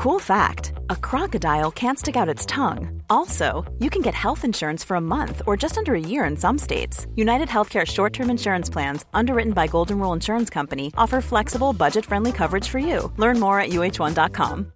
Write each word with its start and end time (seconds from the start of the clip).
Cool 0.00 0.18
fact 0.18 0.72
a 0.88 0.96
crocodile 0.96 1.70
can't 1.70 1.98
stick 1.98 2.16
out 2.16 2.26
its 2.26 2.46
tongue. 2.46 3.02
Also, 3.10 3.70
you 3.80 3.90
can 3.90 4.00
get 4.00 4.14
health 4.14 4.46
insurance 4.46 4.82
for 4.82 4.94
a 4.94 5.00
month 5.00 5.42
or 5.46 5.58
just 5.58 5.76
under 5.76 5.94
a 5.94 6.00
year 6.00 6.24
in 6.24 6.38
some 6.38 6.56
states. 6.56 7.06
United 7.16 7.48
Healthcare 7.48 7.86
short 7.86 8.14
term 8.14 8.30
insurance 8.30 8.70
plans, 8.70 9.04
underwritten 9.12 9.52
by 9.52 9.66
Golden 9.66 9.98
Rule 9.98 10.14
Insurance 10.14 10.48
Company, 10.48 10.90
offer 10.96 11.20
flexible, 11.20 11.74
budget 11.74 12.06
friendly 12.06 12.32
coverage 12.32 12.66
for 12.66 12.78
you. 12.78 13.12
Learn 13.18 13.38
more 13.38 13.60
at 13.60 13.72
uh1.com. 13.72 14.72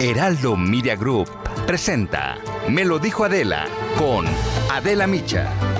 Heraldo 0.00 0.56
Media 0.56 0.94
Group 0.94 1.28
presenta 1.66 2.36
Me 2.68 2.84
lo 2.84 3.00
dijo 3.00 3.24
Adela 3.24 3.66
con 3.98 4.24
Adela 4.70 5.08
Micha. 5.08 5.77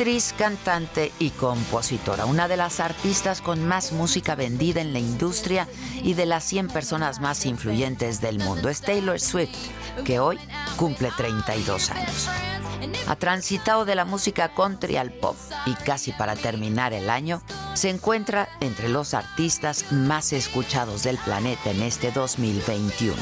Actriz, 0.00 0.32
cantante 0.32 1.12
y 1.18 1.28
compositora, 1.28 2.24
una 2.24 2.48
de 2.48 2.56
las 2.56 2.80
artistas 2.80 3.42
con 3.42 3.68
más 3.68 3.92
música 3.92 4.34
vendida 4.34 4.80
en 4.80 4.94
la 4.94 4.98
industria 4.98 5.68
y 6.02 6.14
de 6.14 6.24
las 6.24 6.42
100 6.44 6.68
personas 6.68 7.20
más 7.20 7.44
influyentes 7.44 8.22
del 8.22 8.38
mundo 8.38 8.70
es 8.70 8.80
Taylor 8.80 9.20
Swift, 9.20 9.54
que 10.06 10.18
hoy 10.18 10.38
cumple 10.78 11.10
32 11.18 11.90
años. 11.90 12.30
Ha 13.08 13.16
transitado 13.16 13.84
de 13.84 13.94
la 13.94 14.06
música 14.06 14.54
country 14.54 14.96
al 14.96 15.12
pop 15.12 15.36
y 15.66 15.74
casi 15.74 16.12
para 16.12 16.34
terminar 16.34 16.94
el 16.94 17.10
año 17.10 17.42
se 17.74 17.90
encuentra 17.90 18.48
entre 18.62 18.88
los 18.88 19.12
artistas 19.12 19.92
más 19.92 20.32
escuchados 20.32 21.02
del 21.02 21.18
planeta 21.18 21.72
en 21.72 21.82
este 21.82 22.10
2021. 22.10 23.16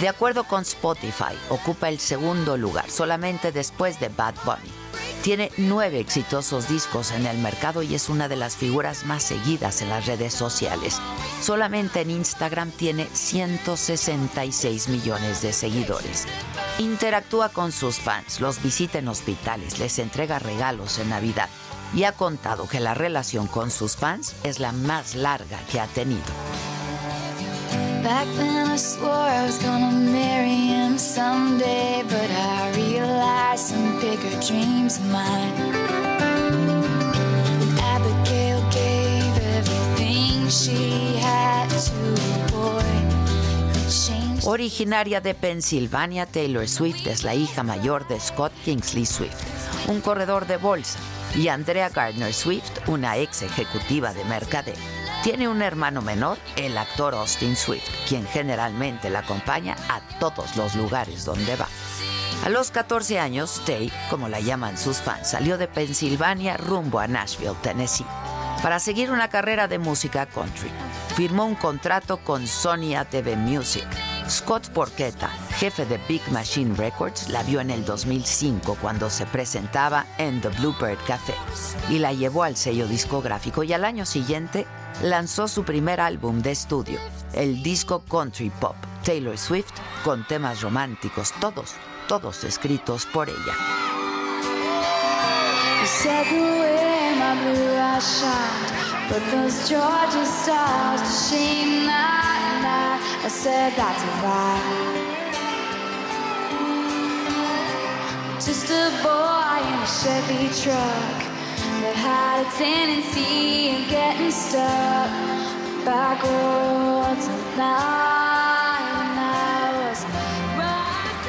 De 0.00 0.08
acuerdo 0.08 0.44
con 0.44 0.62
Spotify, 0.62 1.34
ocupa 1.48 1.88
el 1.88 1.98
segundo 1.98 2.56
lugar, 2.56 2.88
solamente 2.90 3.50
después 3.50 3.98
de 3.98 4.08
Bad 4.08 4.36
Bunny. 4.44 4.85
Tiene 5.22 5.50
nueve 5.56 5.98
exitosos 5.98 6.68
discos 6.68 7.10
en 7.10 7.26
el 7.26 7.38
mercado 7.38 7.82
y 7.82 7.94
es 7.94 8.08
una 8.08 8.28
de 8.28 8.36
las 8.36 8.56
figuras 8.56 9.04
más 9.04 9.24
seguidas 9.24 9.82
en 9.82 9.88
las 9.88 10.06
redes 10.06 10.32
sociales. 10.32 11.00
Solamente 11.42 12.00
en 12.00 12.10
Instagram 12.10 12.70
tiene 12.70 13.08
166 13.12 14.88
millones 14.88 15.42
de 15.42 15.52
seguidores. 15.52 16.26
Interactúa 16.78 17.48
con 17.48 17.72
sus 17.72 17.96
fans, 17.96 18.40
los 18.40 18.62
visita 18.62 18.98
en 18.98 19.08
hospitales, 19.08 19.78
les 19.78 19.98
entrega 19.98 20.38
regalos 20.38 20.98
en 20.98 21.10
Navidad 21.10 21.48
y 21.94 22.04
ha 22.04 22.12
contado 22.12 22.68
que 22.68 22.80
la 22.80 22.94
relación 22.94 23.46
con 23.46 23.70
sus 23.70 23.96
fans 23.96 24.34
es 24.44 24.60
la 24.60 24.72
más 24.72 25.14
larga 25.14 25.58
que 25.70 25.80
ha 25.80 25.86
tenido. 25.86 26.24
Back 28.06 28.28
then 28.36 28.70
I 28.70 28.76
swore 28.78 29.10
I 29.10 29.44
was 29.46 29.58
gonna 29.58 29.90
marry 29.90 30.68
him 30.68 30.96
someday, 30.96 32.04
but 32.04 32.30
I 32.30 32.70
realized 32.76 33.74
some 33.74 33.98
bigger 34.00 34.30
dreams 34.46 34.98
of 34.98 35.06
mine. 35.06 35.52
And 37.50 37.80
Abigail 37.80 38.62
gave 38.70 39.36
everything 39.58 40.48
she 40.48 41.18
had 41.18 41.68
to 41.68 42.14
a 42.14 42.46
boy. 42.52 42.84
Originaria 44.44 45.20
de 45.20 45.34
Pensilvania, 45.34 46.26
Taylor 46.26 46.68
Swift 46.68 47.08
es 47.08 47.24
la 47.24 47.34
hija 47.34 47.64
mayor 47.64 48.06
de 48.06 48.20
Scott 48.20 48.52
Kingsley 48.64 49.04
Swift, 49.04 49.42
un 49.88 50.00
corredor 50.00 50.46
de 50.46 50.58
bolsa, 50.58 51.00
y 51.34 51.48
Andrea 51.48 51.88
Gardner 51.88 52.32
Swift, 52.32 52.86
una 52.86 53.16
ex 53.16 53.42
ejecutiva 53.42 54.14
de 54.14 54.24
mercadeo. 54.26 55.05
Tiene 55.26 55.48
un 55.48 55.60
hermano 55.60 56.02
menor, 56.02 56.38
el 56.54 56.78
actor 56.78 57.16
Austin 57.16 57.56
Swift, 57.56 57.90
quien 58.08 58.24
generalmente 58.28 59.10
la 59.10 59.18
acompaña 59.18 59.74
a 59.88 59.98
todos 60.20 60.54
los 60.54 60.76
lugares 60.76 61.24
donde 61.24 61.56
va. 61.56 61.66
A 62.44 62.48
los 62.48 62.70
14 62.70 63.18
años, 63.18 63.60
Tay, 63.66 63.90
como 64.08 64.28
la 64.28 64.38
llaman 64.38 64.78
sus 64.78 64.98
fans, 64.98 65.30
salió 65.30 65.58
de 65.58 65.66
Pensilvania 65.66 66.56
rumbo 66.56 67.00
a 67.00 67.08
Nashville, 67.08 67.56
Tennessee, 67.60 68.06
para 68.62 68.78
seguir 68.78 69.10
una 69.10 69.26
carrera 69.26 69.66
de 69.66 69.80
música 69.80 70.26
country. 70.26 70.70
Firmó 71.16 71.44
un 71.44 71.56
contrato 71.56 72.18
con 72.18 72.46
Sony 72.46 72.94
ATV 72.96 73.36
Music. 73.36 73.88
Scott 74.28 74.68
Porchetta, 74.70 75.28
jefe 75.58 75.86
de 75.86 75.98
Big 76.08 76.20
Machine 76.32 76.74
Records, 76.74 77.28
la 77.28 77.42
vio 77.44 77.60
en 77.60 77.70
el 77.70 77.84
2005 77.84 78.76
cuando 78.80 79.08
se 79.08 79.24
presentaba 79.26 80.04
en 80.18 80.40
The 80.40 80.48
Bluebird 80.48 80.98
Café 81.06 81.34
y 81.88 81.98
la 81.98 82.12
llevó 82.12 82.42
al 82.42 82.56
sello 82.56 82.88
discográfico 82.88 83.62
y 83.62 83.72
al 83.72 83.84
año 83.84 84.04
siguiente 84.04 84.66
lanzó 85.02 85.46
su 85.46 85.64
primer 85.64 86.00
álbum 86.00 86.42
de 86.42 86.50
estudio, 86.50 86.98
el 87.34 87.62
disco 87.62 88.02
Country 88.10 88.50
Pop, 88.50 88.76
Taylor 89.04 89.38
Swift, 89.38 89.72
con 90.04 90.26
temas 90.26 90.60
románticos, 90.60 91.32
todos, 91.40 91.74
todos 92.08 92.42
escritos 92.42 93.06
por 93.06 93.28
ella. 93.28 93.54
Said 103.36 103.72
that's 103.76 104.02
a 104.02 104.12
lie. 104.22 105.06
Just. 108.40 108.70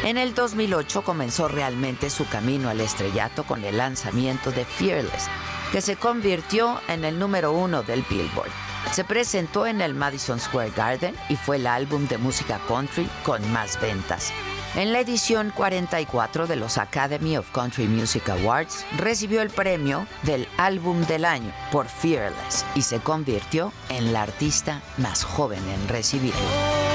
En 0.04 0.18
el 0.18 0.34
2008 0.34 1.04
comenzó 1.04 1.50
realmente 1.50 2.10
su 2.10 2.26
camino 2.28 2.70
al 2.70 2.80
estrellato 2.80 3.44
con 3.44 3.66
el 3.66 3.78
lanzamiento 3.78 4.52
de 4.52 4.64
Fearless, 4.64 5.28
que 5.72 5.82
se 5.82 5.98
convirtió 5.98 6.80
en 6.88 7.04
el 7.04 7.20
número 7.20 7.52
uno 7.52 7.84
del 7.84 8.04
Billboard. 8.10 8.77
Se 8.92 9.04
presentó 9.04 9.68
en 9.68 9.82
el 9.82 9.94
Madison 9.94 10.40
Square 10.40 10.72
Garden 10.76 11.16
y 11.30 11.36
fue 11.36 11.58
el 11.58 11.68
álbum 11.68 12.08
de 12.08 12.18
música 12.18 12.60
country 12.68 13.08
con 13.24 13.52
más 13.52 13.80
ventas. 13.80 14.32
En 14.76 14.92
la 14.92 15.00
edición 15.00 15.52
44 15.56 16.48
de 16.48 16.56
los 16.56 16.78
Academy 16.78 17.38
of 17.38 17.50
Country 17.52 17.88
Music 17.88 18.28
Awards 18.30 18.86
recibió 18.98 19.42
el 19.42 19.50
premio 19.50 20.08
del 20.24 20.48
álbum 20.58 21.02
del 21.06 21.26
año 21.26 21.52
por 21.72 21.88
Fearless 21.88 22.66
y 22.76 22.82
se 22.82 23.00
convirtió 23.00 23.72
en 23.90 24.14
la 24.14 24.24
artista 24.24 24.82
más 24.98 25.24
joven 25.24 25.62
en 25.70 25.88
recibirlo. 25.88 26.87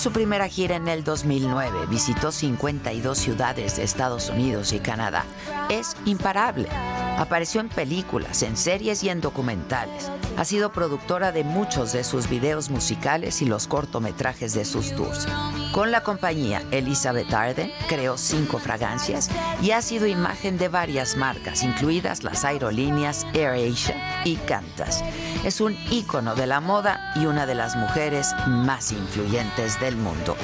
Su 0.00 0.12
primera 0.12 0.48
gira 0.48 0.76
en 0.76 0.88
el 0.88 1.04
2009 1.04 1.84
visitó 1.90 2.32
52 2.32 3.18
ciudades 3.18 3.76
de 3.76 3.82
Estados 3.82 4.30
Unidos 4.30 4.72
y 4.72 4.78
Canadá. 4.78 5.26
Es 5.68 5.94
imparable. 6.06 6.70
Apareció 7.18 7.60
en 7.60 7.68
películas, 7.68 8.42
en 8.42 8.56
series 8.56 9.04
y 9.04 9.10
en 9.10 9.20
documentales. 9.20 10.10
Ha 10.38 10.46
sido 10.46 10.72
productora 10.72 11.32
de 11.32 11.44
muchos 11.44 11.92
de 11.92 12.02
sus 12.02 12.30
videos 12.30 12.70
musicales 12.70 13.42
y 13.42 13.44
los 13.44 13.66
cortometrajes 13.66 14.54
de 14.54 14.64
sus 14.64 14.96
tours. 14.96 15.28
Con 15.72 15.90
la 15.90 16.02
compañía 16.02 16.62
Elizabeth 16.70 17.32
Arden 17.34 17.70
creó 17.88 18.16
cinco 18.16 18.58
fragancias 18.58 19.28
y 19.62 19.72
ha 19.72 19.82
sido 19.82 20.06
imagen 20.06 20.56
de 20.56 20.68
varias 20.68 21.16
marcas, 21.16 21.62
incluidas 21.62 22.24
las 22.24 22.46
aerolíneas 22.46 23.26
AirAsia 23.34 24.22
y 24.24 24.36
Qantas. 24.36 25.04
Es 25.44 25.60
un 25.60 25.76
ícono 25.90 26.34
de 26.34 26.46
la 26.46 26.60
moda 26.60 27.12
y 27.16 27.26
una 27.26 27.44
de 27.44 27.54
las 27.54 27.76
mujeres 27.76 28.34
más 28.46 28.92
influyentes 28.92 29.78
mundo. 29.96 30.36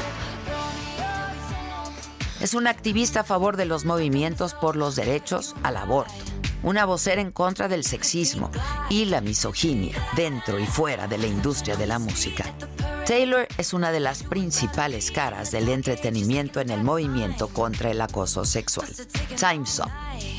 Es 2.40 2.54
una 2.54 2.70
activista 2.70 3.20
a 3.20 3.24
favor 3.24 3.56
de 3.56 3.64
los 3.64 3.84
movimientos 3.84 4.54
por 4.54 4.76
los 4.76 4.94
derechos 4.94 5.54
al 5.62 5.76
aborto, 5.76 6.12
una 6.62 6.84
vocera 6.84 7.20
en 7.20 7.32
contra 7.32 7.66
del 7.66 7.82
sexismo 7.82 8.50
y 8.90 9.06
la 9.06 9.20
misoginia 9.20 9.96
dentro 10.16 10.58
y 10.58 10.66
fuera 10.66 11.08
de 11.08 11.18
la 11.18 11.26
industria 11.26 11.76
de 11.76 11.86
la 11.86 11.98
música. 11.98 12.44
Taylor 13.06 13.46
es 13.56 13.72
una 13.72 13.92
de 13.92 14.00
las 14.00 14.24
principales 14.24 15.12
caras 15.12 15.52
del 15.52 15.68
entretenimiento 15.68 16.60
en 16.60 16.70
el 16.70 16.82
movimiento 16.82 17.46
contra 17.46 17.92
el 17.92 18.00
acoso 18.00 18.44
sexual. 18.44 18.88
Time's 19.38 19.78
Up, 19.78 19.92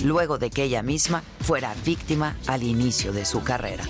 luego 0.03 0.38
de 0.38 0.50
que 0.50 0.63
ella 0.63 0.83
misma 0.83 1.24
fuera 1.39 1.74
víctima 1.86 2.36
al 2.45 2.63
inicio 2.63 3.13
de 3.13 3.24
su 3.24 3.42
carrera. 3.42 3.86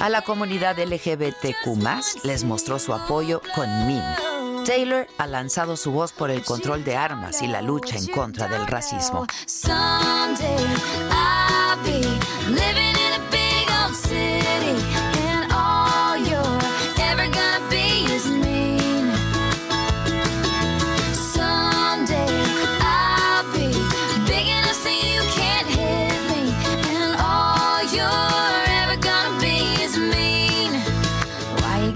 A 0.00 0.08
la 0.08 0.22
comunidad 0.22 0.76
LGBTQ 0.76 2.24
les 2.24 2.42
mostró 2.42 2.80
su 2.80 2.92
apoyo 2.92 3.40
con 3.54 3.68
Mean. 3.86 4.35
Taylor 4.66 5.06
ha 5.16 5.28
lanzado 5.28 5.76
su 5.76 5.92
voz 5.92 6.12
por 6.12 6.28
el 6.28 6.42
control 6.42 6.82
de 6.82 6.96
armas 6.96 7.40
y 7.40 7.46
la 7.46 7.62
lucha 7.62 7.96
en 7.96 8.06
contra 8.08 8.48
del 8.48 8.66
racismo. 8.66 9.24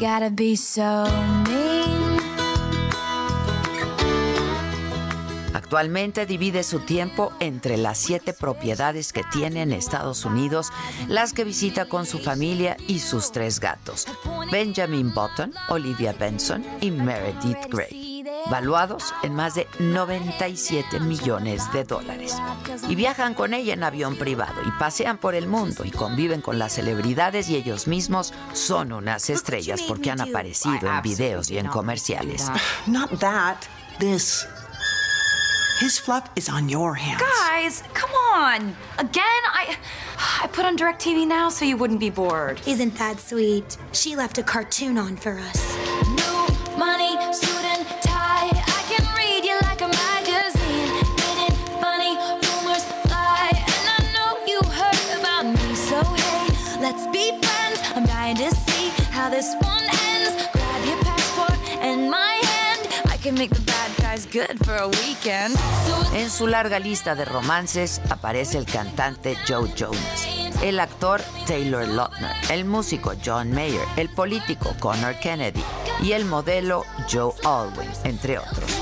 Gotta 0.01 0.31
be 0.31 0.57
so 0.57 1.50
Actualmente 5.71 6.27
divide 6.27 6.65
su 6.65 6.81
tiempo 6.81 7.33
entre 7.39 7.77
las 7.77 7.97
siete 7.97 8.33
propiedades 8.33 9.13
que 9.13 9.23
tiene 9.23 9.63
en 9.63 9.71
Estados 9.71 10.25
Unidos, 10.25 10.73
las 11.07 11.33
que 11.33 11.45
visita 11.45 11.85
con 11.85 12.07
su 12.07 12.19
familia 12.19 12.77
y 12.89 12.99
sus 12.99 13.31
tres 13.31 13.61
gatos, 13.61 14.09
Benjamin 14.51 15.15
Button, 15.15 15.55
Olivia 15.69 16.13
Benson 16.13 16.67
y 16.81 16.91
Meredith 16.91 17.67
Grey, 17.69 18.25
valuados 18.51 19.15
en 19.23 19.37
más 19.37 19.55
de 19.55 19.69
97 19.79 20.99
millones 20.99 21.73
de 21.73 21.85
dólares. 21.85 22.37
Y 22.89 22.97
viajan 22.97 23.35
con 23.35 23.55
ella 23.55 23.75
en 23.75 23.85
avión 23.85 24.17
privado 24.17 24.61
y 24.67 24.73
pasean 24.73 25.19
por 25.19 25.37
el 25.37 25.47
mundo 25.47 25.85
y 25.85 25.93
conviven 25.93 26.41
con 26.41 26.59
las 26.59 26.73
celebridades 26.73 27.49
y 27.49 27.55
ellos 27.55 27.87
mismos 27.87 28.35
son 28.55 28.93
unas 28.93 29.31
estrellas 29.31 29.83
porque 29.87 30.11
han 30.11 30.21
aparecido 30.21 30.91
en 30.91 31.01
videos 31.03 31.49
y 31.49 31.59
en 31.59 31.69
comerciales. 31.69 32.51
Not 32.89 33.21
that. 33.21 33.59
This. 34.01 34.49
His 35.81 35.99
fluff 35.99 36.29
is 36.37 36.51
on 36.51 36.69
your 36.69 36.93
hands. 36.93 37.23
Guys, 37.23 37.83
come 37.95 38.11
on. 38.11 38.77
Again, 38.99 39.25
I 39.25 39.79
I 40.43 40.47
put 40.49 40.67
on 40.67 40.77
DirecTV 40.77 41.27
now 41.27 41.49
so 41.49 41.65
you 41.65 41.79
wouldn't 41.79 42.01
be 42.01 42.11
bored. 42.11 42.61
Isn't 42.67 42.95
that 42.97 43.19
sweet? 43.19 43.79
She 43.93 44.15
left 44.15 44.37
a 44.37 44.43
cartoon 44.43 44.99
on 44.99 45.17
for 45.17 45.39
us. 45.39 45.70
Good 64.31 64.65
for 64.65 64.77
a 64.77 64.87
weekend. 64.87 65.57
En 66.15 66.31
su 66.31 66.47
larga 66.47 66.79
lista 66.79 67.15
de 67.15 67.25
romances 67.25 68.01
aparece 68.11 68.59
el 68.59 68.65
cantante 68.65 69.37
Joe 69.47 69.71
Jonas, 69.75 70.27
el 70.63 70.81
actor 70.81 71.21
Taylor 71.47 71.87
Lautner, 71.89 72.35
el 72.51 72.65
músico 72.65 73.13
John 73.25 73.53
Mayer, 73.53 73.87
el 73.97 74.09
político 74.09 74.75
Connor 74.79 75.19
Kennedy 75.21 75.63
y 76.03 76.13
el 76.13 76.25
modelo 76.25 76.85
Joe 77.11 77.33
Alwyn, 77.45 77.91
entre 78.05 78.39
otros. 78.39 78.80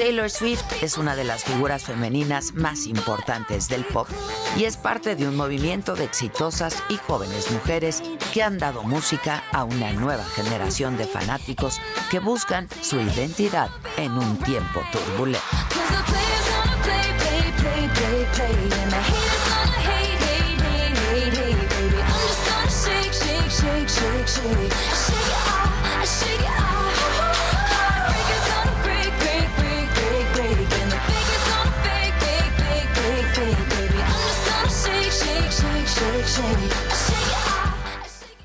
Taylor 0.00 0.30
Swift 0.30 0.82
es 0.82 0.96
una 0.96 1.14
de 1.14 1.24
las 1.24 1.44
figuras 1.44 1.84
femeninas 1.84 2.54
más 2.54 2.86
importantes 2.86 3.68
del 3.68 3.84
pop 3.84 4.08
y 4.56 4.64
es 4.64 4.78
parte 4.78 5.14
de 5.14 5.28
un 5.28 5.36
movimiento 5.36 5.94
de 5.94 6.04
exitosas 6.04 6.82
y 6.88 6.96
jóvenes 6.96 7.50
mujeres 7.50 8.02
que 8.32 8.42
han 8.42 8.56
dado 8.56 8.82
música 8.82 9.44
a 9.52 9.64
una 9.64 9.92
nueva 9.92 10.24
generación 10.24 10.96
de 10.96 11.04
fanáticos 11.04 11.82
que 12.10 12.18
buscan 12.18 12.66
su 12.80 12.98
identidad 12.98 13.68
en 13.98 14.12
un 14.12 14.38
tiempo 14.38 14.80
turbulento. 14.90 15.44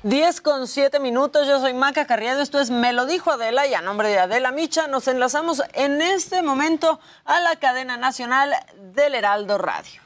10 0.02 0.40
con 0.40 0.68
7 0.68 1.00
minutos, 1.00 1.46
yo 1.46 1.58
soy 1.58 1.74
Maca 1.74 2.06
Carriado, 2.06 2.42
esto 2.42 2.60
es 2.60 2.70
Me 2.70 2.92
lo 2.92 3.06
dijo 3.06 3.32
Adela 3.32 3.66
y 3.66 3.74
a 3.74 3.80
nombre 3.80 4.08
de 4.08 4.18
Adela 4.18 4.52
Micha 4.52 4.86
nos 4.86 5.08
enlazamos 5.08 5.62
en 5.72 6.00
este 6.00 6.42
momento 6.42 7.00
a 7.24 7.40
la 7.40 7.56
cadena 7.56 7.96
nacional 7.96 8.54
del 8.94 9.14
Heraldo 9.14 9.58
Radio. 9.58 10.05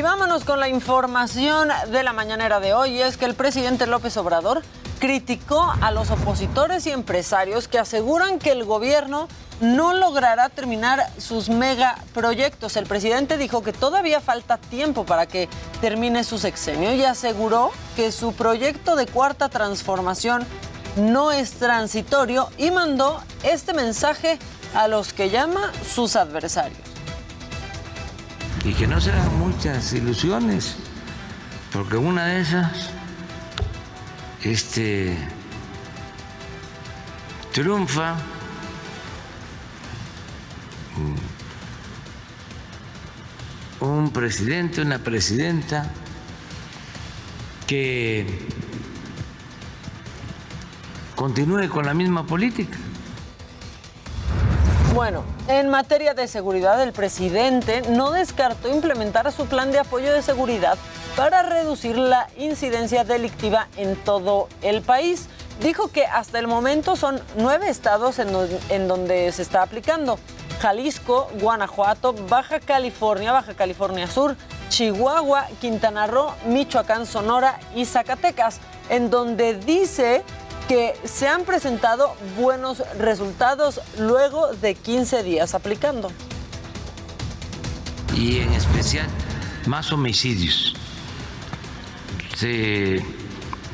Y 0.00 0.02
vámonos 0.02 0.44
con 0.44 0.58
la 0.58 0.70
información 0.70 1.68
de 1.92 2.02
la 2.02 2.14
mañanera 2.14 2.58
de 2.58 2.72
hoy. 2.72 3.02
Es 3.02 3.18
que 3.18 3.26
el 3.26 3.34
presidente 3.34 3.86
López 3.86 4.16
Obrador 4.16 4.62
criticó 4.98 5.74
a 5.82 5.90
los 5.90 6.10
opositores 6.10 6.86
y 6.86 6.90
empresarios 6.90 7.68
que 7.68 7.78
aseguran 7.78 8.38
que 8.38 8.50
el 8.52 8.64
gobierno 8.64 9.28
no 9.60 9.92
logrará 9.92 10.48
terminar 10.48 11.06
sus 11.18 11.50
megaproyectos. 11.50 12.78
El 12.78 12.86
presidente 12.86 13.36
dijo 13.36 13.62
que 13.62 13.74
todavía 13.74 14.22
falta 14.22 14.56
tiempo 14.56 15.04
para 15.04 15.26
que 15.26 15.50
termine 15.82 16.24
su 16.24 16.38
sexenio 16.38 16.94
y 16.94 17.04
aseguró 17.04 17.70
que 17.94 18.10
su 18.10 18.32
proyecto 18.32 18.96
de 18.96 19.06
cuarta 19.06 19.50
transformación 19.50 20.46
no 20.96 21.30
es 21.30 21.50
transitorio 21.52 22.48
y 22.56 22.70
mandó 22.70 23.20
este 23.42 23.74
mensaje 23.74 24.38
a 24.74 24.88
los 24.88 25.12
que 25.12 25.28
llama 25.28 25.72
sus 25.94 26.16
adversarios. 26.16 26.89
Y 28.64 28.74
que 28.74 28.86
no 28.86 29.00
serán 29.00 29.38
muchas 29.38 29.92
ilusiones, 29.92 30.76
porque 31.72 31.96
una 31.96 32.26
de 32.26 32.40
esas 32.40 32.90
este, 34.42 35.16
triunfa 37.52 38.16
mm, 43.80 43.84
un 43.84 44.10
presidente, 44.12 44.82
una 44.82 44.98
presidenta 44.98 45.90
que 47.66 48.46
continúe 51.16 51.68
con 51.68 51.86
la 51.86 51.94
misma 51.94 52.26
política. 52.26 52.78
Bueno, 54.94 55.22
en 55.46 55.68
materia 55.68 56.14
de 56.14 56.26
seguridad, 56.26 56.82
el 56.82 56.92
presidente 56.92 57.82
no 57.90 58.10
descartó 58.10 58.68
implementar 58.68 59.30
su 59.30 59.46
plan 59.46 59.70
de 59.70 59.78
apoyo 59.78 60.12
de 60.12 60.20
seguridad 60.20 60.76
para 61.16 61.42
reducir 61.42 61.96
la 61.96 62.28
incidencia 62.36 63.04
delictiva 63.04 63.68
en 63.76 63.94
todo 63.94 64.48
el 64.62 64.82
país. 64.82 65.28
Dijo 65.62 65.88
que 65.88 66.06
hasta 66.06 66.40
el 66.40 66.48
momento 66.48 66.96
son 66.96 67.20
nueve 67.36 67.68
estados 67.68 68.18
en, 68.18 68.30
en 68.68 68.88
donde 68.88 69.30
se 69.30 69.42
está 69.42 69.62
aplicando. 69.62 70.18
Jalisco, 70.60 71.28
Guanajuato, 71.40 72.12
Baja 72.28 72.58
California, 72.58 73.30
Baja 73.30 73.54
California 73.54 74.08
Sur, 74.08 74.36
Chihuahua, 74.70 75.46
Quintana 75.60 76.08
Roo, 76.08 76.32
Michoacán, 76.46 77.06
Sonora 77.06 77.60
y 77.76 77.84
Zacatecas, 77.84 78.58
en 78.88 79.08
donde 79.08 79.54
dice 79.54 80.24
que 80.70 80.94
se 81.02 81.26
han 81.26 81.44
presentado 81.44 82.14
buenos 82.38 82.78
resultados 82.96 83.80
luego 83.98 84.52
de 84.52 84.76
15 84.76 85.24
días 85.24 85.56
aplicando. 85.56 86.12
y 88.14 88.38
en 88.38 88.52
especial 88.52 89.06
más 89.66 89.92
homicidios. 89.92 90.74
Se 92.36 93.02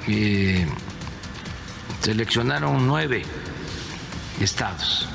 eh, 0.09 0.67
seleccionaron 2.00 2.87
nueve 2.87 3.25
estados 4.41 5.07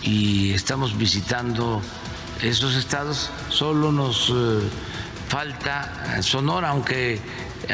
y 0.00 0.52
estamos 0.52 0.96
visitando 0.96 1.82
esos 2.40 2.74
estados. 2.74 3.30
Solo 3.50 3.92
nos 3.92 4.30
eh, 4.30 4.60
falta 5.28 6.22
Sonora, 6.22 6.70
aunque 6.70 7.20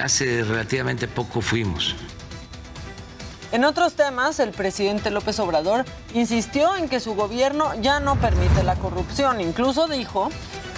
hace 0.02 0.42
relativamente 0.42 1.06
poco 1.06 1.40
fuimos. 1.40 1.94
En 3.52 3.64
otros 3.64 3.94
temas, 3.94 4.40
el 4.40 4.50
presidente 4.50 5.10
López 5.10 5.38
Obrador 5.38 5.84
insistió 6.14 6.76
en 6.76 6.88
que 6.88 6.98
su 6.98 7.14
gobierno 7.14 7.72
ya 7.80 8.00
no 8.00 8.16
permite 8.16 8.64
la 8.64 8.74
corrupción. 8.74 9.40
Incluso 9.40 9.86
dijo 9.86 10.30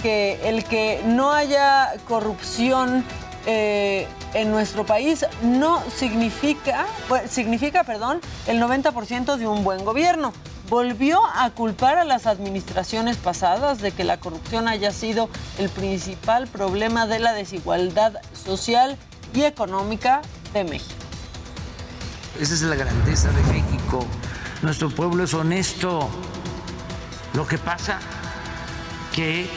que 0.03 0.39
el 0.47 0.63
que 0.63 1.01
no 1.05 1.31
haya 1.31 1.93
corrupción 2.07 3.03
eh, 3.45 4.07
en 4.33 4.51
nuestro 4.51 4.85
país 4.85 5.25
no 5.41 5.81
significa, 5.95 6.85
significa, 7.27 7.83
perdón, 7.83 8.21
el 8.47 8.61
90% 8.61 9.37
de 9.37 9.47
un 9.47 9.63
buen 9.63 9.83
gobierno. 9.83 10.31
Volvió 10.69 11.19
a 11.33 11.49
culpar 11.49 11.97
a 11.97 12.03
las 12.03 12.27
administraciones 12.27 13.17
pasadas 13.17 13.81
de 13.81 13.91
que 13.91 14.03
la 14.03 14.19
corrupción 14.19 14.67
haya 14.67 14.91
sido 14.91 15.27
el 15.57 15.69
principal 15.69 16.45
problema 16.45 17.07
de 17.07 17.17
la 17.17 17.33
desigualdad 17.33 18.21
social 18.33 18.95
y 19.33 19.43
económica 19.43 20.21
de 20.53 20.63
México. 20.65 20.98
Esa 22.39 22.53
es 22.53 22.61
la 22.61 22.75
grandeza 22.75 23.29
de 23.31 23.43
México. 23.51 24.07
Nuestro 24.61 24.89
pueblo 24.89 25.25
es 25.25 25.33
honesto. 25.33 26.09
Lo 27.33 27.45
que 27.45 27.57
pasa 27.57 27.99
que 29.13 29.49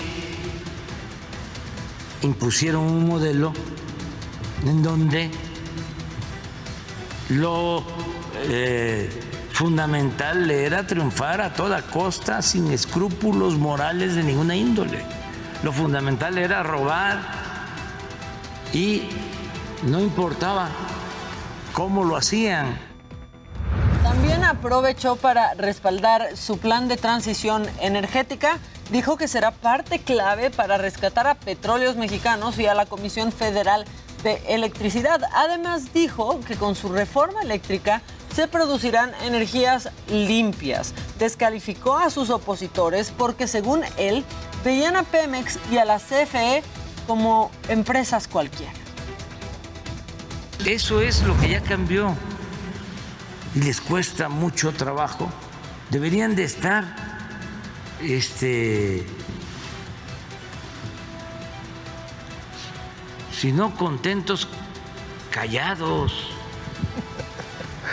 impusieron 2.22 2.82
un 2.82 3.06
modelo 3.06 3.52
en 4.66 4.82
donde 4.82 5.30
lo 7.28 7.84
eh, 8.48 9.08
fundamental 9.52 10.50
era 10.50 10.84
triunfar 10.84 11.40
a 11.40 11.54
toda 11.54 11.82
costa 11.82 12.42
sin 12.42 12.72
escrúpulos 12.72 13.58
morales 13.58 14.16
de 14.16 14.24
ninguna 14.24 14.56
índole. 14.56 15.04
Lo 15.62 15.72
fundamental 15.72 16.36
era 16.36 16.64
robar 16.64 17.20
y 18.72 19.02
no 19.84 20.00
importaba 20.00 20.68
cómo 21.72 22.04
lo 22.04 22.16
hacían. 22.16 22.78
También 24.02 24.44
aprovechó 24.44 25.16
para 25.16 25.54
respaldar 25.54 26.36
su 26.36 26.58
plan 26.58 26.88
de 26.88 26.96
transición 26.96 27.66
energética. 27.80 28.58
Dijo 28.90 29.16
que 29.16 29.28
será 29.28 29.52
parte 29.52 30.00
clave 30.00 30.50
para 30.50 30.76
rescatar 30.76 31.26
a 31.26 31.34
petróleos 31.34 31.96
mexicanos 31.96 32.58
y 32.58 32.66
a 32.66 32.74
la 32.74 32.86
Comisión 32.86 33.32
Federal 33.32 33.84
de 34.22 34.42
Electricidad. 34.48 35.22
Además 35.34 35.92
dijo 35.92 36.40
que 36.40 36.56
con 36.56 36.74
su 36.74 36.88
reforma 36.90 37.42
eléctrica 37.42 38.02
se 38.34 38.48
producirán 38.48 39.12
energías 39.24 39.90
limpias. 40.08 40.94
Descalificó 41.18 41.96
a 41.96 42.10
sus 42.10 42.30
opositores 42.30 43.12
porque 43.16 43.46
según 43.46 43.82
él 43.96 44.24
veían 44.64 44.96
a 44.96 45.04
Pemex 45.04 45.58
y 45.70 45.78
a 45.78 45.84
la 45.84 45.98
CFE 45.98 46.62
como 47.06 47.50
empresas 47.68 48.28
cualquiera. 48.28 48.81
Eso 50.64 51.00
es 51.00 51.22
lo 51.22 51.38
que 51.38 51.48
ya 51.48 51.60
cambió 51.60 52.16
y 53.54 53.60
les 53.60 53.80
cuesta 53.80 54.28
mucho 54.28 54.72
trabajo. 54.72 55.30
Deberían 55.90 56.36
de 56.36 56.44
estar 56.44 56.84
este 58.00 59.04
si 63.32 63.50
no 63.50 63.74
contentos, 63.74 64.46
callados. 65.30 66.30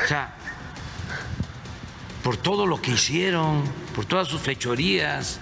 O 0.04 0.08
sea, 0.08 0.36
por 2.24 2.38
todo 2.38 2.68
lo 2.68 2.80
que 2.80 2.92
hicieron, 2.92 3.64
por 3.96 4.06
todas 4.06 4.28
sus 4.28 4.42
fechorías. 4.42 5.40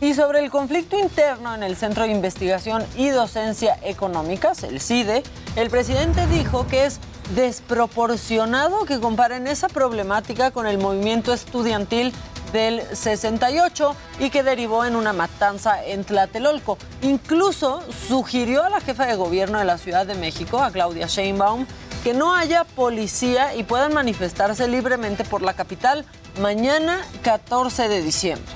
Y 0.00 0.14
sobre 0.14 0.40
el 0.40 0.50
conflicto 0.50 0.98
interno 0.98 1.54
en 1.54 1.62
el 1.62 1.76
Centro 1.76 2.04
de 2.04 2.10
Investigación 2.10 2.84
y 2.96 3.08
Docencia 3.08 3.78
Económicas, 3.82 4.62
el 4.62 4.80
CIDE, 4.80 5.22
el 5.56 5.70
presidente 5.70 6.26
dijo 6.26 6.66
que 6.66 6.84
es 6.86 7.00
desproporcionado 7.34 8.84
que 8.84 9.00
comparen 9.00 9.46
esa 9.46 9.68
problemática 9.68 10.50
con 10.50 10.66
el 10.66 10.78
movimiento 10.78 11.32
estudiantil 11.32 12.12
del 12.52 12.82
68 12.92 13.96
y 14.20 14.30
que 14.30 14.42
derivó 14.42 14.84
en 14.84 14.94
una 14.94 15.12
matanza 15.12 15.84
en 15.84 16.04
Tlatelolco. 16.04 16.78
Incluso 17.02 17.82
sugirió 18.08 18.62
a 18.62 18.70
la 18.70 18.80
jefa 18.80 19.06
de 19.06 19.16
gobierno 19.16 19.58
de 19.58 19.64
la 19.64 19.78
Ciudad 19.78 20.06
de 20.06 20.14
México, 20.14 20.60
a 20.60 20.70
Claudia 20.70 21.06
Sheinbaum, 21.06 21.66
que 22.04 22.14
no 22.14 22.34
haya 22.34 22.64
policía 22.64 23.54
y 23.54 23.64
puedan 23.64 23.94
manifestarse 23.94 24.68
libremente 24.68 25.24
por 25.24 25.42
la 25.42 25.54
capital 25.54 26.04
mañana 26.40 27.00
14 27.22 27.88
de 27.88 28.02
diciembre. 28.02 28.52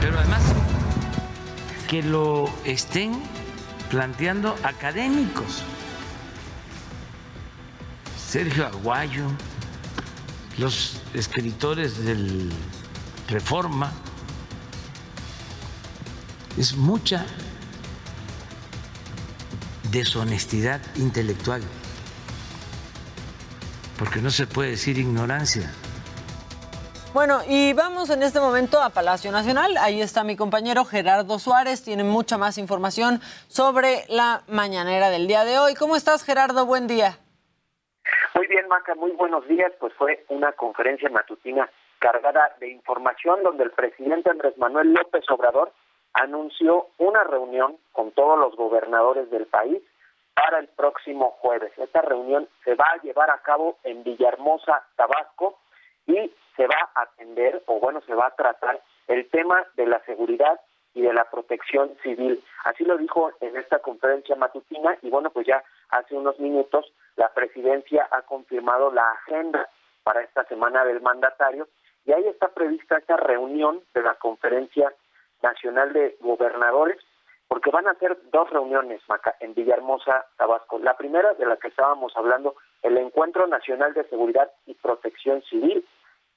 Pero 0.00 0.18
además, 0.18 0.42
que 1.88 2.02
lo 2.02 2.50
estén 2.64 3.22
planteando 3.90 4.54
académicos. 4.62 5.62
Sergio 8.16 8.66
Aguayo, 8.66 9.24
los 10.58 11.00
escritores 11.14 12.04
del 12.04 12.50
Reforma, 13.28 13.92
es 16.58 16.76
mucha 16.76 17.24
deshonestidad 19.90 20.80
intelectual, 20.96 21.62
porque 23.98 24.20
no 24.20 24.30
se 24.30 24.46
puede 24.46 24.70
decir 24.70 24.98
ignorancia. 24.98 25.70
Bueno, 27.14 27.40
y 27.48 27.72
vamos 27.72 28.10
en 28.10 28.22
este 28.22 28.38
momento 28.38 28.82
a 28.82 28.90
Palacio 28.90 29.32
Nacional. 29.32 29.78
Ahí 29.78 30.02
está 30.02 30.24
mi 30.24 30.36
compañero 30.36 30.84
Gerardo 30.84 31.38
Suárez. 31.38 31.82
Tiene 31.82 32.04
mucha 32.04 32.36
más 32.36 32.58
información 32.58 33.20
sobre 33.48 34.04
la 34.08 34.42
mañanera 34.46 35.08
del 35.08 35.26
día 35.26 35.44
de 35.44 35.58
hoy. 35.58 35.74
¿Cómo 35.74 35.96
estás, 35.96 36.22
Gerardo? 36.22 36.66
Buen 36.66 36.86
día. 36.86 37.18
Muy 38.34 38.46
bien, 38.46 38.68
Maca, 38.68 38.94
muy 38.94 39.12
buenos 39.12 39.48
días. 39.48 39.72
Pues 39.80 39.94
fue 39.94 40.26
una 40.28 40.52
conferencia 40.52 41.08
matutina 41.08 41.70
cargada 41.98 42.54
de 42.60 42.68
información 42.70 43.42
donde 43.42 43.64
el 43.64 43.70
presidente 43.70 44.30
Andrés 44.30 44.58
Manuel 44.58 44.92
López 44.92 45.24
Obrador 45.30 45.72
anunció 46.12 46.88
una 46.98 47.24
reunión 47.24 47.78
con 47.92 48.12
todos 48.12 48.38
los 48.38 48.54
gobernadores 48.54 49.30
del 49.30 49.46
país 49.46 49.82
para 50.34 50.58
el 50.58 50.68
próximo 50.68 51.38
jueves. 51.40 51.72
Esta 51.78 52.02
reunión 52.02 52.48
se 52.64 52.74
va 52.74 52.86
a 52.92 53.02
llevar 53.02 53.30
a 53.30 53.38
cabo 53.38 53.78
en 53.82 54.04
Villahermosa, 54.04 54.84
Tabasco, 54.94 55.58
y 56.06 56.32
se 56.58 56.66
va 56.66 56.90
a 56.96 57.02
atender, 57.02 57.62
o 57.66 57.78
bueno, 57.78 58.00
se 58.02 58.14
va 58.14 58.26
a 58.26 58.34
tratar 58.34 58.82
el 59.06 59.30
tema 59.30 59.64
de 59.76 59.86
la 59.86 60.00
seguridad 60.00 60.60
y 60.92 61.02
de 61.02 61.12
la 61.12 61.24
protección 61.30 61.96
civil. 62.02 62.42
Así 62.64 62.84
lo 62.84 62.98
dijo 62.98 63.30
en 63.40 63.56
esta 63.56 63.78
conferencia 63.78 64.34
matutina 64.34 64.98
y 65.00 65.08
bueno, 65.08 65.30
pues 65.30 65.46
ya 65.46 65.62
hace 65.90 66.16
unos 66.16 66.38
minutos 66.40 66.92
la 67.14 67.32
presidencia 67.32 68.08
ha 68.10 68.22
confirmado 68.22 68.92
la 68.92 69.08
agenda 69.12 69.68
para 70.02 70.22
esta 70.22 70.42
semana 70.44 70.84
del 70.84 71.00
mandatario 71.00 71.68
y 72.04 72.12
ahí 72.12 72.26
está 72.26 72.48
prevista 72.48 72.98
esta 72.98 73.16
reunión 73.16 73.80
de 73.94 74.02
la 74.02 74.14
conferencia 74.14 74.92
nacional 75.40 75.92
de 75.92 76.16
gobernadores 76.20 76.98
porque 77.46 77.70
van 77.70 77.86
a 77.86 77.94
ser 77.94 78.18
dos 78.30 78.50
reuniones 78.50 79.00
en 79.40 79.54
Villahermosa, 79.54 80.26
Tabasco. 80.36 80.78
La 80.80 80.96
primera 80.96 81.32
de 81.34 81.46
la 81.46 81.56
que 81.56 81.68
estábamos 81.68 82.12
hablando, 82.16 82.56
el 82.82 82.98
Encuentro 82.98 83.46
Nacional 83.46 83.94
de 83.94 84.04
Seguridad 84.08 84.50
y 84.66 84.74
Protección 84.74 85.42
Civil, 85.42 85.86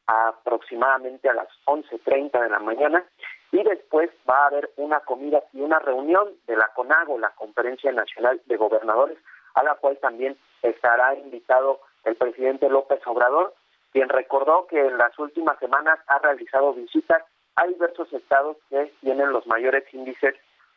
aproximadamente 0.07 1.29
a 1.29 1.33
las 1.33 1.47
11.30 1.65 2.41
de 2.41 2.49
la 2.49 2.59
mañana 2.59 3.05
y 3.51 3.63
después 3.63 4.09
va 4.29 4.43
a 4.43 4.47
haber 4.47 4.69
una 4.77 5.01
comida 5.01 5.43
y 5.53 5.61
una 5.61 5.79
reunión 5.79 6.29
de 6.47 6.55
la 6.55 6.69
CONAGO, 6.73 7.19
la 7.19 7.31
Conferencia 7.31 7.91
Nacional 7.91 8.41
de 8.45 8.57
Gobernadores, 8.57 9.17
a 9.55 9.63
la 9.63 9.75
cual 9.75 9.97
también 9.99 10.37
estará 10.61 11.15
invitado 11.15 11.81
el 12.05 12.15
presidente 12.15 12.69
López 12.69 13.01
Obrador, 13.05 13.53
quien 13.91 14.09
recordó 14.09 14.67
que 14.67 14.79
en 14.79 14.97
las 14.97 15.17
últimas 15.19 15.59
semanas 15.59 15.99
ha 16.07 16.19
realizado 16.19 16.73
visitas 16.73 17.23
a 17.55 17.67
diversos 17.67 18.11
estados 18.13 18.57
que 18.69 18.91
tienen 19.01 19.31
los 19.31 19.45
mayores 19.47 19.83
índices 19.93 20.35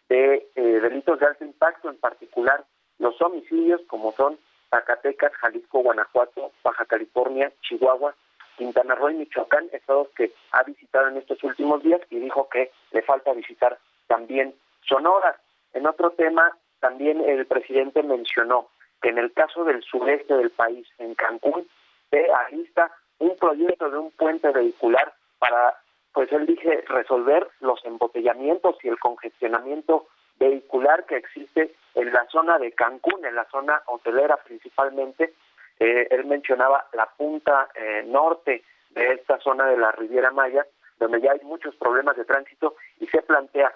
de 0.08 0.48
eh, 0.54 0.62
delitos 0.62 1.20
de 1.20 1.26
alto 1.26 1.44
impacto, 1.44 1.88
en 1.88 1.96
particular 1.96 2.64
los 2.98 3.20
homicidios, 3.22 3.80
como 3.86 4.12
son 4.12 4.38
Zacatecas, 4.70 5.32
Jalisco, 5.34 5.80
Guanajuato, 5.80 6.52
Baja 6.62 6.84
California, 6.86 7.52
Chihuahua, 7.62 8.14
Quintana 8.56 8.94
Roo 8.94 9.10
y 9.10 9.14
Michoacán, 9.14 9.68
estados 9.72 10.08
que 10.16 10.32
ha 10.52 10.62
visitado 10.62 11.08
en 11.08 11.16
estos 11.16 11.42
últimos 11.44 11.82
días 11.82 12.00
y 12.10 12.18
dijo 12.18 12.48
que 12.48 12.70
le 12.92 13.02
falta 13.02 13.32
visitar 13.32 13.78
también 14.06 14.54
Sonora. 14.82 15.36
En 15.72 15.86
otro 15.86 16.10
tema, 16.10 16.56
también 16.80 17.20
el 17.20 17.46
presidente 17.46 18.02
mencionó 18.02 18.68
que 19.02 19.10
en 19.10 19.18
el 19.18 19.32
caso 19.32 19.64
del 19.64 19.82
sureste 19.82 20.34
del 20.34 20.50
país, 20.50 20.86
en 20.98 21.14
Cancún, 21.14 21.66
se 22.10 22.26
alista 22.32 22.90
un 23.18 23.36
proyecto 23.36 23.90
de 23.90 23.98
un 23.98 24.10
puente 24.12 24.50
vehicular 24.50 25.12
para, 25.38 25.74
pues 26.12 26.30
él 26.32 26.46
dice, 26.46 26.84
resolver 26.88 27.48
los 27.60 27.84
embotellamientos 27.84 28.76
y 28.82 28.88
el 28.88 28.98
congestionamiento 28.98 30.06
vehicular 30.38 31.04
que 31.06 31.16
existe 31.16 31.74
en 31.94 32.12
la 32.12 32.26
zona 32.26 32.58
de 32.58 32.72
Cancún, 32.72 33.24
en 33.24 33.34
la 33.34 33.44
zona 33.50 33.82
hotelera 33.86 34.36
principalmente, 34.38 35.34
eh, 35.78 36.08
él 36.10 36.24
mencionaba 36.26 36.86
la 36.92 37.06
punta 37.16 37.68
eh, 37.74 38.04
norte 38.06 38.62
de 38.90 39.08
esta 39.08 39.38
zona 39.40 39.66
de 39.66 39.76
la 39.76 39.92
Riviera 39.92 40.30
Maya, 40.30 40.66
donde 40.98 41.20
ya 41.20 41.32
hay 41.32 41.40
muchos 41.42 41.74
problemas 41.76 42.16
de 42.16 42.24
tránsito 42.24 42.76
y 43.00 43.06
se 43.08 43.22
plantea 43.22 43.72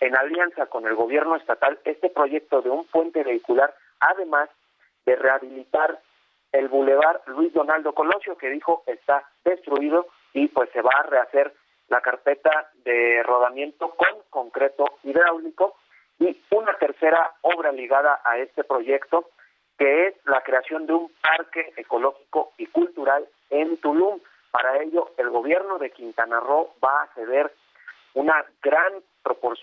en 0.00 0.16
alianza 0.16 0.66
con 0.66 0.86
el 0.86 0.94
gobierno 0.94 1.36
estatal 1.36 1.78
este 1.84 2.10
proyecto 2.10 2.62
de 2.62 2.70
un 2.70 2.84
puente 2.86 3.24
vehicular, 3.24 3.74
además 4.00 4.48
de 5.06 5.16
rehabilitar 5.16 5.98
el 6.52 6.68
bulevar 6.68 7.22
Luis 7.26 7.52
Donaldo 7.52 7.94
Colosio, 7.94 8.36
que 8.36 8.50
dijo 8.50 8.82
está 8.86 9.24
destruido 9.44 10.06
y 10.32 10.48
pues 10.48 10.70
se 10.70 10.82
va 10.82 10.92
a 10.98 11.02
rehacer 11.02 11.52
la 11.88 12.00
carpeta 12.00 12.70
de 12.84 13.22
rodamiento 13.22 13.90
con 13.90 14.08
concreto 14.30 14.84
hidráulico 15.02 15.74
y 16.18 16.36
una 16.50 16.74
tercera 16.74 17.32
obra 17.42 17.72
ligada 17.72 18.20
a 18.24 18.38
este 18.38 18.64
proyecto 18.64 19.30
que 19.78 20.08
es 20.08 20.14
la 20.26 20.42
creación 20.42 20.86
de 20.86 20.94
un 20.94 21.10
parque 21.22 21.72
ecológico 21.76 22.52
y 22.58 22.66
cultural 22.66 23.26
en 23.50 23.76
Tulum. 23.78 24.20
Para 24.50 24.82
ello, 24.82 25.12
el 25.16 25.30
gobierno 25.30 25.78
de 25.78 25.90
Quintana 25.90 26.40
Roo 26.40 26.74
va 26.84 27.02
a 27.02 27.14
ceder 27.14 27.52
una 28.14 28.44
gran 28.62 28.94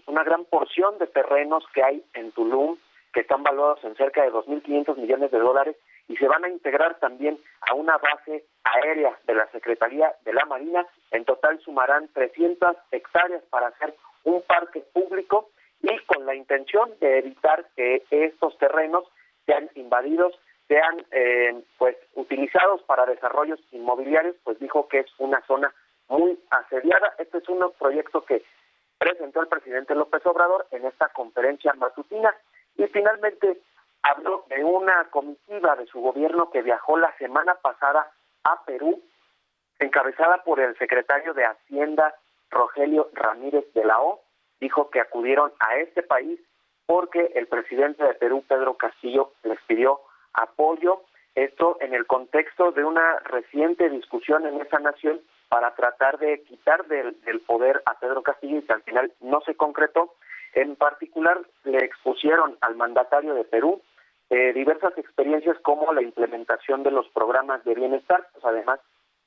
una 0.05 0.24
gran 0.24 0.45
porción 0.45 1.00
de 1.00 1.07
terrenos 1.07 1.65
que 1.74 1.84
hay 1.84 2.03
en 2.13 2.31
Tulum 2.31 2.77
que 3.13 3.22
están 3.22 3.41
valuados 3.43 3.84
en 3.84 3.95
cerca 3.95 4.22
de 4.22 4.31
2.500 4.31 4.98
millones 4.98 5.31
de 5.31 5.39
dólares 5.39 5.75
y 6.07 6.17
se 6.17 6.27
van 6.27 6.43
a 6.43 6.50
integrar 6.50 7.00
también 7.00 7.39
a 7.62 7.74
una 7.74 7.98
base 7.98 8.43
aérea 8.63 9.17
de 9.25 9.36
la 9.36 9.48
Secretaría 9.48 10.13
de 10.24 10.34
la 10.34 10.45
Marina. 10.45 10.86
En 11.12 11.25
total 11.25 11.60
sumarán 11.62 12.10
300 12.10 12.75
hectáreas 12.91 13.41
para 13.50 13.67
hacer 13.67 13.95
un 14.25 14.41
parque 14.43 14.81
público 14.93 15.50
y 15.81 15.98
con 16.05 16.25
la 16.25 16.36
intención 16.36 16.91
de 17.00 17.19
evitar 17.19 17.65
que 17.75 18.03
estos 18.12 18.57
terrenos 18.57 19.05
sean 19.46 19.70
invadidos, 19.75 20.34
sean 20.68 21.06
eh, 21.12 21.64
pues 21.78 21.96
utilizados 22.16 22.82
para 22.84 23.06
desarrollos 23.06 23.60
inmobiliarios, 23.72 24.36
pues 24.44 24.60
dijo 24.60 24.88
que 24.88 25.00
es 25.00 25.08
una 25.20 25.42
zona 25.46 25.74
muy 26.08 26.40
asediada. 26.50 27.14
Este 27.18 27.38
es 27.38 27.50
un 27.50 27.72
proyecto 27.78 28.25
que 28.25 28.44
presentó 28.98 29.42
el 29.42 29.48
presidente 29.48 29.96
López 29.96 30.25
Obrador 30.25 30.68
en 30.72 30.86
esta 30.86 31.10
conferencia 31.10 31.74
matutina 31.74 32.34
y 32.78 32.86
finalmente 32.88 33.62
habló 34.02 34.46
de 34.50 34.64
una 34.64 35.06
comitiva 35.10 35.75
de 35.75 35.86
su 35.88 36.00
gobierno 36.00 36.50
que 36.52 36.62
viajó 36.62 36.98
la 36.98 37.16
semana 37.18 37.56
pasada 37.56 38.12
a 38.44 38.64
Perú, 38.66 39.02
encabezada 39.80 40.44
por 40.44 40.60
el 40.60 40.78
secretario 40.78 41.34
de 41.34 41.46
Hacienda 41.46 42.16
Rogelio 42.50 43.10
Ramírez 43.14 43.66
de 43.74 43.84
la 43.84 44.00
O, 44.02 44.22
dijo 44.60 44.90
que 44.90 45.02
acudieron 45.02 45.52
a 45.60 45.78
este 45.78 46.04
país 46.04 46.40
porque 46.86 47.32
el 47.36 47.48
presidente 47.48 48.04
de 48.04 48.13
Perú, 48.13 48.44
Pedro 48.48 48.75
Castillo, 48.75 49.32
les 49.44 49.60
pidió 49.68 50.01
apoyo, 50.34 51.01
esto 51.36 51.77
en 51.82 51.94
el 51.94 52.06
contexto 52.06 52.72
de 52.72 52.84
una 52.84 53.20
reciente 53.20 53.89
discusión 53.89 54.46
en 54.46 54.62
esa 54.62 54.80
nación 54.80 55.20
para 55.50 55.75
tratar 55.75 56.18
de 56.18 56.42
quitar 56.44 56.86
del, 56.88 57.15
poder 57.46 57.82
a 57.86 58.00
Pedro 58.00 58.24
Castillo 58.24 58.58
y 58.58 58.62
que 58.62 58.74
al 58.74 58.84
final 58.84 59.12
no 59.22 59.42
se 59.42 59.56
concretó. 59.56 60.13
En 60.54 60.75
particular, 60.75 61.42
le 61.65 61.80
expusieron 61.80 62.58
al 62.62 62.75
mandatario 62.75 63.34
de 63.34 63.44
Perú 63.44 63.82
eh, 64.30 64.54
diversas 64.54 64.98
experiencias 64.98 65.58
como 65.60 65.94
la 65.94 66.01
implementación 66.01 66.84
de 66.84 66.92
los 66.92 67.08
programas 67.10 67.63
de 67.65 67.75
bienestar. 67.75 68.27
Pues 68.32 68.46
además, 68.46 68.80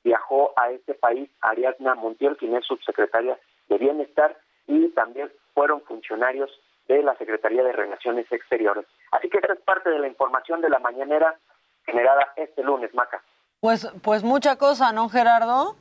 viajó 0.03 0.53
a 0.55 0.71
este 0.71 0.95
país 0.95 1.29
Ariadna 1.41 1.95
Montiel, 1.95 2.37
quien 2.37 2.55
es 2.55 2.65
subsecretaria 2.65 3.37
de 3.67 3.77
Bienestar, 3.77 4.37
y 4.67 4.89
también 4.89 5.31
fueron 5.53 5.81
funcionarios 5.81 6.51
de 6.89 7.03
la 7.03 7.15
Secretaría 7.15 7.63
de 7.63 7.71
Relaciones 7.71 8.25
Exteriores. 8.31 8.85
Así 9.11 9.29
que 9.29 9.37
esta 9.37 9.53
es 9.53 9.59
parte 9.61 9.89
de 9.89 9.99
la 9.99 10.07
información 10.07 10.59
de 10.59 10.69
la 10.69 10.79
mañanera 10.79 11.37
generada 11.85 12.33
este 12.35 12.63
lunes, 12.63 12.93
Maca. 12.95 13.21
Pues, 13.61 13.87
pues 14.03 14.23
mucha 14.23 14.57
cosa, 14.57 14.91
¿no, 14.91 15.07
Gerardo? 15.07 15.75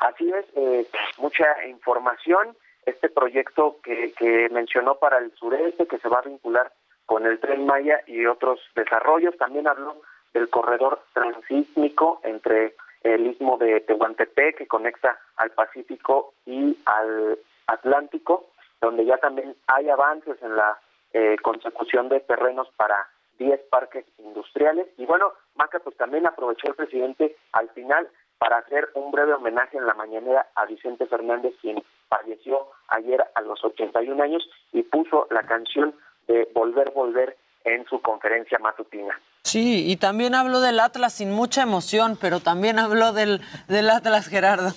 Así 0.00 0.30
es, 0.30 0.46
eh, 0.56 0.86
mucha 1.18 1.46
información. 1.66 2.56
Este 2.84 3.08
proyecto 3.08 3.76
que, 3.82 4.12
que 4.12 4.48
mencionó 4.50 4.96
para 4.96 5.18
el 5.18 5.32
sureste, 5.36 5.86
que 5.86 5.98
se 5.98 6.08
va 6.08 6.18
a 6.18 6.28
vincular 6.28 6.72
con 7.06 7.24
el 7.24 7.38
Tren 7.38 7.64
Maya 7.64 8.00
y 8.06 8.26
otros 8.26 8.60
desarrollos. 8.74 9.36
También 9.38 9.68
habló 9.68 10.02
del 10.34 10.50
corredor 10.50 11.00
transísmico 11.12 12.20
entre 12.24 12.74
el 13.04 13.26
istmo 13.26 13.58
de 13.58 13.80
Tehuantepec, 13.80 14.58
que 14.58 14.66
conecta 14.66 15.18
al 15.36 15.50
Pacífico 15.50 16.34
y 16.46 16.76
al 16.84 17.38
Atlántico, 17.66 18.50
donde 18.84 19.06
ya 19.06 19.16
también 19.16 19.56
hay 19.66 19.88
avances 19.88 20.36
en 20.42 20.56
la 20.56 20.78
eh, 21.14 21.36
consecución 21.42 22.10
de 22.10 22.20
terrenos 22.20 22.68
para 22.76 23.08
10 23.38 23.58
parques 23.70 24.04
industriales. 24.18 24.86
Y 24.98 25.06
bueno, 25.06 25.32
Maca, 25.54 25.78
pues 25.78 25.96
también 25.96 26.26
aprovechó 26.26 26.68
el 26.68 26.74
presidente 26.74 27.34
al 27.52 27.70
final 27.70 28.06
para 28.36 28.58
hacer 28.58 28.90
un 28.94 29.10
breve 29.10 29.32
homenaje 29.32 29.78
en 29.78 29.86
la 29.86 29.94
mañanera 29.94 30.48
a 30.54 30.66
Vicente 30.66 31.06
Fernández, 31.06 31.54
quien 31.62 31.82
falleció 32.10 32.68
ayer 32.88 33.24
a 33.34 33.40
los 33.40 33.64
81 33.64 34.22
años 34.22 34.46
y 34.72 34.82
puso 34.82 35.28
la 35.30 35.44
canción 35.44 35.94
de 36.26 36.46
Volver, 36.52 36.90
Volver 36.90 37.38
en 37.64 37.86
su 37.86 38.02
conferencia 38.02 38.58
matutina. 38.58 39.18
Sí, 39.44 39.90
y 39.90 39.96
también 39.96 40.34
habló 40.34 40.60
del 40.60 40.78
Atlas 40.78 41.14
sin 41.14 41.32
mucha 41.32 41.62
emoción, 41.62 42.18
pero 42.20 42.40
también 42.40 42.78
habló 42.78 43.14
del, 43.14 43.40
del 43.66 43.88
Atlas, 43.88 44.28
Gerardo. 44.28 44.72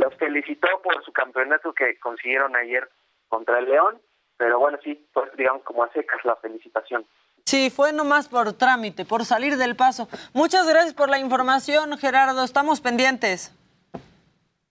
Los 0.00 0.14
felicitó 0.16 0.68
por 0.82 1.04
su 1.04 1.12
campeonato 1.12 1.74
que 1.74 1.98
consiguieron 1.98 2.56
ayer 2.56 2.88
contra 3.28 3.58
el 3.58 3.66
León, 3.66 4.00
pero 4.38 4.58
bueno, 4.58 4.78
sí, 4.82 5.06
pues 5.12 5.30
digamos 5.36 5.62
como 5.62 5.84
a 5.84 5.92
secas 5.92 6.24
la 6.24 6.36
felicitación. 6.36 7.04
Sí, 7.44 7.68
fue 7.68 7.92
nomás 7.92 8.28
por 8.28 8.52
trámite, 8.54 9.04
por 9.04 9.24
salir 9.24 9.56
del 9.56 9.76
paso. 9.76 10.08
Muchas 10.32 10.66
gracias 10.66 10.94
por 10.94 11.10
la 11.10 11.18
información, 11.18 11.98
Gerardo. 11.98 12.44
Estamos 12.44 12.80
pendientes. 12.80 13.54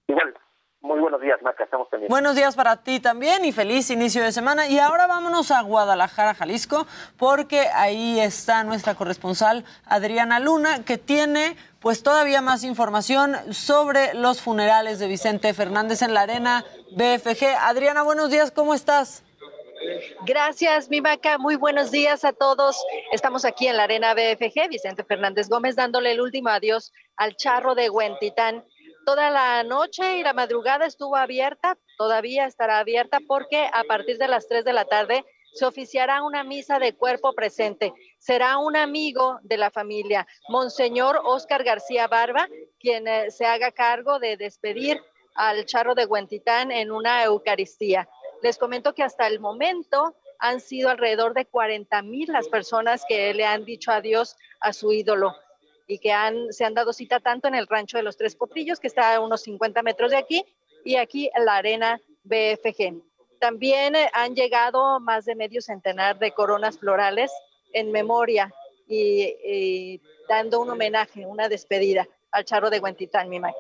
Igual, 0.07 0.33
muy 0.81 0.99
buenos 0.99 1.21
días, 1.21 1.41
Maca, 1.41 1.63
estamos 1.63 1.87
pendientes. 1.89 2.09
Buenos 2.09 2.35
días 2.35 2.55
para 2.55 2.77
ti 2.77 2.99
también 2.99 3.43
y 3.45 3.51
feliz 3.51 3.89
inicio 3.89 4.23
de 4.23 4.31
semana. 4.31 4.67
Y 4.67 4.79
ahora 4.79 5.07
vámonos 5.07 5.51
a 5.51 5.61
Guadalajara, 5.61 6.33
Jalisco, 6.33 6.87
porque 7.17 7.67
ahí 7.73 8.19
está 8.19 8.63
nuestra 8.63 8.95
corresponsal 8.95 9.65
Adriana 9.85 10.39
Luna, 10.39 10.85
que 10.85 10.97
tiene 10.97 11.57
pues 11.79 12.03
todavía 12.03 12.41
más 12.41 12.63
información 12.63 13.35
sobre 13.53 14.13
los 14.13 14.41
funerales 14.41 14.99
de 14.99 15.07
Vicente 15.07 15.53
Fernández 15.53 16.01
en 16.01 16.13
la 16.13 16.21
arena 16.21 16.65
BFG. 16.91 17.57
Adriana, 17.61 18.03
buenos 18.03 18.29
días, 18.29 18.51
¿cómo 18.51 18.73
estás? 18.73 19.23
Gracias, 20.25 20.89
mi 20.89 20.99
vaca. 20.99 21.37
Muy 21.37 21.55
buenos 21.55 21.91
días 21.91 22.25
a 22.25 22.33
todos. 22.33 22.83
Estamos 23.11 23.45
aquí 23.45 23.67
en 23.67 23.77
la 23.77 23.83
Arena 23.83 24.13
BFG, 24.13 24.67
Vicente 24.69 25.03
Fernández 25.03 25.47
Gómez, 25.47 25.75
dándole 25.75 26.11
el 26.11 26.21
último 26.21 26.49
adiós 26.49 26.91
al 27.15 27.35
charro 27.35 27.75
de 27.75 27.89
Huentitán. 27.89 28.65
Toda 29.09 29.31
la 29.31 29.63
noche 29.63 30.17
y 30.17 30.21
la 30.21 30.33
madrugada 30.33 30.85
estuvo 30.85 31.15
abierta, 31.15 31.79
todavía 31.97 32.45
estará 32.45 32.77
abierta 32.77 33.17
porque 33.27 33.67
a 33.73 33.83
partir 33.85 34.19
de 34.19 34.27
las 34.27 34.47
3 34.47 34.63
de 34.63 34.71
la 34.71 34.85
tarde 34.85 35.25
se 35.51 35.65
oficiará 35.65 36.21
una 36.21 36.43
misa 36.43 36.77
de 36.77 36.93
cuerpo 36.93 37.33
presente. 37.33 37.91
Será 38.19 38.59
un 38.59 38.75
amigo 38.75 39.39
de 39.41 39.57
la 39.57 39.71
familia, 39.71 40.27
Monseñor 40.47 41.19
Oscar 41.23 41.63
García 41.63 42.07
Barba, 42.07 42.47
quien 42.79 43.07
eh, 43.07 43.31
se 43.31 43.47
haga 43.47 43.71
cargo 43.71 44.19
de 44.19 44.37
despedir 44.37 45.01
al 45.33 45.65
charro 45.65 45.95
de 45.95 46.05
Huentitán 46.05 46.71
en 46.71 46.91
una 46.91 47.23
Eucaristía. 47.23 48.07
Les 48.43 48.59
comento 48.59 48.93
que 48.93 49.01
hasta 49.01 49.25
el 49.25 49.39
momento 49.39 50.17
han 50.37 50.59
sido 50.59 50.87
alrededor 50.87 51.33
de 51.33 51.47
40 51.47 51.99
mil 52.03 52.31
las 52.31 52.47
personas 52.47 53.03
que 53.09 53.33
le 53.33 53.43
han 53.43 53.65
dicho 53.65 53.91
adiós 53.91 54.37
a 54.59 54.71
su 54.71 54.91
ídolo 54.91 55.33
y 55.89 55.97
que 55.97 56.13
se 56.51 56.65
han 56.65 56.75
dado 56.75 56.93
cita 56.93 57.19
tanto 57.19 57.47
en 57.47 57.55
el 57.55 57.65
rancho 57.65 57.97
de 57.97 58.03
los 58.03 58.15
Tres 58.15 58.35
Potrillos, 58.35 58.79
que 58.79 58.85
está 58.85 59.15
a 59.15 59.19
unos 59.19 59.41
50 59.41 59.81
metros 59.81 60.11
de 60.11 60.17
aquí, 60.17 60.45
y 60.85 60.97
aquí 60.97 61.31
en 61.35 61.45
la 61.45 61.55
arena 61.55 61.99
BFG. 62.23 63.01
También 63.39 63.95
eh, 63.95 64.07
han 64.13 64.35
llegado 64.35 64.99
más 64.99 65.25
de 65.25 65.33
medio 65.33 65.61
centenar 65.63 66.19
de 66.19 66.31
coronas 66.31 66.77
florales 66.77 67.31
en 67.73 67.91
memoria 67.91 68.53
y, 68.87 69.35
y 69.43 70.01
dando 70.29 70.61
un 70.61 70.69
homenaje, 70.69 71.25
una 71.25 71.49
despedida 71.49 72.07
al 72.31 72.45
charro 72.45 72.69
de 72.69 72.79
Huentitán, 72.79 73.27
mi 73.27 73.39
maca. 73.39 73.57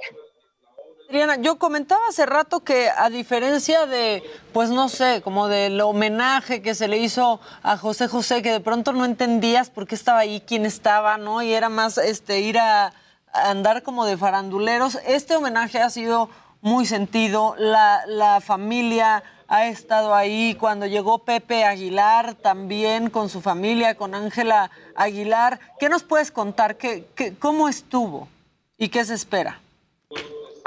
Adriana, 1.09 1.37
yo 1.37 1.57
comentaba 1.57 2.01
hace 2.07 2.27
rato 2.27 2.59
que 2.59 2.87
a 2.95 3.09
diferencia 3.09 3.87
de, 3.87 4.21
pues 4.53 4.69
no 4.69 4.89
sé, 4.89 5.23
como 5.23 5.47
del 5.47 5.81
homenaje 5.81 6.61
que 6.61 6.75
se 6.75 6.87
le 6.87 6.99
hizo 6.99 7.39
a 7.63 7.77
José 7.77 8.07
José, 8.07 8.43
que 8.43 8.51
de 8.51 8.59
pronto 8.59 8.93
no 8.93 9.05
entendías 9.05 9.71
por 9.71 9.87
qué 9.87 9.95
estaba 9.95 10.19
ahí, 10.19 10.39
quién 10.45 10.67
estaba, 10.67 11.17
¿no? 11.17 11.41
Y 11.41 11.51
era 11.51 11.67
más 11.67 11.97
este 11.97 12.41
ir 12.41 12.59
a, 12.59 12.93
andar 13.33 13.81
como 13.81 14.05
de 14.05 14.17
faranduleros. 14.17 14.99
Este 15.03 15.35
homenaje 15.35 15.79
ha 15.79 15.89
sido 15.89 16.29
muy 16.61 16.85
sentido. 16.85 17.55
La, 17.57 18.39
familia 18.45 19.23
ha 19.47 19.65
estado 19.65 20.13
ahí. 20.13 20.55
Cuando 20.59 20.85
llegó 20.85 21.25
Pepe 21.25 21.63
Aguilar, 21.63 22.35
también 22.35 23.09
con 23.09 23.29
su 23.29 23.41
familia, 23.41 23.95
con 23.95 24.13
Ángela 24.13 24.69
Aguilar. 24.93 25.59
¿Qué 25.79 25.89
nos 25.89 26.03
puedes 26.03 26.29
contar? 26.29 26.77
¿Qué, 26.77 27.07
qué, 27.15 27.33
¿Cómo 27.35 27.67
estuvo 27.67 28.27
y 28.77 28.89
qué 28.89 29.03
se 29.03 29.15
espera? 29.15 29.59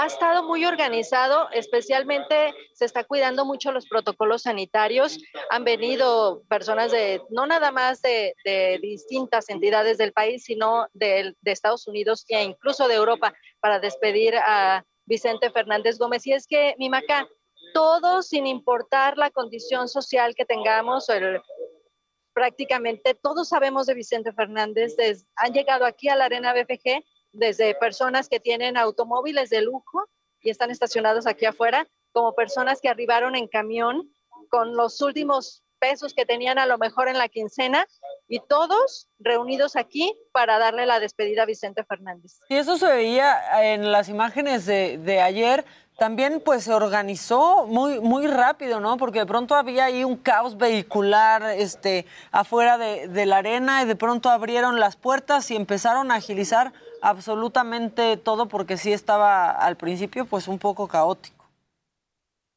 Ha 0.02 0.06
estado 0.06 0.42
muy 0.42 0.64
organizado, 0.64 1.48
especialmente 1.52 2.52
se 2.74 2.84
está 2.86 3.04
cuidando 3.04 3.44
mucho 3.44 3.70
los 3.70 3.86
protocolos 3.86 4.42
sanitarios. 4.42 5.16
Han 5.50 5.62
venido 5.62 6.42
personas 6.48 6.90
de, 6.90 7.22
no 7.30 7.46
nada 7.46 7.70
más 7.70 8.02
de, 8.02 8.34
de 8.44 8.80
distintas 8.82 9.48
entidades 9.48 9.98
del 9.98 10.12
país, 10.12 10.42
sino 10.42 10.88
de, 10.92 11.36
de, 11.40 11.52
Estados 11.52 11.86
Unidos 11.86 12.24
e 12.26 12.42
incluso 12.42 12.88
de 12.88 12.94
Europa 12.96 13.32
para 13.60 13.78
despedir 13.78 14.34
a 14.36 14.84
Vicente 15.06 15.52
Fernández 15.52 15.98
Gómez. 15.98 16.26
Y 16.26 16.32
es 16.32 16.48
que, 16.48 16.74
mi 16.78 16.88
Maca, 16.90 17.28
todos, 17.72 18.26
sin 18.26 18.48
importar 18.48 19.16
la 19.16 19.30
condición 19.30 19.88
social 19.88 20.34
que 20.34 20.44
tengamos, 20.44 21.08
el, 21.10 21.40
prácticamente 22.32 23.14
todos 23.14 23.48
sabemos 23.48 23.86
de 23.86 23.94
Vicente 23.94 24.32
Fernández, 24.32 24.96
des- 24.96 25.26
han 25.36 25.52
llegado 25.52 25.84
aquí 25.84 26.08
a 26.08 26.16
la 26.16 26.24
Arena 26.24 26.52
BFG 26.54 27.04
desde 27.32 27.74
personas 27.74 28.28
que 28.28 28.40
tienen 28.40 28.76
automóviles 28.76 29.50
de 29.50 29.62
lujo 29.62 30.08
y 30.40 30.50
están 30.50 30.70
estacionados 30.70 31.26
aquí 31.26 31.46
afuera, 31.46 31.88
como 32.12 32.34
personas 32.34 32.80
que 32.80 32.88
arribaron 32.88 33.34
en 33.34 33.48
camión 33.48 34.12
con 34.50 34.76
los 34.76 35.00
últimos 35.00 35.62
pesos 35.78 36.14
que 36.14 36.24
tenían 36.24 36.58
a 36.58 36.66
lo 36.66 36.78
mejor 36.78 37.08
en 37.08 37.18
la 37.18 37.28
quincena 37.28 37.86
y 38.28 38.40
todos 38.48 39.08
reunidos 39.18 39.74
aquí 39.74 40.16
para 40.30 40.58
darle 40.58 40.86
la 40.86 41.00
despedida 41.00 41.42
a 41.42 41.46
Vicente 41.46 41.82
Fernández. 41.84 42.38
Y 42.48 42.54
eso 42.54 42.78
se 42.78 42.86
veía 42.86 43.72
en 43.72 43.90
las 43.90 44.08
imágenes 44.08 44.64
de, 44.64 44.98
de 44.98 45.20
ayer. 45.20 45.64
También 45.98 46.40
pues 46.44 46.64
se 46.64 46.72
organizó 46.72 47.66
muy, 47.66 48.00
muy 48.00 48.26
rápido, 48.28 48.78
¿no? 48.78 48.96
Porque 48.96 49.20
de 49.20 49.26
pronto 49.26 49.56
había 49.56 49.86
ahí 49.86 50.04
un 50.04 50.16
caos 50.16 50.56
vehicular 50.56 51.42
este, 51.56 52.06
afuera 52.30 52.78
de, 52.78 53.08
de 53.08 53.26
la 53.26 53.38
arena 53.38 53.82
y 53.82 53.86
de 53.86 53.96
pronto 53.96 54.30
abrieron 54.30 54.78
las 54.78 54.96
puertas 54.96 55.50
y 55.50 55.56
empezaron 55.56 56.12
a 56.12 56.16
agilizar 56.16 56.72
absolutamente 57.02 58.16
todo 58.16 58.46
porque 58.46 58.76
sí 58.76 58.92
estaba 58.92 59.50
al 59.50 59.76
principio 59.76 60.24
pues 60.24 60.48
un 60.48 60.58
poco 60.58 60.88
caótico. 60.88 61.44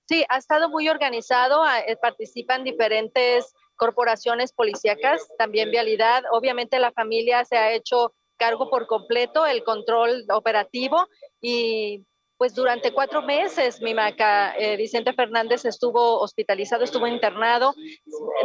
Sí, 0.07 0.23
ha 0.29 0.37
estado 0.37 0.69
muy 0.69 0.87
organizado, 0.87 1.63
a- 1.63 1.79
eh, 1.79 1.97
participan 1.97 2.63
diferentes 2.63 3.53
corporaciones 3.75 4.53
policíacas, 4.53 5.27
también 5.37 5.71
Vialidad. 5.71 6.23
Obviamente 6.31 6.79
la 6.79 6.91
familia 6.91 7.43
se 7.43 7.57
ha 7.57 7.73
hecho 7.73 8.13
cargo 8.37 8.69
por 8.69 8.85
completo 8.87 9.45
el 9.45 9.63
control 9.63 10.25
operativo 10.31 11.07
y 11.41 12.05
pues 12.37 12.53
durante 12.53 12.91
cuatro 12.91 13.21
meses, 13.21 13.81
mi 13.81 13.93
maca, 13.93 14.53
eh, 14.57 14.75
Vicente 14.75 15.13
Fernández 15.13 15.63
estuvo 15.63 16.19
hospitalizado, 16.19 16.83
estuvo 16.83 17.07
internado, 17.07 17.73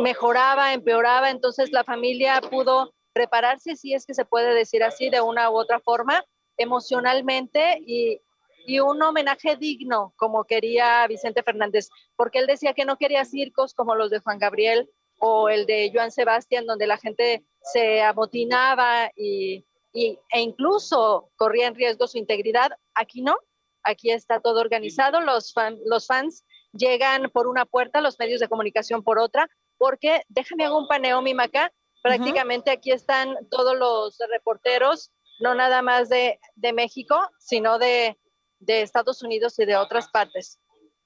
mejoraba, 0.01 0.73
empeoraba, 0.73 1.31
entonces 1.31 1.73
la 1.73 1.83
familia 1.83 2.41
pudo 2.41 2.95
prepararse, 3.21 3.77
si 3.77 3.89
es 3.93 4.07
que 4.07 4.15
se 4.15 4.25
puede 4.25 4.55
decir 4.55 4.83
así, 4.83 5.11
de 5.11 5.21
una 5.21 5.51
u 5.51 5.55
otra 5.65 5.79
forma, 5.79 6.17
emocionalmente 6.57 7.61
y, 7.87 8.21
y 8.67 8.81
un 8.81 9.03
homenaje 9.03 9.57
digno, 9.57 10.13
como 10.17 10.45
quería 10.45 11.07
Vicente 11.07 11.43
Fernández, 11.43 11.89
porque 12.17 12.39
él 12.39 12.47
decía 12.47 12.73
que 12.73 12.85
no 12.87 12.97
quería 12.97 13.25
circos 13.25 13.75
como 13.75 13.95
los 13.95 14.11
de 14.11 14.21
Juan 14.21 14.39
Gabriel 14.39 14.89
o 15.19 15.49
el 15.51 15.67
de 15.67 15.91
Joan 15.93 16.11
Sebastián, 16.11 16.65
donde 16.67 16.87
la 16.87 16.97
gente 16.97 17.45
se 17.73 18.01
amotinaba 18.01 19.11
y, 19.15 19.67
e 19.93 20.41
incluso 20.41 21.31
corría 21.37 21.67
en 21.67 21.75
riesgo 21.75 22.07
su 22.07 22.17
integridad. 22.17 22.71
Aquí 22.95 23.21
no, 23.23 23.35
aquí 23.83 24.11
está 24.11 24.41
todo 24.41 24.61
organizado, 24.61 25.21
los, 25.21 25.53
fan- 25.53 25.79
los 25.85 26.07
fans 26.07 26.45
llegan 26.73 27.31
por 27.35 27.47
una 27.47 27.65
puerta, 27.67 28.01
los 28.01 28.19
medios 28.19 28.41
de 28.41 28.49
comunicación 28.49 29.03
por 29.03 29.19
otra, 29.19 29.47
porque 29.77 30.23
déjame 30.29 30.65
hago 30.65 30.79
un 30.79 30.89
paneo, 30.89 31.21
mi 31.23 31.35
maca, 31.35 31.73
prácticamente 32.03 32.71
aquí 32.71 32.93
están 32.93 33.37
todos 33.51 33.77
los 33.77 34.19
reporteros, 34.31 35.11
no 35.41 35.55
nada 35.55 35.83
más 35.83 36.09
de, 36.09 36.39
de 36.55 36.73
México, 36.73 37.19
sino 37.39 37.79
de, 37.79 38.19
de 38.59 38.83
Estados 38.83 39.23
Unidos 39.23 39.59
y 39.59 39.65
de 39.65 39.77
otras 39.77 40.09
partes. 40.09 40.59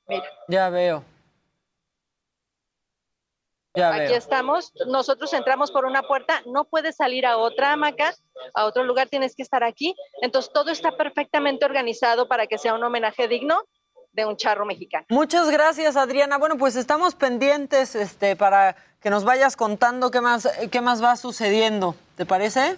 Mira, 0.06 0.28
Ya 0.48 0.70
veo. 0.70 1.04
Ya 3.76 3.90
aquí 3.92 4.08
veo. 4.08 4.16
estamos, 4.16 4.72
nosotros 4.86 5.32
entramos 5.32 5.72
por 5.72 5.84
una 5.84 6.02
puerta, 6.02 6.42
no 6.46 6.64
puedes 6.64 6.94
salir 6.96 7.26
a 7.26 7.38
otra 7.38 7.72
hamaca, 7.72 8.14
a 8.54 8.66
otro 8.66 8.84
lugar 8.84 9.08
tienes 9.08 9.34
que 9.34 9.42
estar 9.42 9.64
aquí, 9.64 9.96
entonces 10.22 10.52
todo 10.52 10.70
está 10.70 10.96
perfectamente 10.96 11.64
organizado 11.64 12.28
para 12.28 12.46
que 12.46 12.58
sea 12.58 12.74
un 12.74 12.84
homenaje 12.84 13.26
digno 13.26 13.62
de 14.14 14.24
un 14.24 14.36
charro 14.36 14.64
mexicano. 14.64 15.04
Muchas 15.10 15.50
gracias, 15.50 15.96
Adriana. 15.96 16.38
Bueno, 16.38 16.56
pues 16.56 16.76
estamos 16.76 17.14
pendientes 17.14 17.94
este, 17.94 18.36
para 18.36 18.76
que 19.00 19.10
nos 19.10 19.24
vayas 19.24 19.56
contando 19.56 20.10
qué 20.10 20.20
más, 20.20 20.48
qué 20.70 20.80
más 20.80 21.02
va 21.02 21.16
sucediendo. 21.16 21.94
¿Te 22.16 22.24
parece? 22.24 22.76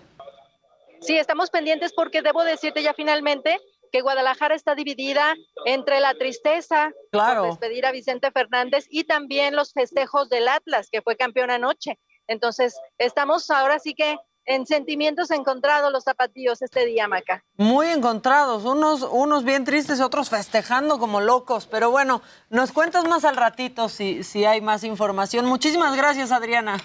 Sí, 1.01 1.17
estamos 1.17 1.51
pendientes 1.51 1.93
porque 1.93 2.23
debo 2.23 2.43
decirte 2.43 2.83
ya 2.83 2.95
finalmente 2.95 3.61
que 3.93 4.01
Guadalajara 4.01 4.55
está 4.55 4.75
dividida 4.75 5.35
entre 5.67 6.01
la 6.01 6.15
tristeza 6.15 6.91
Claro. 7.13 7.43
por 7.43 7.51
despedir 7.51 7.87
a 7.87 7.93
Vicente 7.93 8.31
Fernández 8.33 8.87
y 8.91 9.05
también 9.05 9.55
los 9.55 9.73
festejos 9.73 10.29
del 10.29 10.49
Atlas, 10.49 10.89
que 10.91 11.03
fue 11.03 11.17
campeón 11.17 11.51
anoche. 11.51 11.99
Entonces, 12.27 12.77
estamos 12.99 13.51
ahora 13.51 13.79
sí 13.79 13.95
que 13.95 14.17
en 14.47 14.67
sentimientos 14.67 15.31
encontrados 15.31 15.93
los 15.93 16.05
zapatillos 16.05 16.63
este 16.63 16.87
día, 16.87 17.09
Maca. 17.09 17.45
Muy 17.57 17.89
encontrados, 17.89 18.65
unos, 18.65 19.03
unos 19.03 19.45
bien 19.45 19.65
tristes, 19.65 20.01
otros 20.01 20.31
festejando 20.31 20.99
como 20.99 21.21
locos. 21.21 21.67
Pero 21.67 21.91
bueno, 21.91 22.23
nos 22.49 22.73
cuentas 22.73 23.05
más 23.07 23.25
al 23.25 23.37
ratito 23.37 23.89
si, 23.89 24.23
si 24.23 24.45
hay 24.45 24.61
más 24.61 24.85
información. 24.85 25.47
Muchísimas 25.47 25.97
gracias, 25.97 26.33
Adriana. 26.33 26.79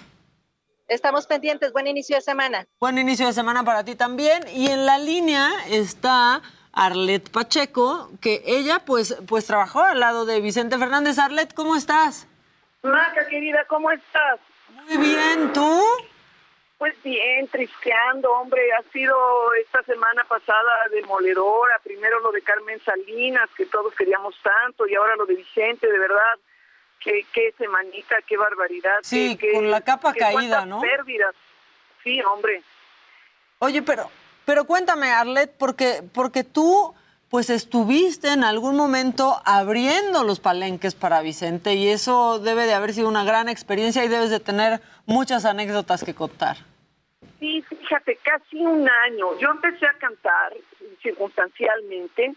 Estamos 0.88 1.26
pendientes. 1.26 1.72
Buen 1.72 1.86
inicio 1.86 2.16
de 2.16 2.22
semana. 2.22 2.66
Buen 2.80 2.98
inicio 2.98 3.26
de 3.26 3.32
semana 3.32 3.64
para 3.64 3.84
ti 3.84 3.94
también. 3.94 4.42
Y 4.52 4.68
en 4.68 4.84
la 4.84 4.98
línea 4.98 5.50
está 5.68 6.42
Arlet 6.72 7.30
Pacheco, 7.30 8.10
que 8.20 8.42
ella 8.44 8.80
pues, 8.84 9.16
pues 9.28 9.46
trabajó 9.46 9.80
al 9.80 10.00
lado 10.00 10.26
de 10.26 10.40
Vicente 10.40 10.76
Fernández. 10.78 11.18
Arlet, 11.18 11.54
¿cómo 11.54 11.76
estás? 11.76 12.26
Maca, 12.82 13.26
querida, 13.28 13.64
¿cómo 13.68 13.90
estás? 13.92 14.40
Muy 14.88 14.96
bien, 14.98 15.52
¿tú? 15.52 15.80
Pues 16.82 17.00
bien, 17.04 17.46
tristeando, 17.46 18.28
hombre, 18.32 18.60
ha 18.72 18.82
sido 18.92 19.16
esta 19.64 19.84
semana 19.84 20.24
pasada 20.24 20.88
demoledora, 20.90 21.78
primero 21.84 22.18
lo 22.18 22.32
de 22.32 22.42
Carmen 22.42 22.80
Salinas, 22.84 23.48
que 23.56 23.66
todos 23.66 23.94
queríamos 23.94 24.34
tanto, 24.42 24.88
y 24.88 24.96
ahora 24.96 25.14
lo 25.14 25.24
de 25.24 25.36
Vicente, 25.36 25.86
de 25.88 25.96
verdad, 25.96 26.34
qué, 26.98 27.24
qué 27.32 27.54
semanita, 27.56 28.16
qué 28.26 28.36
barbaridad. 28.36 28.98
Sí, 29.04 29.36
qué- 29.36 29.46
qué- 29.46 29.52
con 29.52 29.70
la 29.70 29.82
capa 29.82 30.12
caída, 30.12 30.66
¿no? 30.66 30.80
pérdidas. 30.80 31.36
Sí, 32.02 32.20
hombre. 32.22 32.64
Oye, 33.60 33.80
pero, 33.82 34.10
pero 34.44 34.64
cuéntame, 34.64 35.12
Arlet, 35.12 35.52
porque, 35.56 36.02
porque 36.12 36.42
tú 36.42 36.92
pues 37.30 37.48
estuviste 37.48 38.32
en 38.32 38.42
algún 38.42 38.74
momento 38.76 39.40
abriendo 39.44 40.24
los 40.24 40.40
palenques 40.40 40.96
para 40.96 41.20
Vicente 41.22 41.74
y 41.74 41.88
eso 41.90 42.40
debe 42.40 42.66
de 42.66 42.74
haber 42.74 42.92
sido 42.92 43.08
una 43.08 43.22
gran 43.22 43.48
experiencia 43.48 44.04
y 44.04 44.08
debes 44.08 44.30
de 44.30 44.40
tener 44.40 44.80
muchas 45.06 45.44
anécdotas 45.44 46.02
que 46.02 46.12
contar. 46.12 46.56
Sí, 47.42 47.60
fíjate, 47.62 48.20
casi 48.22 48.56
un 48.64 48.88
año. 48.88 49.36
Yo 49.40 49.50
empecé 49.50 49.84
a 49.84 49.94
cantar 49.94 50.52
circunstancialmente, 51.02 52.34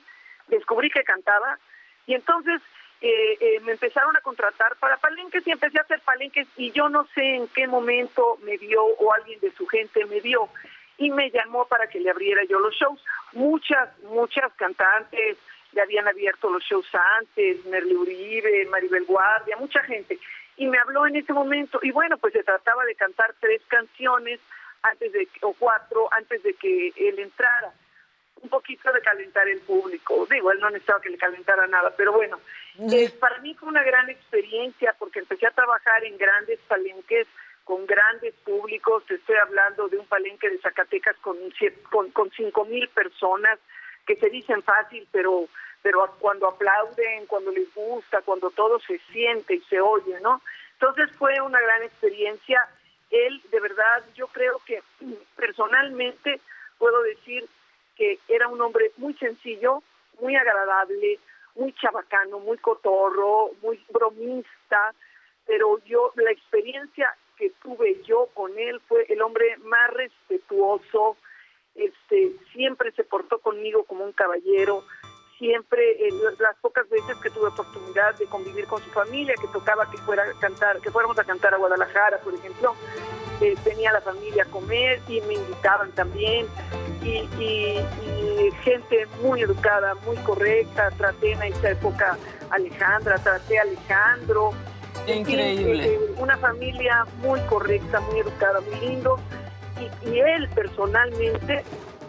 descubrí 0.47 0.89
que 0.89 1.03
cantaba 1.03 1.59
y 2.07 2.15
entonces 2.15 2.59
eh, 3.01 3.37
eh, 3.39 3.59
me 3.59 3.73
empezaron 3.73 4.17
a 4.17 4.21
contratar 4.21 4.75
para 4.77 4.97
palenques 4.97 5.45
y 5.45 5.51
empecé 5.51 5.77
a 5.77 5.83
hacer 5.83 6.01
palenques 6.01 6.47
y 6.57 6.71
yo 6.71 6.89
no 6.89 7.05
sé 7.13 7.35
en 7.35 7.47
qué 7.49 7.67
momento 7.67 8.39
me 8.41 8.57
vio 8.57 8.83
o 8.83 9.13
alguien 9.13 9.39
de 9.41 9.51
su 9.51 9.67
gente 9.67 10.03
me 10.05 10.21
vio 10.21 10.49
y 10.97 11.11
me 11.11 11.29
llamó 11.29 11.65
para 11.65 11.85
que 11.85 11.99
le 11.99 12.09
abriera 12.09 12.41
yo 12.45 12.57
los 12.57 12.73
shows. 12.73 12.99
Muchas, 13.33 13.95
muchas 14.05 14.51
cantantes 14.53 15.37
le 15.73 15.81
habían 15.83 16.07
abierto 16.07 16.49
los 16.49 16.63
shows 16.63 16.89
antes, 17.19 17.63
Merle 17.67 17.95
Uribe, 17.95 18.65
Maribel 18.71 19.05
Guardia, 19.05 19.55
mucha 19.57 19.83
gente. 19.83 20.17
Y 20.57 20.65
me 20.65 20.79
habló 20.79 21.05
en 21.05 21.17
ese 21.17 21.31
momento 21.31 21.77
y 21.83 21.91
bueno, 21.91 22.17
pues 22.17 22.33
se 22.33 22.41
trataba 22.41 22.83
de 22.85 22.95
cantar 22.95 23.35
tres 23.39 23.61
canciones 23.67 24.39
antes 24.91 25.12
de 25.12 25.28
o 25.41 25.54
cuatro 25.54 26.08
antes 26.12 26.41
de 26.43 26.54
que 26.54 26.93
él 26.95 27.19
entrara. 27.19 27.74
Un 28.41 28.50
poquito 28.50 28.91
de 28.91 29.02
calentar 29.02 29.48
el 29.48 29.60
público. 29.62 30.28
Digo 30.30 30.52
él 30.52 30.60
no 30.60 30.69
necesitaba 30.69 31.02
que 31.02 31.10
le 31.10 31.17
calentara 31.17 31.67
nada 31.67 31.93
pero 31.95 32.13
bueno 32.13 32.39
eh, 32.80 33.10
para 33.19 33.39
mí 33.39 33.54
fue 33.56 33.69
una 33.69 33.84
gran 33.84 34.10
experiencia 34.10 34.95
porque 35.00 35.19
empecé 35.19 35.48
a 35.48 35.52
trabajar 35.52 36.04
en 36.04 36.17
grandes 36.17 36.60
palenques 36.67 37.28
con 37.63 37.86
grandes 37.86 38.34
públicos. 38.43 39.04
Te 39.08 39.15
estoy 39.15 39.38
hablando 39.38 39.88
de 39.88 39.98
un 39.98 40.06
palenque 40.06 40.50
de 40.50 40.60
Zacatecas 40.60 41.15
con 41.17 41.38
con, 41.89 42.12
con 42.12 42.30
cinco 42.32 42.65
mil 42.65 42.88
personas 42.89 43.60
que 44.06 44.15
se 44.17 44.30
dicen 44.30 44.62
fácil 44.62 45.08
pero 45.12 45.48
pero 45.82 46.15
cuando 46.19 46.48
aplauden 46.48 47.26
cuando 47.28 47.52
les 47.52 47.74
gusta 47.74 48.21
cuando 48.21 48.52
todo 48.52 48.80
se 48.80 49.00
siente 49.12 49.56
y 49.56 49.62
se 49.62 49.80
oye 49.80 50.19
no 50.21 50.41
entonces 50.74 51.15
fue 51.17 51.39
una 51.41 51.60
gran 51.60 51.84
experiencia 51.84 52.67
él 53.09 53.41
de 53.51 53.59
verdad 53.59 54.03
yo 54.15 54.27
creo 54.27 54.59
que 54.65 54.81
personalmente 55.35 56.39
puedo 56.77 57.01
decir 57.03 57.47
que 57.95 58.19
era 58.27 58.47
un 58.47 58.61
hombre 58.61 58.91
muy 58.97 59.13
sencillo, 59.15 59.81
muy 60.19 60.35
agradable, 60.35 61.19
muy 61.55 61.73
chabacano, 61.73 62.39
muy 62.39 62.57
cotorro, 62.57 63.51
muy 63.61 63.83
bromista, 63.89 64.93
pero 65.45 65.79
yo 65.85 66.11
la 66.15 66.31
experiencia 66.31 67.15
que 67.37 67.51
tuve 67.61 68.01
yo 68.03 68.27
con 68.33 68.57
él 68.57 68.81
fue 68.87 69.05
el 69.09 69.21
hombre 69.21 69.57
más 69.57 69.91
respetuoso, 69.91 71.17
este 71.75 72.33
siempre 72.53 72.91
se 72.93 73.03
portó 73.03 73.39
conmigo 73.39 73.83
como 73.83 74.05
un 74.05 74.13
caballero, 74.13 74.83
siempre 75.45 76.08
eh, 76.08 76.10
las 76.39 76.55
pocas 76.60 76.89
veces 76.89 77.15
que 77.21 77.29
tuve 77.29 77.49
oportunidad 77.49 78.15
de 78.17 78.25
convivir 78.25 78.65
con 78.65 78.81
su 78.84 78.89
familia, 78.89 79.36
que 79.39 79.47
tocaba 79.49 79.89
que 79.91 79.97
fuera 79.99 80.23
a 80.23 80.39
cantar, 80.39 80.79
que 80.81 80.89
fuéramos 80.89 81.17
a 81.19 81.23
cantar 81.23 81.53
a 81.53 81.58
Guadalajara, 81.58 82.17
por 82.19 82.34
ejemplo, 82.34 82.73
eh, 83.41 83.53
venía 83.63 83.91
la 83.93 84.01
familia 84.01 84.43
a 84.43 84.45
comer 84.47 84.99
y 85.08 85.21
me 85.21 85.36
invitaban 85.36 85.91
también 85.91 86.47
y, 87.03 87.10
y- 87.39 87.79
y 88.08 88.51
gente 88.63 89.05
muy 89.21 89.41
educada, 89.43 89.93
muy 90.05 90.15
correcta, 90.17 90.89
traté 90.97 91.34
en 91.34 91.43
esa 91.43 91.69
época 91.71 92.17
Alejandra, 92.49 93.17
traté 93.19 93.60
a 93.60 93.62
Alejandro 93.63 94.51
Increíble. 95.05 95.86
eh, 95.86 95.93
eh, 96.01 96.13
una 96.17 96.38
familia 96.38 97.05
muy 97.21 97.39
correcta, 97.41 97.99
muy 97.99 98.19
educada, 98.19 98.62
muy 98.62 98.79
lindo. 98.79 99.19
Y, 100.03 100.10
y 100.10 100.19
él 100.19 100.47
personalmente 100.55 101.63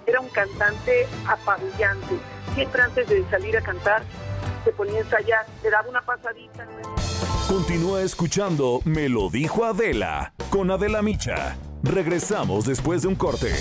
era 0.07 0.21
un 0.21 0.29
cantante 0.29 1.07
apabullante. 1.27 2.19
Siempre 2.55 2.83
antes 2.83 3.09
de 3.09 3.29
salir 3.31 3.57
a 3.57 3.61
cantar 3.61 4.03
se 4.65 4.73
ponía 4.73 4.97
a 4.97 5.01
ensayar, 5.01 5.47
le 5.63 5.71
daba 5.71 5.89
una 5.89 6.01
pasadita. 6.01 6.67
Continúa 7.49 8.03
escuchando 8.03 8.81
Me 8.85 9.09
lo 9.09 9.31
dijo 9.31 9.65
Adela 9.65 10.33
con 10.51 10.71
Adela 10.71 11.03
Micha. 11.03 11.57
Regresamos 11.83 12.67
después 12.67 13.03
de 13.03 13.09
un 13.09 13.15
corte. 13.15 13.53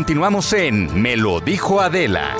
Continuamos 0.00 0.50
en 0.54 1.02
Me 1.02 1.14
lo 1.14 1.40
dijo 1.40 1.78
Adela. 1.78 2.34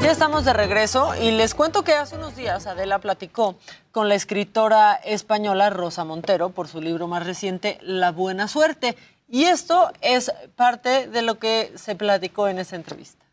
Ya 0.00 0.10
estamos 0.10 0.44
de 0.44 0.52
regreso 0.52 1.14
y 1.14 1.30
les 1.30 1.54
cuento 1.54 1.84
que 1.84 1.92
hace 1.92 2.16
unos 2.16 2.34
días 2.34 2.66
Adela 2.66 2.98
platicó 2.98 3.54
con 3.92 4.08
la 4.08 4.16
escritora 4.16 4.94
española 4.94 5.70
Rosa 5.70 6.02
Montero 6.02 6.50
por 6.50 6.66
su 6.66 6.80
libro 6.80 7.06
más 7.06 7.24
reciente 7.24 7.78
La 7.80 8.10
Buena 8.10 8.48
Suerte. 8.48 8.96
Y 9.28 9.44
esto 9.44 9.92
es 10.00 10.32
parte 10.56 11.06
de 11.06 11.22
lo 11.22 11.38
que 11.38 11.70
se 11.76 11.94
platicó 11.94 12.48
en 12.48 12.58
esa 12.58 12.74
entrevista. 12.74 13.24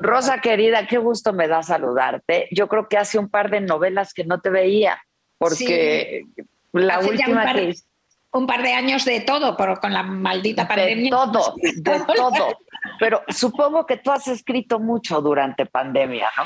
Rosa 0.00 0.40
querida, 0.40 0.86
qué 0.86 0.98
gusto 0.98 1.32
me 1.32 1.48
da 1.48 1.62
saludarte. 1.62 2.48
Yo 2.50 2.68
creo 2.68 2.88
que 2.88 2.96
hace 2.96 3.18
un 3.18 3.28
par 3.28 3.50
de 3.50 3.60
novelas 3.60 4.14
que 4.14 4.24
no 4.24 4.40
te 4.40 4.50
veía, 4.50 5.00
porque 5.38 6.24
la 6.72 6.96
Hace 6.96 7.06
ya 7.06 7.10
última 7.26 7.40
un 7.40 7.46
par, 7.46 7.56
que 7.56 7.74
un 8.32 8.46
par 8.46 8.62
de 8.62 8.72
años 8.72 9.04
de 9.04 9.20
todo, 9.20 9.56
pero 9.56 9.76
con 9.76 9.92
la 9.92 10.02
maldita 10.02 10.66
pandemia. 10.66 11.04
de 11.04 11.10
todo, 11.10 11.54
de 11.56 12.00
todo. 12.16 12.58
Pero 12.98 13.22
supongo 13.28 13.86
que 13.86 13.96
tú 13.98 14.10
has 14.10 14.26
escrito 14.28 14.78
mucho 14.78 15.20
durante 15.20 15.66
pandemia, 15.66 16.28
¿no? 16.36 16.44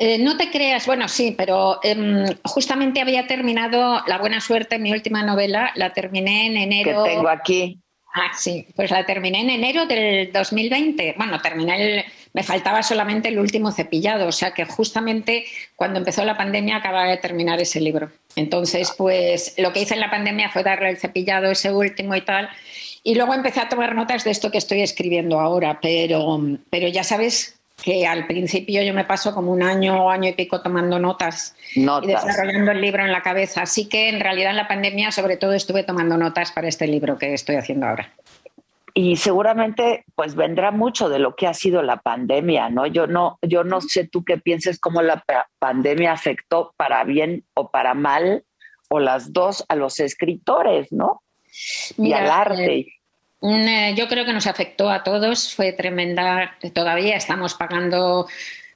Eh, 0.00 0.16
no 0.18 0.36
te 0.36 0.48
creas, 0.50 0.86
bueno, 0.86 1.08
sí, 1.08 1.34
pero 1.36 1.80
em, 1.82 2.24
justamente 2.44 3.00
había 3.00 3.26
terminado 3.26 4.00
La 4.06 4.18
Buena 4.18 4.40
Suerte, 4.40 4.78
mi 4.78 4.92
última 4.92 5.24
novela, 5.24 5.72
la 5.74 5.92
terminé 5.92 6.46
en 6.46 6.54
Que 6.54 6.62
enero. 6.62 7.02
tengo 7.02 7.28
aquí. 7.28 7.80
Ah, 8.14 8.30
sí, 8.32 8.66
pues 8.76 8.92
la 8.92 9.04
terminé 9.04 9.40
en 9.40 9.50
enero 9.50 9.86
del 9.86 10.32
2020. 10.32 11.14
Bueno, 11.18 11.40
terminé 11.40 11.96
el, 11.98 12.04
me 12.32 12.42
faltaba 12.42 12.82
solamente 12.82 13.28
el 13.28 13.38
último 13.38 13.72
cepillado, 13.72 14.26
o 14.26 14.32
sea 14.32 14.52
que 14.52 14.64
justamente 14.64 15.44
cuando 15.76 15.98
empezó 15.98 16.24
la 16.24 16.36
pandemia 16.36 16.76
acababa 16.76 17.08
de 17.08 17.16
terminar 17.16 17.60
ese 17.60 17.80
libro. 17.80 18.10
Entonces, 18.36 18.92
pues 18.96 19.54
lo 19.58 19.72
que 19.72 19.80
hice 19.80 19.94
en 19.94 20.00
la 20.00 20.10
pandemia 20.10 20.50
fue 20.50 20.62
darle 20.62 20.90
el 20.90 20.98
cepillado 20.98 21.50
ese 21.50 21.72
último 21.72 22.14
y 22.14 22.20
tal. 22.20 22.48
Y 23.02 23.14
luego 23.14 23.34
empecé 23.34 23.60
a 23.60 23.68
tomar 23.68 23.94
notas 23.94 24.24
de 24.24 24.30
esto 24.30 24.50
que 24.50 24.58
estoy 24.58 24.82
escribiendo 24.82 25.40
ahora, 25.40 25.78
pero, 25.80 26.40
pero 26.70 26.88
ya 26.88 27.04
sabes 27.04 27.58
que 27.82 28.06
al 28.06 28.26
principio 28.26 28.82
yo 28.82 28.92
me 28.92 29.04
paso 29.04 29.34
como 29.34 29.52
un 29.52 29.62
año 29.62 30.04
o 30.04 30.10
año 30.10 30.28
y 30.28 30.32
pico 30.32 30.60
tomando 30.60 30.98
notas, 30.98 31.54
Notas. 31.76 32.08
y 32.08 32.12
desarrollando 32.12 32.72
el 32.72 32.80
libro 32.80 33.04
en 33.04 33.12
la 33.12 33.22
cabeza. 33.22 33.62
Así 33.62 33.88
que 33.88 34.08
en 34.08 34.20
realidad 34.20 34.50
en 34.50 34.56
la 34.56 34.68
pandemia 34.68 35.12
sobre 35.12 35.36
todo 35.36 35.52
estuve 35.52 35.84
tomando 35.84 36.16
notas 36.16 36.52
para 36.52 36.68
este 36.68 36.86
libro 36.86 37.18
que 37.18 37.34
estoy 37.34 37.56
haciendo 37.56 37.86
ahora. 37.86 38.12
Y 39.00 39.14
seguramente 39.14 40.04
pues 40.16 40.34
vendrá 40.34 40.72
mucho 40.72 41.08
de 41.08 41.20
lo 41.20 41.36
que 41.36 41.46
ha 41.46 41.54
sido 41.54 41.82
la 41.82 41.98
pandemia, 41.98 42.68
¿no? 42.68 42.84
Yo 42.86 43.06
no, 43.06 43.38
yo 43.42 43.62
no 43.62 43.80
sé 43.80 44.08
tú 44.08 44.24
qué 44.24 44.38
pienses 44.38 44.80
cómo 44.80 45.02
la 45.02 45.20
pa- 45.20 45.48
pandemia 45.60 46.10
afectó 46.10 46.74
para 46.76 47.04
bien 47.04 47.44
o 47.54 47.70
para 47.70 47.94
mal, 47.94 48.42
o 48.88 48.98
las 48.98 49.32
dos, 49.32 49.64
a 49.68 49.76
los 49.76 50.00
escritores, 50.00 50.90
¿no? 50.90 51.22
y 51.96 52.02
Mira, 52.02 52.18
al 52.24 52.30
arte. 52.30 52.74
eh, 52.78 52.86
Mm, 53.40 53.68
eh, 53.68 53.94
Yo 53.96 54.08
creo 54.08 54.24
que 54.24 54.32
nos 54.32 54.48
afectó 54.48 54.90
a 54.90 55.04
todos, 55.04 55.54
fue 55.54 55.72
tremenda. 55.72 56.56
Todavía 56.74 57.14
estamos 57.16 57.54
pagando 57.54 58.26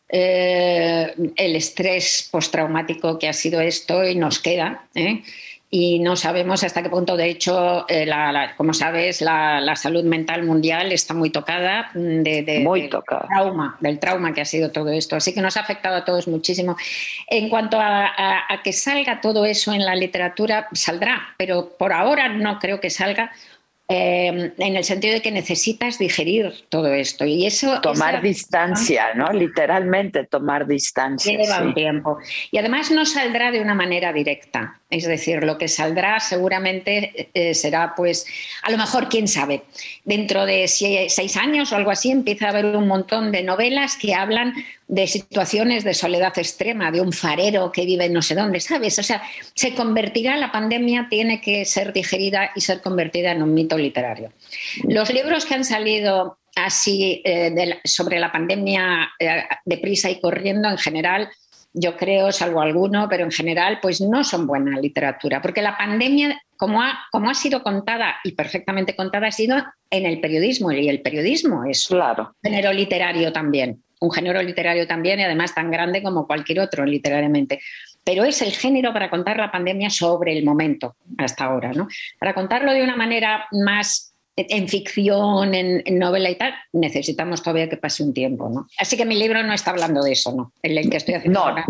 eh, 0.08 1.14
el 1.34 1.56
estrés 1.56 2.28
postraumático 2.30 3.18
que 3.18 3.28
ha 3.28 3.32
sido 3.32 3.60
esto 3.60 4.04
y 4.06 4.14
nos 4.14 4.38
queda. 4.38 4.86
¿eh? 4.94 5.22
Y 5.74 6.00
no 6.00 6.16
sabemos 6.16 6.62
hasta 6.64 6.82
qué 6.82 6.90
punto, 6.90 7.16
de 7.16 7.30
hecho, 7.30 7.86
eh, 7.88 8.04
la- 8.04 8.30
la- 8.30 8.54
como 8.56 8.74
sabes, 8.74 9.22
la, 9.22 9.58
la 9.62 9.74
salud 9.74 10.04
mental 10.04 10.42
mundial 10.42 10.92
está 10.92 11.14
muy 11.14 11.30
tocada 11.30 11.90
mm, 11.94 12.22
de, 12.22 12.42
de- 12.42 12.60
Muy 12.60 12.82
del 12.82 12.90
tocada. 12.90 13.26
trauma, 13.26 13.78
del 13.80 13.98
trauma 13.98 14.34
que 14.34 14.42
ha 14.42 14.44
sido 14.44 14.70
todo 14.70 14.90
esto. 14.90 15.16
Así 15.16 15.32
que 15.32 15.40
nos 15.40 15.56
ha 15.56 15.60
afectado 15.60 15.96
a 15.96 16.04
todos 16.04 16.28
muchísimo. 16.28 16.76
En 17.26 17.48
cuanto 17.48 17.80
a, 17.80 18.04
a- 18.06 18.52
a 18.52 18.62
que 18.62 18.74
salga 18.74 19.22
todo 19.22 19.46
eso 19.46 19.72
en 19.72 19.86
la 19.86 19.94
literatura, 19.94 20.68
saldrá, 20.74 21.34
pero 21.38 21.70
por 21.78 21.94
ahora 21.94 22.28
no 22.28 22.58
creo 22.58 22.78
que 22.78 22.90
salga. 22.90 23.32
eh, 23.88 24.52
en 24.56 24.76
el 24.76 24.84
sentido 24.84 25.12
de 25.14 25.20
que 25.20 25.30
necesitas 25.30 25.98
digerir 25.98 26.52
todo 26.70 26.94
esto 26.94 27.24
y 27.26 27.44
eso 27.46 27.80
Tomar 27.82 28.14
esa- 28.14 28.22
distancia, 28.22 29.14
¿no? 29.14 29.30
Literalmente 29.32 30.24
tomar 30.24 30.66
distancia. 30.66 31.32
Lleva 31.36 31.58
sí. 31.58 31.62
un 31.64 31.74
tiempo. 31.74 32.18
Y 32.50 32.56
además 32.58 32.90
no 32.90 33.04
saldrá 33.04 33.50
de 33.50 33.60
una 33.60 33.74
manera 33.74 34.12
directa. 34.12 34.78
Es 34.92 35.06
decir, 35.06 35.42
lo 35.42 35.56
que 35.56 35.68
saldrá 35.68 36.20
seguramente 36.20 37.30
eh, 37.32 37.54
será, 37.54 37.94
pues, 37.96 38.26
a 38.62 38.70
lo 38.70 38.76
mejor, 38.76 39.08
quién 39.08 39.26
sabe, 39.26 39.62
dentro 40.04 40.44
de 40.44 40.68
seis 40.68 41.36
años 41.38 41.72
o 41.72 41.76
algo 41.76 41.90
así, 41.90 42.10
empieza 42.10 42.46
a 42.46 42.50
haber 42.50 42.66
un 42.66 42.86
montón 42.86 43.32
de 43.32 43.42
novelas 43.42 43.96
que 43.96 44.14
hablan 44.14 44.52
de 44.88 45.06
situaciones 45.06 45.82
de 45.82 45.94
soledad 45.94 46.38
extrema, 46.38 46.90
de 46.90 47.00
un 47.00 47.14
farero 47.14 47.72
que 47.72 47.86
vive 47.86 48.10
no 48.10 48.20
sé 48.20 48.34
dónde, 48.34 48.60
¿sabes? 48.60 48.98
O 48.98 49.02
sea, 49.02 49.22
se 49.54 49.74
convertirá, 49.74 50.36
la 50.36 50.52
pandemia 50.52 51.06
tiene 51.08 51.40
que 51.40 51.64
ser 51.64 51.94
digerida 51.94 52.50
y 52.54 52.60
ser 52.60 52.82
convertida 52.82 53.32
en 53.32 53.42
un 53.42 53.54
mito 53.54 53.78
literario. 53.78 54.30
Los 54.84 55.10
libros 55.10 55.46
que 55.46 55.54
han 55.54 55.64
salido 55.64 56.36
así 56.54 57.22
eh, 57.24 57.80
sobre 57.84 58.20
la 58.20 58.30
pandemia 58.30 59.08
eh, 59.18 59.44
deprisa 59.64 60.10
y 60.10 60.20
corriendo 60.20 60.68
en 60.68 60.76
general, 60.76 61.30
yo 61.74 61.96
creo, 61.96 62.32
salvo 62.32 62.60
alguno, 62.60 63.08
pero 63.08 63.24
en 63.24 63.30
general, 63.30 63.78
pues 63.80 64.00
no 64.00 64.24
son 64.24 64.46
buena 64.46 64.78
literatura, 64.78 65.40
porque 65.40 65.62
la 65.62 65.76
pandemia, 65.76 66.40
como 66.56 66.82
ha, 66.82 67.06
como 67.10 67.30
ha 67.30 67.34
sido 67.34 67.62
contada 67.62 68.16
y 68.24 68.32
perfectamente 68.32 68.94
contada, 68.94 69.28
ha 69.28 69.32
sido 69.32 69.56
en 69.90 70.06
el 70.06 70.20
periodismo, 70.20 70.70
y 70.72 70.88
el 70.88 71.00
periodismo 71.00 71.64
es 71.64 71.86
claro. 71.86 72.34
un 72.42 72.50
género 72.50 72.72
literario 72.72 73.32
también, 73.32 73.82
un 74.00 74.10
género 74.10 74.42
literario 74.42 74.86
también 74.86 75.20
y 75.20 75.24
además 75.24 75.54
tan 75.54 75.70
grande 75.70 76.02
como 76.02 76.26
cualquier 76.26 76.60
otro 76.60 76.84
literariamente. 76.84 77.60
Pero 78.04 78.24
es 78.24 78.42
el 78.42 78.50
género 78.50 78.92
para 78.92 79.08
contar 79.08 79.36
la 79.36 79.52
pandemia 79.52 79.88
sobre 79.88 80.36
el 80.36 80.44
momento 80.44 80.96
hasta 81.18 81.44
ahora, 81.44 81.72
¿no? 81.72 81.86
Para 82.18 82.34
contarlo 82.34 82.72
de 82.72 82.82
una 82.82 82.96
manera 82.96 83.46
más 83.52 84.11
en 84.36 84.66
ficción, 84.68 85.54
en, 85.54 85.82
en 85.84 85.98
novela 85.98 86.30
y 86.30 86.36
tal, 86.36 86.54
necesitamos 86.72 87.42
todavía 87.42 87.68
que 87.68 87.76
pase 87.76 88.02
un 88.02 88.14
tiempo, 88.14 88.48
¿no? 88.48 88.66
Así 88.78 88.96
que 88.96 89.04
mi 89.04 89.14
libro 89.14 89.42
no 89.42 89.52
está 89.52 89.72
hablando 89.72 90.02
de 90.02 90.12
eso, 90.12 90.32
¿no? 90.34 90.52
El, 90.62 90.78
el 90.78 90.88
que 90.88 90.96
estoy 90.96 91.14
haciendo 91.14 91.40
No, 91.40 91.46
ahora. 91.46 91.64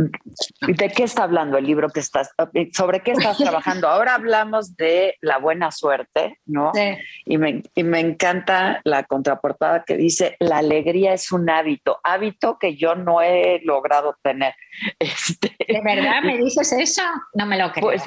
¿de 0.69 0.89
qué 0.91 1.03
está 1.03 1.25
hablando 1.25 1.59
el 1.59 1.67
libro 1.67 1.89
que 1.91 1.99
estás, 2.01 2.31
sobre 2.73 3.01
qué 3.01 3.13
estás 3.13 3.37
trabajando? 3.39 3.89
Ahora 3.89 4.15
hablamos 4.15 4.77
de 4.77 5.17
la 5.21 5.39
buena 5.39 5.73
suerte, 5.73 6.39
¿no? 6.47 6.71
Sí. 6.73 6.97
Y, 7.25 7.39
me, 7.39 7.63
y 7.75 7.83
me 7.83 7.99
encanta 7.99 8.81
la 8.85 9.03
contraportada 9.05 9.83
que 9.85 9.97
dice, 9.97 10.37
la 10.39 10.59
alegría 10.59 11.15
es 11.15 11.33
un 11.33 11.51
hábito, 11.51 11.99
hábito 12.05 12.59
que 12.61 12.77
yo 12.77 12.95
no 12.95 13.23
he 13.23 13.61
logrado 13.65 14.17
tener. 14.23 14.55
Este, 14.99 15.55
¿De 15.69 15.81
verdad 15.83 16.23
me 16.25 16.39
dices 16.39 16.73
eso? 16.73 17.03
No 17.35 17.45
me 17.47 17.59
lo 17.59 17.71
creo. 17.73 17.87
Pues, 17.87 18.03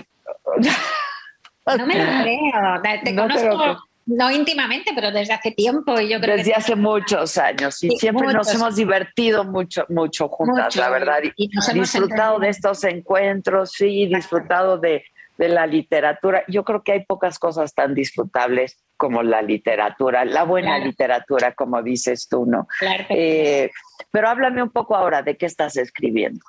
no 1.78 1.86
me 1.86 1.96
lo 1.96 2.06
creo. 2.24 3.02
Te, 3.04 3.12
No 3.14 3.24
conozco, 3.24 3.48
lo 3.48 3.58
creo. 3.58 3.78
No 4.06 4.32
íntimamente, 4.32 4.92
pero 4.94 5.12
desde 5.12 5.34
hace 5.34 5.52
tiempo 5.52 6.00
y 6.00 6.10
yo 6.10 6.20
creo 6.20 6.38
Desde 6.38 6.52
que... 6.52 6.58
hace 6.58 6.76
muchos 6.76 7.38
años 7.38 7.84
y 7.84 7.90
Sí, 7.90 7.98
siempre 7.98 8.32
nos 8.34 8.54
hemos 8.54 8.76
divertido 8.76 9.44
mucho, 9.44 9.86
mucho 9.90 10.28
juntas, 10.30 10.66
Mucho, 10.66 10.80
la 10.82 10.90
verdad, 10.90 11.20
y, 11.24 11.32
y 11.38 11.50
disfrutado 11.74 12.40
de 12.40 12.50
estos 12.50 12.84
encuentros, 12.84 13.72
sí, 13.72 14.06
disfrutado 14.08 14.78
de, 14.78 15.04
de 15.38 15.50
la 15.50 15.66
literatura. 15.66 16.44
Yo 16.48 16.64
creo 16.64 16.84
que 16.84 16.92
hay 16.94 17.06
pocas 17.06 17.40
cosas 17.40 17.74
tan 17.74 17.94
disfrutables 17.96 18.78
como 18.98 19.24
la 19.24 19.42
literatura, 19.42 20.24
la 20.24 20.44
buena 20.44 20.76
Claro. 20.76 20.86
literatura, 20.86 21.54
como 21.54 21.82
dices 21.82 22.28
tú, 22.30 22.46
¿no? 22.46 22.68
Claro. 22.80 23.06
Eh, 23.10 23.70
pero 24.12 24.30
háblame 24.30 24.64
un 24.64 24.70
poco 24.70 24.96
ahora 24.96 25.22
de 25.22 25.36
qué 25.36 25.46
estás 25.46 25.76
escribiendo. 25.78 26.40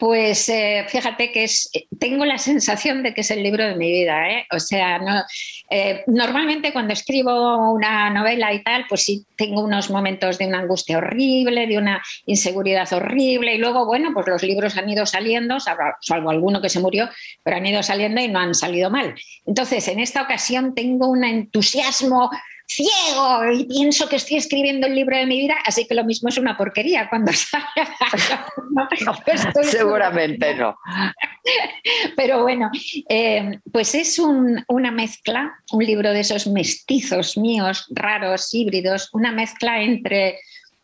Pues 0.00 0.48
eh, 0.48 0.86
fíjate 0.88 1.30
que 1.30 1.44
es, 1.44 1.70
tengo 1.98 2.24
la 2.24 2.38
sensación 2.38 3.02
de 3.02 3.12
que 3.12 3.20
es 3.20 3.30
el 3.30 3.42
libro 3.42 3.66
de 3.66 3.76
mi 3.76 3.90
vida. 3.90 4.30
¿eh? 4.30 4.46
O 4.50 4.58
sea, 4.58 4.98
eh, 5.68 6.04
normalmente 6.06 6.72
cuando 6.72 6.94
escribo 6.94 7.70
una 7.70 8.08
novela 8.08 8.50
y 8.54 8.62
tal, 8.62 8.86
pues 8.88 9.02
sí 9.02 9.26
tengo 9.36 9.62
unos 9.62 9.90
momentos 9.90 10.38
de 10.38 10.46
una 10.46 10.60
angustia 10.60 10.96
horrible, 10.96 11.66
de 11.66 11.76
una 11.76 12.02
inseguridad 12.24 12.90
horrible, 12.90 13.56
y 13.56 13.58
luego, 13.58 13.84
bueno, 13.84 14.12
pues 14.14 14.26
los 14.26 14.42
libros 14.42 14.78
han 14.78 14.88
ido 14.88 15.04
saliendo, 15.04 15.58
salvo 15.60 16.30
alguno 16.30 16.62
que 16.62 16.70
se 16.70 16.80
murió, 16.80 17.10
pero 17.42 17.58
han 17.58 17.66
ido 17.66 17.82
saliendo 17.82 18.22
y 18.22 18.28
no 18.28 18.38
han 18.38 18.54
salido 18.54 18.88
mal. 18.88 19.14
Entonces, 19.44 19.86
en 19.88 20.00
esta 20.00 20.22
ocasión 20.22 20.74
tengo 20.74 21.08
un 21.08 21.24
entusiasmo 21.24 22.30
ciego 22.72 23.50
y 23.52 23.64
pienso 23.64 24.08
que 24.08 24.16
estoy 24.16 24.36
escribiendo 24.36 24.86
el 24.86 24.94
libro 24.94 25.16
de 25.16 25.26
mi 25.26 25.38
vida, 25.40 25.56
así 25.64 25.86
que 25.86 25.94
lo 25.94 26.04
mismo 26.04 26.28
es 26.28 26.38
una 26.38 26.56
porquería 26.56 27.08
cuando 27.08 27.32
salga. 27.34 28.46
Estoy 29.26 29.64
Seguramente 29.64 30.54
no. 30.54 30.76
pero 32.16 32.42
bueno, 32.42 32.70
eh, 33.08 33.58
pues 33.72 33.94
es 33.94 34.18
un- 34.18 34.64
una 34.68 34.90
mezcla, 34.92 35.52
un 35.72 35.84
libro 35.84 36.12
de 36.12 36.20
esos 36.20 36.46
mestizos 36.46 37.36
míos, 37.36 37.86
raros, 37.90 38.54
híbridos, 38.54 39.08
una 39.12 39.32
mezcla 39.32 39.82
entre, 39.82 40.38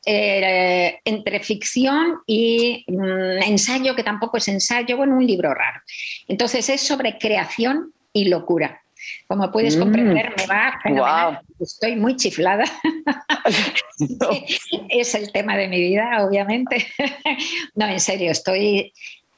eh, 0.04 0.98
entre 1.04 1.40
ficción 1.40 2.18
y 2.26 2.84
mm, 2.88 3.42
ensayo, 3.44 3.94
que 3.94 4.02
tampoco 4.02 4.38
es 4.38 4.48
ensayo, 4.48 4.96
bueno, 4.96 5.16
un 5.16 5.26
libro 5.26 5.54
raro. 5.54 5.80
Entonces 6.26 6.68
es 6.68 6.80
sobre 6.80 7.16
creación 7.18 7.92
y 8.12 8.24
locura. 8.28 8.82
Como 9.28 9.50
puedes 9.50 9.76
Mm. 9.76 9.80
comprender, 9.80 10.34
me 10.36 10.46
va 10.46 10.78
fenomenal. 10.82 11.40
Estoy 11.60 11.96
muy 11.96 12.16
chiflada. 12.16 12.64
es 14.88 15.14
el 15.14 15.32
tema 15.32 15.56
de 15.56 15.68
mi 15.68 15.80
vida, 15.80 16.24
obviamente. 16.26 16.86
no, 17.74 17.86
en 17.86 18.00
serio, 18.00 18.30
estoy, 18.30 18.92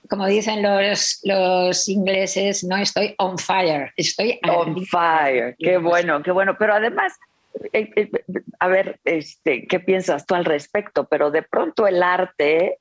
como 0.08 0.26
dicen 0.26 0.62
los, 0.62 1.20
los 1.24 1.88
ingleses, 1.88 2.64
no 2.64 2.76
estoy 2.76 3.14
on 3.18 3.38
fire, 3.38 3.92
estoy 3.96 4.38
On 4.48 4.84
fire, 4.86 5.54
qué 5.58 5.78
bueno, 5.78 6.22
qué 6.22 6.32
bueno. 6.32 6.56
Pero 6.58 6.74
además, 6.74 7.12
eh, 7.72 7.90
eh, 7.96 8.10
a 8.58 8.68
ver, 8.68 9.00
este, 9.04 9.66
¿qué 9.66 9.80
piensas 9.80 10.26
tú 10.26 10.34
al 10.34 10.44
respecto? 10.44 11.06
Pero 11.08 11.30
de 11.30 11.42
pronto 11.42 11.86
el 11.86 12.02
arte 12.02 12.78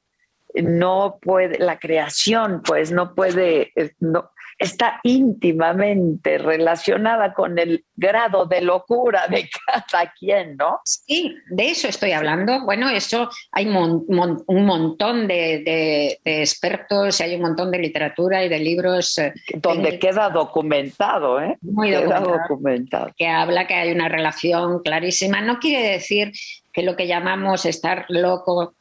no 0.55 1.19
puede, 1.21 1.59
la 1.59 1.77
creación, 1.77 2.61
pues 2.65 2.91
no 2.91 3.13
puede, 3.13 3.71
eh, 3.75 3.91
no, 3.99 4.31
está 4.59 4.99
íntimamente 5.03 6.37
relacionada 6.37 7.33
con 7.33 7.57
el 7.59 7.85
grado 7.95 8.45
de 8.45 8.61
locura 8.61 9.27
de 9.27 9.49
cada 9.65 10.11
quien, 10.17 10.57
¿no? 10.57 10.79
Sí, 10.83 11.35
de 11.49 11.69
eso 11.69 11.87
estoy 11.87 12.11
hablando. 12.11 12.63
Bueno, 12.65 12.89
eso 12.89 13.29
hay 13.51 13.65
mon- 13.67 14.05
mon- 14.09 14.43
un 14.47 14.65
montón 14.65 15.27
de, 15.27 15.61
de- 15.63 16.19
de 16.23 16.39
expertos, 16.41 17.19
y 17.19 17.23
hay 17.23 17.35
un 17.35 17.41
montón 17.41 17.71
de 17.71 17.79
literatura 17.79 18.43
y 18.43 18.49
de 18.49 18.59
libros 18.59 19.17
eh, 19.17 19.33
Donde 19.55 19.99
queda 19.99 20.29
documentado, 20.29 21.39
¿eh? 21.41 21.57
Muy 21.61 21.89
Queda 21.89 22.01
documentado. 22.19 22.37
documentado. 22.49 23.11
que 23.15 23.27
habla 23.27 23.67
que 23.67 23.73
hay 23.75 23.91
una 23.91 24.09
relación 24.09 24.81
clarísima. 24.83 25.41
No 25.41 25.59
quiere 25.59 25.89
decir 25.91 26.31
que 26.73 26.83
lo 26.83 26.95
que 26.95 27.07
llamamos 27.07 27.65
estar 27.65 28.05
loco 28.09 28.73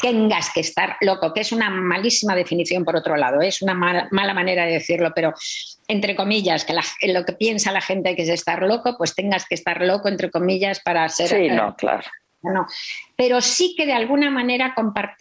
tengas 0.00 0.50
que 0.52 0.60
estar 0.60 0.96
loco, 1.00 1.32
que 1.32 1.40
es 1.40 1.52
una 1.52 1.70
malísima 1.70 2.34
definición 2.34 2.84
por 2.84 2.96
otro 2.96 3.16
lado, 3.16 3.40
¿eh? 3.40 3.48
es 3.48 3.62
una 3.62 3.74
mala, 3.74 4.08
mala 4.10 4.34
manera 4.34 4.66
de 4.66 4.72
decirlo, 4.72 5.12
pero 5.14 5.32
entre 5.88 6.14
comillas, 6.14 6.64
que 6.64 6.74
la- 6.74 6.84
lo 7.12 7.24
que 7.24 7.32
piensa 7.32 7.72
la 7.72 7.80
gente 7.80 8.14
que 8.14 8.22
es 8.22 8.28
estar 8.28 8.62
loco, 8.62 8.96
pues 8.98 9.14
tengas 9.14 9.46
que 9.46 9.54
estar 9.54 9.80
loco, 9.82 10.08
entre 10.08 10.30
comillas, 10.30 10.80
para 10.80 11.08
ser... 11.08 11.28
Sí, 11.28 11.34
eh, 11.36 11.50
no, 11.50 11.74
claro. 11.76 12.04
no, 12.42 12.66
pero 13.16 13.40
sí 13.40 13.74
que 13.76 13.86
de 13.86 13.94
alguna 13.94 14.30
manera 14.30 14.74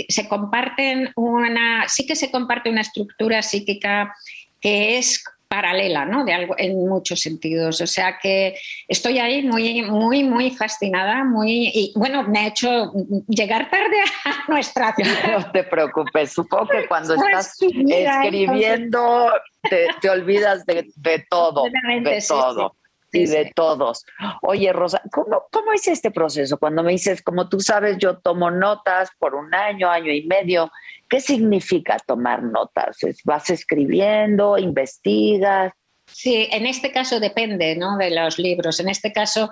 se 0.09 0.27
comparten 0.27 1.11
una, 1.15 1.87
sí 1.87 2.05
que 2.05 2.15
se 2.15 2.29
comparte 2.29 2.69
una 2.69 2.81
estructura 2.81 3.41
psíquica 3.41 4.13
que 4.59 4.97
es 4.97 5.23
paralela, 5.53 6.03
¿no? 6.03 6.25
De 6.25 6.33
algo, 6.33 6.55
en 6.57 6.75
muchos 6.89 7.21
sentidos. 7.21 7.79
O 7.79 7.85
sea 7.85 8.17
que 8.19 8.55
estoy 8.87 9.19
ahí 9.19 9.43
muy, 9.43 9.83
muy, 9.83 10.23
muy 10.23 10.49
fascinada, 10.49 11.23
muy, 11.23 11.69
y 11.71 11.93
bueno, 11.95 12.23
me 12.23 12.39
ha 12.39 12.47
hecho 12.47 12.91
llegar 13.27 13.69
tarde 13.69 13.97
a 14.25 14.45
nuestra 14.51 14.95
cita. 14.95 15.09
No 15.33 15.51
te 15.51 15.63
preocupes, 15.63 16.33
supongo 16.33 16.69
que 16.69 16.87
cuando 16.87 17.13
estás 17.13 17.55
escribiendo 17.61 19.31
te, 19.69 19.87
te 20.01 20.09
olvidas 20.09 20.65
de, 20.65 20.87
de 20.95 21.23
todo, 21.29 21.65
de 22.01 22.21
sí, 22.21 22.27
todo. 22.27 22.69
sí. 22.69 22.82
Y 23.13 23.25
de 23.27 23.51
todos. 23.55 24.05
Oye, 24.41 24.73
Rosa, 24.73 25.01
¿cómo, 25.11 25.43
¿cómo 25.51 25.71
es 25.73 25.87
este 25.87 26.11
proceso? 26.11 26.57
Cuando 26.57 26.83
me 26.83 26.91
dices, 26.91 27.21
como 27.21 27.47
tú 27.49 27.59
sabes, 27.59 27.97
yo 27.99 28.17
tomo 28.17 28.49
notas 28.51 29.09
por 29.19 29.35
un 29.35 29.53
año, 29.53 29.89
año 29.89 30.11
y 30.11 30.25
medio. 30.25 30.71
¿Qué 31.09 31.19
significa 31.21 31.97
tomar 32.05 32.41
notas? 32.43 33.03
¿Es- 33.03 33.23
¿Vas 33.23 33.49
escribiendo, 33.49 34.57
investigas? 34.57 35.73
Sí, 36.07 36.47
en 36.51 36.65
este 36.65 36.91
caso 36.91 37.19
depende 37.19 37.75
¿no? 37.75 37.97
de 37.97 38.11
los 38.11 38.37
libros. 38.39 38.79
En 38.79 38.89
este 38.89 39.13
caso, 39.13 39.51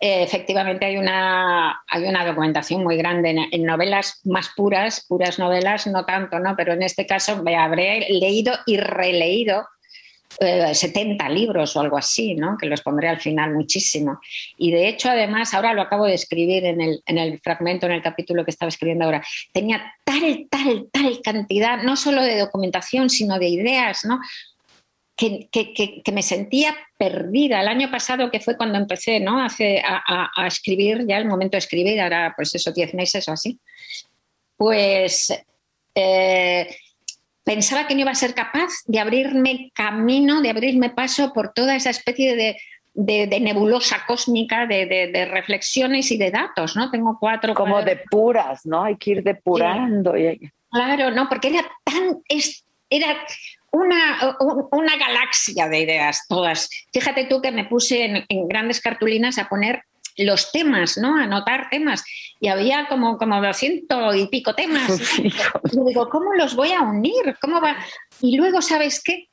eh, 0.00 0.22
efectivamente, 0.22 0.86
hay 0.86 0.96
una, 0.96 1.82
hay 1.86 2.04
una 2.04 2.24
documentación 2.26 2.82
muy 2.82 2.96
grande 2.96 3.30
en, 3.30 3.38
en 3.52 3.64
novelas 3.64 4.20
más 4.24 4.50
puras, 4.56 5.04
puras 5.08 5.38
novelas, 5.38 5.86
no 5.86 6.04
tanto, 6.04 6.38
¿no? 6.38 6.54
pero 6.56 6.72
en 6.72 6.82
este 6.82 7.06
caso 7.06 7.42
me 7.42 7.56
habré 7.56 8.06
leído 8.10 8.52
y 8.66 8.78
releído 8.78 9.64
eh, 10.40 10.74
70 10.74 11.28
libros 11.28 11.76
o 11.76 11.80
algo 11.80 11.96
así, 11.98 12.34
¿no? 12.34 12.56
que 12.58 12.66
los 12.66 12.82
pondré 12.82 13.08
al 13.08 13.20
final 13.20 13.54
muchísimo. 13.54 14.20
Y 14.58 14.70
de 14.72 14.88
hecho, 14.88 15.10
además, 15.10 15.54
ahora 15.54 15.74
lo 15.74 15.82
acabo 15.82 16.06
de 16.06 16.14
escribir 16.14 16.64
en 16.64 16.80
el, 16.80 17.02
en 17.06 17.18
el 17.18 17.38
fragmento, 17.40 17.86
en 17.86 17.92
el 17.92 18.02
capítulo 18.02 18.44
que 18.44 18.50
estaba 18.50 18.68
escribiendo 18.68 19.04
ahora, 19.04 19.22
tenía 19.52 19.94
tal, 20.04 20.46
tal, 20.50 20.88
tal 20.92 21.20
cantidad, 21.22 21.82
no 21.82 21.96
solo 21.96 22.22
de 22.22 22.38
documentación, 22.38 23.10
sino 23.10 23.38
de 23.38 23.48
ideas, 23.48 24.04
¿no? 24.04 24.20
que, 25.16 25.48
que- 25.52 25.72
que- 26.02 26.12
me 26.12 26.22
sentía 26.22 26.74
perdida. 26.98 27.60
El 27.60 27.68
año 27.68 27.90
pasado, 27.90 28.30
que 28.30 28.40
fue 28.40 28.56
cuando 28.56 28.78
empecé 28.78 29.20
¿no? 29.20 29.44
Hace, 29.44 29.80
a 29.84 30.46
escribir, 30.48 31.06
ya 31.06 31.18
el 31.18 31.26
momento 31.26 31.52
de 31.56 31.58
escribir, 31.60 32.00
ahora 32.00 32.32
pues 32.34 32.54
eso, 32.54 32.72
10 32.72 32.94
meses 32.94 33.28
o 33.28 33.32
así, 33.32 33.58
pues 34.56 35.32
eh, 35.94 36.76
pensaba 37.44 37.86
que 37.86 37.94
no 37.94 38.00
iba 38.00 38.10
a 38.10 38.14
ser 38.14 38.34
capaz 38.34 38.70
de 38.86 39.00
abrirme 39.00 39.70
camino, 39.74 40.40
de 40.42 40.50
abrirme 40.50 40.90
paso 40.90 41.32
por 41.32 41.52
toda 41.52 41.74
esa 41.76 41.90
especie 41.90 42.36
de, 42.36 42.56
de- 42.94 43.26
de 43.26 43.40
nebulosa 43.40 44.04
cósmica 44.06 44.66
de, 44.66 44.86
de- 44.86 45.06
de 45.08 45.24
reflexiones 45.24 46.10
y 46.10 46.18
de 46.18 46.30
datos, 46.30 46.76
¿no? 46.76 46.90
Tengo 46.90 47.16
cuatro... 47.20 47.54
Como 47.54 47.74
cuadros- 47.76 47.84
depuras, 47.86 48.66
¿no? 48.66 48.84
Hay 48.84 48.96
que 48.96 49.10
ir 49.12 49.22
depurando. 49.22 50.16
y- 50.16 50.38
Claro, 50.70 51.10
no, 51.10 51.28
porque 51.28 51.48
era 51.48 51.62
tan. 51.84 52.22
es- 52.28 52.64
era 52.88 53.16
una, 53.72 54.36
un- 54.40 54.68
una 54.70 54.96
galaxia 54.96 55.68
de 55.68 55.80
ideas 55.80 56.26
todas. 56.28 56.68
Fíjate 56.92 57.24
tú 57.24 57.40
que 57.40 57.50
me 57.50 57.64
puse 57.64 58.04
en, 58.04 58.24
en 58.28 58.46
grandes 58.48 58.80
cartulinas 58.80 59.38
a 59.38 59.48
poner 59.48 59.82
los 60.18 60.52
temas, 60.52 60.98
¿no? 60.98 61.16
Anotar 61.16 61.68
temas. 61.70 62.04
Y 62.40 62.48
había 62.48 62.86
como, 62.88 63.18
como 63.18 63.40
200 63.40 64.16
y 64.16 64.26
pico 64.26 64.54
temas. 64.54 65.00
Y 65.18 65.30
digo, 65.86 66.08
¿cómo 66.08 66.34
los 66.34 66.54
voy 66.56 66.72
a 66.72 66.80
unir? 66.82 67.36
¿Cómo 67.40 67.60
va? 67.60 67.76
Y 68.20 68.36
luego, 68.36 68.60
¿sabes 68.62 69.02
qué? 69.02 69.28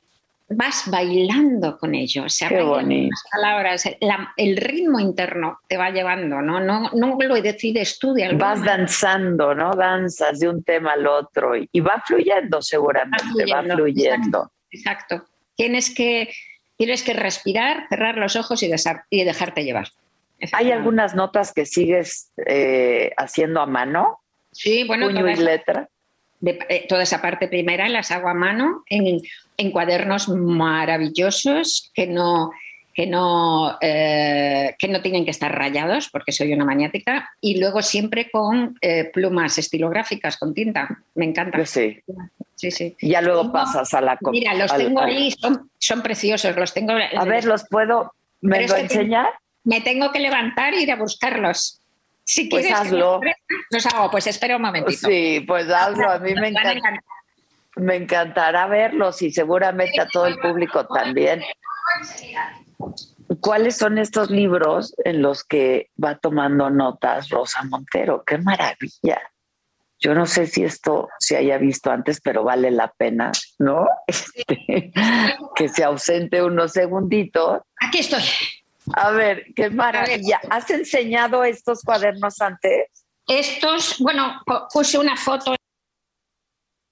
Vas 0.52 0.84
bailando 0.90 1.78
con 1.78 1.94
ellos, 1.94 2.34
se 2.34 2.48
Qué 2.48 2.60
bonito. 2.60 3.10
las 3.12 3.22
palabras, 3.30 3.84
la- 4.00 4.32
el 4.36 4.56
ritmo 4.56 4.98
interno 4.98 5.60
te 5.68 5.76
va 5.76 5.90
llevando, 5.90 6.40
¿no? 6.42 6.58
No, 6.58 6.90
no 6.92 7.16
lo 7.20 7.34
decides 7.40 8.00
tú 8.00 8.14
de 8.14 8.24
alguna 8.24 8.44
Vas 8.46 8.58
manera. 8.58 8.76
danzando, 8.78 9.54
¿no? 9.54 9.70
Danzas 9.74 10.40
de 10.40 10.48
un 10.48 10.64
tema 10.64 10.94
al 10.94 11.06
otro 11.06 11.56
y, 11.56 11.68
y 11.70 11.78
va 11.80 12.02
fluyendo 12.04 12.60
seguramente, 12.62 13.22
va 13.24 13.30
fluyendo, 13.62 13.74
fluyendo. 13.76 14.52
Exacto. 14.72 15.24
Tienes 15.54 15.94
que, 15.94 16.32
tienes 16.76 17.04
que 17.04 17.12
respirar, 17.12 17.86
cerrar 17.88 18.16
los 18.16 18.34
ojos 18.34 18.60
y, 18.64 18.70
y 19.10 19.22
dejarte 19.24 19.62
llevar. 19.62 19.86
¿Hay 20.52 20.70
algunas 20.72 21.14
notas 21.14 21.52
que 21.52 21.66
sigues 21.66 22.30
eh, 22.46 23.12
haciendo 23.16 23.60
a 23.60 23.66
mano? 23.66 24.18
Sí, 24.52 24.84
bueno, 24.86 25.06
Puño 25.06 25.28
y 25.28 25.36
letra. 25.36 25.88
de- 26.40 26.58
eh, 26.68 26.86
toda 26.88 27.02
esa 27.02 27.20
parte 27.22 27.48
primera 27.48 27.88
las 27.88 28.10
hago 28.10 28.28
a 28.28 28.34
mano 28.34 28.82
en, 28.88 29.20
en 29.56 29.70
cuadernos 29.70 30.28
maravillosos 30.28 31.90
que 31.94 32.06
no, 32.06 32.50
que, 32.94 33.06
no, 33.06 33.76
eh, 33.80 34.74
que 34.78 34.88
no 34.88 35.00
tienen 35.02 35.24
que 35.24 35.30
estar 35.30 35.54
rayados 35.56 36.08
porque 36.10 36.32
soy 36.32 36.52
una 36.52 36.64
maniática 36.64 37.30
y 37.40 37.60
luego 37.60 37.82
siempre 37.82 38.30
con 38.30 38.76
eh, 38.80 39.04
plumas 39.12 39.58
estilográficas, 39.58 40.36
con 40.38 40.54
tinta. 40.54 40.88
Me 41.14 41.26
encanta. 41.26 41.64
Sí. 41.66 42.00
Sí, 42.56 42.70
sí. 42.70 42.96
Y 43.00 43.10
ya 43.10 43.22
luego 43.22 43.40
Tengo- 43.42 43.52
pasas 43.54 43.94
a 43.94 44.00
la... 44.02 44.18
Mira, 44.30 44.54
los 44.54 44.70
al- 44.70 44.84
tengo 44.84 45.00
al- 45.00 45.08
ahí, 45.10 45.30
son, 45.30 45.70
son 45.78 46.02
preciosos, 46.02 46.54
los 46.56 46.74
tengo. 46.74 46.92
A 46.92 47.24
ver, 47.24 47.44
¿los 47.44 47.64
puedo... 47.68 48.12
¿Me 48.42 48.66
lo 48.66 48.76
enseñar? 48.76 49.28
Me 49.70 49.80
tengo 49.80 50.10
que 50.10 50.18
levantar 50.18 50.74
e 50.74 50.80
ir 50.82 50.90
a 50.90 50.96
buscarlos. 50.96 51.80
Si 52.24 52.48
Pues 52.48 52.66
quieres 52.66 52.80
hazlo. 52.80 53.20
los- 53.22 53.34
los 53.70 53.86
hago, 53.86 54.10
pues 54.10 54.26
espera 54.26 54.56
un 54.56 54.62
momentito. 54.62 55.06
Sí, 55.08 55.44
pues 55.46 55.70
hazlo. 55.70 56.10
A 56.10 56.18
mí 56.18 56.34
me 56.34 56.48
encanta. 56.48 56.90
Me 57.76 57.94
encantará 57.96 58.66
verlos 58.66 59.22
y 59.22 59.30
seguramente 59.30 60.00
a 60.00 60.08
todo 60.08 60.26
el 60.26 60.38
público 60.38 60.86
también. 60.88 61.40
¿Cuáles 63.40 63.76
son 63.76 63.98
estos 63.98 64.28
libros 64.30 64.94
en 65.04 65.22
los 65.22 65.44
que 65.44 65.90
va 66.02 66.18
tomando 66.18 66.68
notas 66.68 67.28
Rosa 67.28 67.62
Montero? 67.62 68.24
¡Qué 68.26 68.38
maravilla! 68.38 69.20
Yo 70.00 70.14
no 70.14 70.26
sé 70.26 70.46
si 70.46 70.64
esto 70.64 71.08
se 71.18 71.36
haya 71.36 71.58
visto 71.58 71.90
antes, 71.92 72.20
pero 72.20 72.42
vale 72.42 72.70
la 72.70 72.88
pena, 72.88 73.30
¿no? 73.58 73.86
Este, 74.06 74.90
que 75.54 75.68
se 75.68 75.84
ausente 75.84 76.42
unos 76.42 76.72
segunditos. 76.72 77.60
Aquí 77.80 77.98
estoy. 78.00 78.22
A 78.94 79.10
ver, 79.12 79.46
qué 79.54 79.70
maravilla. 79.70 80.40
¿Has 80.50 80.68
enseñado 80.70 81.44
estos 81.44 81.82
cuadernos 81.82 82.40
antes? 82.40 82.86
Estos, 83.26 83.98
bueno, 84.00 84.40
puse 84.72 84.98
una 84.98 85.16
foto 85.16 85.54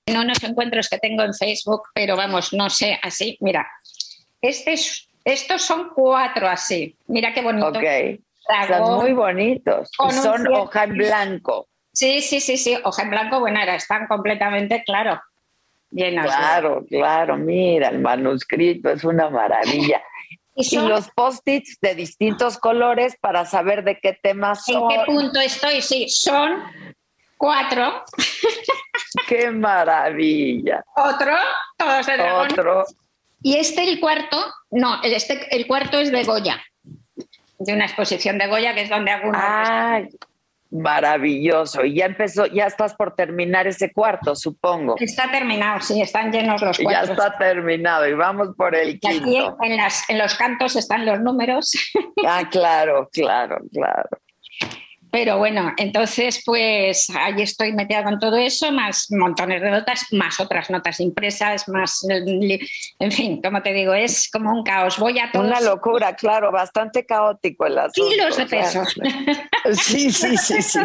en 0.06 0.16
unos 0.16 0.42
encuentros 0.42 0.88
que 0.88 0.98
tengo 0.98 1.22
en 1.22 1.34
Facebook, 1.34 1.82
pero 1.94 2.16
vamos, 2.16 2.52
no 2.52 2.70
sé, 2.70 2.98
así, 3.02 3.36
mira. 3.40 3.68
Este 4.40 4.74
es- 4.74 5.08
estos 5.24 5.62
son 5.62 5.90
cuatro 5.94 6.48
así. 6.48 6.96
Mira 7.08 7.34
qué 7.34 7.42
bonito. 7.42 7.66
Ok. 7.68 7.84
Son 8.68 8.96
muy 9.02 9.12
bonitos. 9.12 9.90
Son 9.96 10.10
cierto- 10.12 10.62
hoja 10.62 10.84
en 10.84 10.92
blanco. 10.96 11.68
Sí, 11.92 12.22
sí, 12.22 12.40
sí, 12.40 12.56
sí, 12.56 12.78
hoja 12.84 13.02
en 13.02 13.10
blanco, 13.10 13.40
bueno, 13.40 13.58
ahora 13.58 13.74
están 13.74 14.06
completamente, 14.06 14.82
claro, 14.86 15.20
llenas. 15.90 16.24
de- 16.26 16.30
Claro, 16.30 16.86
claro, 16.88 17.36
mira, 17.36 17.88
el 17.88 17.98
manuscrito 17.98 18.90
es 18.90 19.04
una 19.04 19.28
maravilla. 19.28 20.00
Y 20.60 20.76
los 20.76 21.08
post-its 21.10 21.78
de 21.80 21.94
distintos 21.94 22.58
colores 22.58 23.16
para 23.20 23.44
saber 23.44 23.84
de 23.84 23.98
qué 24.00 24.18
temas 24.20 24.68
¿En 24.68 24.74
son. 24.74 24.88
qué 24.88 25.00
punto 25.06 25.40
estoy? 25.40 25.80
Sí, 25.82 26.08
son 26.08 26.62
cuatro. 27.36 28.02
¡Qué 29.28 29.50
maravilla! 29.50 30.84
Otro, 30.96 31.32
todos 31.76 32.06
de 32.06 32.16
dragón. 32.16 32.50
Otro. 32.50 32.84
Y 33.40 33.56
este, 33.56 33.84
el 33.84 34.00
cuarto, 34.00 34.36
no, 34.70 35.00
el, 35.02 35.12
este, 35.12 35.54
el 35.54 35.66
cuarto 35.66 35.98
es 36.00 36.10
de 36.10 36.24
Goya, 36.24 36.60
de 37.58 37.72
una 37.72 37.84
exposición 37.86 38.36
de 38.36 38.48
Goya, 38.48 38.74
que 38.74 38.82
es 38.82 38.90
donde 38.90 39.12
hago 39.12 39.28
una... 39.28 40.08
Maravilloso. 40.70 41.84
Y 41.84 41.94
ya 41.96 42.06
empezó, 42.06 42.46
ya 42.46 42.66
estás 42.66 42.94
por 42.94 43.14
terminar 43.14 43.66
ese 43.66 43.92
cuarto, 43.92 44.34
supongo. 44.36 44.96
Está 44.98 45.30
terminado, 45.30 45.80
sí, 45.80 46.00
están 46.02 46.30
llenos 46.30 46.60
los 46.60 46.76
Ya 46.78 46.84
cuartos. 46.84 47.10
está 47.10 47.38
terminado 47.38 48.06
y 48.06 48.14
vamos 48.14 48.48
por 48.56 48.74
el 48.74 48.90
Y 48.90 49.06
aquí 49.06 49.20
quinto. 49.20 49.56
en, 49.62 49.76
las, 49.76 50.08
en 50.10 50.18
los 50.18 50.34
cantos 50.34 50.76
están 50.76 51.06
los 51.06 51.20
números. 51.20 51.72
Ah, 52.26 52.42
claro, 52.50 53.08
claro, 53.12 53.58
claro. 53.72 54.08
Pero 55.10 55.38
bueno, 55.38 55.72
entonces 55.78 56.42
pues 56.44 57.08
ahí 57.16 57.40
estoy 57.42 57.72
metida 57.72 58.04
con 58.04 58.18
todo 58.18 58.36
eso, 58.36 58.70
más 58.72 59.06
montones 59.10 59.62
de 59.62 59.70
notas, 59.70 60.06
más 60.12 60.38
otras 60.40 60.68
notas 60.70 61.00
impresas, 61.00 61.68
más, 61.68 62.06
en 62.08 63.12
fin, 63.12 63.40
como 63.42 63.62
te 63.62 63.72
digo, 63.72 63.94
es 63.94 64.30
como 64.30 64.50
un 64.52 64.62
caos. 64.64 64.98
Voy 64.98 65.18
a 65.18 65.30
todos 65.32 65.46
Una 65.46 65.60
locura, 65.60 66.14
claro, 66.14 66.52
bastante 66.52 67.06
caótico 67.06 67.66
el 67.66 67.78
asunto. 67.78 68.10
kilos 68.10 68.36
de 68.36 68.46
peso. 68.46 68.82
Sí, 69.72 70.10
sí, 70.10 70.36
sí, 70.36 70.62
sí. 70.62 70.78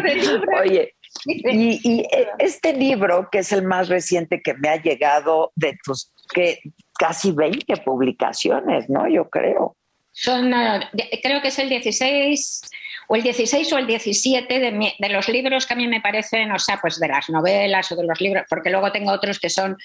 Oye, 0.62 0.94
y, 1.26 1.80
y, 1.82 2.00
eh, 2.00 2.28
este 2.38 2.72
libro, 2.74 3.28
que 3.30 3.38
es 3.38 3.52
el 3.52 3.62
más 3.62 3.88
reciente 3.88 4.42
que 4.42 4.54
me 4.54 4.68
ha 4.68 4.76
llegado 4.82 5.52
de 5.54 5.76
tus 5.82 6.12
que 6.34 6.58
casi 6.98 7.32
20 7.32 7.76
publicaciones, 7.78 8.88
¿no? 8.90 9.08
Yo 9.08 9.28
creo. 9.30 9.76
Son, 10.12 10.50
de- 10.50 11.20
creo 11.22 11.40
que 11.40 11.48
es 11.48 11.58
el 11.58 11.68
16 11.68 12.60
o 13.08 13.16
el 13.16 13.22
16 13.22 13.72
o 13.72 13.78
el 13.78 13.86
17 13.86 14.58
de, 14.58 14.72
mi- 14.72 14.94
de 14.98 15.08
los 15.08 15.28
libros 15.28 15.66
que 15.66 15.74
a 15.74 15.76
mí 15.76 15.86
me 15.88 16.00
parecen, 16.00 16.50
o 16.52 16.58
sea, 16.58 16.78
pues 16.80 16.98
de 16.98 17.08
las 17.08 17.28
novelas 17.30 17.90
o 17.92 17.96
de 17.96 18.04
los 18.04 18.20
libros, 18.20 18.44
porque 18.48 18.70
luego 18.70 18.90
tengo 18.92 19.12
otros 19.12 19.38
que 19.38 19.50
son 19.50 19.76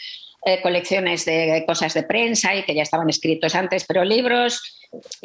eh, 0.46 0.62
colecciones 0.62 1.26
de 1.26 1.64
cosas 1.68 1.94
de 1.94 2.04
prensa 2.04 2.56
y 2.56 2.64
que 2.64 2.74
ya 2.74 2.84
estaban 2.84 3.10
escritos 3.10 3.56
antes, 3.56 3.86
pero 3.86 4.04
libros 4.06 4.76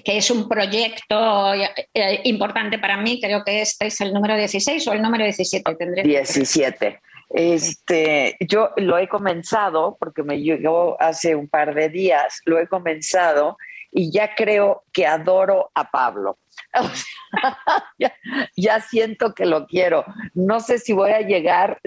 que 0.04 0.16
es 0.18 0.30
un 0.30 0.48
proyecto 0.48 1.54
eh, 1.54 2.20
importante 2.24 2.78
para 2.78 2.96
mí, 2.98 3.20
creo 3.20 3.44
que 3.44 3.62
este 3.62 3.86
es 3.86 4.00
el 4.00 4.12
número 4.12 4.36
16 4.36 4.86
o 4.88 4.92
el 4.92 5.00
número 5.02 5.24
17. 5.24 5.74
Tendré 5.76 6.02
que- 6.02 6.08
17. 6.08 6.98
Este, 7.30 8.36
yo 8.40 8.70
lo 8.76 8.98
he 8.98 9.08
comenzado 9.08 9.96
porque 9.98 10.22
me 10.22 10.40
llegó 10.40 10.96
hace 11.00 11.34
un 11.34 11.48
par 11.48 11.74
de 11.74 11.88
días, 11.88 12.40
lo 12.44 12.58
he 12.58 12.66
comenzado 12.66 13.56
y 13.92 14.10
ya 14.12 14.34
creo 14.34 14.82
que 14.92 15.06
adoro 15.06 15.70
a 15.74 15.90
Pablo. 15.90 16.38
Ya, 18.56 18.80
siento 18.80 19.34
que 19.34 19.46
lo 19.46 19.66
quiero. 19.66 20.04
No 20.34 20.60
sé 20.60 20.78
si 20.78 20.92
voy 20.92 21.12
a 21.12 21.20
llegar, 21.20 21.80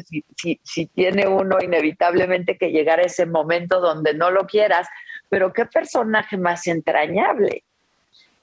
si, 0.64 0.86
tiene 0.88 1.28
uno 1.28 1.58
inevitablemente 1.62 2.58
que 2.58 2.72
llegar 2.72 3.00
a 3.00 3.04
ese 3.04 3.26
momento 3.26 3.80
donde 3.80 4.14
no 4.14 4.32
lo 4.32 4.46
quieras, 4.46 4.88
pero 5.30 5.54
qué 5.54 5.66
personaje 5.66 6.38
más 6.38 6.68
entrañable. 6.68 7.64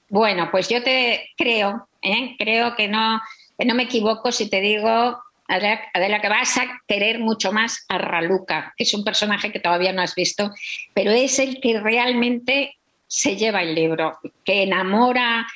Bueno, 0.09 0.49
pues 0.51 0.69
yo 0.69 0.83
te 0.83 1.29
creo, 1.37 1.87
¿eh? 2.01 2.35
creo 2.37 2.75
que 2.75 2.87
no, 2.87 3.21
que 3.57 3.65
no 3.65 3.73
me 3.73 3.83
equivoco 3.83 4.31
si 4.31 4.49
te 4.49 4.61
digo, 4.61 5.19
Adela, 5.47 5.81
Adela, 5.93 6.21
que 6.21 6.29
vas 6.29 6.57
a 6.57 6.81
querer 6.87 7.19
mucho 7.19 7.51
más 7.51 7.85
a 7.89 7.97
Raluca. 7.97 8.73
Es 8.77 8.93
un 8.93 9.03
personaje 9.03 9.51
que 9.51 9.59
todavía 9.59 9.93
no 9.93 10.01
has 10.01 10.15
visto, 10.15 10.51
pero 10.93 11.11
es 11.11 11.39
el 11.39 11.59
que 11.59 11.79
realmente 11.79 12.75
se 13.07 13.35
lleva 13.35 13.61
el 13.61 13.75
libro, 13.75 14.17
que 14.43 14.63
enamora. 14.63 15.47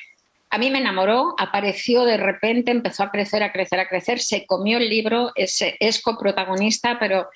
A 0.50 0.58
mí 0.58 0.72
me 0.72 0.80
enamoró, 0.80 1.36
apareció 1.38 2.06
de 2.06 2.18
repente, 2.18 2.72
empezó 2.72 3.04
a 3.04 3.12
crecer, 3.12 3.44
a 3.44 3.52
crecer, 3.52 3.80
a 3.80 3.88
crecer, 3.88 4.20
se 4.20 4.46
comió 4.46 4.78
el 4.78 4.90
libro, 4.90 5.32
es, 5.36 6.02
coprotagonista, 6.02 6.98
pero, 7.00 7.28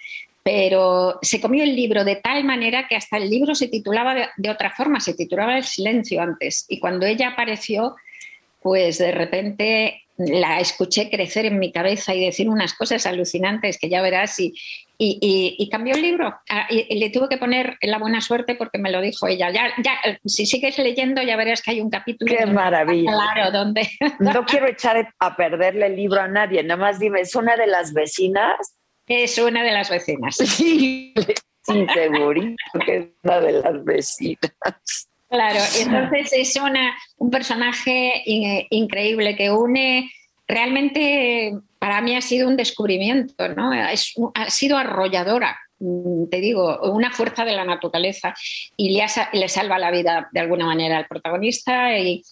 pero 0.41 1.19
se 1.21 1.39
comió 1.39 1.63
el 1.63 1.75
libro 1.75 2.03
de 2.03 2.15
tal 2.15 2.43
manera 2.43 2.87
que 2.87 2.95
hasta 2.95 3.17
el 3.17 3.29
libro 3.29 3.53
se 3.53 3.67
titulaba 3.67 4.15
de, 4.15 4.27
de 4.37 4.49
otra 4.49 4.71
forma, 4.71 4.99
se 4.99 5.13
titulaba 5.13 5.57
El 5.57 5.63
silencio 5.63 6.21
antes. 6.21 6.65
Y 6.69 6.79
cuando 6.79 7.05
ella 7.05 7.29
apareció, 7.29 7.95
pues 8.61 8.97
de 8.97 9.11
repente 9.11 10.03
la 10.17 10.59
escuché 10.59 11.09
crecer 11.09 11.45
en 11.45 11.59
mi 11.59 11.71
cabeza 11.71 12.13
y 12.13 12.23
decir 12.23 12.49
unas 12.49 12.73
cosas 12.73 13.05
alucinantes 13.05 13.77
que 13.77 13.89
ya 13.89 14.01
verás 14.01 14.39
y, 14.39 14.53
y, 15.05 15.17
y- 15.21 15.55
y 15.63 15.69
cambió 15.69 15.95
el 15.95 16.01
libro. 16.01 16.33
Ah, 16.49 16.67
Y, 16.69 16.95
le 16.97 17.09
tuve 17.09 17.27
que 17.29 17.37
poner 17.37 17.77
la 17.81 17.97
buena 17.97 18.21
suerte 18.21 18.55
porque 18.55 18.77
me 18.77 18.91
lo 18.91 19.01
dijo 19.01 19.27
ella. 19.27 19.49
Ya, 19.51 19.71
ya, 19.83 19.97
si 20.25 20.45
sigues 20.45 20.77
leyendo 20.77 21.21
ya 21.21 21.35
verás 21.35 21.61
que 21.61 21.71
hay 21.71 21.81
un 21.81 21.89
capítulo. 21.89 22.33
Qué 22.35 22.45
maravilla. 22.45 23.11
Claro, 23.11 23.51
donde... 23.51 23.89
No 24.19 24.45
quiero 24.45 24.67
echar 24.67 25.13
a 25.19 25.35
perderle 25.35 25.87
el 25.87 25.95
libro 25.95 26.21
a 26.21 26.27
nadie, 26.27 26.63
nada 26.63 26.79
más 26.79 26.99
dime, 26.99 27.21
¿es 27.21 27.35
una 27.35 27.55
de 27.57 27.67
las 27.67 27.93
vecinas? 27.93 28.77
Es 29.07 29.37
una 29.37 29.63
de 29.63 29.71
las 29.71 29.89
vecinas. 29.89 30.37
Sí, 30.45 31.13
sí, 31.65 31.85
segurito 31.93 32.79
que 32.85 32.97
es 32.97 33.05
una 33.23 33.39
de 33.39 33.51
las 33.53 33.83
vecinas. 33.85 35.09
Claro, 35.29 35.59
entonces 35.79 36.31
es 36.33 36.55
una, 36.57 36.93
un 37.17 37.29
personaje 37.31 38.21
in- 38.25 38.65
increíble 38.69 39.35
que 39.35 39.49
une, 39.49 40.11
realmente 40.47 41.53
para 41.83 41.99
mí 41.99 42.15
ha 42.15 42.21
sido 42.21 42.47
un 42.47 42.55
descubrimiento, 42.55 43.49
¿no? 43.49 43.73
Es, 43.73 44.13
ha 44.35 44.49
sido 44.49 44.77
arrolladora, 44.77 45.59
mm, 45.79 46.29
te 46.31 46.37
digo, 46.39 46.79
una 46.93 47.11
fuerza 47.11 47.43
de 47.43 47.51
la 47.51 47.65
naturaleza 47.65 48.33
y 48.77 48.91
le, 48.95 49.03
ha 49.03 49.07
le 49.33 49.49
salva 49.49 49.77
la 49.77 49.91
vida 49.91 50.29
de 50.31 50.39
alguna 50.39 50.65
manera 50.65 50.97
al 50.97 51.07
protagonista 51.07 51.97
y, 51.99 52.23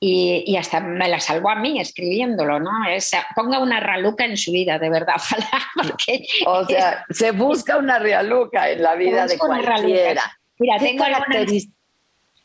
y- 0.00 0.44
y 0.46 0.56
hasta 0.56 0.80
me 0.80 1.06
la 1.06 1.20
salvó 1.20 1.50
a 1.50 1.56
mí 1.56 1.78
escribiéndolo, 1.78 2.60
¿no? 2.60 2.70
Es, 2.88 3.10
ponga 3.36 3.58
una 3.58 3.78
raluca 3.78 4.24
en 4.24 4.38
su 4.38 4.52
vida, 4.52 4.78
de 4.78 4.88
verdad, 4.88 5.16
ojalá, 5.18 5.50
porque... 5.74 6.26
O 6.46 6.64
sea, 6.64 7.04
se 7.10 7.32
busca 7.32 7.76
una 7.76 7.98
realuca 7.98 8.70
en 8.70 8.82
la 8.82 8.94
vida 8.94 9.26
de 9.26 9.36
raluca. 9.36 9.74
cualquiera. 9.74 10.22
Mira, 10.58 10.78
¿Qué 10.78 10.84
tengo 10.86 11.04
características? 11.04 11.78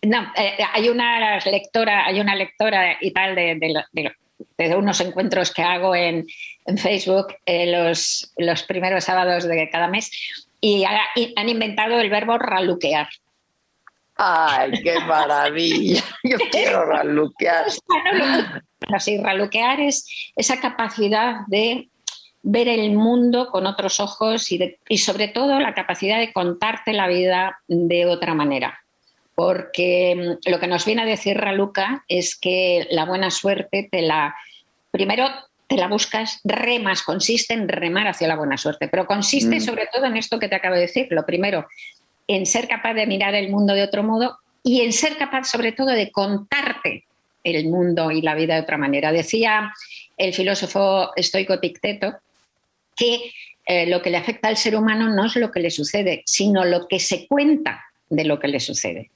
No, 0.02 0.30
eh, 0.36 0.58
hay 0.74 0.90
una 0.90 1.40
lectora, 1.40 2.06
hay 2.06 2.20
una 2.20 2.36
lectora 2.36 2.98
y 3.00 3.12
tal 3.12 3.34
de, 3.34 3.56
de 3.56 3.84
de 3.94 4.14
de 4.58 4.76
unos 4.76 5.00
encuentros 5.02 5.54
que 5.54 5.62
hago 5.64 5.96
en, 5.96 6.26
en 6.66 6.78
Facebook 6.78 7.28
eh, 7.46 7.72
los, 7.72 8.32
los 8.38 8.64
primeros 8.64 9.04
sábados 9.06 9.44
de 9.46 9.70
cada 9.70 9.88
mes 9.88 10.12
y, 10.62 10.84
ha- 10.84 11.00
y 11.16 11.34
han 11.38 11.50
inventado 11.50 12.00
el 12.00 12.10
verbo 12.10 12.38
raluquear. 12.38 13.08
Ay, 14.16 14.72
qué 14.84 15.00
maravilla. 15.00 16.04
Yo 16.24 16.38
quiero 16.52 16.86
raluquear. 16.86 17.66
así, 18.94 19.18
raluquear 19.18 19.80
es 19.80 20.32
esa 20.36 20.60
capacidad 20.60 21.42
de 21.48 21.90
ver 22.42 22.68
el 22.68 22.92
mundo 22.92 23.50
con 23.50 23.66
otros 23.66 24.00
ojos 24.00 24.52
y, 24.52 24.58
de- 24.58 24.80
y 24.90 24.98
sobre 24.98 25.28
todo 25.30 25.60
la 25.60 25.74
capacidad 25.74 26.20
de 26.20 26.34
contarte 26.34 26.94
la 26.94 27.08
vida 27.08 27.60
de 27.68 28.06
otra 28.06 28.34
manera. 28.34 28.80
Porque 29.40 30.18
mm, 30.18 30.50
lo 30.52 30.60
que 30.60 30.68
nos 30.68 30.84
viene 30.84 31.04
a 31.04 31.06
decir 31.06 31.38
Raluca 31.38 32.04
es 32.10 32.38
que 32.38 32.86
la 32.92 33.06
buena 33.06 33.32
suerte 33.32 33.88
te 33.90 34.02
la... 34.02 34.36
Primero 34.92 35.30
te 35.66 35.78
la 35.78 35.88
buscas, 35.88 36.42
remas, 36.44 37.04
consiste 37.04 37.54
en 37.54 37.70
remar 37.70 38.08
hacia 38.08 38.28
la 38.28 38.36
buena 38.36 38.58
suerte, 38.58 38.90
pero 38.90 39.06
consiste 39.06 39.58
Mm. 39.58 39.62
sobre 39.62 39.88
todo 39.94 40.08
en 40.08 40.18
esto 40.18 40.40
que 40.40 40.50
te 40.50 40.56
acabo 40.56 40.76
de 40.76 40.82
decir. 40.82 41.08
Lo 41.12 41.26
primero, 41.26 41.68
en 42.28 42.46
ser 42.46 42.68
capaz 42.68 42.94
de 42.96 43.08
mirar 43.08 43.34
el 43.34 43.50
mundo 43.50 43.74
de 43.76 43.84
otro 43.84 44.04
modo 44.04 44.40
y 44.62 44.82
en 44.82 44.92
ser 44.92 45.16
capaz 45.16 45.46
sobre 45.46 45.72
todo 45.72 45.88
de 45.88 46.12
contarte 46.12 47.06
el 47.46 47.70
mundo 47.70 48.12
y 48.12 48.22
la 48.22 48.36
vida 48.36 48.56
de 48.56 48.62
otra 48.62 48.78
manera. 48.78 49.14
Decía 49.14 49.72
el 50.18 50.34
filósofo 50.34 51.12
estoico 51.16 51.54
Epicteto 51.54 52.16
que 52.94 53.32
eh, 53.66 53.86
lo 53.86 54.02
que 54.02 54.10
le 54.10 54.18
afecta 54.18 54.50
al 54.50 54.58
ser 54.58 54.76
humano 54.76 55.08
no 55.08 55.28
es 55.28 55.38
lo 55.38 55.50
que 55.50 55.62
le 55.62 55.72
sucede, 55.72 56.24
sino 56.26 56.66
lo 56.66 56.90
que 56.90 57.00
se 57.00 57.26
cuenta 57.26 57.86
de 58.10 58.26
lo 58.26 58.38
que 58.38 58.50
le 58.50 58.60
sucede. 58.60 59.12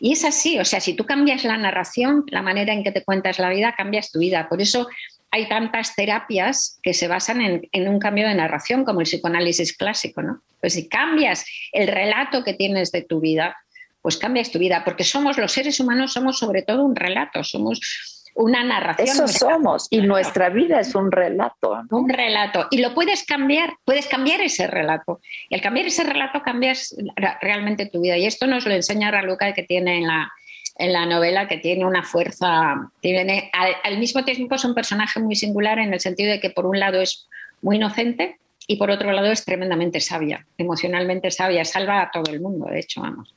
Y 0.00 0.12
es 0.12 0.24
así, 0.24 0.58
o 0.58 0.64
sea, 0.64 0.80
si 0.80 0.94
tú 0.94 1.04
cambias 1.04 1.44
la 1.44 1.56
narración, 1.56 2.24
la 2.28 2.42
manera 2.42 2.72
en 2.72 2.82
que 2.82 2.92
te 2.92 3.04
cuentas 3.04 3.38
la 3.38 3.50
vida, 3.50 3.74
cambias 3.76 4.10
tu 4.10 4.18
vida. 4.18 4.48
Por 4.48 4.60
eso 4.60 4.88
hay 5.30 5.48
tantas 5.48 5.94
terapias 5.94 6.78
que 6.82 6.94
se 6.94 7.08
basan 7.08 7.40
en, 7.40 7.68
en 7.72 7.88
un 7.88 7.98
cambio 7.98 8.26
de 8.26 8.34
narración, 8.34 8.84
como 8.84 9.00
el 9.00 9.06
psicoanálisis 9.06 9.76
clásico, 9.76 10.22
¿no? 10.22 10.42
Pues 10.60 10.72
si 10.74 10.88
cambias 10.88 11.44
el 11.72 11.88
relato 11.88 12.44
que 12.44 12.54
tienes 12.54 12.90
de 12.92 13.02
tu 13.02 13.20
vida, 13.20 13.56
pues 14.02 14.16
cambias 14.16 14.50
tu 14.50 14.58
vida, 14.58 14.84
porque 14.84 15.04
somos 15.04 15.36
los 15.38 15.52
seres 15.52 15.80
humanos, 15.80 16.12
somos 16.12 16.38
sobre 16.38 16.62
todo 16.62 16.84
un 16.84 16.96
relato, 16.96 17.44
somos 17.44 18.17
una 18.34 18.64
narración. 18.64 19.08
Eso 19.08 19.28
somos. 19.28 19.86
Y 19.90 20.00
nuestra 20.00 20.48
vida 20.48 20.80
es 20.80 20.94
un 20.94 21.10
relato. 21.10 21.82
¿no? 21.90 21.98
un 21.98 22.08
relato 22.08 22.66
y 22.70 22.78
lo 22.78 22.94
puedes 22.94 23.24
cambiar, 23.24 23.74
puedes 23.84 24.06
cambiar 24.06 24.40
ese 24.40 24.66
relato. 24.66 25.20
Y 25.48 25.54
al 25.54 25.60
cambiar 25.60 25.86
ese 25.86 26.04
relato 26.04 26.42
cambias 26.42 26.94
realmente 27.40 27.86
tu 27.86 28.00
vida. 28.00 28.16
Y 28.16 28.26
esto 28.26 28.46
nos 28.46 28.66
lo 28.66 28.72
enseña 28.72 29.10
Raluca 29.10 29.52
que 29.52 29.62
tiene 29.62 29.98
en 29.98 30.06
la, 30.06 30.32
en 30.76 30.92
la 30.92 31.06
novela, 31.06 31.48
que 31.48 31.58
tiene 31.58 31.84
una 31.84 32.02
fuerza, 32.02 32.90
tiene, 33.00 33.50
al, 33.52 33.74
al 33.84 33.98
mismo 33.98 34.24
tiempo 34.24 34.54
es 34.54 34.64
un 34.64 34.74
personaje 34.74 35.20
muy 35.20 35.34
singular 35.34 35.78
en 35.78 35.92
el 35.92 36.00
sentido 36.00 36.30
de 36.30 36.40
que 36.40 36.50
por 36.50 36.66
un 36.66 36.78
lado 36.78 37.00
es 37.00 37.28
muy 37.62 37.76
inocente 37.76 38.38
y 38.66 38.76
por 38.76 38.90
otro 38.90 39.10
lado 39.12 39.28
es 39.28 39.44
tremendamente 39.44 39.98
sabia, 39.98 40.46
emocionalmente 40.58 41.30
sabia, 41.30 41.64
salva 41.64 42.02
a 42.02 42.10
todo 42.10 42.30
el 42.32 42.40
mundo, 42.40 42.66
de 42.66 42.80
hecho, 42.80 43.00
vamos. 43.00 43.34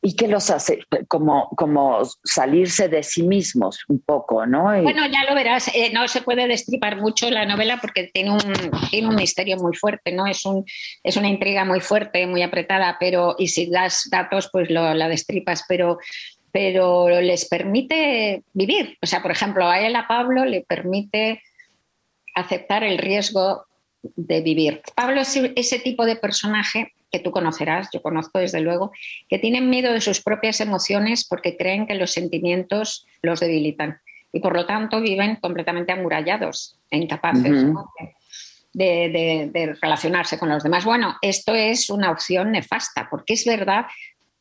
Y 0.00 0.16
que 0.16 0.26
los 0.28 0.48
hace 0.50 0.80
como, 1.08 1.50
como 1.50 2.00
salirse 2.24 2.88
de 2.88 3.02
sí 3.02 3.22
mismos 3.22 3.84
un 3.88 4.00
poco, 4.00 4.46
¿no? 4.46 4.76
Y- 4.78 4.82
Bueno, 4.82 5.02
ya 5.06 5.24
lo 5.28 5.34
verás. 5.34 5.68
eh, 5.74 5.90
no 5.92 6.06
se 6.08 6.22
puede 6.22 6.48
destripar 6.48 6.96
mucho 6.96 7.28
la 7.30 7.44
novela 7.44 7.78
porque 7.80 8.04
tiene 8.12 8.30
un, 8.30 8.40
tiene 8.90 9.08
un 9.08 9.16
misterio 9.16 9.56
muy 9.58 9.76
fuerte, 9.76 10.12
¿no? 10.12 10.26
Es, 10.26 10.44
un, 10.46 10.64
es 11.02 11.16
una 11.16 11.28
intriga 11.28 11.64
muy 11.64 11.80
fuerte, 11.80 12.26
muy 12.26 12.42
apretada, 12.42 12.96
pero 12.98 13.34
y 13.38 13.48
si 13.48 13.68
das 13.70 14.08
datos, 14.10 14.48
pues 14.50 14.70
lo, 14.70 14.94
la 14.94 15.08
destripas, 15.08 15.64
pero, 15.68 15.98
pero 16.52 17.08
les 17.20 17.46
permite 17.46 18.42
vivir. 18.54 18.96
O 19.02 19.06
sea, 19.06 19.20
por 19.20 19.30
ejemplo, 19.30 19.66
a 19.68 19.80
él, 19.80 19.94
a 19.96 20.08
Pablo, 20.08 20.44
le 20.46 20.62
permite 20.62 21.42
aceptar 22.34 22.82
el 22.84 22.98
riesgo 22.98 23.64
de 24.02 24.40
vivir. 24.40 24.82
Pablo 24.94 25.20
es 25.22 25.36
ese 25.56 25.78
tipo 25.80 26.04
de 26.06 26.16
personaje 26.16 26.92
que 27.10 27.18
tú 27.20 27.30
conocerás, 27.30 27.88
yo 27.92 28.02
conozco 28.02 28.38
desde 28.38 28.60
luego, 28.60 28.92
que 29.28 29.38
tienen 29.38 29.70
miedo 29.70 29.92
de 29.92 30.00
sus 30.00 30.22
propias 30.22 30.60
emociones 30.60 31.26
porque 31.28 31.56
creen 31.56 31.86
que 31.86 31.94
los 31.94 32.10
sentimientos 32.12 33.06
los 33.22 33.40
debilitan 33.40 34.00
y 34.32 34.40
por 34.40 34.54
lo 34.54 34.66
tanto 34.66 35.00
viven 35.00 35.36
completamente 35.36 35.92
amurallados 35.92 36.78
e 36.90 36.98
incapaces 36.98 37.64
de, 38.72 39.08
de- 39.08 39.50
de 39.52 39.74
relacionarse 39.80 40.38
con 40.38 40.48
los 40.50 40.62
demás. 40.62 40.84
Bueno, 40.84 41.16
esto 41.22 41.54
es 41.54 41.88
una 41.90 42.10
opción 42.10 42.52
nefasta 42.52 43.08
porque 43.10 43.32
es 43.34 43.44
verdad 43.46 43.86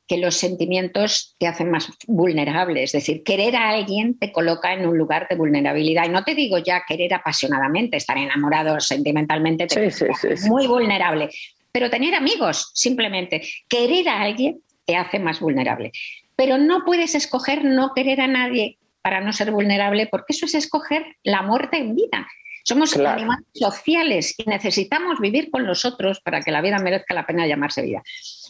que 0.07 0.17
los 0.17 0.35
sentimientos 0.35 1.35
te 1.39 1.47
hacen 1.47 1.71
más 1.71 1.89
vulnerable. 2.05 2.83
Es 2.83 2.91
decir, 2.91 3.23
querer 3.23 3.55
a 3.55 3.69
alguien 3.69 4.19
te 4.19 4.31
coloca 4.31 4.71
en 4.73 4.85
un 4.85 4.97
lugar 4.97 5.27
de 5.27 5.35
vulnerabilidad. 5.35 6.05
Y 6.05 6.09
no 6.09 6.23
te 6.23 6.35
digo 6.35 6.59
ya 6.59 6.83
querer 6.87 7.13
apasionadamente, 7.15 7.97
estar 7.97 8.15
enamorado 8.17 8.79
sentimentalmente, 8.79 9.65
te 9.65 9.89
Sí, 9.89 10.05
sí, 10.05 10.13
sí, 10.21 10.37
sí. 10.37 10.49
muy 10.49 10.67
vulnerable. 10.67 11.29
Pero 11.75 11.89
tener 11.89 12.15
amigos, 12.15 12.71
simplemente, 12.73 13.41
querer 13.67 14.07
a 14.07 14.21
alguien 14.21 14.61
te 14.85 14.95
hace 14.95 15.19
más 15.19 15.41
vulnerable. 15.41 15.91
Pero 16.37 16.57
no 16.57 16.85
puedes 16.85 17.15
escoger 17.15 17.65
no 17.65 17.91
querer 17.93 18.21
a 18.21 18.27
nadie 18.27 18.77
para 19.01 19.19
no 19.19 19.33
ser 19.33 19.51
vulnerable, 19.51 20.07
porque 20.07 20.27
eso 20.31 20.45
es 20.45 20.55
escoger 20.55 21.17
la 21.23 21.41
muerte 21.41 21.75
en 21.75 21.93
vida. 21.93 22.25
Somos 22.63 22.93
Claro. 22.93 23.17
animales 23.19 23.45
sociales 23.53 24.35
y 24.37 24.45
necesitamos 24.49 25.19
vivir 25.19 25.51
con 25.51 25.67
los 25.67 25.83
otros 25.83 26.21
para 26.21 26.39
que 26.39 26.51
la 26.53 26.61
vida 26.61 26.79
merezca 26.79 27.13
la 27.13 27.25
pena 27.27 27.45
llamarse 27.45 27.81
vida. 27.81 28.01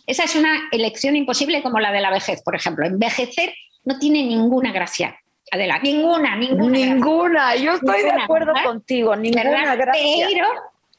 Esa 0.06 0.26
es 0.26 0.36
una 0.36 0.70
elección 0.72 1.16
imposible 1.16 1.64
como 1.64 1.80
la 1.80 1.92
de 1.92 2.02
la 2.02 2.12
vejez, 2.12 2.44
por 2.44 2.56
ejemplo. 2.56 2.86
Envejecer 2.86 3.56
no 3.86 3.98
tiene 3.98 4.22
ninguna 4.22 4.72
gracia. 4.72 5.18
Adela, 5.52 5.80
ninguna, 5.80 6.36
ninguna. 6.36 6.78
Ninguna, 6.78 7.56
yo 7.56 7.74
estoy 7.74 8.04
de 8.04 8.12
acuerdo 8.12 8.54
¿verdad? 8.54 8.66
contigo, 8.66 9.16
ninguna 9.16 9.44
¿Verdad? 9.46 9.78
gracia. 9.80 10.28
Pero 10.30 10.48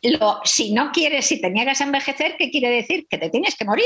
lo- 0.02 0.40
si 0.44 0.72
no 0.72 0.90
quieres, 0.92 1.26
si 1.26 1.40
te 1.40 1.50
niegas 1.50 1.80
a 1.80 1.84
envejecer, 1.84 2.36
¿qué 2.38 2.50
quiere 2.50 2.70
decir? 2.70 3.06
Que 3.08 3.18
te 3.18 3.30
tienes 3.30 3.54
que 3.56 3.64
morir. 3.64 3.84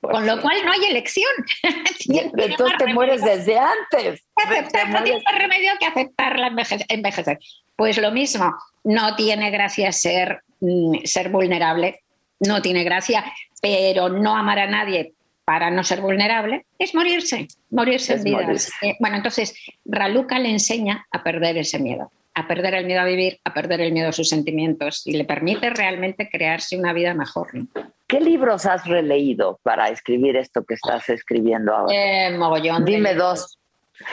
Con 0.00 0.26
lo 0.26 0.40
cual 0.40 0.56
no 0.64 0.72
hay 0.72 0.84
elección. 0.86 1.30
Entonces 2.08 2.78
te 2.78 2.86
mueres 2.92 3.22
desde 3.22 3.58
antes. 3.58 4.22
Aceptar, 4.36 4.90
no 4.90 5.02
tienes 5.02 5.22
más 5.24 5.38
remedio 5.38 5.72
que 5.78 5.86
aceptar 5.86 6.38
la 6.38 6.48
enveje- 6.50 6.84
envejecer. 6.88 7.38
Pues 7.76 7.98
lo 7.98 8.10
mismo, 8.12 8.54
no 8.84 9.16
tiene 9.16 9.50
gracia 9.50 9.92
ser, 9.92 10.40
mm, 10.60 11.04
ser 11.04 11.28
vulnerable, 11.30 12.00
no 12.40 12.62
tiene 12.62 12.84
gracia, 12.84 13.24
pero 13.60 14.08
no 14.08 14.36
amar 14.36 14.58
a 14.58 14.66
nadie 14.66 15.12
para 15.44 15.70
no 15.70 15.84
ser 15.84 16.00
vulnerable 16.00 16.64
es 16.78 16.94
morirse, 16.94 17.48
morirse 17.70 18.14
Es 18.14 18.18
en 18.20 18.24
vida. 18.24 18.40
morirse. 18.42 18.72
Bueno, 19.00 19.16
entonces 19.16 19.54
Raluca 19.84 20.38
le 20.38 20.50
enseña 20.50 21.06
a 21.10 21.22
perder 21.22 21.58
ese 21.58 21.78
miedo, 21.78 22.10
a 22.34 22.48
perder 22.48 22.74
el 22.74 22.86
miedo 22.86 23.00
a 23.00 23.04
vivir, 23.04 23.38
a 23.44 23.54
perder 23.54 23.80
el 23.80 23.92
miedo 23.92 24.08
a 24.08 24.12
sus 24.12 24.28
sentimientos 24.28 25.06
y 25.06 25.12
le 25.12 25.24
permite 25.24 25.70
realmente 25.70 26.28
crearse 26.28 26.76
una 26.76 26.92
vida 26.92 27.14
mejor. 27.14 27.54
¿no? 27.54 27.66
¿Qué 28.06 28.20
libros 28.20 28.66
has 28.66 28.86
releído 28.86 29.60
para 29.62 29.88
escribir 29.88 30.36
esto 30.36 30.64
que 30.64 30.74
estás 30.74 31.08
escribiendo 31.08 31.74
ahora? 31.74 31.94
Eh, 31.94 32.36
mogollón. 32.36 32.84
Dime 32.84 33.14
dos. 33.14 33.58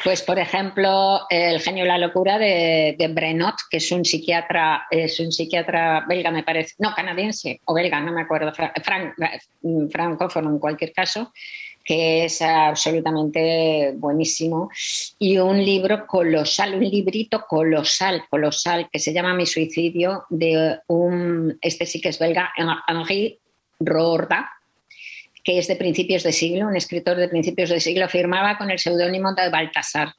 Pues, 0.03 0.21
por 0.21 0.37
ejemplo, 0.37 1.21
El 1.29 1.59
genio 1.59 1.85
y 1.85 1.87
la 1.87 1.97
locura 1.97 2.37
de, 2.37 2.95
de 2.97 3.07
Brenot, 3.07 3.55
que 3.69 3.77
es 3.77 3.91
un 3.91 4.05
psiquiatra, 4.05 4.85
es 4.91 5.19
un 5.19 5.31
psiquiatra 5.31 6.05
belga, 6.07 6.29
me 6.29 6.43
parece, 6.43 6.75
no, 6.77 6.93
canadiense 6.95 7.59
o 7.65 7.73
belga, 7.73 7.99
no 7.99 8.11
me 8.11 8.21
acuerdo, 8.21 8.53
mm, 9.61 9.87
francófono 9.89 10.49
en 10.51 10.59
cualquier 10.59 10.93
caso, 10.93 11.33
que 11.83 12.25
es 12.25 12.41
absolutamente 12.41 13.93
buenísimo. 13.95 14.69
Y 15.19 15.37
un 15.37 15.63
libro 15.63 16.05
colosal, 16.05 16.75
un 16.75 16.83
librito 16.83 17.45
colosal, 17.47 18.23
colosal, 18.29 18.89
que 18.91 18.99
se 18.99 19.13
llama 19.13 19.33
Mi 19.33 19.45
suicidio, 19.45 20.25
de 20.29 20.79
un, 20.87 21.57
este 21.61 21.85
sí 21.85 22.01
que 22.01 22.09
es 22.09 22.19
belga, 22.19 22.51
Henri 22.87 23.37
Roorda, 23.79 24.51
que 25.43 25.57
es 25.57 25.67
de 25.67 25.75
principios 25.75 26.23
de 26.23 26.31
siglo, 26.31 26.67
un 26.67 26.75
escritor 26.75 27.17
de 27.17 27.27
principios 27.27 27.69
de 27.69 27.79
siglo, 27.79 28.07
firmaba 28.07 28.57
con 28.57 28.69
el 28.69 28.79
seudónimo 28.79 29.33
de 29.33 29.49
Baltasar. 29.49 30.13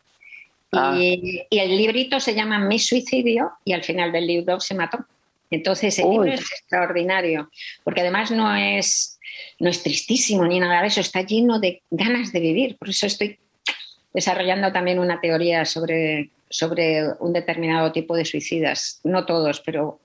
Ah. 0.73 0.97
Y, 0.99 1.43
y 1.49 1.59
el 1.59 1.77
librito 1.77 2.19
se 2.19 2.35
llama 2.35 2.59
Mi 2.59 2.79
suicidio 2.79 3.53
y 3.65 3.73
al 3.73 3.85
final 3.85 4.11
del 4.11 4.27
libro 4.27 4.59
se 4.59 4.75
mató. 4.75 5.05
Entonces 5.53 5.99
el 5.99 6.07
Uy. 6.07 6.13
libro 6.13 6.33
es 6.33 6.41
extraordinario, 6.41 7.51
porque 7.85 8.01
además 8.01 8.31
no 8.31 8.55
es, 8.57 9.21
no 9.61 9.69
es 9.69 9.83
tristísimo 9.83 10.47
ni 10.47 10.59
nada 10.59 10.81
de 10.81 10.89
eso, 10.89 11.01
está 11.01 11.21
lleno 11.21 11.61
de 11.61 11.83
ganas 11.91 12.33
de 12.33 12.41
vivir. 12.41 12.79
Por 12.79 12.89
eso 12.89 13.07
estoy 13.07 13.39
desarrollando 14.15 14.73
también 14.73 14.99
una 14.99 15.21
teoría 15.21 15.67
sobre, 15.67 16.31
sobre 16.49 17.05
un 17.21 17.35
determinado 17.35 17.93
tipo 17.93 18.17
de 18.17 18.25
suicidas. 18.25 19.01
No 19.05 19.27
todos, 19.27 19.61
pero 19.61 20.01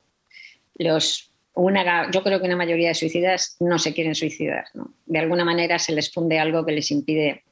los, 0.76 1.32
una, 1.54 2.12
yo 2.12 2.24
creo 2.24 2.41
que 2.41 2.48
una 2.48 2.58
mayoría 2.58 2.89
de 2.89 2.95
suicidas 2.95 3.56
no 3.62 3.80
se 3.80 3.93
quieren 3.93 4.16
suicidar. 4.16 4.66
¿no? 4.74 4.93
De 5.06 5.20
alguna 5.20 5.45
manera 5.45 5.80
se 5.80 5.93
les 5.93 6.12
funde 6.12 6.39
algo 6.39 6.66
que 6.66 6.74
les 6.74 6.91
impide 6.91 7.45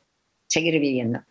seguir 0.47 0.79
viviendo. 0.81 1.21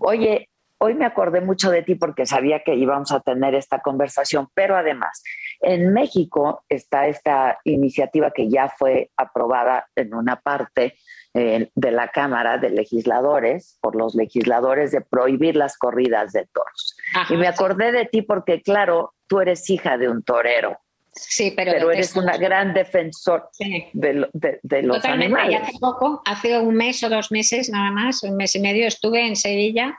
Oye, 0.00 0.48
hoy 0.78 0.94
me 0.94 1.04
acordé 1.04 1.40
mucho 1.40 1.70
de 1.70 1.82
ti 1.82 1.94
porque 1.94 2.26
sabía 2.26 2.62
que 2.64 2.74
íbamos 2.74 3.12
a 3.12 3.20
tener 3.20 3.54
esta 3.54 3.80
conversación, 3.80 4.48
pero 4.54 4.76
además, 4.76 5.22
en 5.62 5.92
México 5.92 6.64
está 6.68 7.06
esta 7.06 7.58
iniciativa 7.64 8.30
que 8.32 8.48
ya 8.50 8.68
fue 8.76 9.10
aprobada 9.16 9.86
en 9.96 10.12
una 10.14 10.36
parte 10.40 10.94
eh, 11.34 11.70
de 11.74 11.90
la 11.92 12.08
Cámara 12.08 12.58
de 12.58 12.70
Legisladores, 12.70 13.78
por 13.80 13.96
los 13.96 14.14
legisladores, 14.14 14.90
de 14.92 15.00
prohibir 15.00 15.56
las 15.56 15.78
corridas 15.78 16.32
de 16.32 16.46
toros. 16.52 16.96
Ajá, 17.14 17.32
y 17.32 17.36
me 17.36 17.46
acordé 17.48 17.92
de 17.92 18.04
ti 18.06 18.22
porque, 18.22 18.60
claro, 18.60 19.14
tú 19.28 19.40
eres 19.40 19.68
hija 19.70 19.96
de 19.96 20.08
un 20.08 20.22
torero. 20.22 20.78
Sí, 21.14 21.52
pero, 21.54 21.72
Pero 21.72 21.90
eres 21.90 22.16
una 22.16 22.36
gran 22.38 22.72
defensor 22.72 23.48
Sí. 23.52 23.86
de, 23.92 24.14
lo- 24.14 24.28
de- 24.32 24.60
de 24.62 24.82
los 24.82 24.96
Totalmente. 24.96 25.38
Y 25.38 25.42
animales. 25.42 25.68
hace 25.68 25.78
poco, 25.78 26.22
hace 26.24 26.58
un 26.58 26.74
mes 26.74 27.02
o 27.04 27.08
dos 27.10 27.30
meses 27.30 27.68
nada 27.70 27.90
más, 27.90 28.22
un 28.22 28.36
mes 28.36 28.54
y 28.56 28.60
medio, 28.60 28.86
estuve 28.86 29.26
en 29.26 29.36
Sevilla 29.36 29.94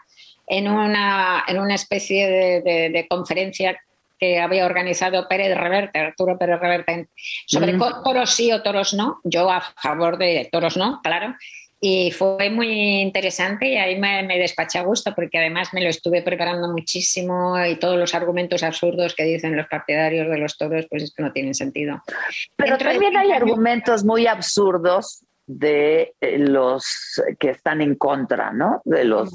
en 0.47 0.68
una, 0.68 1.43
en 1.47 1.59
una 1.59 1.76
especie 1.76 2.28
de, 2.28 2.61
de- 2.61 2.89
de 2.89 3.07
conferencia 3.07 3.80
que 4.24 4.39
había 4.39 4.65
organizado 4.65 5.28
Pérez 5.28 5.53
Reverte, 5.57 5.99
Arturo 5.99 6.38
Pérez 6.38 6.57
Reverte, 6.61 7.09
sobre 7.45 7.74
Mm. 7.74 7.80
toros 8.05 8.30
sí 8.34 8.53
o 8.53 8.61
toros 8.63 8.93
no. 8.93 9.19
Yo 9.26 9.49
a 9.51 9.59
favor 9.82 10.17
de 10.17 10.47
toros 10.49 10.78
no, 10.78 11.01
claro. 11.03 11.36
Y 11.82 12.11
fue 12.11 12.49
muy 12.49 13.01
interesante 13.01 13.67
y 13.67 13.76
ahí 13.76 13.99
me, 13.99 14.24
me 14.24 14.39
despaché 14.39 14.80
a 14.80 14.84
gusto 14.84 15.13
porque 15.13 15.39
además 15.39 15.74
me 15.74 15.82
lo 15.82 15.89
estuve 15.89 16.21
preparando 16.21 16.69
muchísimo 16.69 17.61
y 17.65 17.76
todos 17.76 17.97
los 17.97 18.15
argumentos 18.15 18.63
absurdos 18.63 19.13
que 19.13 19.26
dicen 19.26 19.57
los 19.57 19.67
partidarios 19.67 20.30
de 20.30 20.38
los 20.38 20.57
toros, 20.57 20.86
pues 20.89 21.03
es 21.03 21.13
que 21.13 21.21
no 21.24 21.34
tienen 21.34 21.53
sentido. 21.53 22.01
Pero 22.55 22.69
Dentro 22.78 22.88
de 22.88 22.93
también 22.93 23.17
hay 23.17 23.26
cinco 23.26 23.34
años- 23.36 23.41
argumentos 23.51 24.05
muy 24.05 24.26
absurdos 24.28 25.26
de 25.45 26.13
eh, 26.21 26.37
los 26.37 27.21
que 27.39 27.49
están 27.49 27.81
en 27.81 27.95
contra, 27.95 28.51
¿no? 28.51 28.81
De 28.85 29.03
los 29.03 29.29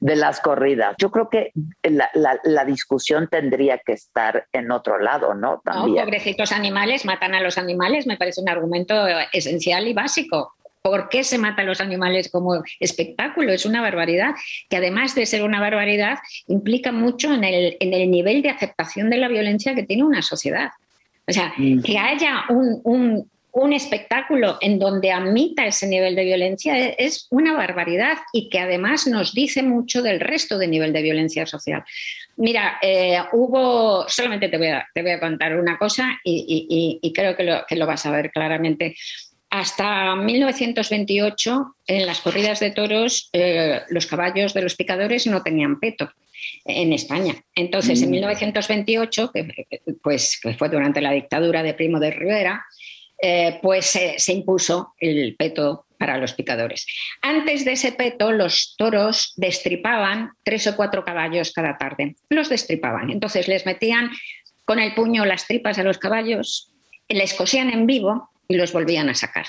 de 0.00 0.16
las 0.16 0.40
corridas. 0.40 0.94
Yo 0.98 1.10
creo 1.10 1.28
que 1.28 1.50
la, 1.82 2.08
la- 2.14 2.38
la 2.44 2.64
discusión 2.64 3.28
tendría 3.28 3.78
que 3.78 3.92
estar 3.94 4.46
en 4.52 4.70
otro 4.70 4.98
lado, 4.98 5.34
¿no? 5.34 5.54
No, 5.54 5.62
También. 5.64 6.04
pobrecitos 6.04 6.52
animales, 6.52 7.04
matan 7.04 7.34
a 7.34 7.40
los 7.40 7.58
animales, 7.58 8.06
me 8.06 8.16
parece 8.16 8.40
un 8.40 8.48
argumento 8.48 8.94
esencial 9.32 9.88
y 9.88 9.92
básico. 9.92 10.54
¿Por 10.82 11.08
qué 11.08 11.24
se 11.24 11.38
matan 11.38 11.66
los 11.66 11.80
animales 11.80 12.30
como 12.30 12.62
espectáculo? 12.78 13.52
Es 13.52 13.64
una 13.64 13.80
barbaridad, 13.80 14.34
que 14.68 14.76
además 14.76 15.14
de 15.14 15.24
ser 15.26 15.42
una 15.42 15.58
barbaridad, 15.58 16.18
implica 16.46 16.92
mucho 16.92 17.32
en 17.32 17.42
el, 17.42 17.76
en 17.80 17.94
el 17.94 18.10
nivel 18.10 18.42
de 18.42 18.50
aceptación 18.50 19.08
de 19.10 19.16
la 19.16 19.28
violencia 19.28 19.74
que 19.74 19.82
tiene 19.84 20.04
una 20.04 20.20
sociedad. 20.22 20.70
O 21.26 21.32
sea, 21.32 21.54
que 21.82 21.98
haya 21.98 22.44
un, 22.50 22.80
un- 22.84 23.30
un 23.54 23.72
espectáculo 23.72 24.58
en 24.60 24.78
donde 24.78 25.12
admita 25.12 25.64
ese 25.64 25.86
nivel 25.86 26.14
de 26.16 26.24
violencia 26.24 26.76
e- 26.78 26.96
es 26.98 27.28
una 27.30 27.54
barbaridad 27.54 28.18
y 28.32 28.48
que 28.48 28.58
además 28.58 29.06
nos 29.06 29.32
dice 29.32 29.62
mucho 29.62 30.02
del 30.02 30.18
resto 30.20 30.58
de 30.58 30.66
nivel 30.66 30.92
de 30.92 31.02
violencia 31.02 31.46
social. 31.46 31.84
Mira, 32.36 32.78
eh, 32.82 33.16
hubo, 33.32 34.08
solamente 34.08 34.48
te 34.48 34.58
voy, 34.58 34.66
a, 34.68 34.86
te 34.92 35.02
voy 35.02 35.12
a 35.12 35.20
contar 35.20 35.56
una 35.56 35.78
cosa 35.78 36.18
y, 36.24 36.32
y- 36.68 36.76
y- 36.76 36.98
y 37.08 37.12
creo 37.12 37.36
que 37.36 37.44
lo, 37.44 37.64
que 37.68 37.76
lo 37.76 37.86
vas 37.86 38.04
a 38.06 38.10
ver 38.10 38.32
claramente. 38.32 38.96
Hasta 39.50 40.16
1928, 40.16 41.76
en 41.86 42.06
las 42.06 42.20
corridas 42.20 42.58
de 42.58 42.72
toros, 42.72 43.28
eh, 43.32 43.82
los 43.88 44.06
caballos 44.06 44.52
de 44.52 44.62
los 44.62 44.74
picadores 44.74 45.28
no 45.28 45.42
tenían 45.44 45.78
peto 45.78 46.10
en 46.64 46.92
España. 46.92 47.34
Entonces, 47.54 48.02
en 48.02 48.08
Mm. 48.08 48.12
1928, 48.12 49.30
que, 49.32 49.66
pues, 50.02 50.40
que 50.42 50.54
fue 50.54 50.68
durante 50.68 51.00
la 51.00 51.12
dictadura 51.12 51.62
de 51.62 51.74
Primo 51.74 52.00
de 52.00 52.10
Rivera, 52.10 52.64
eh, 53.26 53.58
pues 53.62 53.86
se- 53.86 54.18
se 54.18 54.34
impuso 54.34 54.92
el 54.98 55.34
peto 55.36 55.86
para 55.98 56.18
los 56.18 56.34
picadores. 56.34 56.86
Antes 57.22 57.64
de 57.64 57.72
ese 57.72 57.92
peto, 57.92 58.32
los 58.32 58.74
toros 58.76 59.32
destripaban 59.36 60.32
tres 60.42 60.66
o 60.66 60.76
cuatro 60.76 61.04
caballos 61.06 61.50
cada 61.54 61.78
tarde. 61.78 62.16
Los 62.28 62.50
destripaban. 62.50 63.08
Entonces 63.10 63.48
les 63.48 63.64
metían 63.64 64.10
con 64.66 64.78
el 64.78 64.94
puño 64.94 65.24
las 65.24 65.46
tripas 65.46 65.78
a 65.78 65.82
los 65.84 65.96
caballos, 65.96 66.70
les 67.08 67.32
cosían 67.32 67.70
en 67.70 67.86
vivo 67.86 68.28
y 68.46 68.56
los 68.56 68.72
volvían 68.74 69.08
a 69.08 69.14
sacar. 69.14 69.46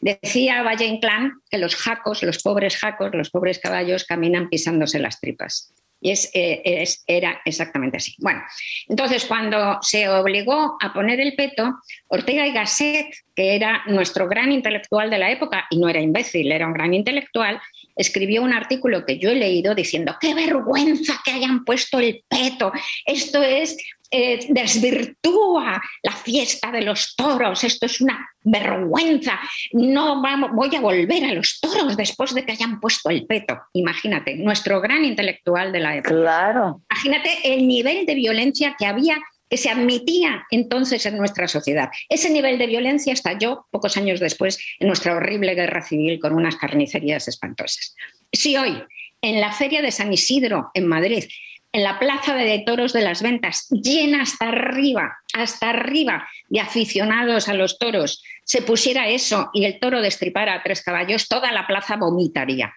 Decía 0.00 0.62
Valle 0.62 0.86
Inclán 0.86 1.32
que 1.50 1.58
los 1.58 1.74
jacos, 1.74 2.22
los 2.22 2.40
pobres 2.40 2.76
jacos, 2.76 3.10
los 3.14 3.30
pobres 3.30 3.58
caballos 3.58 4.04
caminan 4.04 4.48
pisándose 4.48 5.00
las 5.00 5.18
tripas. 5.20 5.74
Y 6.00 6.10
es, 6.12 6.30
eh, 6.34 6.62
es- 6.64 7.02
era 7.06 7.40
exactamente 7.44 7.96
así. 7.96 8.14
Bueno, 8.18 8.40
entonces 8.88 9.24
cuando 9.24 9.78
se 9.82 10.08
obligó 10.08 10.76
a 10.80 10.92
poner 10.92 11.20
el 11.20 11.34
peto, 11.34 11.74
Ortega 12.08 12.46
y 12.46 12.52
Gasset, 12.52 13.06
que 13.34 13.54
era 13.56 13.82
nuestro 13.86 14.28
gran 14.28 14.52
intelectual 14.52 15.10
de 15.10 15.18
la 15.18 15.30
época, 15.30 15.66
y 15.70 15.78
no 15.78 15.88
era 15.88 16.00
imbécil, 16.00 16.50
era 16.52 16.66
un 16.66 16.72
gran 16.72 16.94
intelectual, 16.94 17.60
escribió 17.96 18.42
un 18.42 18.52
artículo 18.52 19.04
que 19.04 19.18
yo 19.18 19.30
he 19.30 19.34
leído 19.34 19.74
diciendo, 19.74 20.16
qué 20.20 20.34
vergüenza 20.34 21.20
que 21.24 21.32
hayan 21.32 21.64
puesto 21.64 21.98
el 21.98 22.22
peto, 22.28 22.72
esto 23.06 23.42
es, 23.42 23.76
eh, 24.10 24.46
desvirtúa 24.48 25.80
la 26.02 26.12
fiesta 26.12 26.72
de 26.72 26.82
los 26.82 27.14
toros, 27.14 27.62
esto 27.64 27.86
es 27.86 28.00
una 28.00 28.28
vergüenza, 28.42 29.38
no 29.72 30.22
vamos, 30.22 30.50
voy 30.54 30.74
a 30.74 30.80
volver 30.80 31.24
a 31.24 31.34
los 31.34 31.60
toros 31.60 31.96
después 31.96 32.34
de 32.34 32.44
que 32.44 32.52
hayan 32.52 32.80
puesto 32.80 33.10
el 33.10 33.26
peto. 33.26 33.58
Imagínate, 33.74 34.36
nuestro 34.36 34.80
gran 34.80 35.04
intelectual 35.04 35.72
de 35.72 35.80
la 35.80 35.96
época. 35.96 36.14
Claro. 36.14 36.82
Imagínate 36.90 37.54
el 37.54 37.68
nivel 37.68 38.06
de 38.06 38.14
violencia 38.14 38.74
que 38.78 38.86
había 38.86 39.18
que 39.50 39.56
se 39.56 39.70
admitía 39.70 40.44
entonces 40.50 41.06
en 41.06 41.16
nuestra 41.16 41.48
sociedad. 41.48 41.88
Ese 42.08 42.30
nivel 42.30 42.58
de 42.58 42.66
violencia 42.66 43.12
estalló 43.12 43.66
pocos 43.70 43.96
años 43.96 44.20
después 44.20 44.58
en 44.78 44.88
nuestra 44.88 45.14
horrible 45.14 45.54
guerra 45.54 45.82
civil 45.82 46.20
con 46.20 46.34
unas 46.34 46.56
carnicerías 46.56 47.28
espantosas. 47.28 47.94
Si 48.32 48.56
hoy, 48.56 48.82
en 49.22 49.40
la 49.40 49.52
feria 49.52 49.80
de 49.80 49.90
San 49.90 50.12
Isidro, 50.12 50.70
en 50.74 50.86
Madrid, 50.86 51.24
en 51.72 51.82
la 51.84 51.98
plaza 51.98 52.34
de 52.34 52.60
toros 52.66 52.92
de 52.92 53.02
las 53.02 53.22
ventas, 53.22 53.68
llena 53.70 54.22
hasta 54.22 54.48
arriba, 54.48 55.18
hasta 55.34 55.70
arriba 55.70 56.26
de 56.48 56.60
aficionados 56.60 57.48
a 57.48 57.54
los 57.54 57.78
toros, 57.78 58.22
se 58.44 58.62
pusiera 58.62 59.08
eso 59.08 59.50
y 59.52 59.64
el 59.64 59.78
toro 59.78 60.00
destripara 60.00 60.54
a 60.54 60.62
tres 60.62 60.82
caballos, 60.82 61.28
toda 61.28 61.52
la 61.52 61.66
plaza 61.66 61.96
vomitaría. 61.96 62.72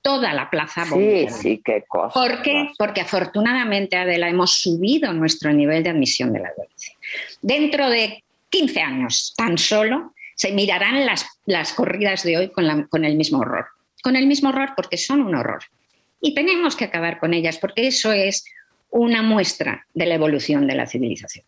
Toda 0.00 0.32
la 0.32 0.48
plaza 0.48 0.84
Sí, 0.84 0.90
vomitaría. 0.90 1.30
sí, 1.32 1.62
qué 1.64 1.84
cosa. 1.88 2.14
¿Por 2.14 2.40
qué? 2.42 2.70
Porque 2.78 3.00
afortunadamente, 3.00 3.96
Adela, 3.96 4.28
hemos 4.28 4.52
subido 4.62 5.12
nuestro 5.12 5.52
nivel 5.52 5.82
de 5.82 5.90
admisión 5.90 6.32
de 6.32 6.38
la 6.40 6.52
violencia. 6.56 6.94
Dentro 7.42 7.90
de 7.90 8.22
15 8.50 8.80
años, 8.80 9.34
tan 9.36 9.58
solo, 9.58 10.14
se 10.36 10.52
mirarán 10.52 11.04
las, 11.04 11.26
las 11.46 11.72
corridas 11.72 12.22
de 12.22 12.36
hoy 12.38 12.48
con, 12.52 12.68
la- 12.68 12.86
con 12.86 13.04
el 13.04 13.16
mismo 13.16 13.38
horror. 13.40 13.66
Con 14.00 14.14
el 14.14 14.28
mismo 14.28 14.50
horror 14.50 14.74
porque 14.76 14.96
son 14.96 15.22
un 15.22 15.34
horror. 15.34 15.64
Y 16.20 16.34
tenemos 16.34 16.76
que 16.76 16.84
acabar 16.84 17.18
con 17.18 17.34
ellas 17.34 17.58
porque 17.58 17.86
eso 17.86 18.12
es 18.12 18.44
una 18.90 19.22
muestra 19.22 19.86
de 19.94 20.06
la 20.06 20.14
evolución 20.14 20.66
de 20.66 20.74
la 20.74 20.86
civilización. 20.86 21.44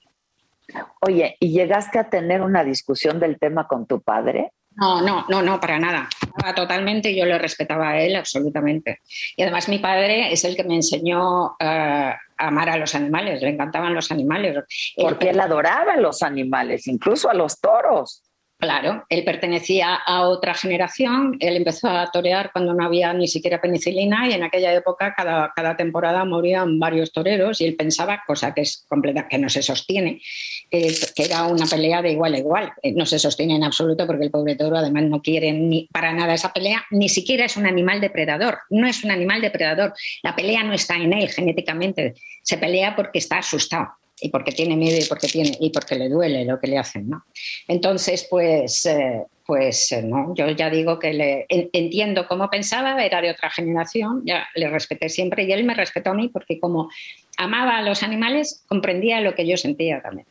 Oye, 1.00 1.36
¿y 1.40 1.52
llegaste 1.52 1.98
a 1.98 2.10
tener 2.10 2.42
una 2.42 2.62
discusión 2.62 3.18
del 3.20 3.38
tema 3.38 3.66
con 3.66 3.86
tu 3.86 4.00
padre? 4.02 4.52
No, 4.72 5.00
no, 5.00 5.24
no, 5.28 5.42
no, 5.42 5.58
para 5.58 5.78
nada. 5.78 6.08
Totalmente, 6.54 7.14
yo 7.14 7.24
le 7.24 7.38
respetaba 7.38 7.90
a 7.90 8.00
él 8.00 8.14
absolutamente. 8.14 9.00
Y 9.36 9.42
además 9.42 9.68
mi 9.68 9.78
padre 9.78 10.32
es 10.32 10.44
el 10.44 10.54
que 10.54 10.62
me 10.62 10.76
enseñó 10.76 11.56
eh, 11.58 11.64
a 11.64 12.18
amar 12.36 12.68
a 12.68 12.76
los 12.76 12.94
animales, 12.94 13.42
le 13.42 13.48
encantaban 13.48 13.94
los 13.94 14.12
animales. 14.12 14.56
Porque 14.96 15.30
él 15.30 15.40
adoraba 15.40 15.94
a 15.94 16.00
los 16.00 16.22
animales, 16.22 16.86
incluso 16.86 17.28
a 17.28 17.34
los 17.34 17.60
toros. 17.60 18.22
Claro, 18.60 19.06
él 19.08 19.22
pertenecía 19.22 19.94
a 19.94 20.22
otra 20.28 20.52
generación, 20.52 21.36
él 21.38 21.56
empezó 21.56 21.90
a 21.90 22.10
torear 22.10 22.50
cuando 22.52 22.74
no 22.74 22.84
había 22.84 23.12
ni 23.12 23.28
siquiera 23.28 23.60
penicilina 23.60 24.28
y 24.28 24.32
en 24.32 24.42
aquella 24.42 24.74
época 24.74 25.14
cada, 25.16 25.52
cada 25.54 25.76
temporada 25.76 26.24
morían 26.24 26.80
varios 26.80 27.12
toreros 27.12 27.60
y 27.60 27.66
él 27.66 27.76
pensaba, 27.76 28.24
cosa 28.26 28.52
que 28.52 28.62
es 28.62 28.84
completa, 28.88 29.28
que 29.28 29.38
no 29.38 29.48
se 29.48 29.62
sostiene, 29.62 30.20
que 30.68 30.92
era 31.24 31.44
una 31.44 31.66
pelea 31.66 32.02
de 32.02 32.10
igual 32.10 32.34
a 32.34 32.38
igual. 32.38 32.72
Eh, 32.82 32.90
No 32.90 33.06
se 33.06 33.20
sostiene 33.20 33.54
en 33.54 33.62
absoluto 33.62 34.08
porque 34.08 34.24
el 34.24 34.32
pobre 34.32 34.56
toro 34.56 34.76
además 34.76 35.04
no 35.04 35.22
quiere 35.22 35.52
ni 35.52 35.88
para 35.92 36.12
nada 36.12 36.34
esa 36.34 36.52
pelea, 36.52 36.84
ni 36.90 37.08
siquiera 37.08 37.44
es 37.44 37.56
un 37.56 37.66
animal 37.66 38.00
depredador, 38.00 38.58
no 38.70 38.88
es 38.88 39.04
un 39.04 39.12
animal 39.12 39.40
depredador. 39.40 39.94
La 40.24 40.34
pelea 40.34 40.64
no 40.64 40.72
está 40.72 40.96
en 40.96 41.12
él 41.12 41.28
genéticamente, 41.28 42.14
se 42.42 42.58
pelea 42.58 42.96
porque 42.96 43.20
está 43.20 43.38
asustado 43.38 43.86
y 44.20 44.28
porque 44.30 44.52
tiene 44.52 44.76
miedo 44.76 44.98
y 44.98 45.06
porque, 45.06 45.28
tiene, 45.28 45.56
y 45.60 45.70
porque 45.70 45.94
le 45.96 46.08
duele 46.08 46.44
lo 46.44 46.58
que 46.58 46.66
le 46.66 46.78
hacen. 46.78 47.08
¿no? 47.08 47.24
Entonces, 47.66 48.26
pues, 48.30 48.84
eh, 48.86 49.24
pues 49.46 49.92
eh, 49.92 50.02
no, 50.02 50.34
yo 50.34 50.48
ya 50.50 50.70
digo 50.70 50.98
que 50.98 51.12
le, 51.12 51.46
en- 51.48 51.70
entiendo 51.72 52.26
cómo 52.28 52.48
pensaba, 52.50 53.02
era 53.04 53.20
de 53.20 53.30
otra 53.30 53.50
generación, 53.50 54.22
ya 54.24 54.46
le 54.54 54.68
respeté 54.68 55.08
siempre 55.08 55.44
y 55.44 55.52
él 55.52 55.64
me 55.64 55.74
respetó 55.74 56.10
a 56.10 56.14
mí 56.14 56.28
porque 56.28 56.58
como 56.60 56.90
amaba 57.36 57.78
a 57.78 57.82
los 57.82 58.02
animales, 58.02 58.64
comprendía 58.68 59.20
lo 59.20 59.34
que 59.34 59.46
yo 59.46 59.56
sentía 59.56 60.02
también. 60.02 60.26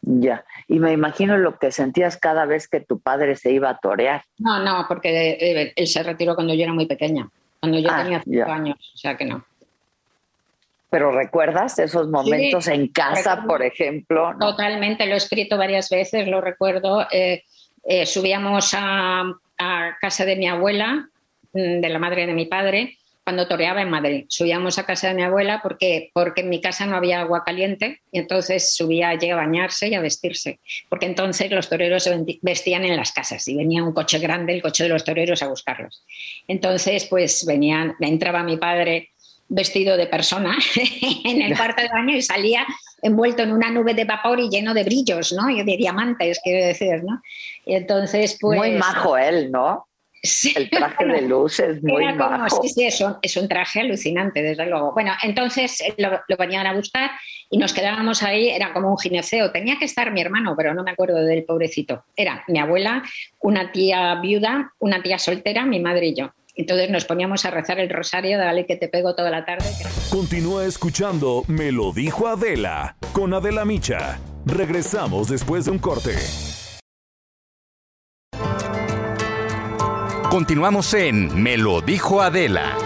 Ya. 0.00 0.44
Y 0.68 0.78
me 0.78 0.92
imagino 0.92 1.36
lo 1.36 1.58
que 1.58 1.70
sentías 1.72 2.16
cada 2.16 2.46
vez 2.46 2.68
que 2.68 2.80
tu 2.80 3.00
padre 3.00 3.36
se 3.36 3.50
iba 3.52 3.68
a 3.70 3.78
torear. 3.78 4.22
No, 4.38 4.62
no, 4.62 4.84
porque 4.88 5.30
eh, 5.32 5.72
él 5.74 5.86
se 5.86 6.02
retiró 6.02 6.34
cuando 6.34 6.54
yo 6.54 6.62
era 6.62 6.72
muy 6.72 6.86
pequeña, 6.86 7.28
cuando 7.60 7.78
yo 7.78 7.88
Ah, 7.90 8.02
tenía 8.02 8.22
cinco 8.22 8.46
ya. 8.46 8.54
años, 8.54 8.76
o 8.94 8.96
sea 8.96 9.16
que 9.16 9.24
no. 9.24 9.44
Pero 10.90 11.12
¿recuerdas 11.12 11.78
esos 11.78 12.08
momentos 12.08 12.64
Sí, 12.64 12.72
en 12.72 12.88
casa, 12.88 13.36
recuerdo. 13.36 13.46
por 13.48 13.62
ejemplo? 13.62 14.32
¿no? 14.34 14.38
Totalmente, 14.38 15.06
lo 15.06 15.14
he 15.14 15.18
escrito 15.18 15.58
varias 15.58 15.90
veces, 15.90 16.26
lo 16.28 16.40
recuerdo. 16.40 17.06
Eh, 17.10 17.44
eh, 17.84 18.06
subíamos 18.06 18.72
a, 18.74 19.24
a 19.58 19.96
casa 20.00 20.24
de 20.24 20.36
mi 20.36 20.48
abuela, 20.48 21.08
mm, 21.52 21.80
de 21.80 21.88
la 21.88 21.98
madre 21.98 22.26
de 22.26 22.32
mi 22.32 22.46
padre, 22.46 22.96
cuando 23.22 23.46
toreaba 23.46 23.82
en 23.82 23.90
Madrid. 23.90 24.24
Subíamos 24.30 24.78
a 24.78 24.86
casa 24.86 25.08
de 25.08 25.14
mi 25.14 25.22
abuela 25.22 25.60
porque, 25.62 26.10
porque 26.14 26.40
en 26.40 26.48
mi 26.48 26.62
casa 26.62 26.86
no 26.86 26.96
había 26.96 27.20
agua 27.20 27.44
caliente 27.44 28.00
y 28.10 28.20
entonces 28.20 28.74
subía 28.74 29.10
allí 29.10 29.28
a 29.28 29.36
bañarse 29.36 29.88
y 29.88 29.94
a 29.94 30.00
vestirse. 30.00 30.60
Porque 30.88 31.04
entonces 31.04 31.50
los 31.50 31.68
toreros 31.68 32.04
se 32.04 32.24
vestían 32.40 32.86
en 32.86 32.96
las 32.96 33.12
casas 33.12 33.46
y 33.46 33.54
venía 33.54 33.84
un 33.84 33.92
coche 33.92 34.18
grande, 34.18 34.54
el 34.54 34.62
coche 34.62 34.84
de 34.84 34.88
los 34.88 35.04
toreros, 35.04 35.42
a 35.42 35.48
buscarlos. 35.48 36.02
Entonces, 36.48 37.04
pues 37.04 37.44
venían, 37.44 37.96
entraba 38.00 38.42
mi 38.42 38.56
padre 38.56 39.10
vestido 39.48 39.96
de 39.96 40.06
persona 40.06 40.56
en 41.24 41.42
el 41.42 41.56
cuarto 41.56 41.82
de 41.82 41.88
baño 41.88 42.16
y 42.16 42.22
salía 42.22 42.66
envuelto 43.02 43.42
en 43.42 43.52
una 43.52 43.70
nube 43.70 43.94
de 43.94 44.04
vapor 44.04 44.40
y 44.40 44.48
lleno 44.50 44.74
de 44.74 44.84
brillos, 44.84 45.32
¿no? 45.32 45.48
Y 45.48 45.62
de 45.62 45.76
diamantes, 45.76 46.40
quiero 46.42 46.66
decir, 46.66 47.02
¿no? 47.04 47.20
Y 47.64 47.74
entonces, 47.74 48.36
pues... 48.40 48.58
Muy 48.58 48.72
majo 48.72 49.16
él, 49.16 49.50
¿no? 49.50 49.86
El 50.56 50.68
traje 50.68 51.04
de 51.06 51.22
luz 51.22 51.60
es 51.60 51.80
muy 51.80 52.04
como- 52.16 52.48
sí, 52.50 52.68
sí, 52.68 52.84
es 52.84 53.00
un, 53.00 53.16
es 53.22 53.36
un 53.36 53.46
traje 53.48 53.80
alucinante, 53.80 54.42
desde 54.42 54.66
luego. 54.66 54.92
Bueno, 54.92 55.12
entonces 55.22 55.80
eh, 55.80 55.94
lo, 55.96 56.20
lo 56.26 56.36
venían 56.36 56.66
a 56.66 56.72
buscar 56.74 57.12
y 57.50 57.56
nos 57.56 57.72
quedábamos 57.72 58.24
ahí, 58.24 58.48
era 58.50 58.72
como 58.72 58.90
un 58.90 58.98
gineceo. 58.98 59.52
Tenía 59.52 59.78
que 59.78 59.84
estar 59.84 60.10
mi 60.10 60.20
hermano, 60.20 60.54
pero 60.56 60.74
no 60.74 60.82
me 60.82 60.90
acuerdo 60.90 61.24
del 61.24 61.44
pobrecito. 61.44 62.04
Era 62.16 62.42
mi 62.48 62.58
abuela, 62.58 63.02
una 63.40 63.70
tía 63.70 64.16
viuda, 64.16 64.72
una 64.80 65.00
tía 65.02 65.18
soltera, 65.20 65.64
mi 65.64 65.78
madre 65.78 66.08
y 66.08 66.14
yo. 66.16 66.32
Entonces 66.58 66.90
nos 66.90 67.04
poníamos 67.04 67.44
a 67.44 67.52
rezar 67.52 67.78
el 67.78 67.88
rosario, 67.88 68.36
dale 68.36 68.66
que 68.66 68.76
te 68.76 68.88
pego 68.88 69.14
toda 69.14 69.30
la 69.30 69.44
tarde. 69.44 69.64
Continúa 70.10 70.64
escuchando 70.64 71.44
Me 71.46 71.70
lo 71.70 71.92
dijo 71.92 72.26
Adela 72.26 72.96
con 73.12 73.32
Adela 73.32 73.64
Micha. 73.64 74.18
Regresamos 74.44 75.28
después 75.28 75.66
de 75.66 75.70
un 75.70 75.78
corte. 75.78 76.16
Continuamos 80.30 80.92
en 80.94 81.40
Me 81.40 81.56
lo 81.56 81.80
dijo 81.80 82.20
Adela. 82.20 82.76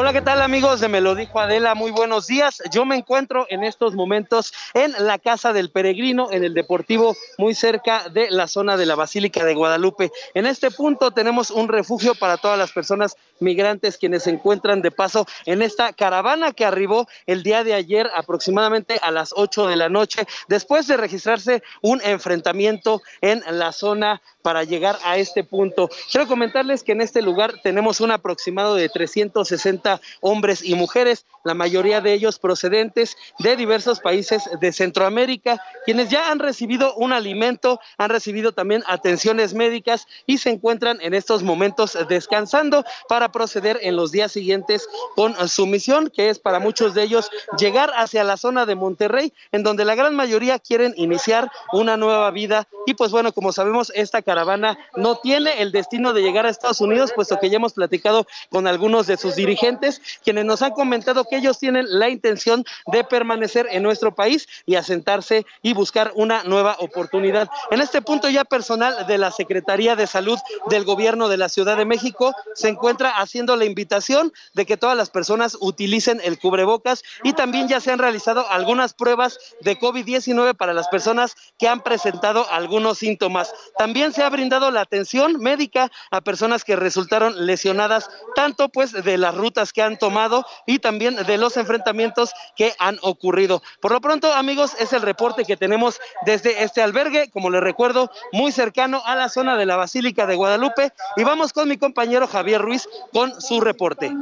Hola, 0.00 0.12
¿qué 0.12 0.22
tal 0.22 0.40
amigos 0.42 0.78
de 0.78 0.86
Me 0.86 1.00
lo 1.00 1.16
dijo 1.16 1.40
Adela? 1.40 1.74
Muy 1.74 1.90
buenos 1.90 2.28
días. 2.28 2.62
Yo 2.70 2.84
me 2.84 2.94
encuentro 2.94 3.46
en 3.50 3.64
estos 3.64 3.96
momentos 3.96 4.52
en 4.72 4.92
la 4.96 5.18
Casa 5.18 5.52
del 5.52 5.72
Peregrino, 5.72 6.30
en 6.30 6.44
el 6.44 6.54
Deportivo, 6.54 7.16
muy 7.36 7.52
cerca 7.52 8.08
de 8.08 8.30
la 8.30 8.46
zona 8.46 8.76
de 8.76 8.86
la 8.86 8.94
Basílica 8.94 9.44
de 9.44 9.56
Guadalupe. 9.56 10.12
En 10.34 10.46
este 10.46 10.70
punto 10.70 11.10
tenemos 11.10 11.50
un 11.50 11.66
refugio 11.66 12.14
para 12.14 12.36
todas 12.36 12.56
las 12.56 12.70
personas 12.70 13.16
migrantes 13.40 13.98
quienes 13.98 14.24
se 14.24 14.30
encuentran 14.30 14.82
de 14.82 14.90
paso 14.90 15.26
en 15.46 15.62
esta 15.62 15.92
caravana 15.92 16.52
que 16.52 16.64
arribó 16.64 17.08
el 17.26 17.42
día 17.42 17.64
de 17.64 17.74
ayer 17.74 18.10
aproximadamente 18.14 18.98
a 19.02 19.10
las 19.10 19.32
8 19.34 19.66
de 19.66 19.76
la 19.76 19.88
noche, 19.88 20.26
después 20.48 20.86
de 20.86 20.96
registrarse 20.96 21.62
un 21.82 22.00
enfrentamiento 22.02 23.02
en 23.20 23.42
la 23.50 23.72
zona 23.72 24.20
para 24.42 24.64
llegar 24.64 24.98
a 25.04 25.18
este 25.18 25.44
punto. 25.44 25.90
Quiero 26.10 26.26
comentarles 26.26 26.82
que 26.82 26.92
en 26.92 27.00
este 27.00 27.20
lugar 27.20 27.54
tenemos 27.62 28.00
un 28.00 28.10
aproximado 28.10 28.74
de 28.74 28.88
360 28.88 30.00
hombres 30.20 30.64
y 30.64 30.74
mujeres, 30.74 31.26
la 31.44 31.54
mayoría 31.54 32.00
de 32.00 32.12
ellos 32.14 32.38
procedentes 32.38 33.16
de 33.38 33.56
diversos 33.56 34.00
países 34.00 34.44
de 34.60 34.72
Centroamérica, 34.72 35.62
quienes 35.84 36.08
ya 36.08 36.30
han 36.30 36.38
recibido 36.38 36.94
un 36.94 37.12
alimento, 37.12 37.80
han 37.98 38.10
recibido 38.10 38.52
también 38.52 38.82
atenciones 38.86 39.54
médicas 39.54 40.06
y 40.26 40.38
se 40.38 40.50
encuentran 40.50 40.98
en 41.02 41.14
estos 41.14 41.42
momentos 41.42 41.98
descansando 42.08 42.84
para 43.08 43.27
proceder 43.32 43.78
en 43.82 43.96
los 43.96 44.12
días 44.12 44.32
siguientes 44.32 44.88
con 45.14 45.34
su 45.48 45.66
misión, 45.66 46.10
que 46.10 46.30
es 46.30 46.38
para 46.38 46.58
muchos 46.58 46.94
de 46.94 47.02
ellos 47.02 47.30
llegar 47.58 47.92
hacia 47.96 48.24
la 48.24 48.36
zona 48.36 48.66
de 48.66 48.74
Monterrey, 48.74 49.32
en 49.52 49.62
donde 49.62 49.84
la 49.84 49.94
gran 49.94 50.14
mayoría 50.14 50.58
quieren 50.58 50.94
iniciar 50.96 51.50
una 51.72 51.96
nueva 51.96 52.30
vida. 52.30 52.68
Y 52.86 52.94
pues 52.94 53.10
bueno, 53.10 53.32
como 53.32 53.52
sabemos, 53.52 53.92
esta 53.94 54.22
caravana 54.22 54.78
no 54.96 55.16
tiene 55.16 55.62
el 55.62 55.72
destino 55.72 56.12
de 56.12 56.22
llegar 56.22 56.46
a 56.46 56.50
Estados 56.50 56.80
Unidos, 56.80 57.12
puesto 57.14 57.38
que 57.38 57.50
ya 57.50 57.56
hemos 57.56 57.72
platicado 57.72 58.26
con 58.50 58.66
algunos 58.66 59.06
de 59.06 59.16
sus 59.16 59.34
dirigentes, 59.34 60.00
quienes 60.24 60.44
nos 60.44 60.62
han 60.62 60.72
comentado 60.72 61.24
que 61.24 61.36
ellos 61.36 61.58
tienen 61.58 61.86
la 61.88 62.08
intención 62.08 62.64
de 62.86 63.04
permanecer 63.04 63.66
en 63.70 63.82
nuestro 63.82 64.14
país 64.14 64.48
y 64.66 64.76
asentarse 64.76 65.46
y 65.62 65.74
buscar 65.74 66.12
una 66.14 66.42
nueva 66.44 66.76
oportunidad. 66.80 67.48
En 67.70 67.80
este 67.80 68.02
punto 68.02 68.28
ya 68.28 68.44
personal 68.44 69.06
de 69.06 69.18
la 69.18 69.30
Secretaría 69.30 69.96
de 69.96 70.06
Salud 70.06 70.38
del 70.68 70.84
Gobierno 70.84 71.28
de 71.28 71.36
la 71.36 71.48
Ciudad 71.48 71.76
de 71.76 71.84
México 71.84 72.34
se 72.54 72.68
encuentra 72.68 73.17
haciendo 73.18 73.56
la 73.56 73.64
invitación 73.64 74.32
de 74.54 74.66
que 74.66 74.76
todas 74.76 74.96
las 74.96 75.10
personas 75.10 75.56
utilicen 75.60 76.20
el 76.24 76.38
cubrebocas 76.38 77.02
y 77.22 77.32
también 77.32 77.68
ya 77.68 77.80
se 77.80 77.90
han 77.90 77.98
realizado 77.98 78.48
algunas 78.50 78.94
pruebas 78.94 79.38
de 79.60 79.78
COVID-19 79.78 80.56
para 80.56 80.72
las 80.72 80.88
personas 80.88 81.36
que 81.58 81.68
han 81.68 81.82
presentado 81.82 82.46
algunos 82.50 82.98
síntomas. 82.98 83.52
También 83.76 84.12
se 84.12 84.22
ha 84.22 84.30
brindado 84.30 84.70
la 84.70 84.80
atención 84.80 85.38
médica 85.40 85.90
a 86.10 86.20
personas 86.20 86.64
que 86.64 86.76
resultaron 86.76 87.46
lesionadas 87.46 88.10
tanto 88.34 88.68
pues 88.68 88.92
de 88.92 89.18
las 89.18 89.34
rutas 89.34 89.72
que 89.72 89.82
han 89.82 89.98
tomado 89.98 90.44
y 90.66 90.78
también 90.78 91.16
de 91.16 91.38
los 91.38 91.56
enfrentamientos 91.56 92.32
que 92.56 92.74
han 92.78 92.98
ocurrido. 93.02 93.62
Por 93.80 93.92
lo 93.92 94.00
pronto, 94.00 94.32
amigos, 94.32 94.74
es 94.78 94.92
el 94.92 95.02
reporte 95.02 95.44
que 95.44 95.56
tenemos 95.56 96.00
desde 96.24 96.62
este 96.62 96.82
albergue, 96.82 97.30
como 97.30 97.50
les 97.50 97.62
recuerdo, 97.62 98.10
muy 98.32 98.52
cercano 98.52 99.02
a 99.04 99.16
la 99.16 99.28
zona 99.28 99.56
de 99.56 99.66
la 99.66 99.76
Basílica 99.76 100.26
de 100.26 100.36
Guadalupe 100.36 100.92
y 101.16 101.24
vamos 101.24 101.52
con 101.52 101.68
mi 101.68 101.76
compañero 101.78 102.26
Javier 102.26 102.60
Ruiz 102.60 102.88
con 103.12 103.40
su 103.40 103.60
reporte. 103.60 104.12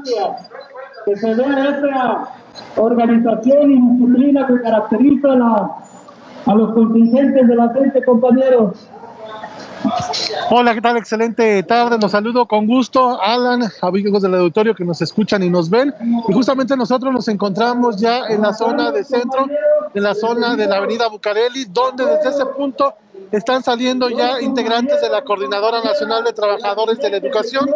que 1.05 1.16
se 1.16 1.34
dé 1.34 1.43
esa 1.43 2.28
organización 2.76 3.70
y 3.70 3.80
disciplina 3.80 4.47
que 4.47 4.61
caracteriza 4.62 5.32
a, 5.32 5.37
la- 5.37 5.70
a 6.47 6.55
los 6.55 6.72
contingentes 6.74 7.47
de 7.49 7.55
la 7.57 7.72
gente, 7.72 8.05
compañeros. 8.05 8.89
Hola, 10.51 10.74
¿qué 10.74 10.80
tal? 10.80 10.97
Excelente 10.97 11.62
tarde. 11.62 11.97
Los 12.01 12.11
saludo 12.12 12.47
con 12.47 12.66
gusto, 12.66 13.20
Alan, 13.22 13.62
amigos 13.82 14.22
del 14.22 14.34
auditorio 14.34 14.74
que 14.74 14.84
nos 14.84 15.01
escuchan 15.03 15.43
y 15.43 15.51
nos 15.51 15.70
ven. 15.70 15.95
Y 16.28 16.32
justamente 16.32 16.76
nosotros 16.76 17.12
nos 17.12 17.28
encontramos 17.28 17.97
ya 17.97 18.26
en 18.28 18.43
la 18.43 18.53
zona 18.53 18.91
de 18.91 19.05
centro, 19.05 19.47
en 19.95 20.03
la 20.03 20.14
zona 20.14 20.57
de 20.57 20.66
la 20.66 20.78
avenida 20.78 21.09
Bucareli, 21.09 21.66
donde 21.66 22.05
desde 22.05 22.30
ese 22.30 22.47
punto 22.47 22.95
están 23.32 23.62
saliendo 23.62 24.08
ya 24.08 24.40
integrantes 24.40 25.00
de 25.00 25.08
la 25.08 25.22
Coordinadora 25.22 25.82
Nacional 25.82 26.24
de 26.24 26.32
Trabajadores 26.32 26.98
de 26.98 27.10
la 27.10 27.16
Educación 27.16 27.68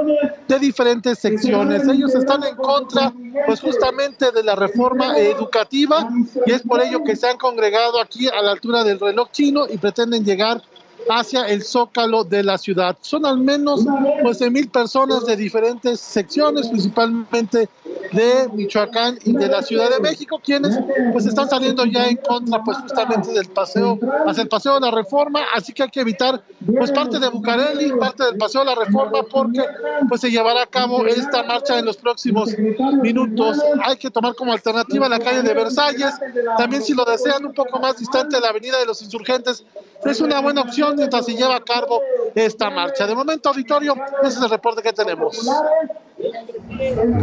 de 0.46 0.58
diferentes 0.58 1.18
secciones. 1.18 1.86
Ellos 1.88 2.14
están 2.14 2.44
en 2.44 2.56
contra, 2.56 3.12
pues 3.46 3.60
justamente 3.60 4.30
de 4.32 4.42
la 4.42 4.54
reforma 4.54 5.18
educativa 5.18 6.08
y 6.46 6.52
es 6.52 6.62
por 6.62 6.82
ello 6.82 7.02
que 7.04 7.16
se 7.16 7.28
han 7.28 7.38
congregado 7.38 8.00
aquí 8.00 8.28
a 8.28 8.40
la 8.42 8.52
altura 8.52 8.84
del 8.84 9.00
reloj 9.00 9.30
chino 9.32 9.66
y 9.68 9.78
pretenden 9.78 10.24
llegar 10.24 10.62
hacia 11.08 11.44
el 11.46 11.62
zócalo 11.62 12.24
de 12.24 12.42
la 12.42 12.58
ciudad. 12.58 12.96
Son 13.00 13.24
al 13.26 13.38
menos 13.38 13.84
pues 14.22 14.38
de 14.38 14.50
mil 14.50 14.68
personas 14.68 15.24
de 15.26 15.36
diferentes 15.36 16.00
secciones, 16.00 16.68
principalmente 16.68 17.68
de 18.12 18.48
Michoacán 18.52 19.18
y 19.24 19.32
de 19.32 19.48
la 19.48 19.62
Ciudad 19.62 19.90
de 19.90 20.00
México, 20.00 20.40
quienes 20.42 20.78
pues 21.12 21.26
están 21.26 21.48
saliendo 21.48 21.84
ya 21.84 22.06
en 22.06 22.16
contra 22.16 22.62
pues 22.62 22.78
justamente 22.78 23.32
del 23.32 23.48
paseo, 23.48 23.98
hacia 24.26 24.42
el 24.42 24.48
paseo 24.48 24.74
de 24.74 24.80
la 24.80 24.90
reforma, 24.90 25.40
así 25.54 25.72
que 25.72 25.84
hay 25.84 25.90
que 25.90 26.00
evitar 26.00 26.42
pues 26.76 26.90
parte 26.92 27.18
de 27.18 27.28
Bucareli, 27.28 27.92
parte 27.92 28.24
del 28.24 28.36
paseo 28.36 28.62
de 28.62 28.66
la 28.66 28.74
reforma, 28.74 29.22
porque 29.30 29.62
pues 30.08 30.20
se 30.20 30.30
llevará 30.30 30.62
a 30.62 30.66
cabo 30.66 31.06
esta 31.06 31.42
marcha 31.42 31.78
en 31.78 31.84
los 31.84 31.96
próximos 31.96 32.56
minutos. 33.02 33.58
Hay 33.84 33.96
que 33.96 34.10
tomar 34.10 34.34
como 34.34 34.52
alternativa 34.52 35.08
la 35.08 35.18
calle 35.18 35.42
de 35.42 35.54
Versalles, 35.54 36.14
también 36.56 36.82
si 36.82 36.94
lo 36.94 37.04
desean 37.04 37.44
un 37.44 37.52
poco 37.52 37.78
más 37.78 37.98
distante 37.98 38.36
de 38.36 38.42
la 38.42 38.48
avenida 38.48 38.78
de 38.78 38.86
los 38.86 39.02
insurgentes, 39.02 39.64
es 40.04 40.20
una 40.20 40.40
buena 40.40 40.62
opción 40.62 40.96
mientras 40.96 41.26
se 41.26 41.34
lleva 41.34 41.56
a 41.56 41.60
cabo 41.60 42.00
esta 42.34 42.70
marcha. 42.70 43.06
De 43.06 43.14
momento, 43.14 43.50
auditorio, 43.50 43.94
ese 44.22 44.38
es 44.38 44.42
el 44.42 44.50
reporte 44.50 44.82
que 44.82 44.92
tenemos. 44.92 45.46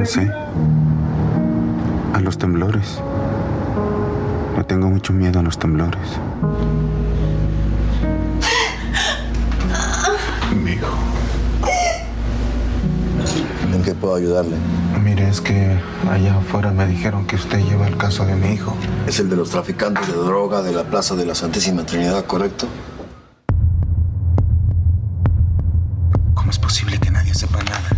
Sé. 0.05 0.31
A 2.17 2.19
los 2.19 2.39
temblores. 2.39 2.99
Le 4.57 4.63
tengo 4.63 4.89
mucho 4.89 5.13
miedo 5.13 5.39
a 5.39 5.43
los 5.43 5.59
temblores. 5.59 6.01
Mi 10.51 10.71
hijo. 10.71 10.87
¿En 13.71 13.83
qué 13.83 13.93
puedo 13.93 14.15
ayudarle? 14.15 14.57
Mire, 15.03 15.29
es 15.29 15.41
que 15.41 15.79
allá 16.09 16.39
afuera 16.39 16.71
me 16.71 16.87
dijeron 16.87 17.27
que 17.27 17.35
usted 17.35 17.59
lleva 17.59 17.87
el 17.87 17.97
caso 17.97 18.25
de 18.25 18.33
mi 18.33 18.53
hijo. 18.53 18.75
Es 19.05 19.19
el 19.19 19.29
de 19.29 19.35
los 19.35 19.51
traficantes 19.51 20.07
de 20.07 20.13
droga 20.13 20.63
de 20.63 20.71
la 20.71 20.85
Plaza 20.85 21.15
de 21.15 21.23
la 21.27 21.35
Santísima 21.35 21.85
Trinidad, 21.85 22.25
¿correcto? 22.25 22.67
¿Cómo 26.33 26.49
es 26.49 26.57
posible 26.57 26.97
que 26.97 27.11
nadie 27.11 27.35
sepa 27.35 27.59
nada? 27.59 27.89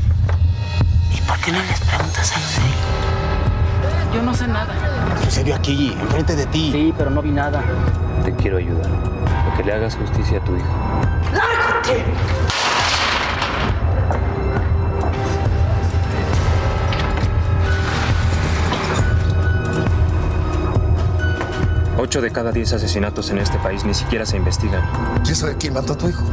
¿Y 1.18 1.22
por 1.22 1.40
qué 1.40 1.54
no 1.54 1.60
les 1.60 1.80
preguntas 1.80 2.34
a 2.36 2.40
los 2.40 2.56
de 2.58 2.62
ahí? 2.64 3.29
Yo 4.14 4.24
no 4.24 4.34
sé 4.34 4.48
nada. 4.48 4.74
Sucedió 5.24 5.56
aquí, 5.56 5.96
enfrente 6.00 6.36
de 6.36 6.46
ti. 6.48 6.72
Sí, 6.72 6.94
pero 6.98 7.10
no 7.10 7.22
vi 7.22 7.32
nada. 7.32 7.64
Te 8.24 8.34
quiero 8.34 8.58
ayudar. 8.58 8.88
A 8.88 9.56
que 9.56 9.64
le 9.64 9.74
hagas 9.74 9.96
justicia 9.96 10.40
a 10.40 10.44
tu 10.44 10.56
hijo. 10.56 10.68
¡Lárgate! 11.32 12.04
Ocho 22.02 22.22
de 22.22 22.32
cada 22.32 22.52
diez 22.52 22.74
asesinatos 22.74 23.30
en 23.30 23.40
este 23.40 23.60
país 23.60 23.84
ni 23.84 23.94
siquiera 23.94 24.26
se 24.26 24.38
investigan. 24.38 24.82
¿Quién 25.24 25.36
sabe 25.36 25.58
quién 25.58 25.74
mató 25.74 25.94
a 25.94 25.98
tu 25.98 26.08
hijo? 26.08 26.24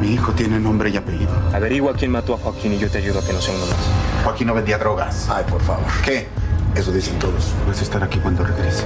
Mi 0.00 0.12
hijo 0.12 0.32
tiene 0.32 0.60
nombre 0.60 0.90
y 0.90 0.96
apellido. 0.96 1.32
Averigua 1.52 1.94
quién 1.94 2.12
mató 2.12 2.34
a 2.34 2.36
Joaquín 2.36 2.74
y 2.74 2.78
yo 2.78 2.90
te 2.90 2.98
ayudo 2.98 3.20
a 3.20 3.24
que 3.24 3.32
no 3.32 3.40
sea 3.40 3.54
uno 3.54 3.64
más. 3.66 3.76
Joaquín 4.22 4.46
no 4.46 4.54
vendía 4.54 4.78
drogas. 4.78 5.28
Ay, 5.30 5.44
por 5.48 5.62
favor. 5.62 5.86
¿Qué? 6.04 6.28
Eso 6.74 6.90
dicen 6.90 7.18
todos. 7.20 7.54
Puedes 7.64 7.82
estar 7.82 8.02
aquí 8.02 8.18
cuando 8.18 8.44
regrese. 8.44 8.84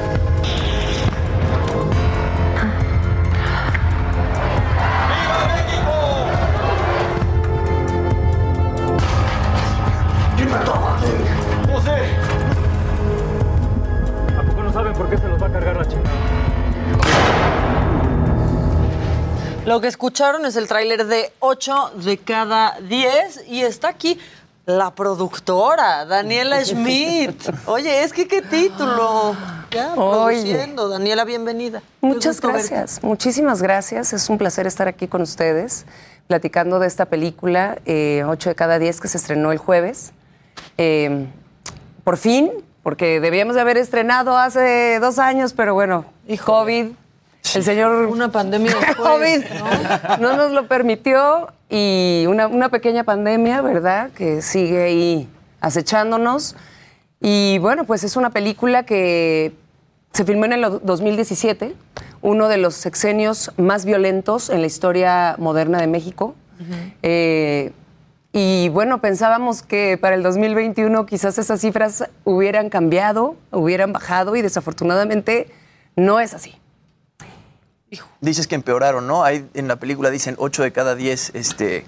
¿Quién 10.36 10.50
mató 10.50 10.74
a 10.74 10.76
Joaquín? 10.76 11.72
José. 11.72 11.98
¿A 14.38 14.42
poco 14.42 14.62
no 14.62 14.72
saben 14.72 14.92
por 14.92 15.08
qué 15.08 15.16
se 15.16 15.28
los 15.28 15.42
va 15.42 15.46
a 15.46 15.52
cargar 15.52 15.76
la 15.76 15.84
chica? 15.88 16.10
Lo 19.64 19.80
que 19.82 19.88
escucharon 19.88 20.46
es 20.46 20.56
el 20.56 20.66
tráiler 20.66 21.06
de 21.06 21.30
8 21.40 21.92
de 21.96 22.16
cada 22.16 22.78
10 22.80 23.48
y 23.48 23.60
está 23.60 23.88
aquí 23.88 24.18
la 24.68 24.94
productora, 24.94 26.04
Daniela 26.04 26.62
Schmidt. 26.64 27.48
Oye, 27.64 28.04
es 28.04 28.12
que 28.12 28.28
qué 28.28 28.42
título. 28.42 29.34
Ya, 29.70 29.94
Oye. 29.94 30.42
produciendo. 30.42 30.88
Daniela, 30.90 31.24
bienvenida. 31.24 31.82
Muchas 32.02 32.38
verte. 32.42 32.58
gracias, 32.58 33.02
muchísimas 33.02 33.62
gracias. 33.62 34.12
Es 34.12 34.28
un 34.28 34.36
placer 34.36 34.66
estar 34.66 34.86
aquí 34.86 35.08
con 35.08 35.22
ustedes, 35.22 35.86
platicando 36.26 36.78
de 36.80 36.86
esta 36.86 37.06
película, 37.06 37.78
eh, 37.86 38.24
8 38.26 38.50
de 38.50 38.54
cada 38.54 38.78
10 38.78 39.00
que 39.00 39.08
se 39.08 39.16
estrenó 39.16 39.52
el 39.52 39.58
jueves. 39.58 40.12
Eh, 40.76 41.26
por 42.04 42.18
fin, 42.18 42.52
porque 42.82 43.20
debíamos 43.20 43.54
de 43.54 43.62
haber 43.62 43.78
estrenado 43.78 44.36
hace 44.36 44.98
dos 45.00 45.18
años, 45.18 45.54
pero 45.54 45.72
bueno, 45.72 46.04
COVID, 46.44 46.88
el 47.56 47.64
señor... 47.64 48.06
Una 48.06 48.30
pandemia 48.30 48.74
después, 48.86 48.96
COVID 48.96 50.20
¿no? 50.20 50.36
nos 50.36 50.52
lo 50.52 50.68
permitió 50.68 51.52
y 51.68 52.24
una, 52.28 52.46
una 52.46 52.68
pequeña 52.68 53.04
pandemia, 53.04 53.60
¿verdad? 53.60 54.10
Que 54.12 54.42
sigue 54.42 54.82
ahí 54.82 55.28
acechándonos. 55.60 56.56
Y 57.20 57.58
bueno, 57.58 57.84
pues 57.84 58.04
es 58.04 58.16
una 58.16 58.30
película 58.30 58.84
que 58.84 59.52
se 60.12 60.24
filmó 60.24 60.44
en 60.46 60.52
el 60.54 60.80
2017, 60.82 61.74
uno 62.22 62.48
de 62.48 62.56
los 62.58 62.74
sexenios 62.74 63.52
más 63.56 63.84
violentos 63.84 64.50
en 64.50 64.60
la 64.60 64.66
historia 64.66 65.36
moderna 65.38 65.80
de 65.80 65.86
México. 65.86 66.34
Eh, 67.02 67.72
y 68.32 68.68
bueno, 68.70 69.00
pensábamos 69.00 69.62
que 69.62 69.96
para 69.96 70.16
el 70.16 70.22
2021 70.22 71.06
quizás 71.06 71.38
esas 71.38 71.60
cifras 71.60 72.08
hubieran 72.24 72.68
cambiado, 72.68 73.36
hubieran 73.52 73.92
bajado 73.92 74.36
y 74.36 74.42
desafortunadamente 74.42 75.48
no 75.96 76.20
es 76.20 76.34
así. 76.34 76.57
Dices 78.20 78.46
que 78.46 78.54
empeoraron, 78.54 79.06
¿no? 79.06 79.24
Hay, 79.24 79.48
en 79.54 79.68
la 79.68 79.76
película 79.76 80.10
dicen 80.10 80.34
8 80.38 80.62
de 80.62 80.72
cada 80.72 80.94
10 80.94 81.34
este, 81.34 81.84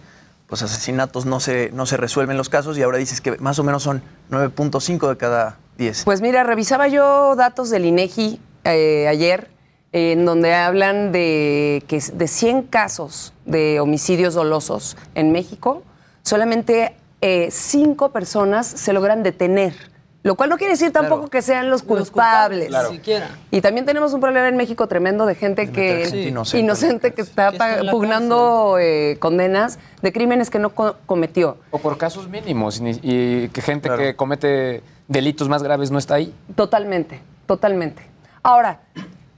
pues 0.47 0.63
asesinatos 0.63 1.27
no 1.27 1.41
se, 1.41 1.71
no 1.73 1.87
se 1.87 1.97
resuelven 1.97 2.37
los 2.37 2.49
casos 2.49 2.79
y 2.79 2.83
ahora 2.83 2.99
dices 2.99 3.21
que 3.21 3.37
más 3.39 3.59
o 3.59 3.65
menos 3.65 3.83
son 3.83 4.03
9.5 4.31 5.09
de 5.09 5.17
cada 5.17 5.59
10. 5.79 6.05
Pues 6.05 6.21
mira, 6.21 6.43
revisaba 6.45 6.89
yo 6.89 7.37
datos 7.37 7.71
del 7.71 7.85
INEGI 7.85 8.41
eh, 8.65 9.09
ayer, 9.09 9.51
eh, 9.93 10.13
en 10.13 10.25
donde 10.25 10.55
hablan 10.55 11.13
de 11.13 11.85
que 11.87 12.01
de 12.01 12.29
100 12.29 12.63
casos 12.65 13.35
de 13.45 13.81
homicidios 13.81 14.35
dolosos 14.35 14.97
en 15.15 15.33
México, 15.33 15.83
solamente 16.23 16.97
5 17.23 18.13
personas 18.13 18.67
se 18.67 18.93
logran 18.95 19.23
detener. 19.23 19.90
Lo 20.23 20.35
cual 20.35 20.51
no 20.51 20.59
quiere 20.59 20.75
decir 20.75 20.93
tampoco 20.93 21.29
que 21.29 21.41
sean 21.41 21.71
los 21.71 21.83
culpables. 21.83 22.71
Ni 22.91 22.97
siquiera. 22.97 23.31
Y 23.51 23.63
también 23.63 23.87
tenemos 23.87 24.13
un 24.13 24.21
problema 24.21 24.49
en 24.49 24.57
México 24.57 24.87
tremendo 24.87 25.25
de 25.25 25.35
gente 25.35 25.71
que 25.71 26.03
gente 26.05 26.23
inocente. 26.29 26.59
inocente 26.65 27.15
que 27.15 27.23
está 27.23 27.53
pugnando 27.91 28.77
eh, 28.79 29.17
condenas 29.19 29.79
de 30.03 30.13
crímenes 30.13 30.51
que 30.51 30.59
no 30.59 30.71
co- 30.75 30.97
cometió. 31.07 31.57
O 31.71 31.79
por 31.79 31.97
casos 31.97 32.29
mínimos 32.29 32.79
y, 32.79 32.83
ni- 32.83 33.01
y 33.03 33.49
que 33.49 33.63
gente 33.63 33.89
que 33.97 34.15
comete 34.15 34.83
delitos 35.09 35.49
más 35.49 35.63
graves 35.63 35.91
no 35.91 35.99
está 35.99 36.17
ahí. 36.17 36.35
Totalmente, 36.55 37.21
totalmente. 37.47 38.03
Ahora, 38.43 38.81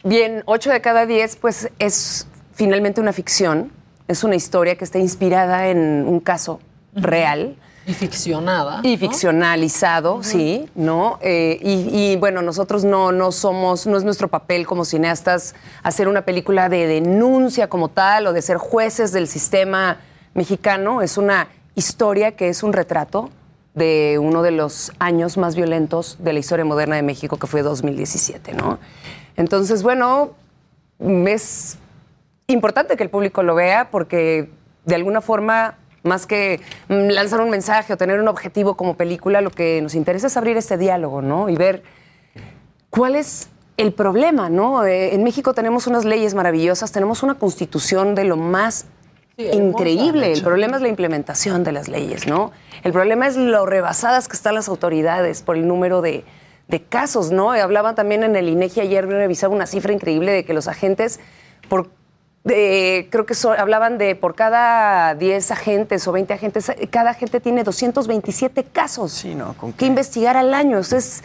bien, 0.03 0.43
8 0.47 0.71
de 0.71 0.81
cada 0.81 1.07
10, 1.07 1.37
pues 1.37 1.71
es 1.79 2.27
finalmente 2.55 3.01
una 3.01 3.13
ficción, 3.13 3.71
es 4.09 4.25
una 4.25 4.35
historia 4.35 4.77
que 4.77 4.85
está 4.85 4.99
inspirada 4.99 5.69
en 5.69 6.07
un 6.09 6.19
caso 6.19 6.59
real. 6.93 7.57
Y 7.87 7.95
ficcionada. 7.95 8.81
Y 8.83 8.93
¿no? 8.93 8.99
ficcionalizado, 8.99 10.23
sí, 10.23 10.69
¿no? 10.75 11.19
Eh, 11.21 11.59
y, 11.63 12.13
y, 12.13 12.17
bueno, 12.17 12.43
nosotros 12.43 12.85
no, 12.85 13.13
no 13.13 13.33
somos, 13.33 13.87
no 13.87 13.97
es 13.97 14.05
nuestro 14.05 14.29
papel 14.29 14.67
como 14.67 14.85
cineastas 14.85 15.55
hacer 15.83 16.09
una 16.09 16.23
película 16.23 16.69
de 16.69 16.87
denuncia 16.87 17.69
como 17.69 17.89
tal 17.89 18.27
o 18.29 18.33
de 18.33 18.43
ser 18.43 18.59
jueces 18.59 19.13
del 19.13 19.27
sistema 19.27 19.99
mexicano. 20.35 21.03
Es 21.03 21.19
una 21.19 21.49
historia 21.75 22.37
que 22.37 22.49
es 22.49 22.63
un 22.63 22.73
retrato 22.73 23.31
de 23.75 24.19
uno 24.21 24.43
de 24.43 24.51
los 24.51 24.93
años 24.99 25.37
más 25.37 25.57
violentos 25.57 26.19
de 26.21 26.33
la 26.33 26.39
historia 26.39 26.65
moderna 26.65 26.97
de 26.97 27.03
México, 27.03 27.39
que 27.39 27.47
fue 27.47 27.63
2017, 27.63 28.53
¿no? 28.53 28.79
Entonces, 29.37 29.83
bueno, 29.83 30.33
es 31.01 31.79
importante 32.49 32.97
que 32.97 33.03
el 33.03 33.11
público 33.11 33.43
lo 33.43 33.55
vea 33.55 33.91
porque 33.91 34.51
de 34.85 34.95
alguna 34.95 35.21
forma, 35.21 35.79
más 36.03 36.27
que 36.27 36.61
mm, 36.89 37.09
lanzar 37.09 37.41
un 37.41 37.51
mensaje 37.51 37.93
o 37.93 37.97
tener 37.97 38.21
un 38.21 38.29
objetivo 38.29 38.77
como 38.77 38.97
película, 38.97 39.41
lo 39.41 39.51
que 39.51 39.81
nos 39.83 39.95
interesa 39.95 40.27
es 40.27 40.37
abrir 40.37 40.57
este 40.57 40.77
diálogo, 40.77 41.23
¿no? 41.23 41.49
Y 41.49 41.57
ver 41.57 41.83
cuál 42.91 43.17
es 43.17 43.49
el 43.77 43.93
problema, 43.93 44.49
¿no? 44.49 44.85
Eh, 44.85 45.15
en 45.15 45.23
México 45.25 45.55
tenemos 45.55 45.87
unas 45.87 46.05
leyes 46.05 46.35
maravillosas, 46.35 46.93
tenemos 46.93 47.23
una 47.23 47.35
constitución 47.35 48.15
de 48.15 48.25
lo 48.25 48.37
más 48.37 48.87
Sí, 49.37 49.49
increíble. 49.51 50.31
El 50.31 50.43
problema 50.43 50.77
es 50.77 50.83
la 50.83 50.89
implementación 50.89 51.65
de 51.65 51.73
las 51.73 51.89
leyes, 51.89 52.27
¿no? 52.27 52.53
El 52.85 52.93
problema 52.93 53.27
es 53.27 53.37
lo 53.37 53.65
rebasadas 53.65 54.29
que 54.29 54.37
están 54.37 54.55
las 54.55 54.69
autoridades 54.69 55.41
por 55.41 55.57
el 55.57 55.67
número 55.67 56.03
de, 56.03 56.25
de 56.69 56.83
casos, 56.83 57.33
¿no? 57.33 57.53
Hablaban 57.53 57.95
también 57.95 58.25
en 58.25 58.37
el 58.37 58.49
INEGI 58.51 58.81
ayer, 58.83 59.07
revisaba 59.07 59.55
una 59.55 59.67
cifra 59.67 59.95
increíble 59.95 60.33
de 60.33 60.45
que 60.45 60.53
los 60.53 60.69
agentes, 60.69 61.19
por, 61.71 61.89
de- 62.45 63.09
creo 63.11 63.25
que 63.27 63.35
so- 63.35 63.53
hablaban 63.53 63.99
de 63.99 64.15
por 64.17 64.35
cada 64.35 65.15
10 65.15 65.51
agentes 65.51 66.07
o 66.09 66.13
20 66.13 66.33
agentes, 66.35 66.73
cada 66.91 67.11
agente 67.11 67.41
tiene 67.41 67.63
227 67.65 68.65
casos 68.65 69.25
que 69.77 69.87
investigar 69.87 70.37
al 70.37 70.53
año. 70.55 70.79
Eso 70.79 70.97
es, 70.97 71.23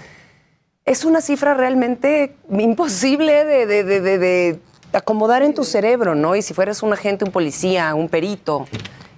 es 0.85 1.05
una 1.05 1.21
cifra 1.21 1.53
realmente 1.53 2.35
imposible 2.49 3.45
de, 3.45 3.65
de- 3.65 3.83
de- 3.83 4.01
de- 4.01 4.17
de 4.19 4.59
acomodar 4.93 5.43
en 5.43 5.53
tu 5.53 5.63
cerebro, 5.63 6.15
¿no? 6.15 6.35
Y 6.35 6.41
si 6.41 6.53
fueras 6.53 6.81
un 6.83 6.93
agente, 6.93 7.25
un 7.25 7.31
policía, 7.31 7.93
un 7.95 8.07
perito, 8.09 8.67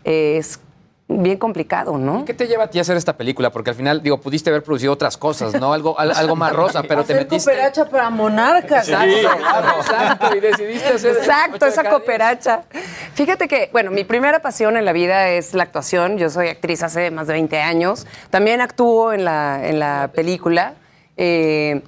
eh, 0.03 0.37
es 0.37 0.59
bien 1.11 1.37
complicado, 1.37 1.97
¿no? 1.97 2.23
¿Qué 2.23 2.35
te 2.35 2.47
lleva 2.47 2.65
a 2.65 2.69
ti 2.69 2.77
a 2.77 2.81
hacer 2.81 2.95
esta 2.95 3.17
película? 3.17 3.49
Porque 3.49 3.71
al 3.71 3.75
final, 3.75 4.03
digo, 4.03 4.21
pudiste 4.21 4.51
haber 4.51 4.63
producido 4.63 4.93
otras 4.93 5.17
cosas, 5.17 5.59
¿no? 5.59 5.73
Algo, 5.73 5.99
al- 5.99 6.11
algo 6.15 6.35
más 6.35 6.53
rosa, 6.53 6.83
pero 6.83 7.03
te 7.03 7.13
Hacer 7.13 7.25
metiste... 7.25 7.49
cooperacha 7.51 7.85
para 7.89 8.09
monarcas. 8.11 8.85
Sí, 8.85 8.91
claro, 8.93 9.69
exacto, 9.81 10.35
y 10.35 10.39
decidiste 10.39 10.93
hacer... 10.93 11.17
Exacto, 11.17 11.65
esa 11.65 11.89
cooperacha. 11.89 12.61
Fíjate 13.15 13.47
que, 13.47 13.69
bueno, 13.71 13.89
mi 13.89 14.03
primera 14.03 14.39
pasión 14.39 14.77
en 14.77 14.85
la 14.85 14.93
vida 14.93 15.29
es 15.29 15.53
la 15.55 15.63
actuación. 15.63 16.17
Yo 16.19 16.29
soy 16.29 16.47
actriz 16.49 16.83
hace 16.83 17.09
más 17.09 17.25
de 17.27 17.33
20 17.33 17.59
años. 17.59 18.05
También 18.29 18.61
actúo 18.61 19.11
en 19.11 19.25
la, 19.25 19.67
en 19.67 19.79
la 19.79 20.11
película. 20.13 20.75
Eh, 21.17 21.81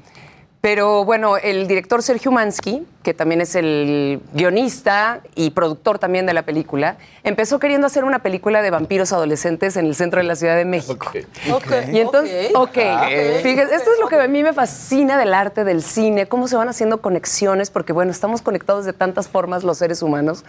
pero 0.61 1.03
bueno, 1.05 1.37
el 1.37 1.67
director 1.67 2.03
Sergio 2.03 2.31
Mansky, 2.31 2.85
que 3.01 3.15
también 3.15 3.41
es 3.41 3.55
el 3.55 4.21
guionista 4.33 5.21
y 5.33 5.49
productor 5.49 5.97
también 5.97 6.27
de 6.27 6.35
la 6.35 6.43
película, 6.43 6.97
empezó 7.23 7.57
queriendo 7.59 7.87
hacer 7.87 8.03
una 8.03 8.19
película 8.19 8.61
de 8.61 8.69
vampiros 8.69 9.11
adolescentes 9.11 9.75
en 9.75 9.87
el 9.87 9.95
centro 9.95 10.19
de 10.21 10.27
la 10.27 10.35
Ciudad 10.35 10.55
de 10.55 10.65
México. 10.65 11.11
Y 11.91 11.99
entonces, 11.99 12.51
ok, 12.53 12.77
Ah, 12.77 13.07
fíjate, 13.41 13.75
esto 13.75 13.91
es 13.91 13.99
lo 13.99 14.07
que 14.07 14.15
a 14.17 14.27
mí 14.27 14.43
me 14.43 14.53
fascina 14.53 15.17
del 15.17 15.33
arte, 15.33 15.63
del 15.63 15.81
cine, 15.81 16.27
cómo 16.27 16.47
se 16.47 16.55
van 16.55 16.69
haciendo 16.69 17.01
conexiones, 17.01 17.71
porque 17.71 17.91
bueno, 17.91 18.11
estamos 18.11 18.43
conectados 18.43 18.85
de 18.85 18.93
tantas 18.93 19.27
formas 19.27 19.63
los 19.63 19.79
seres 19.79 20.03
humanos, 20.03 20.45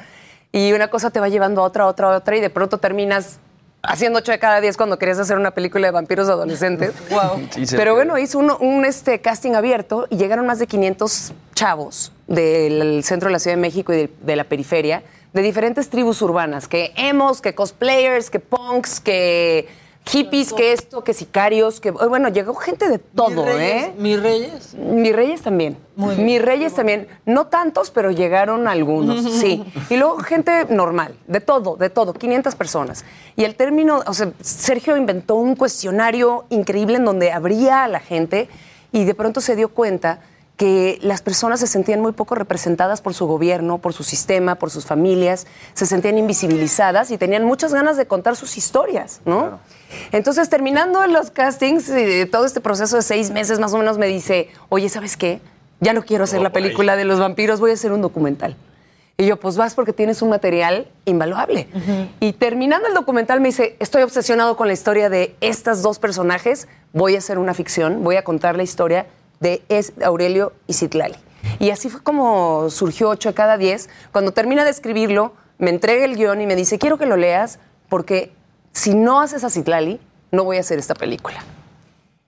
y 0.53 0.73
una 0.75 0.89
cosa 0.89 1.11
te 1.11 1.21
va 1.21 1.31
llevando 1.31 1.63
a 1.63 1.65
otra, 1.65 1.85
a 1.85 1.87
otra, 1.87 2.13
a 2.13 2.17
otra, 2.19 2.37
y 2.37 2.41
de 2.41 2.51
pronto 2.51 2.77
terminas 2.77 3.39
haciendo 3.83 4.21
8 4.21 4.33
de 4.33 4.39
cada 4.39 4.61
10 4.61 4.77
cuando 4.77 4.99
querías 4.99 5.19
hacer 5.19 5.37
una 5.37 5.51
película 5.51 5.87
de 5.87 5.91
vampiros 5.91 6.29
adolescentes. 6.29 6.93
Sí, 7.51 7.67
se 7.67 7.77
Pero 7.77 7.95
bueno, 7.95 8.19
hizo 8.19 8.39
un, 8.39 8.51
un, 8.61 8.85
este, 8.85 9.21
casting 9.21 9.53
abierto 9.53 10.07
y 10.11 10.17
llegaron 10.17 10.47
más 10.47 10.59
de 10.59 10.67
500 10.67 11.33
chavos 11.55 12.13
del 12.27 13.03
centro 13.05 13.29
de 13.29 13.33
la 13.33 13.39
Ciudad 13.39 13.57
de 13.57 13.61
México 13.61 13.93
y 13.93 13.97
de, 13.97 14.11
de 14.23 14.37
la 14.37 14.45
periferia, 14.45 15.03
de 15.33 15.43
diferentes 15.43 15.91
tribus 15.91 16.23
urbanas, 16.23 16.69
que 16.69 16.93
emos, 16.97 17.41
que 17.41 17.55
cosplayers, 17.55 18.31
que 18.31 18.41
punks, 18.41 19.01
que 19.01 19.69
hippies, 20.05 20.53
que 20.53 20.73
esto, 20.73 21.05
que 21.05 21.15
sicarios, 21.15 21.81
que 21.81 21.91
bueno, 21.91 22.29
llegó 22.29 22.55
gente 22.55 22.89
de 22.89 22.99
todo, 22.99 23.45
Mis 23.45 23.55
reyes, 23.55 23.85
¿eh? 23.85 23.95
Mis 23.99 24.23
reyes. 24.23 24.75
Mis 24.75 25.13
reyes 25.15 25.43
también. 25.43 25.79
Mis 25.97 26.43
reyes 26.43 26.75
también. 26.75 27.09
No 27.25 27.47
tantos, 27.47 27.91
pero 27.91 28.11
llegaron 28.11 28.67
algunos, 28.67 29.23
sí. 29.41 29.65
Y 29.91 29.97
luego 29.97 30.19
gente 30.19 30.67
normal, 30.71 31.15
de 31.27 31.41
todo, 31.41 31.77
de 31.77 31.91
todo, 31.91 32.13
500 32.15 32.55
personas. 32.55 33.05
Y 33.37 33.45
el 33.45 33.55
término, 33.55 34.03
o 34.07 34.15
sea, 34.15 34.33
Sergio 34.41 34.97
inventó 34.97 35.37
un 35.37 35.55
cuestionario 35.57 36.45
increíble 36.51 36.97
en 36.97 37.05
donde 37.05 37.33
abría 37.33 37.85
a 37.85 37.89
la 37.89 38.01
gente 38.01 38.49
y 38.91 39.05
de 39.05 39.15
pronto 39.15 39.41
se 39.41 39.57
dio 39.57 39.69
cuenta 39.69 40.21
que 40.63 41.01
las 41.03 41.23
personas 41.23 41.59
se 41.59 41.67
sentían 41.67 42.01
muy 42.01 42.13
poco 42.13 42.37
representadas 42.37 43.01
por 43.01 43.15
su 43.15 43.27
gobierno, 43.27 43.79
por 43.79 43.93
su 43.93 44.05
sistema, 44.05 44.55
por 44.55 44.71
sus 44.71 44.87
familias, 44.87 45.49
se 45.75 45.87
sentían 45.87 46.19
invisibilizadas 46.19 47.11
y 47.11 47.19
tenían 47.19 47.45
muchas 47.45 47.75
ganas 47.75 47.97
de 47.97 48.07
contar 48.07 48.37
sus 48.37 48.57
historias, 48.57 49.23
¿no? 49.25 49.59
Entonces, 50.13 50.49
terminando 50.49 51.05
los 51.09 51.33
castings 51.33 51.89
y 51.89 52.27
todo 52.27 52.47
este 52.47 52.61
proceso 52.61 52.95
de 52.95 53.03
seis 53.03 53.33
meses 53.33 53.59
más 53.59 53.75
o 53.75 53.79
menos, 53.79 53.99
me 53.99 54.07
dice, 54.07 54.51
oye, 54.69 54.89
¿sabes 54.89 55.17
qué? 55.17 55.41
Ya 55.81 55.95
no 55.95 56.05
quiero 56.05 56.23
hacer 56.23 56.41
la 56.41 56.53
película 56.53 56.95
de 56.95 57.07
los 57.07 57.19
vampiros, 57.19 57.59
voy 57.59 57.73
a 57.73 57.75
hacer 57.75 57.91
un 57.91 58.01
documental. 58.01 58.55
Y 59.19 59.27
yo, 59.27 59.41
pues 59.41 59.57
vas 59.57 59.75
porque 59.75 59.93
tienes 59.93 60.23
un 60.23 60.29
material 60.29 60.87
invaluable. 61.07 61.67
Y 62.21 62.35
terminando 62.35 62.87
el 62.87 62.95
documental 62.95 63.41
me 63.41 63.49
dice, 63.49 63.75
estoy 63.81 64.05
obsesionado 64.05 64.57
con 64.57 64.69
la 64.69 64.75
historia 64.75 65.11
de 65.11 65.35
estas 65.41 65.83
dos 65.83 65.99
personajes, 65.99 66.69
voy 66.93 67.17
a 67.17 67.19
hacer 67.19 67.39
una 67.39 67.53
ficción, 67.53 68.05
voy 68.05 68.15
a 68.15 68.23
contar 68.23 68.55
la 68.55 68.63
historia 68.63 69.07
de 69.43 69.63
es- 69.69 69.93
Aurelio 70.05 70.53
y 70.67 70.73
Citlali. 70.75 71.17
Y 71.59 71.71
así 71.71 71.91
fue 71.91 72.03
como 72.03 72.71
surgió 72.71 73.09
8 73.11 73.31
de 73.31 73.35
cada 73.35 73.59
10. 73.59 73.89
Cuando 74.13 74.33
termina 74.33 74.65
de 74.65 74.71
escribirlo, 74.71 75.33
me 75.59 75.71
entrega 75.71 76.05
el 76.05 76.17
guion 76.17 76.41
y 76.41 76.47
me 76.47 76.57
dice, 76.57 76.79
quiero 76.79 76.97
que 76.99 77.07
lo 77.07 77.17
leas 77.17 77.59
porque 77.89 78.33
si 78.73 78.95
no 78.95 79.21
haces 79.21 79.45
a 79.45 79.51
Citlali, 79.51 80.01
no 80.31 80.45
voy 80.45 80.57
a 80.57 80.61
hacer 80.61 80.79
esta 80.79 80.95
película. 80.95 81.45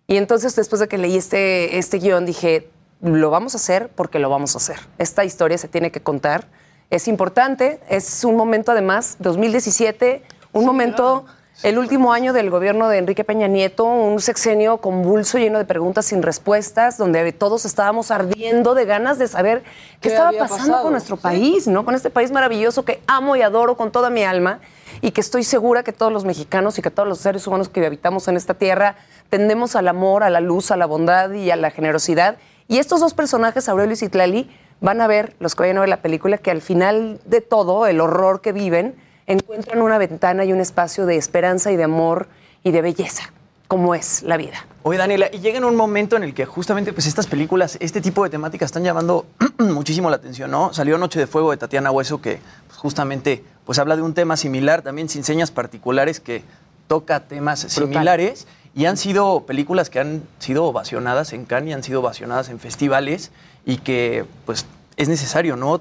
Y 0.06 0.16
entonces 0.18 0.54
después 0.54 0.80
de 0.80 0.88
que 0.88 0.98
leí 0.98 1.16
este, 1.16 1.78
este 1.78 1.98
guion 1.98 2.26
dije, 2.26 2.68
lo 3.00 3.30
vamos 3.30 3.54
a 3.54 3.56
hacer 3.56 3.88
porque 3.94 4.18
lo 4.18 4.28
vamos 4.28 4.54
a 4.54 4.58
hacer. 4.58 4.78
Esta 4.98 5.24
historia 5.24 5.56
se 5.56 5.68
tiene 5.68 5.90
que 5.90 6.00
contar. 6.02 6.46
Es 6.90 7.08
importante, 7.08 7.80
es 7.88 8.24
un 8.24 8.36
momento 8.36 8.72
además, 8.72 9.16
2017, 9.20 10.22
un 10.52 10.64
momento, 10.66 11.24
el 11.62 11.78
último 11.78 12.12
año 12.12 12.32
del 12.32 12.50
gobierno 12.50 12.88
de 12.88 12.98
Enrique 12.98 13.24
Peña 13.24 13.46
Nieto, 13.46 13.84
un 13.84 14.20
sexenio 14.20 14.78
convulso 14.78 15.38
lleno 15.38 15.58
de 15.58 15.64
preguntas 15.64 16.06
sin 16.06 16.22
respuestas, 16.22 16.98
donde 16.98 17.32
todos 17.32 17.64
estábamos 17.64 18.10
ardiendo 18.10 18.74
de 18.74 18.84
ganas 18.84 19.18
de 19.18 19.28
saber 19.28 19.62
qué, 19.62 19.70
¿Qué 20.00 20.08
estaba 20.08 20.32
pasando 20.32 20.64
pasado? 20.64 20.82
con 20.82 20.92
nuestro 20.92 21.16
país, 21.16 21.66
¿no? 21.68 21.84
Con 21.84 21.94
este 21.94 22.10
país 22.10 22.32
maravilloso 22.32 22.84
que 22.84 23.00
amo 23.06 23.36
y 23.36 23.42
adoro 23.42 23.76
con 23.76 23.92
toda 23.92 24.10
mi 24.10 24.24
alma 24.24 24.60
y 25.00 25.12
que 25.12 25.20
estoy 25.20 25.44
segura 25.44 25.82
que 25.84 25.92
todos 25.92 26.12
los 26.12 26.24
mexicanos 26.24 26.78
y 26.78 26.82
que 26.82 26.90
todos 26.90 27.08
los 27.08 27.18
seres 27.18 27.46
humanos 27.46 27.68
que 27.68 27.86
habitamos 27.86 28.26
en 28.28 28.36
esta 28.36 28.54
tierra 28.54 28.96
tendemos 29.30 29.76
al 29.76 29.88
amor, 29.88 30.22
a 30.22 30.30
la 30.30 30.40
luz, 30.40 30.70
a 30.70 30.76
la 30.76 30.86
bondad 30.86 31.30
y 31.32 31.50
a 31.50 31.56
la 31.56 31.70
generosidad. 31.70 32.36
Y 32.68 32.78
estos 32.78 33.00
dos 33.00 33.14
personajes, 33.14 33.68
Aurelio 33.68 33.94
y 33.94 33.96
Citlali, 33.96 34.50
van 34.80 35.00
a 35.00 35.06
ver, 35.06 35.34
los 35.38 35.54
que 35.54 35.62
vayan 35.62 35.78
a 35.78 35.80
ver 35.80 35.88
la 35.88 36.02
película, 36.02 36.38
que 36.38 36.50
al 36.50 36.60
final 36.60 37.20
de 37.24 37.40
todo, 37.40 37.86
el 37.86 38.00
horror 38.00 38.40
que 38.40 38.52
viven, 38.52 38.94
encuentran 39.26 39.82
una 39.82 39.98
ventana 39.98 40.44
y 40.44 40.52
un 40.52 40.60
espacio 40.60 41.06
de 41.06 41.16
esperanza 41.16 41.72
y 41.72 41.76
de 41.76 41.84
amor 41.84 42.28
y 42.62 42.70
de 42.70 42.82
belleza, 42.82 43.32
como 43.68 43.94
es 43.94 44.22
la 44.22 44.36
vida. 44.36 44.66
Oye, 44.82 44.98
Daniela, 44.98 45.30
y 45.32 45.38
llega 45.38 45.58
en 45.58 45.64
un 45.64 45.76
momento 45.76 46.16
en 46.16 46.24
el 46.24 46.34
que 46.34 46.44
justamente 46.44 46.92
pues, 46.92 47.06
estas 47.06 47.26
películas, 47.26 47.78
este 47.80 48.00
tipo 48.00 48.22
de 48.24 48.30
temáticas 48.30 48.66
están 48.66 48.84
llamando 48.84 49.26
muchísimo 49.58 50.10
la 50.10 50.16
atención, 50.16 50.50
¿no? 50.50 50.74
Salió 50.74 50.98
Noche 50.98 51.18
de 51.18 51.26
Fuego 51.26 51.50
de 51.50 51.56
Tatiana 51.56 51.90
Hueso, 51.90 52.20
que 52.20 52.40
pues, 52.66 52.78
justamente 52.78 53.42
pues, 53.64 53.78
habla 53.78 53.96
de 53.96 54.02
un 54.02 54.14
tema 54.14 54.36
similar, 54.36 54.82
también 54.82 55.08
sin 55.08 55.24
señas 55.24 55.50
particulares, 55.50 56.20
que 56.20 56.42
toca 56.86 57.20
temas 57.20 57.60
similares. 57.60 58.46
Y 58.76 58.86
han 58.86 58.96
sido 58.96 59.46
películas 59.46 59.88
que 59.88 60.00
han 60.00 60.24
sido 60.40 60.64
ovacionadas 60.64 61.32
en 61.32 61.44
Cannes 61.44 61.70
y 61.70 61.72
han 61.74 61.84
sido 61.84 62.00
ovacionadas 62.00 62.48
en 62.48 62.58
festivales 62.58 63.30
y 63.64 63.76
que 63.76 64.24
pues 64.46 64.66
es 64.96 65.08
necesario, 65.08 65.54
¿no? 65.54 65.80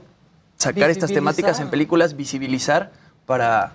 Sacar 0.57 0.91
estas 0.91 1.11
temáticas 1.11 1.59
en 1.59 1.71
películas, 1.71 2.15
visibilizar 2.15 2.91
para, 3.25 3.73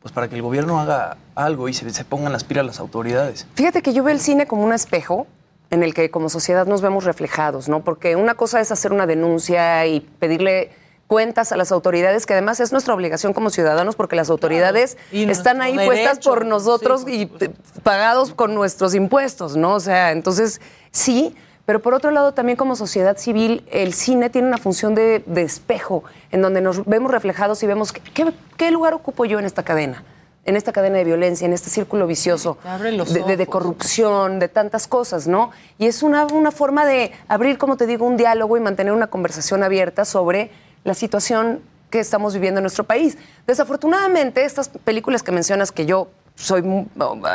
pues, 0.00 0.12
para 0.12 0.28
que 0.28 0.36
el 0.36 0.42
gobierno 0.42 0.80
haga 0.80 1.16
algo 1.34 1.68
y 1.68 1.74
se, 1.74 1.88
se 1.90 2.04
pongan 2.04 2.32
las 2.32 2.44
pilas 2.44 2.66
las 2.66 2.80
autoridades. 2.80 3.46
Fíjate 3.54 3.82
que 3.82 3.92
yo 3.92 4.02
veo 4.02 4.14
el 4.14 4.20
cine 4.20 4.46
como 4.46 4.64
un 4.64 4.72
espejo 4.72 5.26
en 5.70 5.82
el 5.82 5.94
que 5.94 6.10
como 6.10 6.28
sociedad 6.28 6.66
nos 6.66 6.82
vemos 6.82 7.04
reflejados, 7.04 7.68
¿no? 7.68 7.82
Porque 7.82 8.16
una 8.16 8.34
cosa 8.34 8.60
es 8.60 8.72
hacer 8.72 8.92
una 8.92 9.06
denuncia 9.06 9.86
y 9.86 10.00
pedirle 10.00 10.72
cuentas 11.06 11.50
a 11.50 11.56
las 11.56 11.72
autoridades, 11.72 12.24
que 12.24 12.34
además 12.34 12.60
es 12.60 12.70
nuestra 12.70 12.94
obligación 12.94 13.32
como 13.32 13.50
ciudadanos, 13.50 13.96
porque 13.96 14.14
las 14.14 14.30
autoridades 14.30 14.96
están 15.12 15.60
ahí 15.60 15.74
puestas 15.74 16.20
por 16.20 16.46
nosotros 16.46 17.04
y 17.08 17.26
pagados 17.82 18.32
con 18.32 18.54
nuestros 18.54 18.94
impuestos, 18.94 19.56
¿no? 19.56 19.74
O 19.74 19.80
sea, 19.80 20.12
entonces 20.12 20.60
sí, 20.92 21.34
pero 21.70 21.78
por 21.80 21.94
otro 21.94 22.10
lado 22.10 22.34
también 22.34 22.56
como 22.56 22.74
sociedad 22.74 23.16
civil, 23.16 23.62
el 23.70 23.94
cine 23.94 24.28
tiene 24.28 24.48
una 24.48 24.58
función 24.58 24.96
de, 24.96 25.22
de 25.24 25.42
espejo, 25.42 26.02
en 26.32 26.42
donde 26.42 26.60
nos 26.60 26.84
vemos 26.84 27.12
reflejados 27.12 27.62
y 27.62 27.66
vemos 27.68 27.92
qué- 27.92 28.70
lugar 28.72 28.92
ocupo 28.92 29.24
yo 29.24 29.38
en 29.38 29.44
esta 29.44 29.62
cadena, 29.62 30.02
en 30.46 30.56
esta 30.56 30.72
cadena 30.72 30.98
de 30.98 31.04
violencia, 31.04 31.44
en 31.46 31.52
este 31.52 31.70
círculo 31.70 32.08
vicioso 32.08 32.58
de, 33.14 33.20
de- 33.36 33.46
corrupción, 33.46 34.40
de 34.40 34.48
tantas 34.48 34.88
cosas, 34.88 35.28
¿no? 35.28 35.52
Y 35.78 35.86
es 35.86 36.02
una, 36.02 36.24
una 36.26 36.50
forma 36.50 36.84
de 36.86 37.12
abrir, 37.28 37.56
como 37.56 37.76
te 37.76 37.86
digo, 37.86 38.04
un 38.04 38.16
diálogo 38.16 38.56
y 38.56 38.60
mantener 38.60 38.92
una 38.92 39.06
conversación 39.06 39.62
abierta 39.62 40.04
sobre 40.04 40.50
la 40.82 40.94
situación 40.94 41.60
que 41.88 42.00
estamos 42.00 42.34
viviendo 42.34 42.58
en 42.58 42.64
nuestro 42.64 42.82
país. 42.82 43.16
Desafortunadamente, 43.46 44.44
estas 44.44 44.70
películas 44.70 45.22
que 45.22 45.30
mencionas, 45.30 45.70
que 45.70 45.86
yo 45.86 46.08
soy 46.40 46.62
mu- 46.62 46.86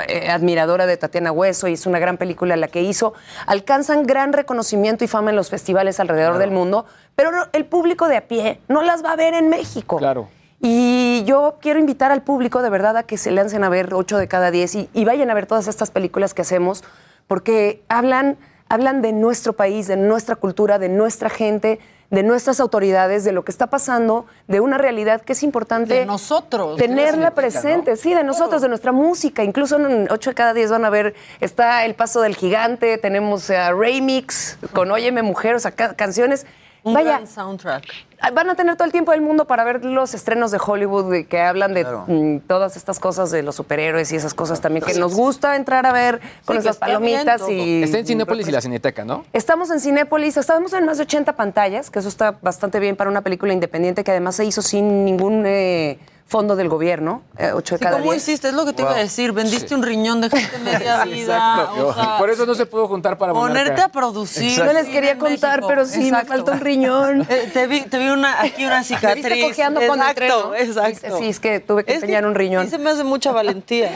eh, 0.07 0.29
admiradora 0.29 0.85
de 0.87 0.97
Tatiana 0.97 1.31
Hueso 1.31 1.67
y 1.67 1.73
es 1.73 1.85
una 1.85 1.99
gran 1.99 2.17
película 2.17 2.55
la 2.55 2.67
que 2.67 2.81
hizo, 2.81 3.13
alcanzan 3.45 4.05
gran 4.05 4.33
reconocimiento 4.33 5.03
y 5.03 5.07
fama 5.07 5.29
en 5.29 5.35
los 5.35 5.49
festivales 5.49 5.99
alrededor 5.99 6.37
del 6.39 6.51
mundo, 6.51 6.85
pero 7.15 7.29
el 7.53 7.65
público 7.65 8.07
de 8.07 8.17
a 8.17 8.27
pie 8.27 8.59
no 8.67 8.81
las 8.81 9.03
va 9.03 9.11
a 9.11 9.15
ver 9.15 9.33
en 9.35 9.49
México. 9.49 9.97
Claro. 9.97 10.27
Y 10.59 11.23
yo 11.25 11.57
quiero 11.61 11.79
invitar 11.79 12.11
al 12.11 12.23
público 12.23 12.61
de 12.63 12.69
verdad 12.69 12.97
a 12.97 13.03
que 13.03 13.17
se 13.17 13.29
lancen 13.29 13.63
a 13.63 13.69
ver 13.69 13.93
8 13.93 14.17
de 14.17 14.27
cada 14.27 14.49
10 14.51 14.75
y, 14.75 14.89
y 14.93 15.05
vayan 15.05 15.29
a 15.29 15.33
ver 15.35 15.45
todas 15.45 15.67
estas 15.67 15.91
películas 15.91 16.33
que 16.33 16.41
hacemos, 16.41 16.83
porque 17.27 17.83
hablan, 17.89 18.37
hablan 18.69 19.01
de 19.03 19.11
nuestro 19.11 19.53
país, 19.53 19.87
de 19.87 19.97
nuestra 19.97 20.35
cultura, 20.35 20.79
de 20.79 20.89
nuestra 20.89 21.29
gente, 21.29 21.79
de 22.11 22.23
nuestras 22.23 22.59
autoridades, 22.59 23.23
de 23.23 23.31
lo 23.31 23.43
que 23.43 23.51
está 23.51 23.67
pasando, 23.67 24.25
de 24.47 24.59
una 24.59 24.77
realidad 24.77 25.21
que 25.21 25.33
es 25.33 25.41
importante 25.43 25.93
De 25.95 26.05
nosotros. 26.05 26.77
tenerla 26.77 27.31
presente, 27.31 27.95
sí, 27.97 28.13
de 28.13 28.23
nosotros, 28.23 28.61
de 28.61 28.69
nuestra 28.69 28.91
música. 28.91 29.43
Incluso 29.43 29.77
en 29.77 30.07
8 30.11 30.29
de 30.29 30.33
cada 30.35 30.53
10 30.53 30.71
van 30.71 30.85
a 30.85 30.89
ver, 30.89 31.15
está 31.41 31.83
El 31.85 31.95
Paso 31.95 32.21
del 32.21 32.35
Gigante, 32.35 32.97
tenemos 32.97 33.49
a 33.49 33.71
Remix 33.73 34.57
con 34.73 34.91
Óyeme 34.91 35.23
Mujer, 35.23 35.55
o 35.55 35.59
sea, 35.59 35.71
ca- 35.71 35.95
canciones. 35.95 36.45
Un 36.85 36.93
Vaya, 36.93 37.13
gran 37.13 37.27
soundtrack. 37.27 37.83
Ah, 38.21 38.29
Van 38.29 38.47
a 38.47 38.53
tener 38.55 38.75
todo 38.75 38.85
el 38.85 38.91
tiempo 38.91 39.11
del 39.11 39.19
mundo 39.21 39.45
para 39.45 39.63
ver 39.63 39.83
los 39.83 40.13
estrenos 40.13 40.51
de 40.51 40.59
Hollywood 40.63 41.25
que 41.27 41.41
hablan 41.41 41.73
de 41.73 41.81
Claro. 41.81 42.05
mm, 42.07 42.41
todas 42.47 42.77
estas 42.77 42.99
cosas 42.99 43.31
de 43.31 43.41
los 43.41 43.55
superhéroes 43.55 44.11
y 44.11 44.15
esas 44.15 44.35
cosas 44.35 44.61
también 44.61 44.85
que 44.85 44.93
nos 44.93 45.15
gusta 45.15 45.55
entrar 45.55 45.87
a 45.87 45.91
ver 45.91 46.21
con 46.45 46.57
esas 46.57 46.77
palomitas 46.77 47.41
y 47.49 47.81
Está 47.81 47.97
en 47.97 48.05
Cinépolis 48.05 48.47
y 48.47 48.51
la 48.51 48.61
Cineteca, 48.61 49.03
¿no? 49.03 49.25
Estamos 49.33 49.71
en 49.71 49.79
Cinépolis, 49.79 50.37
estamos 50.37 50.73
en 50.73 50.85
más 50.85 50.97
de 50.97 51.03
80 51.03 51.35
pantallas, 51.35 51.89
que 51.89 51.97
eso 51.99 52.07
está 52.07 52.37
bastante 52.39 52.79
bien 52.79 52.95
para 52.95 53.09
una 53.09 53.21
película 53.21 53.51
independiente 53.51 54.03
que 54.03 54.11
además 54.11 54.35
se 54.35 54.45
hizo 54.45 54.61
sin 54.61 55.05
ningún 55.05 55.43
eh, 55.47 55.97
fondo 56.27 56.55
del 56.55 56.69
gobierno, 56.69 57.21
eh, 57.37 57.51
8 57.53 57.75
de 57.75 57.79
Sí, 57.79 57.83
cada 57.83 57.97
¿Cómo 57.99 58.11
10. 58.11 58.23
hiciste? 58.23 58.47
Es 58.47 58.55
lo 58.55 58.65
que 58.65 58.73
te 58.73 58.81
iba 58.81 58.91
a 58.91 58.95
decir. 58.97 59.31
Vendiste 59.31 59.75
un 59.75 59.83
riñón, 59.83 60.21
dejaste 60.21 60.57
media 60.63 61.05
vida. 61.05 61.69
o 61.77 61.93
sea, 61.93 62.17
Por 62.17 62.31
eso 62.31 62.47
no 62.47 62.55
se 62.55 62.65
pudo 62.65 62.87
juntar 62.87 63.17
para 63.19 63.31
Ponerte 63.31 63.69
Monarca. 63.69 63.85
a 63.85 63.89
producir. 63.91 64.63
No 64.65 64.73
les 64.73 64.87
quería 64.87 65.19
contar, 65.19 65.57
México. 65.61 65.67
pero 65.67 65.85
sí, 65.85 65.99
me 65.99 66.07
Exacto. 66.07 66.27
falta 66.29 66.51
un 66.53 66.59
riñón. 66.61 67.27
Eh, 67.29 67.49
te 67.53 67.67
vi, 67.67 67.81
te 67.81 67.99
vi 67.99 68.09
una, 68.09 68.41
aquí 68.41 68.65
una 68.65 68.77
Me 68.79 68.83
cicatriz. 68.83 69.23
viste 69.23 69.41
cojeando 69.47 69.81
con 69.85 69.99
el 70.01 70.09
exacto, 70.09 70.49
tren, 70.49 70.49
¿no? 70.49 70.55
exacto. 70.55 71.17
Sí, 71.19 71.29
es 71.29 71.39
que 71.39 71.59
tuve 71.59 71.83
que 71.83 71.91
Es 71.93 72.01
empeñar 72.01 72.25
un 72.25 72.33
riñón. 72.33 72.65
Sí, 72.65 72.71
se 72.71 72.77
me 72.79 72.89
hace 72.89 73.03
mucha 73.03 73.31
valentía. 73.31 73.91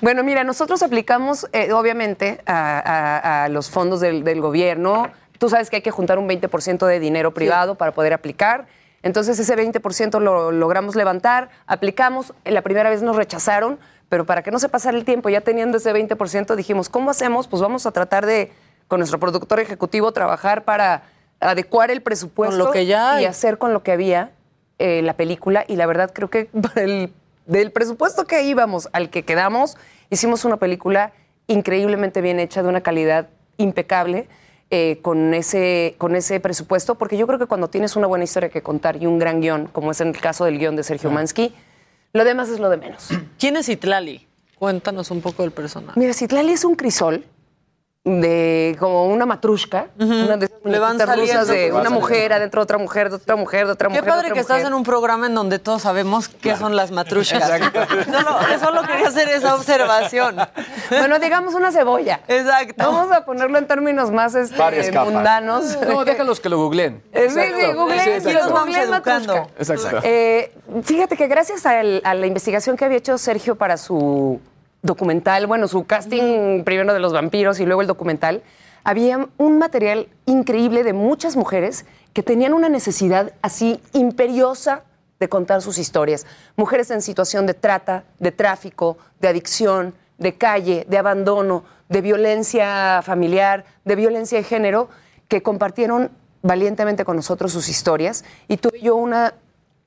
Bueno, 0.00 0.24
mira, 0.24 0.44
nosotros 0.44 0.82
aplicamos, 0.82 1.46
eh, 1.52 1.72
obviamente, 1.72 2.40
a, 2.46 2.78
a- 2.78 3.44
a 3.44 3.48
los 3.50 3.68
fondos 3.68 4.00
del, 4.00 4.24
del 4.24 4.40
gobierno. 4.40 5.10
Tú 5.38 5.50
sabes 5.50 5.68
que 5.68 5.76
hay 5.76 5.82
que 5.82 5.90
juntar 5.90 6.18
un 6.18 6.26
20% 6.26 6.86
de 6.86 6.98
dinero 7.00 7.34
privado 7.34 7.74
para 7.74 7.92
poder 7.92 8.14
aplicar. 8.14 8.66
Entonces, 9.06 9.38
ese 9.38 9.56
20% 9.56 10.18
lo 10.18 10.50
logramos 10.50 10.96
levantar, 10.96 11.48
aplicamos. 11.68 12.34
La 12.44 12.62
primera 12.62 12.90
vez 12.90 13.02
nos 13.02 13.14
rechazaron, 13.14 13.78
pero 14.08 14.26
para 14.26 14.42
que 14.42 14.50
no 14.50 14.58
se 14.58 14.68
pasara 14.68 14.98
el 14.98 15.04
tiempo, 15.04 15.28
ya 15.28 15.42
teniendo 15.42 15.76
ese 15.76 15.94
20%, 15.94 16.56
dijimos, 16.56 16.88
¿cómo 16.88 17.10
hacemos? 17.10 17.46
Pues 17.46 17.62
vamos 17.62 17.86
a 17.86 17.92
tratar 17.92 18.26
de, 18.26 18.52
con 18.88 18.98
nuestro 18.98 19.20
productor 19.20 19.60
ejecutivo, 19.60 20.10
trabajar 20.10 20.64
para 20.64 21.04
adecuar 21.38 21.92
el 21.92 22.02
presupuesto 22.02 22.56
lo 22.56 22.72
que 22.72 22.86
ya 22.86 23.22
y 23.22 23.26
hacer 23.26 23.58
con 23.58 23.72
lo 23.72 23.84
que 23.84 23.92
había 23.92 24.32
eh, 24.80 25.02
la 25.02 25.12
película. 25.12 25.64
Y 25.68 25.76
la 25.76 25.86
verdad, 25.86 26.10
creo 26.12 26.28
que 26.28 26.50
el, 26.74 27.12
del 27.46 27.70
presupuesto 27.70 28.26
que 28.26 28.42
íbamos 28.42 28.88
al 28.92 29.08
que 29.08 29.24
quedamos, 29.24 29.76
hicimos 30.10 30.44
una 30.44 30.56
película 30.56 31.12
increíblemente 31.46 32.22
bien 32.22 32.40
hecha, 32.40 32.60
de 32.60 32.68
una 32.68 32.80
calidad 32.80 33.28
impecable. 33.56 34.26
Eh, 34.70 34.98
con, 35.02 35.32
ese, 35.34 35.94
con 35.98 36.16
ese 36.16 36.40
presupuesto, 36.40 36.96
porque 36.96 37.16
yo 37.16 37.26
creo 37.26 37.38
que 37.38 37.46
cuando 37.46 37.68
tienes 37.68 37.96
una 37.96 38.06
buena 38.06 38.24
historia 38.24 38.48
que 38.48 38.62
contar 38.62 39.00
y 39.00 39.06
un 39.06 39.18
gran 39.18 39.40
guion, 39.40 39.68
como 39.68 39.92
es 39.92 40.00
en 40.00 40.08
el 40.08 40.20
caso 40.20 40.44
del 40.44 40.58
guion 40.58 40.74
de 40.76 40.82
Sergio 40.82 41.10
Mansky, 41.10 41.54
lo 42.12 42.24
demás 42.24 42.48
es 42.48 42.58
lo 42.58 42.68
de 42.70 42.76
menos. 42.76 43.08
¿Quién 43.38 43.56
es 43.56 43.68
Itlali? 43.68 44.26
Cuéntanos 44.58 45.10
un 45.10 45.20
poco 45.20 45.42
del 45.42 45.52
personaje. 45.52 46.00
Mira, 46.00 46.14
Citlali 46.14 46.52
es 46.52 46.64
un 46.64 46.74
crisol 46.74 47.24
de 48.10 48.76
como 48.78 49.06
una 49.06 49.26
matrushka, 49.26 49.88
una 49.98 50.36
de 50.36 50.46
esas 50.46 50.58
Le 50.62 50.78
van 50.78 50.92
rusas 50.92 51.08
saliendo 51.08 51.44
de 51.44 51.72
una 51.72 51.90
mujer 51.90 52.32
adentro 52.32 52.60
de 52.60 52.62
otra 52.62 52.78
mujer, 52.78 53.10
de 53.10 53.16
otra 53.16 53.34
mujer, 53.34 53.66
de 53.66 53.72
otra 53.72 53.88
Qué 53.88 53.94
mujer. 53.94 54.04
de 54.04 54.08
padre 54.10 54.26
otra 54.26 54.34
que 54.34 54.40
estás 54.40 54.64
en 54.64 54.74
un 54.74 54.84
programa 54.84 55.26
en 55.26 55.34
donde 55.34 55.58
todos 55.58 55.82
sabemos 55.82 56.28
qué 56.28 56.54
son 56.54 56.76
las 56.76 56.92
matrushas. 56.92 57.42
Solo, 58.06 58.38
solo 58.60 58.82
quería 58.82 59.08
hacer 59.08 59.28
esa 59.28 59.56
observación. 59.56 60.36
Bueno, 60.88 61.18
digamos 61.18 61.54
una 61.54 61.72
cebolla. 61.72 62.20
Exacto. 62.28 62.74
Vamos 62.92 63.10
a 63.10 63.24
ponerlo 63.24 63.58
en 63.58 63.66
términos 63.66 64.12
más 64.12 64.36
este, 64.36 64.56
mundanos. 65.00 65.76
No, 65.88 66.04
déjalos 66.04 66.38
que 66.38 66.48
lo 66.48 66.58
googleen. 66.58 67.02
Sí, 67.12 67.28
sí, 67.30 67.72
googleen, 67.74 68.22
Sí, 68.22 68.28
y 68.28 68.32
los 68.32 68.48
googleen. 68.52 68.88
Matrushka. 68.90 69.48
Exacto. 69.58 69.98
Eh, 70.04 70.52
fíjate 70.84 71.16
que 71.16 71.26
gracias 71.26 71.66
a, 71.66 71.80
el- 71.80 72.00
a 72.04 72.14
la 72.14 72.26
investigación 72.26 72.76
que 72.76 72.84
había 72.84 72.98
hecho 72.98 73.18
Sergio 73.18 73.56
para 73.56 73.76
su 73.76 74.40
documental, 74.86 75.46
bueno, 75.46 75.68
su 75.68 75.84
casting 75.84 76.64
primero 76.64 76.94
de 76.94 77.00
los 77.00 77.12
vampiros 77.12 77.60
y 77.60 77.66
luego 77.66 77.82
el 77.82 77.86
documental, 77.86 78.42
había 78.84 79.28
un 79.36 79.58
material 79.58 80.08
increíble 80.26 80.84
de 80.84 80.92
muchas 80.92 81.36
mujeres 81.36 81.84
que 82.12 82.22
tenían 82.22 82.54
una 82.54 82.68
necesidad 82.68 83.32
así 83.42 83.80
imperiosa 83.92 84.84
de 85.18 85.28
contar 85.28 85.60
sus 85.60 85.78
historias. 85.78 86.26
Mujeres 86.56 86.90
en 86.90 87.02
situación 87.02 87.46
de 87.46 87.54
trata, 87.54 88.04
de 88.18 88.32
tráfico, 88.32 88.96
de 89.20 89.28
adicción, 89.28 89.94
de 90.18 90.34
calle, 90.36 90.86
de 90.88 90.98
abandono, 90.98 91.64
de 91.88 92.00
violencia 92.00 93.02
familiar, 93.02 93.64
de 93.84 93.96
violencia 93.96 94.38
de 94.38 94.44
género, 94.44 94.88
que 95.28 95.42
compartieron 95.42 96.10
valientemente 96.42 97.04
con 97.04 97.16
nosotros 97.16 97.52
sus 97.52 97.68
historias 97.68 98.24
y 98.46 98.58
tuve 98.58 98.80
yo 98.80 98.94
una 98.96 99.34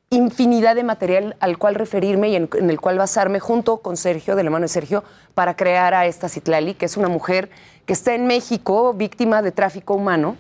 infinidad 0.10 0.76
de 0.76 0.84
material 0.84 1.36
al 1.40 1.58
cual 1.58 1.76
referirme 1.76 2.30
y 2.30 2.36
en, 2.36 2.50
el 2.52 2.82
cual 2.82 2.98
basarme 2.98 3.40
junto 3.40 3.78
con 3.82 3.98
Sergio, 3.98 4.36
de 4.36 4.44
la 4.44 4.50
mano 4.50 4.64
de 4.64 4.70
Sergio, 4.70 5.04
para 5.36 5.56
crear 5.56 5.94
a 5.94 6.06
esta 6.06 6.30
Citlali, 6.30 6.74
que 6.74 6.86
es 6.86 6.98
una 6.98 7.10
mujer 7.10 7.50
que 7.86 7.94
está 7.94 8.16
en 8.16 8.26
México 8.26 8.94
víctima 8.94 9.42
de 9.42 9.52
tráfico 9.52 9.94
humano, 9.94 10.36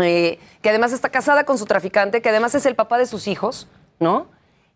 eh, 0.00 0.38
que 0.62 0.68
además 0.70 0.92
está 0.92 1.08
casada 1.08 1.44
con 1.44 1.58
su 1.58 1.66
traficante, 1.66 2.22
que 2.22 2.28
además 2.28 2.54
es 2.54 2.66
el 2.66 2.74
papá 2.74 2.98
de 2.98 3.06
sus 3.06 3.28
hijos, 3.28 3.68
¿no? 3.98 4.26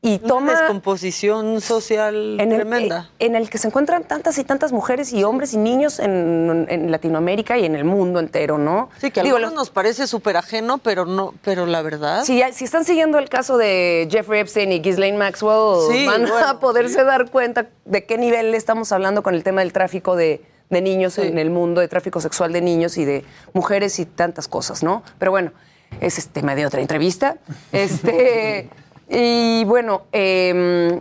Y 0.07 0.18
toma... 0.18 0.52
Una 0.52 0.61
descomposición 0.61 1.62
social 1.62 2.38
en 2.38 2.52
el, 2.52 2.61
tremenda. 2.61 3.09
eh, 3.18 3.24
en 3.24 3.36
el 3.36 3.48
que 3.48 3.57
se 3.57 3.68
encuentran 3.68 4.05
tantas 4.05 4.36
y 4.36 4.44
tantas 4.44 4.70
mujeres 4.70 5.14
y 5.14 5.24
hombres 5.24 5.55
y 5.55 5.57
niños 5.57 5.98
en, 5.98 6.66
en 6.68 6.90
Latinoamérica 6.90 7.57
y 7.57 7.64
en 7.64 7.74
el 7.74 7.84
mundo 7.84 8.20
entero, 8.20 8.59
¿no? 8.59 8.90
Sí, 9.00 9.11
que 9.11 9.20
a 9.20 9.22
Digo, 9.22 9.36
algunos 9.36 9.57
nos 9.57 9.70
parece 9.70 10.07
súper 10.07 10.36
ajeno, 10.36 10.76
pero 10.76 11.07
no, 11.07 11.32
pero 11.42 11.64
la 11.64 11.80
verdad. 11.80 12.22
Si, 12.24 12.42
si 12.52 12.64
están 12.64 12.84
siguiendo 12.84 13.18
el 13.18 13.30
caso 13.30 13.57
de 13.57 14.07
Jeffrey 14.11 14.40
Epstein 14.42 14.72
y 14.72 14.80
Ghislaine 14.80 15.16
Maxwell, 15.16 15.90
Sí, 15.90 16.07
van 16.07 16.26
a 16.26 16.61
poderse 16.61 17.02
dar 17.02 17.30
cuenta 17.30 17.68
de 17.86 18.05
qué 18.05 18.18
nivel 18.18 18.55
estamos 18.55 18.92
hablando 18.92 19.22
con 19.22 19.34
el 19.34 19.42
tema 19.42 19.62
del 19.62 19.72
tráfico 19.72 20.16
de, 20.16 20.42
de 20.68 20.82
niños 20.82 21.16
en 21.16 21.38
el 21.38 21.48
mundo, 21.48 21.80
de 21.80 21.88
tráfico 21.88 22.20
sexual 22.20 22.52
de 22.52 22.61
niños 22.61 22.98
y 22.98 23.07
de 23.07 23.24
mujeres 23.55 23.98
y 23.98 24.05
tantas 24.05 24.48
cosas, 24.48 24.82
¿no? 24.82 25.02
Pero 25.18 25.30
bueno, 25.30 25.52
ese 26.00 26.20
es 26.20 26.28
tema 26.28 26.55
de 26.55 26.66
otra 26.66 26.80
entrevista. 26.82 27.36
Este, 27.72 28.68
y 29.09 29.64
bueno, 29.64 30.02
eh, 30.12 31.00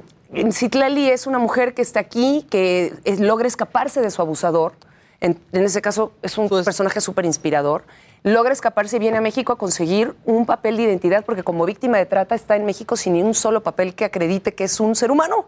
Citlali 0.51 1.09
es 1.09 1.27
una 1.27 1.39
mujer 1.39 1.73
que 1.73 1.81
está 1.81 1.99
aquí, 1.99 2.45
que 2.49 2.93
es- 3.03 3.19
logra 3.19 3.47
escaparse 3.47 4.01
de 4.01 4.09
su 4.11 4.21
abusador. 4.21 4.73
En, 5.21 5.39
en 5.53 5.63
ese 5.63 5.81
caso, 5.81 6.11
es 6.21 6.37
un 6.37 6.49
personaje 6.49 6.99
súper 6.99 7.25
inspirador. 7.25 7.83
Logra 8.23 8.51
escaparse 8.51 8.97
y 8.97 8.99
viene 8.99 9.17
a 9.17 9.21
México 9.21 9.53
a 9.53 9.57
conseguir 9.57 10.15
un 10.25 10.45
papel 10.45 10.75
de 10.77 10.83
identidad, 10.83 11.23
porque 11.25 11.43
como 11.43 11.65
víctima 11.65 11.97
de 11.97 12.05
trata 12.05 12.35
está 12.35 12.55
en 12.55 12.65
México 12.65 12.95
sin 12.97 13.13
ni 13.13 13.21
un 13.21 13.33
solo 13.33 13.63
papel 13.63 13.95
que 13.95 14.05
acredite 14.05 14.53
que 14.53 14.63
es 14.65 14.79
un 14.79 14.95
ser 14.95 15.11
humano. 15.11 15.45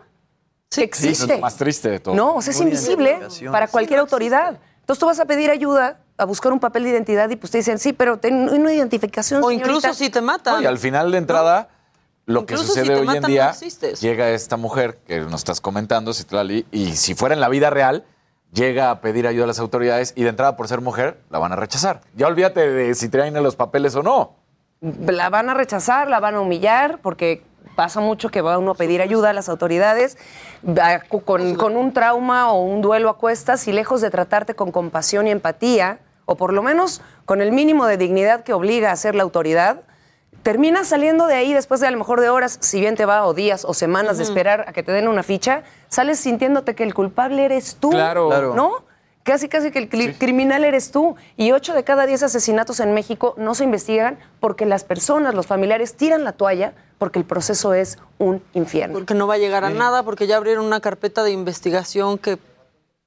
que 0.70 0.76
Sí, 0.78 0.82
existe. 0.82 1.12
eso 1.12 1.24
es 1.26 1.30
lo 1.32 1.38
más 1.40 1.56
triste 1.58 1.90
de 1.90 2.00
todo. 2.00 2.16
No, 2.16 2.36
o 2.36 2.42
sea, 2.42 2.52
es 2.52 2.60
invisible 2.60 3.20
para 3.52 3.68
cualquier 3.68 4.00
autoridad. 4.00 4.58
Entonces 4.82 5.00
tú 5.00 5.06
vas 5.06 5.20
a 5.20 5.26
pedir 5.26 5.50
ayuda 5.50 6.00
a 6.18 6.26
buscar 6.26 6.52
un 6.52 6.60
papel 6.60 6.84
de 6.84 6.90
identidad 6.92 7.30
y 7.30 7.36
pues 7.38 7.52
te 7.52 7.58
dicen, 7.60 7.80
sí, 7.80 7.94
pero 7.94 8.18
ten 8.18 8.50
una 8.50 8.74
identificación. 8.74 9.44
O 9.44 9.52
incluso 9.52 9.82
señorita". 9.82 9.94
si 10.06 10.10
te 10.10 10.22
matan. 10.22 10.62
Y 10.62 10.66
al 10.66 10.78
final 10.78 11.12
de 11.12 11.18
entrada, 11.18 11.70
lo 12.26 12.46
que 12.46 12.54
Incluso 12.56 12.74
sucede 12.74 12.96
hoy 12.96 13.06
matan, 13.06 13.26
en 13.26 13.32
día, 13.32 13.54
no 13.54 13.88
llega 14.00 14.30
esta 14.32 14.58
mujer 14.58 14.98
que 15.08 15.20
nos 15.22 15.36
estás 15.42 15.62
comentando, 15.62 16.14
Citlali, 16.14 16.66
y 16.72 16.96
si 16.96 17.14
fuera 17.16 17.36
en 17.36 17.42
la 17.42 17.50
vida 17.50 17.70
real, 17.70 18.04
llega 18.52 18.90
a 18.90 19.02
pedir 19.02 19.28
ayuda 19.28 19.44
a 19.44 19.48
las 19.48 19.60
autoridades 19.60 20.14
y 20.16 20.24
de 20.24 20.30
entrada 20.30 20.56
por 20.56 20.68
ser 20.68 20.82
mujer, 20.82 21.20
la 21.30 21.40
van 21.40 21.52
a 21.52 21.56
rechazar. 21.56 22.02
Ya 22.16 22.28
olvídate 22.28 22.70
de 22.70 22.96
si 22.96 23.10
traen 23.10 23.34
los 23.44 23.56
papeles 23.56 23.96
o 23.96 24.02
no. 24.04 24.36
la 24.82 25.30
van 25.30 25.50
a 25.50 25.54
rechazar, 25.54 26.10
la 26.10 26.20
van 26.20 26.36
a 26.36 26.42
humillar, 26.42 27.00
porque 27.02 27.44
pasa 27.76 28.00
mucho 28.00 28.30
que 28.30 28.42
va 28.42 28.58
uno 28.58 28.72
a 28.72 28.76
pedir 28.76 29.02
ayuda 29.02 29.32
a 29.32 29.34
las 29.34 29.50
autoridades 29.50 30.18
cu- 31.10 31.22
con, 31.24 31.56
con 31.56 31.76
un 31.76 31.94
trauma 31.94 32.52
o 32.52 32.62
un 32.64 32.82
duelo 32.82 33.10
a 33.10 33.18
cuestas 33.18 33.68
y 33.68 33.74
lejos 33.74 34.00
de 34.02 34.10
tratarte 34.10 34.56
con 34.56 34.72
compasión 34.72 35.28
y 35.28 35.32
empatía, 35.32 36.00
o 36.26 36.38
por 36.38 36.54
lo 36.54 36.64
menos 36.64 37.02
con 37.26 37.42
el 37.42 37.52
mínimo 37.52 37.86
de 37.86 37.98
dignidad 37.98 38.44
que 38.44 38.54
obliga 38.54 38.90
a 38.90 38.94
hacer 38.94 39.14
la 39.16 39.24
autoridad, 39.24 39.82
terminas 40.46 40.88
saliendo 40.90 41.26
de 41.26 41.34
ahí 41.34 41.56
después 41.56 41.82
de 41.82 41.88
a 41.88 41.92
lo 41.92 41.98
mejor 41.98 42.22
de 42.22 42.30
horas, 42.30 42.60
si 42.62 42.80
bien 42.80 42.96
te 42.96 43.06
va, 43.06 43.26
o 43.26 43.34
días 43.34 43.66
o 43.66 43.74
semanas 43.74 44.20
de 44.20 44.24
esperar 44.26 44.66
a 44.68 44.74
que 44.74 44.84
te 44.84 44.92
den 44.92 45.08
una 45.08 45.24
ficha, 45.24 45.64
sales 45.90 46.20
sintiéndote 46.20 46.76
que 46.76 46.84
el 46.84 46.94
culpable 46.94 47.44
eres 47.46 47.78
tú, 47.80 47.90
Claro. 47.90 48.28
Claro. 48.30 48.54
¿no? 48.54 48.86
Casi, 49.24 49.50
casi 49.50 49.72
que 49.72 49.80
el 49.80 49.90
criminal 50.20 50.64
eres 50.64 50.92
tú. 50.92 51.16
Y 51.36 51.52
ocho 51.52 51.74
de 51.74 51.84
cada 51.84 52.06
diez 52.06 52.22
asesinatos 52.22 52.80
en 52.80 52.94
México 52.94 53.34
no 53.38 53.56
se 53.56 53.64
investigan 53.64 54.20
porque 54.40 54.68
las 54.68 54.84
personas, 54.84 55.34
los 55.34 55.48
familiares, 55.48 55.96
tiran 55.96 56.24
la 56.24 56.32
toalla 56.34 56.74
porque 57.00 57.18
el 57.18 57.26
proceso 57.26 57.74
es 57.74 57.98
un 58.20 58.44
infierno. 58.54 58.94
Porque 58.94 59.16
no 59.16 59.26
va 59.26 59.34
a 59.34 59.38
llegar 59.40 59.66
a 59.66 59.72
nada, 59.72 60.04
porque 60.04 60.28
ya 60.28 60.38
abrieron 60.38 60.64
una 60.64 60.80
carpeta 60.80 61.24
de 61.24 61.32
investigación 61.32 62.20
que. 62.20 62.38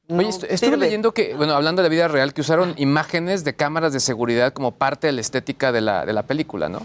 no 0.09 0.19
Oye, 0.19 0.29
estu- 0.31 0.47
estuve 0.51 0.57
sirve. 0.73 0.77
leyendo 0.79 1.13
que, 1.15 1.35
bueno, 1.37 1.55
hablando 1.55 1.83
de 1.83 1.89
la 1.89 1.93
vida 1.93 2.09
real, 2.09 2.35
que 2.35 2.41
usaron 2.41 2.75
imágenes 2.79 3.45
de 3.45 3.55
cámaras 3.55 3.93
de 3.93 4.01
seguridad 4.01 4.53
como 4.53 4.73
parte 4.73 5.07
de 5.07 5.13
la 5.13 5.21
estética 5.21 5.71
de 5.71 5.83
la, 5.83 6.05
de 6.05 6.13
la 6.13 6.25
película, 6.25 6.69
¿no? 6.69 6.85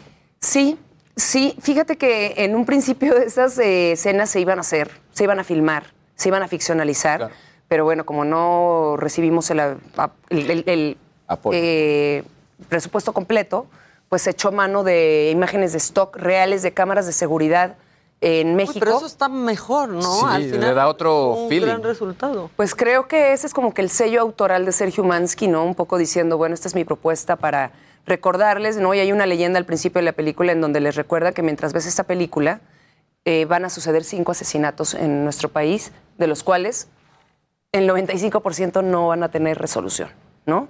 Sí, 0.53 0.77
sí. 1.15 1.55
Fíjate 1.59 1.97
que 1.97 2.35
en 2.37 2.53
un 2.55 2.63
principio 2.65 3.17
esas 3.17 3.57
eh, 3.57 3.93
escenas 3.93 4.29
se 4.29 4.39
iban 4.39 4.59
a 4.59 4.61
hacer, 4.61 4.91
se 5.11 5.23
iban 5.23 5.39
a 5.39 5.43
filmar, 5.43 5.85
se 6.15 6.29
iban 6.29 6.43
a 6.43 6.47
ficcionalizar. 6.47 7.31
Pero 7.67 7.85
bueno, 7.85 8.05
como 8.05 8.23
no 8.23 8.95
recibimos 8.97 9.49
el, 9.49 10.95
eh, 11.51 12.23
presupuesto 12.69 13.13
completo, 13.13 13.65
pues 14.09 14.21
se 14.21 14.29
echó 14.29 14.51
mano 14.51 14.83
de 14.83 15.31
imágenes 15.31 15.71
de 15.71 15.79
stock 15.79 16.15
reales 16.17 16.61
de 16.61 16.71
cámaras 16.71 17.07
de 17.07 17.13
seguridad 17.13 17.75
en 18.21 18.49
Uy, 18.49 18.53
México. 18.53 18.79
pero 18.79 18.97
eso 18.97 19.07
está 19.07 19.29
mejor, 19.29 19.89
¿no? 19.89 20.01
Sí, 20.03 20.25
Al 20.27 20.43
le 20.43 20.51
final. 20.51 20.75
da 20.75 20.87
otro 20.87 21.33
un 21.33 21.49
feeling. 21.49 21.65
gran 21.65 21.81
resultado. 21.81 22.51
Pues 22.55 22.75
creo 22.75 23.07
que 23.07 23.33
ese 23.33 23.47
es 23.47 23.55
como 23.55 23.73
que 23.73 23.81
el 23.81 23.89
sello 23.89 24.21
autoral 24.21 24.65
de 24.67 24.71
Sergio 24.71 25.03
Mansky, 25.03 25.47
¿no? 25.47 25.65
Un 25.65 25.73
poco 25.73 25.97
diciendo, 25.97 26.37
bueno, 26.37 26.53
esta 26.53 26.67
es 26.67 26.75
mi 26.75 26.83
propuesta 26.83 27.37
para 27.37 27.71
recordarles, 28.05 28.77
¿no? 28.77 28.93
Y 28.93 28.99
hay 28.99 29.11
una 29.11 29.25
leyenda 29.25 29.57
al 29.59 29.65
principio 29.65 29.99
de 29.99 30.05
la 30.05 30.11
película 30.13 30.51
en 30.51 30.61
donde 30.61 30.79
les 30.79 30.95
recuerda 30.95 31.31
que 31.31 31.41
mientras 31.41 31.73
ves 31.73 31.85
esta 31.85 32.03
película 32.03 32.61
eh, 33.25 33.45
van 33.45 33.63
a 33.65 33.69
suceder 33.69 34.03
cinco 34.03 34.31
asesinatos 34.33 34.93
en 34.93 35.23
nuestro 35.23 35.49
país, 35.49 35.91
de 36.17 36.27
los 36.27 36.43
cuales 36.43 36.87
el 37.71 37.89
95% 37.89 38.83
no 38.83 39.07
van 39.07 39.23
a 39.23 39.29
tener 39.29 39.57
resolución, 39.57 40.09
¿no? 40.45 40.67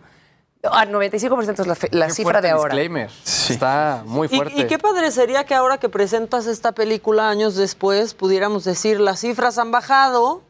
Ah, 0.65 0.85
95% 0.85 1.59
es 1.59 1.67
la, 1.67 1.75
fe- 1.75 1.89
la 1.91 2.07
Qué 2.07 2.13
cifra 2.13 2.39
de 2.39 2.49
ahora. 2.51 2.73
disclaimer. 2.73 3.09
Está 3.49 4.03
muy 4.05 4.27
Y- 4.31 4.35
fuerte. 4.37 4.61
Y, 4.61 4.67
qué 4.67 4.79
padre 4.79 5.11
sería 5.11 5.43
que 5.43 5.53
ahora 5.55 5.77
que 5.77 5.89
presentas 5.89 6.45
esta 6.47 6.71
película 6.71 7.27
años 7.29 7.55
después 7.55 8.13
pudiéramos 8.13 8.63
decir 8.63 9.01
las 9.01 9.19
cifras 9.19 9.57
han 9.57 9.71
bajado, 9.71 10.41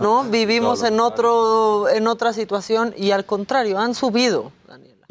¿no? 0.00 0.22
Vivimos 0.24 0.82
en 0.84 1.00
otro 1.00 1.88
en 1.90 2.06
otra 2.06 2.32
situación 2.32 2.94
y 2.96 3.10
al 3.10 3.26
contrario 3.26 3.78
han 3.78 3.94
subido. 3.94 4.52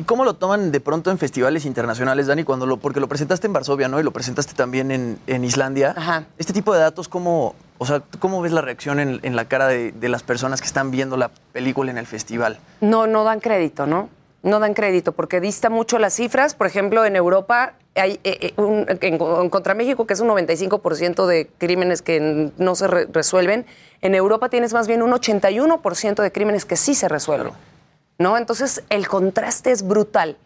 ¿Y 0.01 0.03
cómo 0.03 0.25
lo 0.25 0.33
toman 0.33 0.71
de 0.71 0.79
pronto 0.79 1.11
en 1.11 1.19
festivales 1.19 1.63
internacionales, 1.63 2.25
Dani? 2.25 2.43
Cuando 2.43 2.65
lo, 2.65 2.77
porque 2.77 2.99
lo 2.99 3.07
presentaste 3.07 3.45
en 3.45 3.53
Varsovia, 3.53 3.87
¿no? 3.87 3.99
Y 3.99 4.03
lo 4.03 4.09
presentaste 4.09 4.55
también 4.55 4.89
en, 4.89 5.19
en 5.27 5.43
Islandia. 5.45 5.93
Este 6.39 6.53
tipo 6.53 6.73
de 6.73 6.79
datos, 6.79 7.07
¿cómo, 7.07 7.53
o 7.77 7.85
sea, 7.85 7.99
¿tú 7.99 8.17
¿cómo 8.17 8.41
ves 8.41 8.51
la 8.51 8.61
reacción 8.61 8.99
en, 8.99 9.19
en 9.21 9.35
la 9.35 9.45
cara 9.45 9.67
de, 9.67 9.91
de 9.91 10.09
las 10.09 10.23
personas 10.23 10.59
que 10.59 10.65
están 10.65 10.89
viendo 10.89 11.17
la 11.17 11.29
película 11.53 11.91
en 11.91 11.99
el 11.99 12.07
festival? 12.07 12.57
No, 12.79 13.05
no 13.05 13.23
dan 13.23 13.41
crédito, 13.41 13.85
¿no? 13.85 14.09
No 14.41 14.59
dan 14.59 14.73
crédito 14.73 15.11
porque 15.11 15.39
dista 15.39 15.69
mucho 15.69 15.99
las 15.99 16.15
cifras. 16.15 16.55
Por 16.55 16.65
ejemplo, 16.65 17.05
en 17.05 17.15
Europa 17.15 17.73
hay 17.93 18.13
eh, 18.23 18.37
eh, 18.41 18.53
un- 18.57 18.87
en, 18.89 18.99
en 19.21 19.49
contra 19.51 19.75
México, 19.75 20.07
que 20.07 20.13
es 20.15 20.19
un 20.19 20.29
95% 20.29 21.27
de 21.27 21.47
crímenes 21.59 22.01
que 22.01 22.49
no 22.57 22.73
se 22.73 22.87
re- 22.87 23.05
resuelven. 23.13 23.67
En 24.01 24.15
Europa 24.15 24.49
tienes 24.49 24.73
más 24.73 24.87
bien 24.87 25.03
un 25.03 25.11
81% 25.11 26.23
de 26.23 26.31
crímenes 26.31 26.65
que 26.65 26.75
sí 26.75 26.95
se 26.95 27.07
resuelven. 27.07 27.51
¿No? 28.21 28.37
Entonces, 28.37 28.83
el 28.89 29.07
contraste 29.07 29.71
es 29.71 29.81
brutal. 29.87 30.37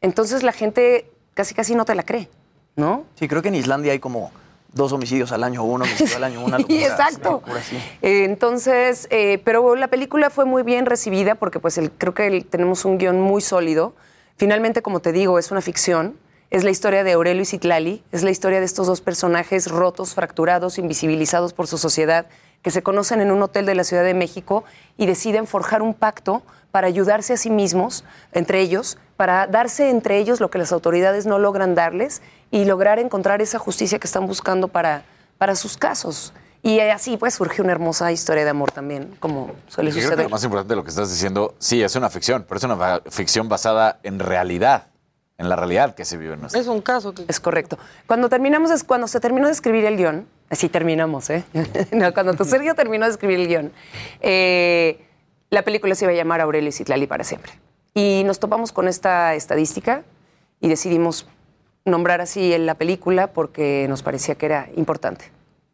Entonces, 0.00 0.42
la 0.42 0.52
gente 0.52 1.10
casi 1.34 1.54
casi 1.54 1.74
no 1.74 1.84
te 1.84 1.94
la 1.94 2.02
cree, 2.02 2.30
¿no? 2.76 3.04
Sí, 3.16 3.28
creo 3.28 3.42
que 3.42 3.48
en 3.48 3.56
Islandia 3.56 3.92
hay 3.92 3.98
como 3.98 4.30
dos 4.72 4.92
homicidios 4.92 5.30
al 5.32 5.44
año, 5.44 5.62
uno 5.62 5.84
homicidio 5.84 6.16
al 6.16 6.24
año, 6.24 6.42
una 6.42 6.56
Sí, 6.66 6.82
exacto. 6.82 7.28
una 7.28 7.30
locura. 7.58 7.60
Eh, 8.00 8.24
Entonces, 8.24 9.06
eh, 9.10 9.40
pero 9.44 9.76
la 9.76 9.88
película 9.88 10.30
fue 10.30 10.46
muy 10.46 10.62
bien 10.62 10.86
recibida 10.86 11.34
porque 11.34 11.58
pues 11.60 11.76
el- 11.76 11.90
creo 11.90 12.14
que 12.14 12.26
el- 12.26 12.46
tenemos 12.46 12.86
un 12.86 12.96
guion 12.96 13.20
muy 13.20 13.42
sólido. 13.42 13.94
Finalmente, 14.36 14.80
como 14.80 15.00
te 15.00 15.12
digo, 15.12 15.38
es 15.38 15.50
una 15.50 15.60
ficción. 15.60 16.16
Es 16.48 16.64
la 16.64 16.70
historia 16.70 17.04
de 17.04 17.12
Aurelio 17.12 17.42
y 17.42 17.46
Citlali, 17.46 18.02
es 18.12 18.22
la 18.24 18.30
historia 18.30 18.58
de 18.60 18.64
estos 18.66 18.86
dos 18.86 19.00
personajes 19.02 19.70
rotos, 19.70 20.14
fracturados, 20.14 20.78
invisibilizados 20.78 21.52
por 21.52 21.66
su 21.66 21.76
sociedad, 21.78 22.26
que 22.62 22.70
se 22.70 22.82
conocen 22.82 23.20
en 23.20 23.30
un 23.30 23.42
hotel 23.42 23.66
de 23.66 23.74
la 23.74 23.84
Ciudad 23.84 24.04
de 24.04 24.14
México 24.14 24.64
y 24.96 25.06
deciden 25.06 25.46
forjar 25.46 25.82
un 25.82 25.94
pacto 25.94 26.42
para 26.70 26.86
ayudarse 26.86 27.32
a 27.32 27.36
sí 27.36 27.50
mismos, 27.50 28.04
entre 28.32 28.60
ellos, 28.60 28.98
para 29.16 29.46
darse 29.46 29.90
entre 29.90 30.18
ellos 30.18 30.40
lo 30.40 30.50
que 30.50 30.58
las 30.58 30.72
autoridades 30.72 31.26
no 31.26 31.38
logran 31.38 31.74
darles 31.74 32.22
y 32.50 32.64
lograr 32.64 32.98
encontrar 32.98 33.42
esa 33.42 33.58
justicia 33.58 33.98
que 33.98 34.06
están 34.06 34.26
buscando 34.26 34.68
para, 34.68 35.02
para 35.38 35.56
sus 35.56 35.76
casos. 35.76 36.32
Y 36.62 36.78
así 36.80 37.16
pues 37.16 37.34
surge 37.34 37.62
una 37.62 37.72
hermosa 37.72 38.12
historia 38.12 38.44
de 38.44 38.50
amor 38.50 38.70
también, 38.70 39.16
como 39.18 39.52
suele 39.66 39.90
Yo 39.90 39.94
creo 39.94 40.02
que 40.02 40.02
suceder. 40.02 40.24
lo 40.24 40.30
más 40.30 40.44
importante 40.44 40.72
de 40.72 40.76
lo 40.76 40.84
que 40.84 40.90
estás 40.90 41.10
diciendo, 41.10 41.54
sí, 41.58 41.82
es 41.82 41.96
una 41.96 42.10
ficción, 42.10 42.44
pero 42.46 42.58
es 42.58 42.64
una 42.64 43.00
ficción 43.10 43.48
basada 43.48 43.98
en 44.02 44.18
realidad, 44.18 44.88
en 45.40 45.48
la 45.48 45.56
realidad 45.56 45.94
que 45.94 46.04
se 46.04 46.16
vive 46.18 46.34
en 46.34 46.40
nuestra 46.42 46.60
Es 46.60 46.66
un 46.68 46.82
caso 46.82 47.14
que 47.14 47.24
Es 47.26 47.40
correcto. 47.40 47.78
Cuando 48.06 48.28
terminamos, 48.28 48.70
es- 48.70 48.84
cuando 48.84 49.08
se 49.08 49.18
terminó 49.20 49.46
de 49.46 49.52
escribir 49.52 49.84
el 49.86 49.96
guion, 49.96 50.26
así 50.50 50.68
terminamos, 50.68 51.30
¿eh? 51.30 51.44
No, 51.92 52.12
cuando 52.12 52.34
tu 52.34 52.44
Sergio 52.44 52.74
terminó 52.74 53.06
de 53.06 53.12
escribir 53.12 53.40
el 53.40 53.48
guion, 53.48 53.72
eh, 54.20 55.00
la 55.48 55.62
película 55.62 55.94
se 55.94 56.04
iba 56.04 56.12
a 56.12 56.14
llamar 56.14 56.40
Aurelio 56.42 56.68
y 56.68 56.72
Citlali 56.72 57.06
para 57.06 57.24
siempre. 57.24 57.52
Y 57.94 58.22
nos 58.24 58.38
topamos 58.38 58.70
con 58.70 58.86
esta 58.86 59.34
estadística 59.34 60.02
y 60.60 60.68
decidimos 60.68 61.26
nombrar 61.86 62.20
así 62.20 62.52
en 62.52 62.66
la 62.66 62.74
película 62.74 63.28
porque 63.28 63.86
nos 63.88 64.02
parecía 64.02 64.34
que 64.34 64.46
era 64.46 64.68
importante. 64.76 65.24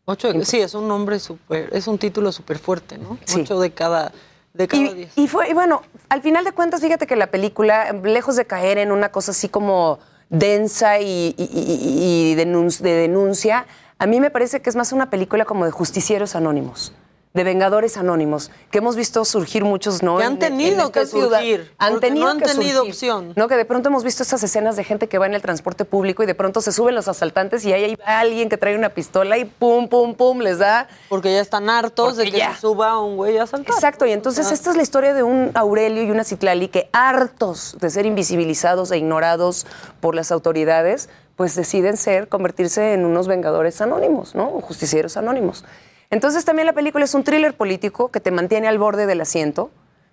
Ocho 0.05 0.32
de- 0.32 0.44
sí, 0.44 0.60
es 0.60 0.74
un 0.74 0.86
nombre 0.86 1.18
súper, 1.18 1.68
es 1.72 1.88
un 1.88 1.98
título 1.98 2.30
súper 2.30 2.59
fuerte, 2.60 2.97
¿no? 2.98 3.18
Ocho 3.34 3.59
de 3.59 3.72
cada, 3.72 4.12
de 4.56 4.68
cada 4.68 4.82
diez. 4.94 5.12
Y 5.16 5.28
fue, 5.28 5.48
y 5.50 5.52
bueno, 5.54 5.82
al 6.08 6.22
final 6.22 6.44
de 6.44 6.52
cuentas, 6.52 6.80
fíjate 6.80 7.06
que 7.06 7.16
la 7.16 7.28
película, 7.28 7.92
lejos 8.02 8.36
de 8.36 8.44
caer 8.46 8.78
en 8.78 8.90
una 8.92 9.10
cosa 9.10 9.30
así 9.32 9.48
como 9.48 9.98
densa 10.30 10.98
y, 11.00 11.34
y- 11.36 11.50
y- 11.52 12.32
y 12.32 12.36
denun- 12.36 12.78
de 12.80 12.92
denuncia, 12.92 13.66
A 13.98 14.06
mí 14.06 14.20
me 14.20 14.28
parece 14.30 14.60
que 14.60 14.68
es 14.68 14.76
más 14.76 14.92
una 14.92 15.08
película 15.08 15.46
como 15.46 15.64
de 15.64 15.70
justicieros 15.70 16.36
anónimos 16.36 16.92
de 17.34 17.44
Vengadores 17.44 17.98
Anónimos, 17.98 18.50
que 18.70 18.78
hemos 18.78 18.96
visto 18.96 19.22
surgir 19.26 19.62
muchos, 19.62 20.02
¿no? 20.02 20.16
Que 20.16 20.24
han 20.24 20.32
En- 20.34 20.38
tenido 20.38 20.86
en 20.86 20.90
que 20.92 21.04
surgir, 21.04 21.70
Han 21.76 22.00
tenido 22.00 22.24
no 22.24 22.30
han 22.32 22.38
que 22.38 22.46
tenido 22.46 22.76
surgir. 22.84 22.92
opción. 22.92 23.32
No, 23.36 23.46
que 23.46 23.56
de 23.56 23.66
pronto 23.66 23.90
hemos 23.90 24.04
visto 24.04 24.22
estas 24.22 24.42
escenas 24.42 24.74
de 24.76 24.84
gente 24.84 25.06
que 25.06 25.18
va 25.18 25.26
en 25.26 25.34
el 25.34 25.42
transporte 25.42 25.84
público 25.84 26.22
y 26.22 26.26
de 26.26 26.34
pronto 26.34 26.62
se 26.62 26.72
suben 26.72 26.94
los 26.94 27.08
asaltantes 27.08 27.62
y 27.66 27.74
ahí 27.74 27.84
hay 27.84 27.96
alguien 28.06 28.48
que 28.48 28.56
trae 28.56 28.74
una 28.74 28.88
pistola 28.88 29.36
y 29.36 29.44
pum, 29.44 29.86
pum, 29.88 30.14
pum, 30.14 30.38
les 30.40 30.58
da. 30.58 30.88
Porque 31.10 31.30
ya 31.30 31.40
están 31.42 31.68
hartos 31.68 32.16
de 32.16 32.24
que 32.30 32.38
ya. 32.38 32.54
se 32.54 32.62
suba 32.62 32.98
un 33.02 33.16
güey 33.16 33.36
a 33.36 33.42
asaltar. 33.42 33.74
Exacto, 33.74 34.06
y 34.06 34.12
entonces 34.12 34.46
Ah. 34.50 34.54
esta 34.54 34.70
es 34.70 34.76
la 34.76 34.82
historia 34.82 35.12
de 35.12 35.22
un 35.22 35.50
Aurelio 35.54 36.04
y 36.04 36.10
una 36.10 36.24
Citlali 36.24 36.68
que 36.68 36.88
hartos 36.94 37.76
de 37.78 37.90
ser 37.90 38.06
invisibilizados 38.06 38.90
e 38.92 38.96
ignorados 38.96 39.66
por 40.00 40.14
las 40.14 40.32
autoridades, 40.32 41.10
pues 41.36 41.54
deciden 41.54 41.98
ser, 41.98 42.28
convertirse 42.30 42.94
en 42.94 43.04
unos 43.04 43.28
vengadores 43.28 43.82
anónimos, 43.82 44.34
¿no? 44.34 44.48
O 44.48 44.60
justicieros 44.62 45.18
anónimos. 45.18 45.66
Entonces 46.10 46.44
también 46.44 46.66
la 46.66 46.72
película 46.72 47.04
es 47.04 47.14
un 47.14 47.24
thriller 47.24 47.54
político 47.54 48.10
que 48.10 48.20
te 48.20 48.30
mantiene 48.30 48.68
al 48.68 48.78
borde 48.78 49.06
del 49.06 49.20
asiento, 49.20 49.70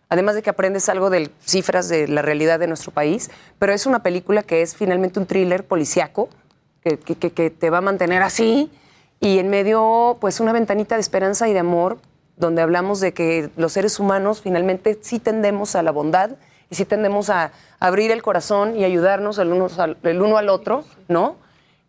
además 0.10 0.36
de 0.36 0.41
que 0.41 0.49
aprendes 0.49 0.90
algo 0.90 1.10
de 1.10 1.30
cifras 1.44 1.90
de 1.90 2.07
la 2.07 2.22
realidad 2.22 2.60
de 2.60 2.68
nuestro 2.68 2.91
país, 2.91 3.30
pero 3.60 3.74
es 3.74 3.86
una 3.86 4.02
película 4.02 4.44
que 4.44 4.61
es 4.61 4.76
finalmente 4.76 5.20
un 5.20 5.26
thriller 5.26 5.65
policiaco, 5.65 6.30
que, 6.82 6.98
te 7.49 7.70
va 7.70 7.78
a 7.78 7.82
mantener 7.82 8.24
así, 8.24 8.72
y 9.20 9.40
en 9.40 9.49
medio, 9.49 10.18
pues 10.20 10.40
una 10.40 10.52
ventanita 10.52 10.95
de 10.95 11.02
esperanza 11.02 11.48
y 11.48 11.53
de 11.53 11.60
amor, 11.60 11.99
donde 12.36 12.61
hablamos 12.61 12.99
de 12.99 13.14
que 13.14 13.49
los 13.56 13.74
seres 13.74 13.99
humanos 13.99 14.41
finalmente 14.41 14.99
sí 15.02 15.20
tendemos 15.20 15.76
a 15.76 15.84
la 15.84 15.91
bondad 15.91 16.32
y 16.70 16.76
sí 16.76 16.84
tendemos 16.84 17.30
a 17.30 17.52
abrir 17.80 18.11
el 18.11 18.22
corazón 18.22 18.76
y 18.76 18.84
ayudarnos 18.84 19.38
el 19.38 19.52
uno 19.53 20.38
al 20.38 20.49
otro, 20.49 20.84
¿no? 21.07 21.38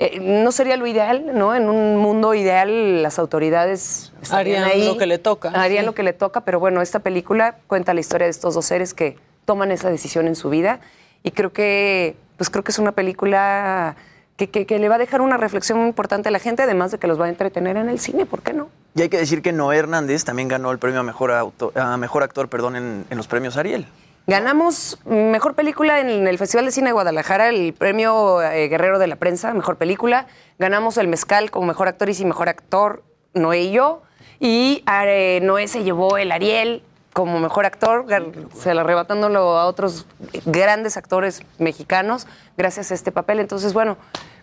Eh, 0.00 0.18
no 0.20 0.50
sería 0.50 0.76
lo 0.76 0.86
ideal, 0.88 1.24
¿no? 1.34 1.54
En 1.54 1.68
un 1.68 1.96
mundo 1.98 2.34
ideal 2.34 3.02
las 3.02 3.18
autoridades 3.20 4.12
estarían 4.20 4.64
Harían 4.64 4.80
ahí, 4.80 4.86
lo 4.86 4.96
que 4.96 5.06
le 5.06 5.18
toca, 5.18 5.50
Harían 5.50 5.82
sí. 5.82 5.86
lo 5.86 5.94
que 5.94 6.02
le 6.02 6.12
toca, 6.12 6.40
pero 6.40 6.58
bueno, 6.58 6.82
esta 6.82 6.98
película 6.98 7.56
cuenta 7.68 7.94
la 7.94 8.00
historia 8.00 8.26
de 8.26 8.32
estos 8.32 8.54
dos 8.54 8.64
seres 8.66 8.92
que 8.92 9.16
toman 9.44 9.70
esa 9.70 9.90
decisión 9.90 10.26
en 10.26 10.34
su 10.34 10.50
vida 10.50 10.80
y 11.22 11.30
creo 11.30 11.52
que, 11.52 12.16
pues 12.36 12.50
creo 12.50 12.64
que 12.64 12.72
es 12.72 12.78
una 12.80 12.90
película 12.92 13.94
que, 14.36 14.50
que- 14.50 14.66
que 14.66 14.80
le 14.80 14.88
va 14.88 14.96
a 14.96 14.98
dejar 14.98 15.20
una 15.20 15.36
reflexión 15.36 15.78
muy 15.78 15.86
importante 15.88 16.28
a 16.28 16.32
la 16.32 16.40
gente, 16.40 16.64
además 16.64 16.90
de 16.90 16.98
que 16.98 17.06
los 17.06 17.20
va 17.20 17.26
a 17.26 17.28
entretener 17.28 17.76
en 17.76 17.88
el 17.88 18.00
cine, 18.00 18.26
¿por 18.26 18.42
qué 18.42 18.52
no? 18.52 18.68
Y 18.96 19.02
hay 19.02 19.08
que 19.08 19.18
decir 19.18 19.42
que 19.42 19.52
Noé 19.52 19.76
Hernández 19.78 20.24
también 20.24 20.48
ganó 20.48 20.72
el 20.72 20.78
premio 20.80 21.00
a 21.00 21.02
mejor, 21.04 21.30
auto- 21.30 21.72
a 21.76 21.96
mejor 21.98 22.24
actor 22.24 22.48
perdón, 22.48 22.74
en, 22.74 23.04
en 23.10 23.16
los 23.16 23.28
premios 23.28 23.56
Ariel. 23.56 23.86
Ganamos 24.26 24.98
mejor 25.04 25.54
película 25.54 26.00
en 26.00 26.26
el 26.26 26.38
Festival 26.38 26.64
de 26.64 26.72
Cine 26.72 26.86
de 26.86 26.92
Guadalajara, 26.92 27.50
el 27.50 27.74
premio 27.74 28.40
eh, 28.40 28.68
Guerrero 28.68 28.98
de 28.98 29.06
la 29.06 29.16
Prensa, 29.16 29.52
mejor 29.52 29.76
película. 29.76 30.26
Ganamos 30.58 30.96
el 30.96 31.08
Mezcal 31.08 31.50
como 31.50 31.66
mejor 31.66 31.88
actriz 31.88 32.20
y 32.20 32.24
mejor 32.24 32.48
actor, 32.48 33.02
Noé 33.34 33.62
y 33.62 33.72
yo. 33.72 34.02
Y 34.40 34.82
eh, 34.90 35.40
Noé 35.42 35.68
se 35.68 35.84
llevó 35.84 36.16
el 36.16 36.32
Ariel 36.32 36.82
como 37.12 37.38
mejor 37.38 37.66
actor, 37.66 38.06
se 38.54 38.74
lo 38.74 38.80
arrebatándolo 38.80 39.56
a 39.56 39.66
otros 39.66 40.06
grandes 40.46 40.96
actores 40.96 41.42
mexicanos 41.58 42.26
gracias 42.56 42.90
a 42.90 42.94
este 42.94 43.12
papel. 43.12 43.40
Entonces, 43.40 43.72
bueno, 43.74 43.98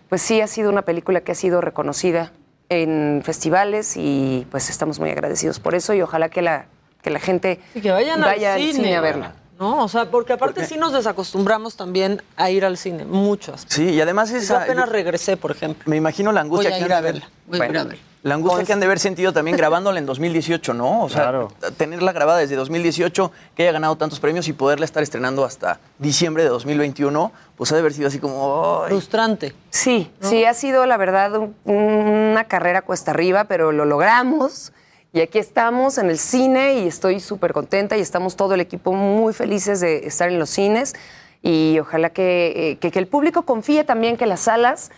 pues 0.08 0.22
sí 0.22 0.40
ha 0.40 0.46
sido 0.46 0.70
una 0.70 0.82
película 0.82 1.20
que 1.22 1.32
ha 1.32 1.34
sido 1.34 1.60
reconocida 1.60 2.32
en 2.68 3.20
festivales 3.24 3.94
y 3.96 4.46
pues 4.50 4.70
estamos 4.70 5.00
muy 5.00 5.10
agradecidos 5.10 5.60
por 5.60 5.74
eso 5.74 5.92
y 5.92 6.00
ojalá 6.00 6.30
que 6.30 6.40
la, 6.40 6.66
que 7.02 7.10
la 7.10 7.18
gente 7.18 7.60
Y 7.74 7.82
que 7.82 7.90
vayan 7.90 8.20
vaya 8.20 8.54
al 8.54 8.60
cine, 8.60 8.96
a 8.96 9.00
verla. 9.02 9.34
¿No? 9.62 9.84
O 9.84 9.88
sea, 9.88 10.10
porque 10.10 10.32
aparte 10.32 10.66
sí 10.66 10.76
nos 10.76 10.92
desacostumbramos 10.92 11.76
también 11.76 12.20
a 12.36 12.50
ir 12.50 12.64
al 12.64 12.76
cine, 12.76 13.04
muchos. 13.04 13.64
Sí, 13.68 13.90
y 13.90 14.00
además 14.00 14.32
es... 14.32 14.48
Yo 14.48 14.56
apenas 14.56 14.88
regresé, 14.88 15.36
por 15.36 15.52
ejemplo. 15.52 15.84
Me 15.86 15.96
imagino 15.96 16.32
la 16.32 16.40
angustia 16.40 16.70
Voy 16.70 16.76
a 16.76 16.80
que 16.80 16.84
ir 16.86 16.92
han 16.92 16.98
a 16.98 17.02
de 17.02 17.08
haber- 17.08 17.20
verla, 17.20 17.30
voy 17.46 17.60
a 17.60 17.64
ir 17.68 17.78
a 17.78 17.84
verla. 17.84 17.98
La 18.24 18.34
angustia 18.34 18.64
que 18.64 18.72
han 18.72 18.78
de 18.80 18.86
haber 18.86 18.98
sentido 19.00 19.32
también 19.32 19.56
grabándola 19.56 19.98
en 20.00 20.06
2018, 20.06 20.74
¿no? 20.74 21.02
O 21.02 21.08
sea, 21.08 21.32
tenerla 21.76 22.12
grabada 22.12 22.38
desde 22.38 22.54
2018, 22.56 23.32
que 23.56 23.62
haya 23.64 23.72
ganado 23.72 23.96
tantos 23.96 24.18
premios 24.20 24.46
y 24.48 24.52
poderla 24.52 24.84
estar 24.84 25.02
estrenando 25.02 25.44
hasta 25.44 25.78
diciembre 25.98 26.42
de 26.44 26.48
2021, 26.50 27.32
pues 27.56 27.70
ha 27.72 27.74
de 27.76 27.80
haber 27.80 27.92
sido 27.92 28.06
así 28.08 28.18
como... 28.20 28.82
¡ay! 28.84 28.90
Frustrante. 28.90 29.54
Sí, 29.70 30.10
sí, 30.20 30.44
ha 30.44 30.54
sido 30.54 30.86
la 30.86 30.96
verdad 30.96 31.36
un- 31.36 31.56
una 31.64 32.44
carrera 32.44 32.82
cuesta 32.82 33.10
arriba, 33.12 33.44
pero 33.44 33.70
lo 33.72 33.84
logramos. 33.86 34.72
Y 35.12 35.20
aquí 35.20 35.38
estamos 35.38 35.98
en 35.98 36.08
el 36.08 36.18
cine 36.18 36.78
y 36.80 36.86
estoy 36.86 37.20
súper 37.20 37.52
contenta 37.52 37.96
y 37.98 38.00
estamos 38.00 38.34
todo 38.34 38.54
el 38.54 38.60
equipo 38.62 38.94
muy 38.94 39.34
felices 39.34 39.80
de 39.80 40.06
estar 40.06 40.30
en 40.30 40.38
los 40.38 40.48
cines. 40.48 40.94
Y 41.42 41.78
ojalá 41.80 42.10
que, 42.10 42.70
eh, 42.72 42.76
que- 42.78 42.90
que 42.90 42.98
el 42.98 43.06
público 43.08 43.42
confíe 43.42 43.84
también 43.84 44.16
que 44.16 44.24
las 44.26 44.40
salas 44.40 44.90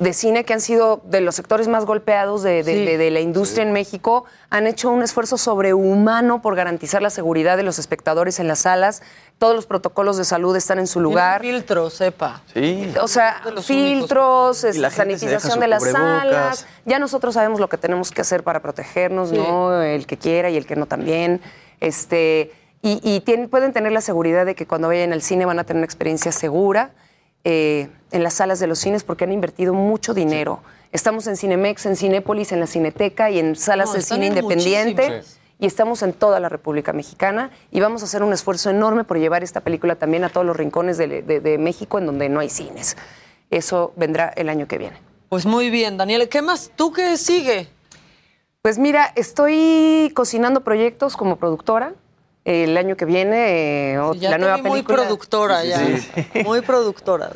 de 0.00 0.12
cine 0.14 0.44
que 0.44 0.52
han 0.54 0.60
sido 0.60 1.00
de 1.04 1.20
los 1.20 1.34
sectores 1.36 1.68
más 1.68 1.84
golpeados 1.84 2.42
de, 2.42 2.62
de- 2.64 2.72
Sí. 2.74 2.84
de- 2.86 2.96
de 2.98 3.10
la 3.10 3.20
industria 3.20 3.62
en 3.62 3.72
México 3.72 4.24
han 4.48 4.66
hecho 4.66 4.90
un 4.90 5.02
esfuerzo 5.02 5.36
sobrehumano 5.38 6.42
por 6.42 6.56
garantizar 6.56 7.02
la 7.02 7.10
seguridad 7.10 7.56
de 7.56 7.62
los 7.62 7.78
espectadores 7.78 8.40
en 8.40 8.48
las 8.48 8.60
salas. 8.60 9.02
Todos 9.38 9.54
los 9.54 9.66
protocolos 9.66 10.16
de 10.16 10.24
salud 10.24 10.56
están 10.56 10.78
en 10.78 10.86
su 10.86 11.00
lugar. 11.00 11.42
filtro, 11.42 11.90
sepa. 11.90 12.42
Sí. 12.52 12.92
O 13.00 13.08
sea, 13.08 13.42
filtros, 13.62 14.64
la 14.76 14.90
se 14.90 14.96
sanitización 14.96 15.60
de 15.60 15.68
las 15.68 15.80
cubrebocas. 15.80 16.18
salas. 16.20 16.66
Ya 16.86 16.98
nosotros 16.98 17.34
sabemos 17.34 17.60
lo 17.60 17.68
que 17.68 17.76
tenemos 17.78 18.10
que 18.10 18.20
hacer 18.22 18.42
para 18.42 18.60
protegernos, 18.60 19.30
Sí. 19.30 19.36
¿no? 19.36 19.82
El 19.82 20.06
que 20.06 20.16
quiera 20.16 20.50
y 20.50 20.56
el 20.56 20.66
que 20.66 20.76
no 20.76 20.86
también. 20.86 21.40
Este, 21.80 22.52
y 22.82 23.00
y 23.02 23.20
tienen- 23.20 23.48
pueden 23.48 23.72
tener 23.72 23.92
la 23.92 24.00
seguridad 24.00 24.46
de 24.46 24.54
que 24.54 24.66
cuando 24.66 24.88
vayan 24.88 25.12
al 25.12 25.22
cine 25.22 25.44
van 25.44 25.58
a 25.58 25.64
tener 25.64 25.78
una 25.80 25.84
experiencia 25.86 26.32
segura 26.32 26.90
eh, 27.44 27.88
en 28.12 28.22
las 28.22 28.34
salas 28.34 28.58
de 28.60 28.66
los 28.66 28.78
cines 28.78 29.04
porque 29.04 29.24
han 29.24 29.32
invertido 29.32 29.72
mucho 29.74 30.14
dinero. 30.14 30.60
Estamos 30.92 31.26
en 31.26 31.36
Cinemex, 31.36 31.86
en 31.86 31.96
Cinépolis, 31.96 32.52
en 32.52 32.60
la 32.60 32.66
Cineteca 32.66 33.30
y 33.30 33.38
en 33.38 33.54
salas 33.56 33.88
No, 33.90 33.94
de 33.94 34.02
cine 34.02 34.26
en 34.26 34.36
independiente. 34.36 35.22
Y 35.58 35.66
estamos 35.66 36.02
en 36.02 36.14
toda 36.14 36.40
la 36.40 36.48
República 36.48 36.92
Mexicana 36.94 37.50
y 37.70 37.80
vamos 37.80 38.00
a 38.02 38.06
hacer 38.06 38.22
un 38.22 38.32
esfuerzo 38.32 38.70
enorme 38.70 39.04
por 39.04 39.18
llevar 39.18 39.42
esta 39.44 39.60
película 39.60 39.94
también 39.96 40.24
a 40.24 40.30
todos 40.30 40.46
los 40.46 40.56
rincones 40.56 40.96
de, 40.96 41.22
de- 41.22 41.40
de 41.40 41.58
México 41.58 41.98
en 41.98 42.06
donde 42.06 42.28
no 42.30 42.40
hay 42.40 42.48
cines. 42.48 42.96
Eso 43.50 43.92
vendrá 43.96 44.32
el 44.36 44.48
año 44.48 44.66
que 44.66 44.78
viene. 44.78 44.96
Pues 45.28 45.44
muy 45.46 45.68
bien, 45.70 45.96
Daniela. 45.98 46.26
¿Qué 46.26 46.40
más? 46.40 46.70
¿Tú 46.76 46.92
qué 46.92 47.16
sigue? 47.18 47.68
Pues 48.62 48.78
mira, 48.78 49.12
estoy 49.16 50.10
cocinando 50.14 50.62
proyectos 50.62 51.16
como 51.16 51.36
productora. 51.36 51.92
El 52.44 52.76
año 52.76 52.96
que 52.96 53.04
viene, 53.04 53.92
eh, 53.94 53.98
Ya 54.16 54.30
la 54.30 54.36
te 54.36 54.40
nueva 54.40 54.56
vi 54.56 54.62
muy 54.62 54.70
película. 54.70 54.96
productora 54.98 55.64
ya. 55.64 55.78
Muy 56.44 56.62
productora. 56.62 57.30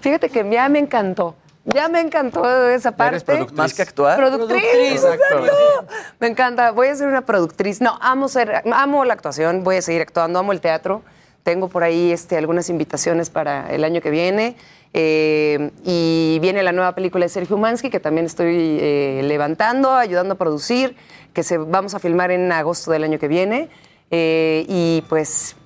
Fíjate 0.00 0.30
que 0.30 0.48
ya 0.50 0.68
me 0.68 0.78
encantó. 0.78 1.34
Ya 1.64 1.88
me 1.88 2.00
encantó 2.00 2.66
esa 2.68 2.92
parte. 2.92 3.46
Más 3.52 3.74
que 3.74 3.82
actuar. 3.82 4.16
Productriz. 4.16 4.62
Productriz. 4.62 5.04
exacto. 5.04 5.86
Me 6.18 6.28
encanta. 6.28 6.70
Voy 6.70 6.88
a 6.88 6.94
ser 6.96 7.08
una 7.08 7.26
productriz. 7.26 7.82
No, 7.82 7.98
amo 8.00 8.28
ser, 8.28 8.62
amo 8.72 9.04
la 9.04 9.12
actuación. 9.12 9.64
Voy 9.64 9.76
a 9.76 9.82
seguir 9.82 10.00
actuando. 10.00 10.38
Amo 10.38 10.52
el 10.52 10.62
teatro. 10.62 11.02
Tengo 11.42 11.68
por 11.68 11.82
ahí 11.82 12.10
este, 12.10 12.38
algunas 12.38 12.70
invitaciones 12.70 13.28
para 13.28 13.70
el 13.70 13.84
año 13.84 14.00
que 14.00 14.10
viene. 14.10 14.56
Eh, 14.94 15.70
y 15.84 16.38
viene 16.40 16.62
la 16.62 16.72
nueva 16.72 16.94
película 16.94 17.26
de 17.26 17.28
Sergio 17.28 17.56
Umansky, 17.56 17.90
que 17.90 18.00
también 18.00 18.24
estoy 18.24 18.78
eh, 18.80 19.20
levantando, 19.24 19.94
ayudando 19.94 20.34
a 20.34 20.38
producir, 20.38 20.96
que 21.34 21.42
se, 21.42 21.58
vamos 21.58 21.94
a 21.94 21.98
filmar 21.98 22.30
en 22.30 22.50
agosto 22.50 22.90
del 22.90 23.04
año 23.04 23.18
que 23.18 23.28
viene. 23.28 23.68
Eh, 24.10 24.64
y 24.68 25.02
pues 25.08 25.56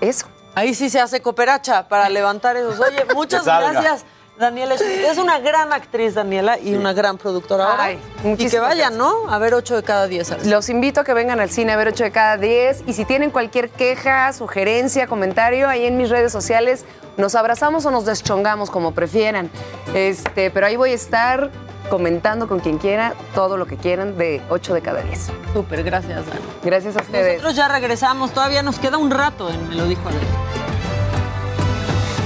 eso. 0.00 0.26
Ahí 0.54 0.74
sí 0.74 0.90
se 0.90 1.00
hace 1.00 1.22
cooperacha 1.22 1.88
para 1.88 2.08
levantar 2.08 2.56
esos. 2.56 2.80
Oye, 2.80 3.04
muchas 3.14 3.44
gracias, 3.44 4.04
Daniela. 4.40 4.76
Schmidt. 4.76 5.04
Es 5.04 5.18
una 5.18 5.38
gran 5.38 5.72
actriz, 5.72 6.14
Daniela, 6.14 6.58
y 6.58 6.74
una 6.74 6.92
gran 6.92 7.18
productora 7.18 7.70
ahora. 7.70 7.84
Ay, 7.84 8.00
y 8.38 8.48
que 8.48 8.58
vayan, 8.58 8.96
¿no? 8.98 9.30
A 9.30 9.38
ver 9.38 9.54
ocho 9.54 9.76
de 9.76 9.82
cada 9.82 10.06
diez. 10.06 10.46
Los 10.46 10.68
invito 10.68 11.00
a 11.00 11.04
que 11.04 11.14
vengan 11.14 11.38
al 11.40 11.50
cine 11.50 11.72
a 11.72 11.76
ver 11.76 11.88
8 11.88 12.04
de 12.04 12.10
cada 12.10 12.36
10 12.36 12.84
y 12.86 12.92
si 12.92 13.04
tienen 13.04 13.30
cualquier 13.30 13.70
queja, 13.70 14.32
sugerencia, 14.32 15.06
comentario, 15.06 15.68
ahí 15.68 15.86
en 15.86 15.96
mis 15.96 16.10
redes 16.10 16.32
sociales 16.32 16.84
nos 17.16 17.34
abrazamos 17.34 17.84
o 17.86 17.90
nos 17.90 18.06
deschongamos 18.06 18.70
como 18.70 18.92
prefieran. 18.92 19.50
Este, 19.94 20.50
pero 20.50 20.66
ahí 20.66 20.76
voy 20.76 20.90
a 20.92 20.94
estar 20.94 21.50
comentando 21.88 22.48
con 22.48 22.60
quien 22.60 22.78
quiera 22.78 23.14
todo 23.34 23.56
lo 23.56 23.66
que 23.66 23.76
quieran 23.76 24.16
de 24.16 24.40
8 24.48 24.74
de 24.74 24.80
cada 24.80 25.02
10. 25.02 25.30
Súper, 25.52 25.82
gracias, 25.82 26.24
Dani. 26.26 26.40
Gracias 26.62 26.96
a 26.96 27.00
ustedes. 27.00 27.34
Nosotros 27.34 27.56
ya 27.56 27.68
regresamos, 27.68 28.32
todavía 28.32 28.62
nos 28.62 28.78
queda 28.78 28.96
un 28.96 29.10
rato 29.10 29.50
en 29.50 29.68
Me 29.68 29.74
lo 29.74 29.86
dijo 29.86 30.08
Adela. 30.08 30.69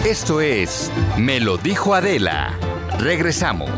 Esto 0.05 0.43
es 0.43 0.93
Me 1.17 1.41
lo 1.41 1.57
dijo 1.57 1.95
Adela. 1.95 2.59
Regresamos. 2.99 3.71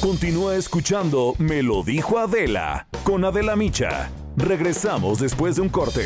Continúa 0.00 0.56
escuchando 0.56 1.36
Me 1.38 1.62
lo 1.62 1.84
dijo 1.84 2.18
Adela 2.18 2.88
con 3.04 3.24
Adela 3.24 3.54
Micha. 3.54 4.10
Regresamos 4.36 5.20
después 5.20 5.54
de 5.54 5.62
un 5.62 5.68
corte. 5.68 6.04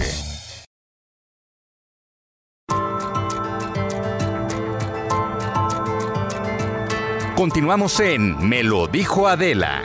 Continuamos 7.35 7.99
en 8.01 8.47
Me 8.47 8.63
lo 8.63 8.89
dijo 8.89 9.27
Adela. 9.27 9.85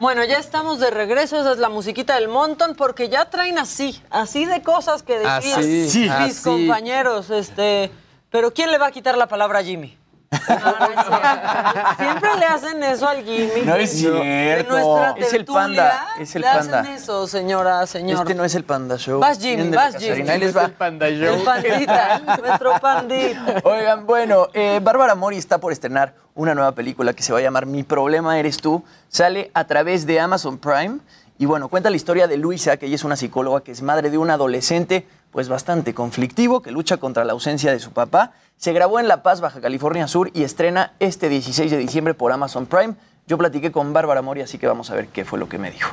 Bueno, 0.00 0.24
ya 0.24 0.38
estamos 0.38 0.78
de 0.78 0.90
regreso, 0.90 1.40
esa 1.40 1.52
es 1.52 1.58
la 1.58 1.68
musiquita 1.68 2.14
del 2.14 2.28
montón, 2.28 2.76
porque 2.76 3.08
ya 3.08 3.28
traen 3.30 3.58
así, 3.58 4.00
así 4.10 4.44
de 4.44 4.62
cosas 4.62 5.02
que 5.02 5.18
sí, 5.90 6.08
mis 6.20 6.40
compañeros. 6.40 7.30
Este, 7.30 7.90
pero 8.30 8.52
¿quién 8.52 8.70
le 8.70 8.78
va 8.78 8.86
a 8.86 8.90
quitar 8.92 9.18
la 9.18 9.26
palabra 9.26 9.58
a 9.58 9.64
Jimmy? 9.64 9.97
Siempre 11.96 12.36
le 12.38 12.46
hacen 12.46 12.82
eso 12.82 13.08
al 13.08 13.24
Jimmy. 13.24 13.62
No 13.64 13.76
es 13.76 13.90
cierto. 13.92 14.72
nuestra 14.72 15.14
Es 15.16 15.32
el 15.32 15.44
tertulia 15.44 15.54
panda, 15.54 16.06
es 16.20 16.36
el 16.36 16.42
le 16.42 16.48
panda. 16.48 16.80
hacen 16.80 16.92
eso, 16.94 17.26
señora, 17.26 17.86
señor. 17.86 18.20
Este 18.20 18.34
no 18.34 18.44
es 18.44 18.54
el 18.54 18.64
Panda 18.64 18.96
Show. 18.98 19.20
Vas, 19.20 19.38
Jimmy, 19.38 19.70
vas, 19.70 19.96
Jimmy. 19.96 20.28
Ahí 20.28 20.38
les 20.40 20.54
va. 20.56 20.64
El 20.64 20.72
pandita, 20.72 22.18
nuestro 22.42 22.78
pandita. 22.80 23.62
Oigan, 23.64 24.06
bueno, 24.06 24.48
eh, 24.52 24.80
Bárbara 24.82 25.14
Mori 25.14 25.38
está 25.38 25.58
por 25.58 25.72
estrenar 25.72 26.14
una 26.34 26.54
nueva 26.54 26.72
película 26.72 27.14
que 27.14 27.22
se 27.22 27.32
va 27.32 27.38
a 27.38 27.42
llamar 27.42 27.66
Mi 27.66 27.82
problema 27.82 28.38
eres 28.38 28.58
tú. 28.58 28.84
Sale 29.08 29.50
a 29.54 29.64
través 29.66 30.06
de 30.06 30.20
Amazon 30.20 30.58
Prime. 30.58 30.98
Y 31.38 31.46
bueno, 31.46 31.68
cuenta 31.68 31.88
la 31.88 31.96
historia 31.96 32.26
de 32.26 32.36
Luisa, 32.36 32.76
que 32.76 32.86
ella 32.86 32.96
es 32.96 33.04
una 33.04 33.16
psicóloga 33.16 33.62
que 33.62 33.70
es 33.70 33.80
madre 33.80 34.10
de 34.10 34.18
un 34.18 34.28
adolescente 34.28 35.06
pues 35.30 35.48
bastante 35.48 35.94
conflictivo 35.94 36.62
que 36.62 36.70
lucha 36.70 36.96
contra 36.96 37.24
la 37.24 37.32
ausencia 37.32 37.72
de 37.72 37.80
su 37.80 37.92
papá. 37.92 38.32
Se 38.56 38.72
grabó 38.72 38.98
en 39.00 39.08
La 39.08 39.22
Paz, 39.22 39.40
Baja 39.40 39.60
California 39.60 40.08
Sur 40.08 40.30
y 40.34 40.42
estrena 40.42 40.94
este 40.98 41.28
16 41.28 41.70
de 41.70 41.76
diciembre 41.76 42.14
por 42.14 42.32
Amazon 42.32 42.66
Prime. 42.66 42.94
Yo 43.26 43.38
platiqué 43.38 43.70
con 43.70 43.92
Bárbara 43.92 44.22
Mori, 44.22 44.40
así 44.40 44.58
que 44.58 44.66
vamos 44.66 44.90
a 44.90 44.94
ver 44.94 45.08
qué 45.08 45.24
fue 45.24 45.38
lo 45.38 45.48
que 45.48 45.58
me 45.58 45.70
dijo. 45.70 45.92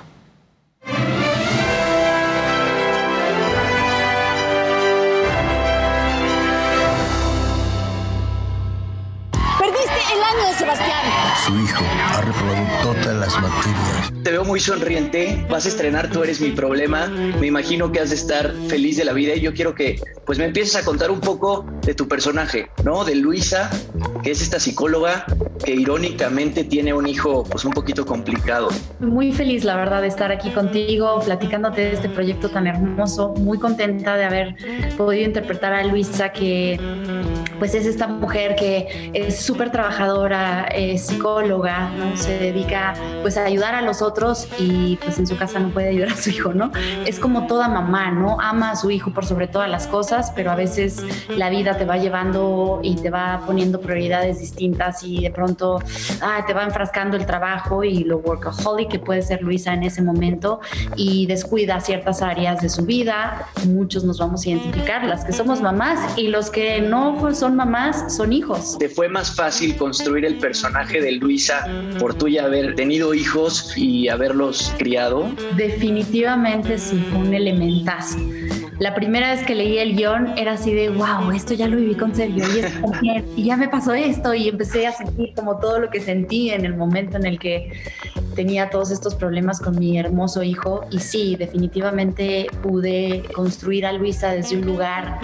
Perdiste 9.59 9.99
el 10.13 10.23
año 10.23 10.57
Sebastián. 10.57 11.14
Su 11.45 11.53
hijo 11.59 11.83
ha 12.11 12.21
reprobado 12.21 12.95
todas 13.03 13.17
las 13.17 13.33
materias. 13.39 14.13
Te 14.23 14.31
veo 14.31 14.43
muy 14.43 14.59
sonriente, 14.59 15.45
vas 15.47 15.65
a 15.65 15.69
estrenar 15.69 16.09
Tú 16.09 16.23
eres 16.23 16.41
mi 16.41 16.49
problema, 16.49 17.05
me 17.05 17.45
imagino 17.45 17.91
que 17.91 17.99
has 17.99 18.09
de 18.09 18.15
estar 18.15 18.51
feliz 18.67 18.97
de 18.97 19.05
la 19.05 19.13
vida 19.13 19.35
y 19.35 19.41
yo 19.41 19.53
quiero 19.53 19.75
que 19.75 20.01
pues 20.25 20.39
me 20.39 20.45
empieces 20.45 20.75
a 20.75 20.83
contar 20.83 21.11
un 21.11 21.19
poco 21.21 21.63
de 21.83 21.93
tu 21.93 22.07
personaje, 22.07 22.67
¿no? 22.83 23.05
De 23.05 23.13
Luisa, 23.13 23.69
que 24.23 24.31
es 24.31 24.41
esta 24.41 24.59
psicóloga 24.59 25.27
que 25.63 25.75
irónicamente 25.75 26.63
tiene 26.63 26.95
un 26.95 27.05
hijo 27.07 27.43
pues 27.43 27.63
un 27.63 27.73
poquito 27.73 28.07
complicado. 28.07 28.69
Muy 28.99 29.31
feliz, 29.31 29.63
la 29.63 29.75
verdad, 29.75 30.01
de 30.01 30.07
estar 30.07 30.31
aquí 30.31 30.49
contigo, 30.49 31.19
platicándote 31.19 31.81
de 31.81 31.93
este 31.93 32.09
proyecto 32.09 32.49
tan 32.49 32.65
hermoso. 32.65 33.35
Muy 33.37 33.59
contenta 33.59 34.17
de 34.17 34.25
haber 34.25 34.55
podido 34.97 35.23
interpretar 35.25 35.73
a 35.73 35.83
Luisa, 35.83 36.31
que 36.31 36.79
pues 37.59 37.75
es 37.75 37.85
esta 37.85 38.07
mujer 38.07 38.55
que 38.55 39.11
es 39.13 39.39
súper 39.39 39.71
trabajadora, 39.71 40.63
es 40.73 41.05
psicóloga, 41.05 41.34
¿no? 41.41 42.15
Se 42.15 42.37
dedica 42.39 42.93
pues 43.21 43.37
a 43.37 43.43
ayudar 43.43 43.75
a 43.75 43.81
los 43.81 44.01
otros 44.01 44.47
y 44.57 44.97
pues 44.97 45.19
en 45.19 45.27
su 45.27 45.37
casa 45.37 45.59
no 45.59 45.69
puede 45.69 45.89
ayudar 45.89 46.09
a 46.09 46.15
su 46.15 46.29
hijo, 46.29 46.53
¿no? 46.53 46.71
Es 47.05 47.19
como 47.19 47.47
toda 47.47 47.67
mamá, 47.67 48.11
¿no? 48.11 48.37
Ama 48.39 48.71
a 48.71 48.75
su 48.75 48.89
hijo 48.91 49.11
por 49.11 49.25
sobre 49.25 49.47
todas 49.47 49.69
las 49.69 49.87
cosas, 49.87 50.31
pero 50.35 50.51
a 50.51 50.55
veces 50.55 51.03
la 51.29 51.49
vida 51.49 51.77
te 51.77 51.85
va 51.85 51.97
llevando 51.97 52.79
y 52.83 52.95
te 52.95 53.09
va 53.09 53.41
poniendo 53.45 53.81
prioridades 53.81 54.39
distintas 54.39 55.03
y 55.03 55.21
de 55.21 55.31
pronto 55.31 55.79
ah, 56.21 56.43
te 56.47 56.53
va 56.53 56.63
enfrascando 56.63 57.17
el 57.17 57.25
trabajo 57.25 57.83
y 57.83 58.03
lo 58.03 58.17
workaholic 58.17 58.89
que 58.89 58.99
puede 58.99 59.21
ser 59.21 59.41
Luisa 59.41 59.73
en 59.73 59.83
ese 59.83 60.01
momento 60.01 60.61
y 60.95 61.25
descuida 61.25 61.79
ciertas 61.81 62.21
áreas 62.21 62.61
de 62.61 62.69
su 62.69 62.85
vida. 62.85 63.47
Muchos 63.67 64.03
nos 64.03 64.19
vamos 64.19 64.45
a 64.45 64.49
identificar, 64.49 65.03
las 65.03 65.25
que 65.25 65.33
somos 65.33 65.61
mamás 65.61 66.17
y 66.17 66.29
los 66.29 66.49
que 66.49 66.81
no 66.81 67.33
son 67.33 67.55
mamás 67.55 68.15
son 68.15 68.31
hijos. 68.33 68.77
¿Te 68.77 68.89
fue 68.89 69.09
más 69.09 69.35
fácil 69.35 69.75
construir 69.75 70.25
el 70.25 70.37
personaje 70.37 71.01
de 71.01 71.11
Luisa 71.25 71.65
por 71.99 72.13
tú 72.13 72.27
ya 72.27 72.45
haber 72.45 72.75
tenido 72.75 73.15
hijos 73.15 73.75
y 73.75 74.09
haberlos 74.09 74.71
criado? 74.77 75.27
Definitivamente 75.57 76.77
sí, 76.77 77.03
fue 77.09 77.19
un 77.19 77.33
elementazo. 77.33 78.19
La 78.77 78.93
primera 78.93 79.31
vez 79.31 79.43
que 79.43 79.55
leí 79.55 79.77
el 79.79 79.95
guion 79.95 80.37
era 80.37 80.53
así 80.53 80.73
de, 80.73 80.89
wow, 80.89 81.31
esto 81.33 81.53
ya 81.53 81.67
lo 81.67 81.77
viví 81.77 81.95
con 81.95 82.13
Sergio 82.13 82.43
y, 83.01 83.23
y 83.41 83.45
ya 83.45 83.57
me 83.57 83.69
pasó 83.69 83.93
esto 83.93 84.35
y 84.35 84.49
empecé 84.49 84.85
a 84.85 84.91
sentir 84.91 85.33
como 85.33 85.57
todo 85.57 85.79
lo 85.79 85.89
que 85.89 85.99
sentí 85.99 86.51
en 86.51 86.65
el 86.65 86.75
momento 86.75 87.17
en 87.17 87.25
el 87.25 87.39
que 87.39 87.71
tenía 88.35 88.69
todos 88.69 88.91
estos 88.91 89.15
problemas 89.15 89.59
con 89.59 89.79
mi 89.79 89.97
hermoso 89.97 90.43
hijo 90.43 90.85
y 90.91 90.99
sí, 90.99 91.35
definitivamente 91.37 92.47
pude 92.61 93.23
construir 93.33 93.85
a 93.85 93.93
Luisa 93.93 94.31
desde 94.31 94.57
un 94.57 94.65
lugar 94.65 95.19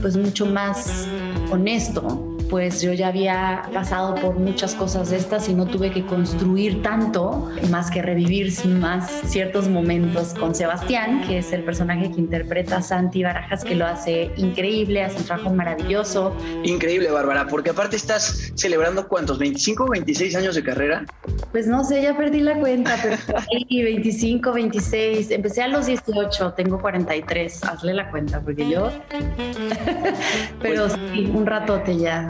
pues 0.00 0.16
mucho 0.16 0.46
más 0.46 1.08
honesto, 1.50 2.31
pues 2.52 2.82
yo 2.82 2.92
ya 2.92 3.08
había 3.08 3.62
pasado 3.72 4.14
por 4.14 4.34
muchas 4.34 4.74
cosas 4.74 5.08
de 5.08 5.16
estas 5.16 5.48
y 5.48 5.54
no 5.54 5.64
tuve 5.64 5.90
que 5.90 6.04
construir 6.04 6.82
tanto, 6.82 7.50
más 7.70 7.90
que 7.90 8.02
revivir 8.02 8.52
más 8.66 9.10
ciertos 9.24 9.68
momentos 9.68 10.34
con 10.34 10.54
Sebastián, 10.54 11.22
que 11.26 11.38
es 11.38 11.50
el 11.54 11.64
personaje 11.64 12.10
que 12.10 12.20
interpreta 12.20 12.76
a 12.76 12.82
Santi 12.82 13.22
Barajas, 13.22 13.64
que 13.64 13.74
lo 13.74 13.86
hace 13.86 14.32
increíble, 14.36 15.02
hace 15.02 15.16
un 15.16 15.24
trabajo 15.24 15.48
maravilloso. 15.48 16.36
Increíble, 16.62 17.10
Bárbara, 17.10 17.46
porque 17.46 17.70
aparte 17.70 17.96
estás 17.96 18.52
celebrando 18.54 19.08
cuántos, 19.08 19.38
25 19.38 19.84
o 19.84 19.88
26 19.88 20.36
años 20.36 20.54
de 20.54 20.62
carrera. 20.62 21.06
Pues 21.52 21.66
no 21.66 21.82
sé, 21.84 22.02
ya 22.02 22.14
perdí 22.18 22.40
la 22.40 22.58
cuenta, 22.58 22.98
pero 23.02 23.16
sí, 23.66 23.82
25, 23.82 24.52
26, 24.52 25.30
empecé 25.30 25.62
a 25.62 25.68
los 25.68 25.86
18, 25.86 26.52
tengo 26.52 26.78
43, 26.82 27.64
hazle 27.64 27.94
la 27.94 28.10
cuenta, 28.10 28.42
porque 28.42 28.68
yo... 28.68 28.90
pero 30.60 30.90
sí, 30.90 31.32
un 31.32 31.46
ratote 31.46 31.96
ya. 31.96 32.28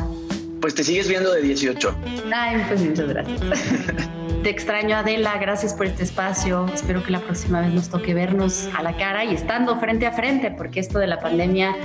Pues 0.62 0.76
te 0.76 0.84
sigues 0.84 1.09
viendo 1.09 1.32
de 1.32 1.43
18. 1.43 1.97
Ay, 2.32 2.64
pues 2.68 2.80
muchas 2.80 3.09
gracias. 3.09 3.40
Te 4.44 4.51
extraño, 4.51 4.97
Adela. 4.97 5.36
Gracias 5.40 5.74
por 5.74 5.86
este 5.86 6.05
espacio. 6.05 6.66
Espero 6.72 7.02
que 7.02 7.10
la 7.10 7.18
próxima 7.18 7.60
vez 7.60 7.72
nos 7.72 7.89
toque 7.89 8.14
vernos 8.14 8.68
a 8.76 8.82
la 8.84 8.97
cara 8.97 9.24
y 9.24 9.34
estando 9.34 9.78
frente 9.80 10.06
a 10.06 10.12
frente, 10.12 10.52
porque 10.52 10.78
esto 10.78 11.01
de 11.01 11.09
la 11.09 11.18
pandemia, 11.18 11.76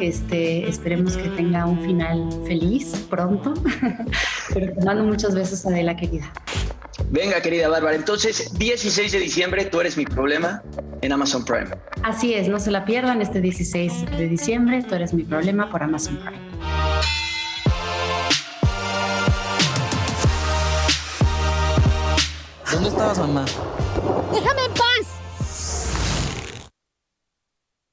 este, 0.00 0.68
esperemos 0.68 1.16
que 1.16 1.28
tenga 1.30 1.66
un 1.66 1.82
final 1.84 2.28
feliz 2.46 3.04
pronto. 3.10 3.54
Pero 4.54 4.74
te 4.74 4.84
mando 4.84 5.02
muchos 5.02 5.34
besos, 5.34 5.66
Adela, 5.66 5.96
querida. 5.96 6.32
Venga, 7.10 7.40
querida 7.42 7.68
Bárbara. 7.68 7.96
Entonces, 7.96 8.56
16 8.56 9.10
de 9.10 9.18
diciembre, 9.18 9.64
tú 9.64 9.80
eres 9.80 9.96
mi 9.96 10.04
problema 10.04 10.62
en 11.02 11.10
Amazon 11.10 11.44
Prime. 11.44 11.70
Así 12.04 12.34
es, 12.34 12.48
no 12.48 12.60
se 12.60 12.70
la 12.70 12.84
pierdan 12.84 13.22
este 13.22 13.40
16 13.40 14.18
de 14.18 14.28
diciembre. 14.28 14.84
Tú 14.88 14.94
eres 14.94 15.12
mi 15.12 15.24
problema 15.24 15.68
por 15.68 15.82
Amazon 15.82 16.16
Prime. 16.18 16.49
¿Dónde 22.72 22.88
estabas, 22.88 23.18
mamá? 23.18 23.44
¡Déjame 24.32 24.64
en 24.64 24.72
paz! 24.74 25.90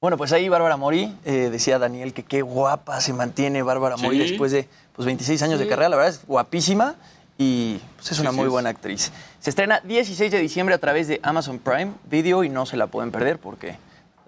Bueno, 0.00 0.16
pues 0.16 0.32
ahí 0.32 0.48
Bárbara 0.48 0.76
Mori, 0.76 1.16
eh, 1.24 1.48
decía 1.50 1.78
Daniel 1.78 2.12
que 2.14 2.22
qué 2.22 2.42
guapa 2.42 3.00
se 3.00 3.12
mantiene 3.12 3.62
Bárbara 3.62 3.96
Mori 3.96 4.20
Sí. 4.22 4.28
después 4.30 4.52
de 4.52 4.68
pues, 4.94 5.06
26 5.06 5.42
años 5.42 5.58
de 5.58 5.66
carrera. 5.68 5.88
La 5.88 5.96
verdad 5.96 6.12
es 6.14 6.24
guapísima 6.26 6.94
y 7.36 7.80
pues, 7.96 8.12
es 8.12 8.18
una 8.20 8.30
Sí, 8.30 8.36
muy 8.36 8.46
buena 8.48 8.70
actriz. 8.70 9.10
Se 9.40 9.50
estrena 9.50 9.80
16 9.82 10.30
de 10.30 10.38
diciembre 10.38 10.74
a 10.74 10.78
través 10.78 11.08
de 11.08 11.18
Amazon 11.22 11.58
Prime 11.58 11.92
Video 12.08 12.44
y 12.44 12.48
no 12.48 12.64
se 12.64 12.76
la 12.76 12.86
pueden 12.86 13.10
perder 13.10 13.38
porque 13.38 13.76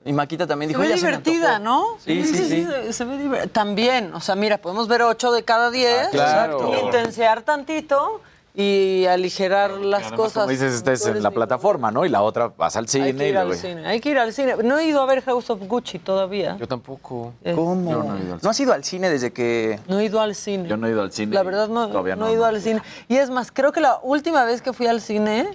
mi 0.05 0.13
Maquita 0.13 0.47
también 0.49 0.71
Se 0.71 0.77
dijo, 0.77 0.81
ve 0.83 0.89
"Ya 0.89 0.97
se 0.97 1.03
me 1.05 1.09
divertida, 1.11 1.57
antojó". 1.57 1.65
¿no? 1.95 1.99
Sí, 2.05 2.25
sí, 2.25 2.35
sí. 2.37 2.67
se- 2.67 2.93
Se 2.93 3.05
ve 3.05 3.19
divertida. 3.19 3.53
También, 3.53 4.13
o 4.15 4.21
sea, 4.21 4.35
mira, 4.35 4.59
podemos 4.59 4.89
ver 4.89 5.03
8 5.03 5.31
de 5.31 5.45
cada 5.45 5.71
10. 5.71 6.07
Ah, 6.07 6.11
claro. 6.11 6.81
Intensear 6.85 7.43
tantito 7.43 8.21
y 8.55 9.07
aligerar 9.07 9.73
las 9.73 10.03
Además, 10.03 10.21
cosas. 10.21 10.43
Como 10.43 10.49
dices, 10.49 10.75
esta 10.75 10.93
es 10.93 11.07
en 11.07 11.23
la 11.23 11.31
plataforma, 11.31 11.91
¿no? 11.91 12.05
Y 12.05 12.09
la 12.09 12.23
otra 12.23 12.49
vas 12.49 12.77
al 12.77 12.89
cine. 12.89 13.07
Hay 13.07 13.15
que 13.15 13.29
ir 13.29 13.35
y 13.35 13.37
al 13.37 13.55
cine. 13.55 13.87
Hay 13.87 14.01
que 14.01 14.11
ir 14.11 14.19
al 14.19 14.33
cine. 14.33 14.57
No 14.65 14.79
he 14.79 14.87
ido 14.87 15.01
a 15.01 15.07
ver 15.07 15.23
House 15.23 15.51
of 15.51 15.61
Gucci 15.67 15.99
todavía. 15.99 16.57
Yo 16.59 16.67
tampoco. 16.67 17.33
¿Cómo? 17.55 17.91
Yo 17.91 18.03
no 18.03 18.17
he 18.17 18.23
ido 18.23 18.35
al 18.35 18.41
¿No 18.43 18.51
has 18.51 18.61
ido 18.61 18.73
al 18.73 18.85
cine 18.85 19.09
desde 19.09 19.33
que...? 19.33 19.79
No 19.87 20.01
he 20.01 20.07
ido 20.07 20.21
al 20.21 20.35
cine. 20.35 20.69
Yo 20.69 20.77
no 20.77 20.87
he 20.87 20.91
ido 20.91 21.03
al 21.03 21.13
cine. 21.13 21.35
La 21.35 21.43
verdad 21.43 21.69
no, 21.69 21.89
Todavía 21.89 22.17
no 22.17 22.29
he 22.29 22.33
ido 22.33 22.45
al 22.45 22.61
cine. 22.61 22.83
Y 23.09 23.17
es 23.17 23.31
más, 23.31 23.53
creo 23.53 23.73
que 23.73 23.81
la 23.81 24.01
última 24.03 24.45
vez 24.45 24.63
que 24.63 24.73
fui 24.73 24.87
al 24.87 25.01
cine, 25.01 25.49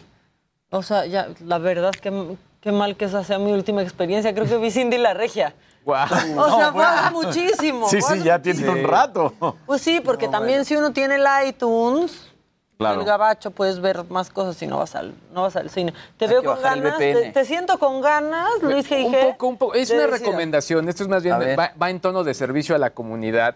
o 0.70 0.82
sea, 0.82 1.06
ya, 1.06 1.28
la 1.46 1.58
verdad, 1.58 1.92
que 1.92 2.38
qué 2.66 2.72
mal 2.72 2.96
que 2.96 3.06
esa 3.06 3.24
sea 3.24 3.38
mi 3.38 3.52
última 3.52 3.84
experiencia. 3.84 4.34
Creo 4.34 4.48
que 4.48 4.58
vi 4.58 4.72
Cindy 4.72 4.98
la 4.98 5.14
Regia. 5.14 5.54
Guau. 5.86 6.08
O 6.36 6.58
sea, 6.58 6.72
No, 6.72 7.22
muchísimo. 7.22 7.88
Sí, 7.88 8.02
sí, 8.02 8.24
ya 8.24 8.42
tiene 8.42 8.68
un 8.68 8.84
rato. 8.84 9.34
Pues 9.68 9.84
sí, 9.84 10.02
porque 10.04 10.28
también 10.28 10.66
si 10.66 10.76
uno 10.76 10.92
tiene 10.92 11.16
el 11.18 11.26
iTunes, 11.48 12.32
Claro. 12.78 13.00
el 13.00 13.06
gabacho, 13.06 13.52
puedes 13.52 13.80
ver 13.80 14.04
más 14.10 14.30
cosas 14.30 14.58
si 14.58 14.68
no 14.68 14.80
vas 14.80 14.96
al, 14.96 15.14
no 15.34 15.44
vas 15.44 15.56
al 15.56 15.70
cine. 15.70 15.94
Te 16.18 16.26
Hay 16.26 16.32
veo 16.32 16.44
con 16.44 16.62
ganas, 16.62 16.98
te, 16.98 17.32
te 17.32 17.46
siento 17.46 17.80
con 17.80 18.02
ganas, 18.02 18.50
Luis 18.62 18.90
Un 18.92 18.98
G.I.G. 18.98 19.32
poco, 19.32 19.48
un 19.48 19.58
poco. 19.58 19.74
Es 19.76 19.90
una 19.92 20.02
decir- 20.08 20.20
recomendación. 20.20 20.90
Esto 20.90 21.04
es 21.04 21.10
más 21.10 21.24
bien, 21.24 21.36
A 21.36 21.56
va, 21.56 21.72
va 21.82 21.90
en 21.90 22.00
tono 22.02 22.24
de 22.26 22.34
servicio 22.34 22.76
a 22.76 22.78
la 22.78 22.90
comunidad. 22.90 23.56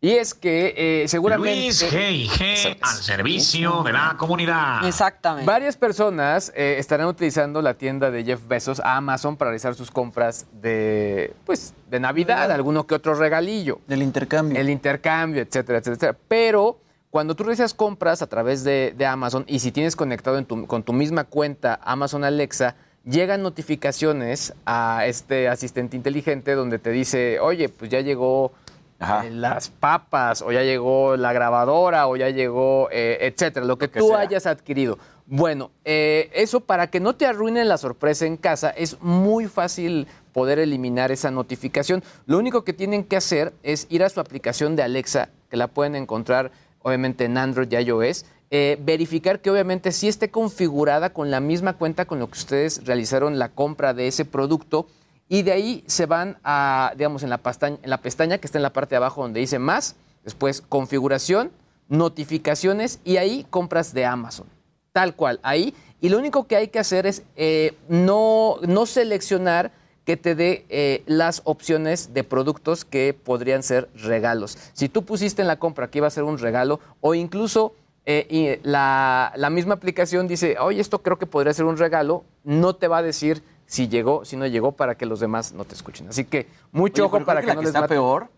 Y 0.00 0.12
es 0.12 0.32
que 0.32 0.74
eh, 0.76 1.08
seguramente. 1.08 1.60
Luis 1.60 1.82
G.I.G. 1.92 2.78
al 2.82 2.96
servicio 2.98 3.82
de 3.82 3.92
la 3.92 4.14
comunidad. 4.16 4.86
Exactamente. 4.86 5.44
Varias 5.44 5.76
personas 5.76 6.52
eh, 6.54 6.76
estarán 6.78 7.08
utilizando 7.08 7.60
la 7.62 7.74
tienda 7.74 8.10
de 8.12 8.22
Jeff 8.22 8.46
Bezos, 8.46 8.80
Amazon, 8.84 9.36
para 9.36 9.50
realizar 9.50 9.74
sus 9.74 9.90
compras 9.90 10.46
de, 10.52 11.34
pues, 11.44 11.74
de 11.90 11.98
Navidad, 11.98 12.52
alguno 12.52 12.86
que 12.86 12.94
otro 12.94 13.14
regalillo. 13.14 13.80
Del 13.88 14.02
intercambio. 14.02 14.60
El 14.60 14.70
intercambio, 14.70 15.42
etcétera, 15.42 15.78
etcétera. 15.78 15.94
etcétera. 16.12 16.18
Pero 16.28 16.78
cuando 17.10 17.34
tú 17.34 17.44
realizas 17.44 17.74
compras 17.74 18.20
a 18.22 18.26
través 18.26 18.64
de, 18.64 18.94
de 18.96 19.06
Amazon 19.06 19.44
y 19.46 19.60
si 19.60 19.72
tienes 19.72 19.96
conectado 19.96 20.38
en 20.38 20.44
tu- 20.44 20.66
con 20.66 20.82
tu 20.82 20.92
misma 20.92 21.24
cuenta 21.24 21.80
Amazon 21.82 22.24
Alexa, 22.24 22.74
llegan 23.04 23.42
notificaciones 23.42 24.52
a 24.66 25.06
este 25.06 25.48
asistente 25.48 25.96
inteligente 25.96 26.54
donde 26.54 26.78
te 26.78 26.90
dice, 26.90 27.40
oye, 27.40 27.68
pues 27.68 27.90
ya 27.90 28.00
llegó 28.00 28.52
eh, 29.00 29.30
las 29.30 29.70
papas, 29.70 30.42
o 30.42 30.50
ya 30.52 30.62
llegó 30.62 31.16
la 31.16 31.32
grabadora, 31.32 32.08
o 32.08 32.16
ya 32.16 32.28
llegó, 32.30 32.88
eh, 32.90 33.18
etcétera, 33.22 33.64
lo 33.64 33.78
que, 33.78 33.88
que 33.88 34.00
tú 34.00 34.08
sea. 34.08 34.18
hayas 34.18 34.46
adquirido. 34.46 34.98
Bueno, 35.26 35.70
eh, 35.84 36.30
eso 36.34 36.60
para 36.60 36.88
que 36.88 36.98
no 37.00 37.14
te 37.14 37.24
arruinen 37.26 37.68
la 37.68 37.78
sorpresa 37.78 38.26
en 38.26 38.36
casa, 38.36 38.70
es 38.70 39.00
muy 39.00 39.46
fácil 39.46 40.06
poder 40.32 40.58
eliminar 40.58 41.12
esa 41.12 41.30
notificación. 41.30 42.02
Lo 42.26 42.38
único 42.38 42.64
que 42.64 42.72
tienen 42.72 43.04
que 43.04 43.16
hacer 43.16 43.52
es 43.62 43.86
ir 43.88 44.02
a 44.02 44.08
su 44.08 44.20
aplicación 44.20 44.74
de 44.74 44.82
Alexa, 44.82 45.28
que 45.50 45.56
la 45.56 45.68
pueden 45.68 45.94
encontrar 45.94 46.50
obviamente 46.88 47.24
en 47.24 47.38
Android 47.38 47.70
y 47.70 47.76
iOS, 47.76 48.24
eh, 48.50 48.78
verificar 48.80 49.40
que 49.40 49.50
obviamente 49.50 49.92
sí 49.92 50.08
esté 50.08 50.30
configurada 50.30 51.10
con 51.10 51.30
la 51.30 51.40
misma 51.40 51.74
cuenta 51.74 52.06
con 52.06 52.18
lo 52.18 52.28
que 52.28 52.38
ustedes 52.38 52.84
realizaron 52.84 53.38
la 53.38 53.50
compra 53.50 53.92
de 53.92 54.08
ese 54.08 54.24
producto 54.24 54.86
y 55.28 55.42
de 55.42 55.52
ahí 55.52 55.84
se 55.86 56.06
van 56.06 56.38
a, 56.42 56.92
digamos, 56.96 57.22
en 57.22 57.30
la, 57.30 57.38
pestaña, 57.38 57.76
en 57.82 57.90
la 57.90 57.98
pestaña 57.98 58.38
que 58.38 58.46
está 58.46 58.58
en 58.58 58.62
la 58.62 58.72
parte 58.72 58.90
de 58.90 58.96
abajo 58.96 59.22
donde 59.22 59.40
dice 59.40 59.58
más, 59.58 59.96
después 60.24 60.62
configuración, 60.62 61.50
notificaciones 61.88 63.00
y 63.04 63.18
ahí 63.18 63.46
compras 63.50 63.92
de 63.92 64.06
Amazon. 64.06 64.46
Tal 64.92 65.14
cual, 65.14 65.38
ahí. 65.42 65.74
Y 66.00 66.08
lo 66.08 66.18
único 66.18 66.46
que 66.46 66.56
hay 66.56 66.68
que 66.68 66.78
hacer 66.78 67.06
es 67.06 67.22
eh, 67.36 67.76
no, 67.88 68.56
no 68.66 68.86
seleccionar 68.86 69.72
que 70.08 70.16
te 70.16 70.34
dé 70.34 70.64
eh, 70.70 71.02
las 71.04 71.42
opciones 71.44 72.14
de 72.14 72.24
productos 72.24 72.86
que 72.86 73.12
podrían 73.12 73.62
ser 73.62 73.90
regalos. 73.94 74.56
Si 74.72 74.88
tú 74.88 75.04
pusiste 75.04 75.42
en 75.42 75.48
la 75.48 75.58
compra 75.58 75.90
que 75.90 75.98
iba 75.98 76.06
a 76.06 76.10
ser 76.10 76.24
un 76.24 76.38
regalo 76.38 76.80
o 77.02 77.14
incluso 77.14 77.74
eh, 78.06 78.26
y 78.30 78.66
la, 78.66 79.34
la 79.36 79.50
misma 79.50 79.74
aplicación 79.74 80.26
dice, 80.26 80.56
oye, 80.60 80.80
esto 80.80 81.02
creo 81.02 81.18
que 81.18 81.26
podría 81.26 81.52
ser 81.52 81.66
un 81.66 81.76
regalo, 81.76 82.24
no 82.42 82.74
te 82.74 82.88
va 82.88 82.96
a 82.96 83.02
decir 83.02 83.42
si 83.66 83.88
llegó, 83.88 84.24
si 84.24 84.38
no 84.38 84.46
llegó, 84.46 84.72
para 84.72 84.94
que 84.94 85.04
los 85.04 85.20
demás 85.20 85.52
no 85.52 85.66
te 85.66 85.74
escuchen. 85.74 86.08
Así 86.08 86.24
que 86.24 86.46
mucho 86.72 87.02
Oye, 87.02 87.14
ojo 87.14 87.26
para 87.26 87.42
que, 87.42 87.48
que, 87.48 87.52
no 87.52 87.56
la 87.56 87.60
que 87.60 87.66
les 87.66 87.68
está 87.68 87.80
mate. 87.82 87.94
peor 87.94 88.28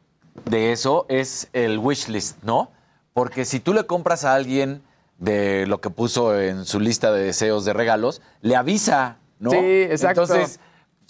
de 0.47 0.73
eso 0.73 1.07
es 1.09 1.51
el 1.53 1.79
wish 1.79 2.09
list, 2.09 2.43
¿no? 2.43 2.73
Porque 3.13 3.45
si 3.45 3.61
tú 3.61 3.75
le 3.75 3.87
compras 3.87 4.25
a 4.25 4.35
alguien 4.35 4.83
de 5.19 5.69
lo 5.69 5.81
que 5.81 5.91
puso 5.91 6.37
en 6.37 6.65
su 6.65 6.81
lista 6.81 7.13
de 7.13 7.23
deseos 7.23 7.65
de 7.65 7.75
regalos, 7.75 8.23
le 8.43 8.57
avisa, 8.57 9.19
¿no? 9.39 9.53
Sí, 9.53 9.57
exacto. 9.57 10.23
Entonces, 10.23 10.59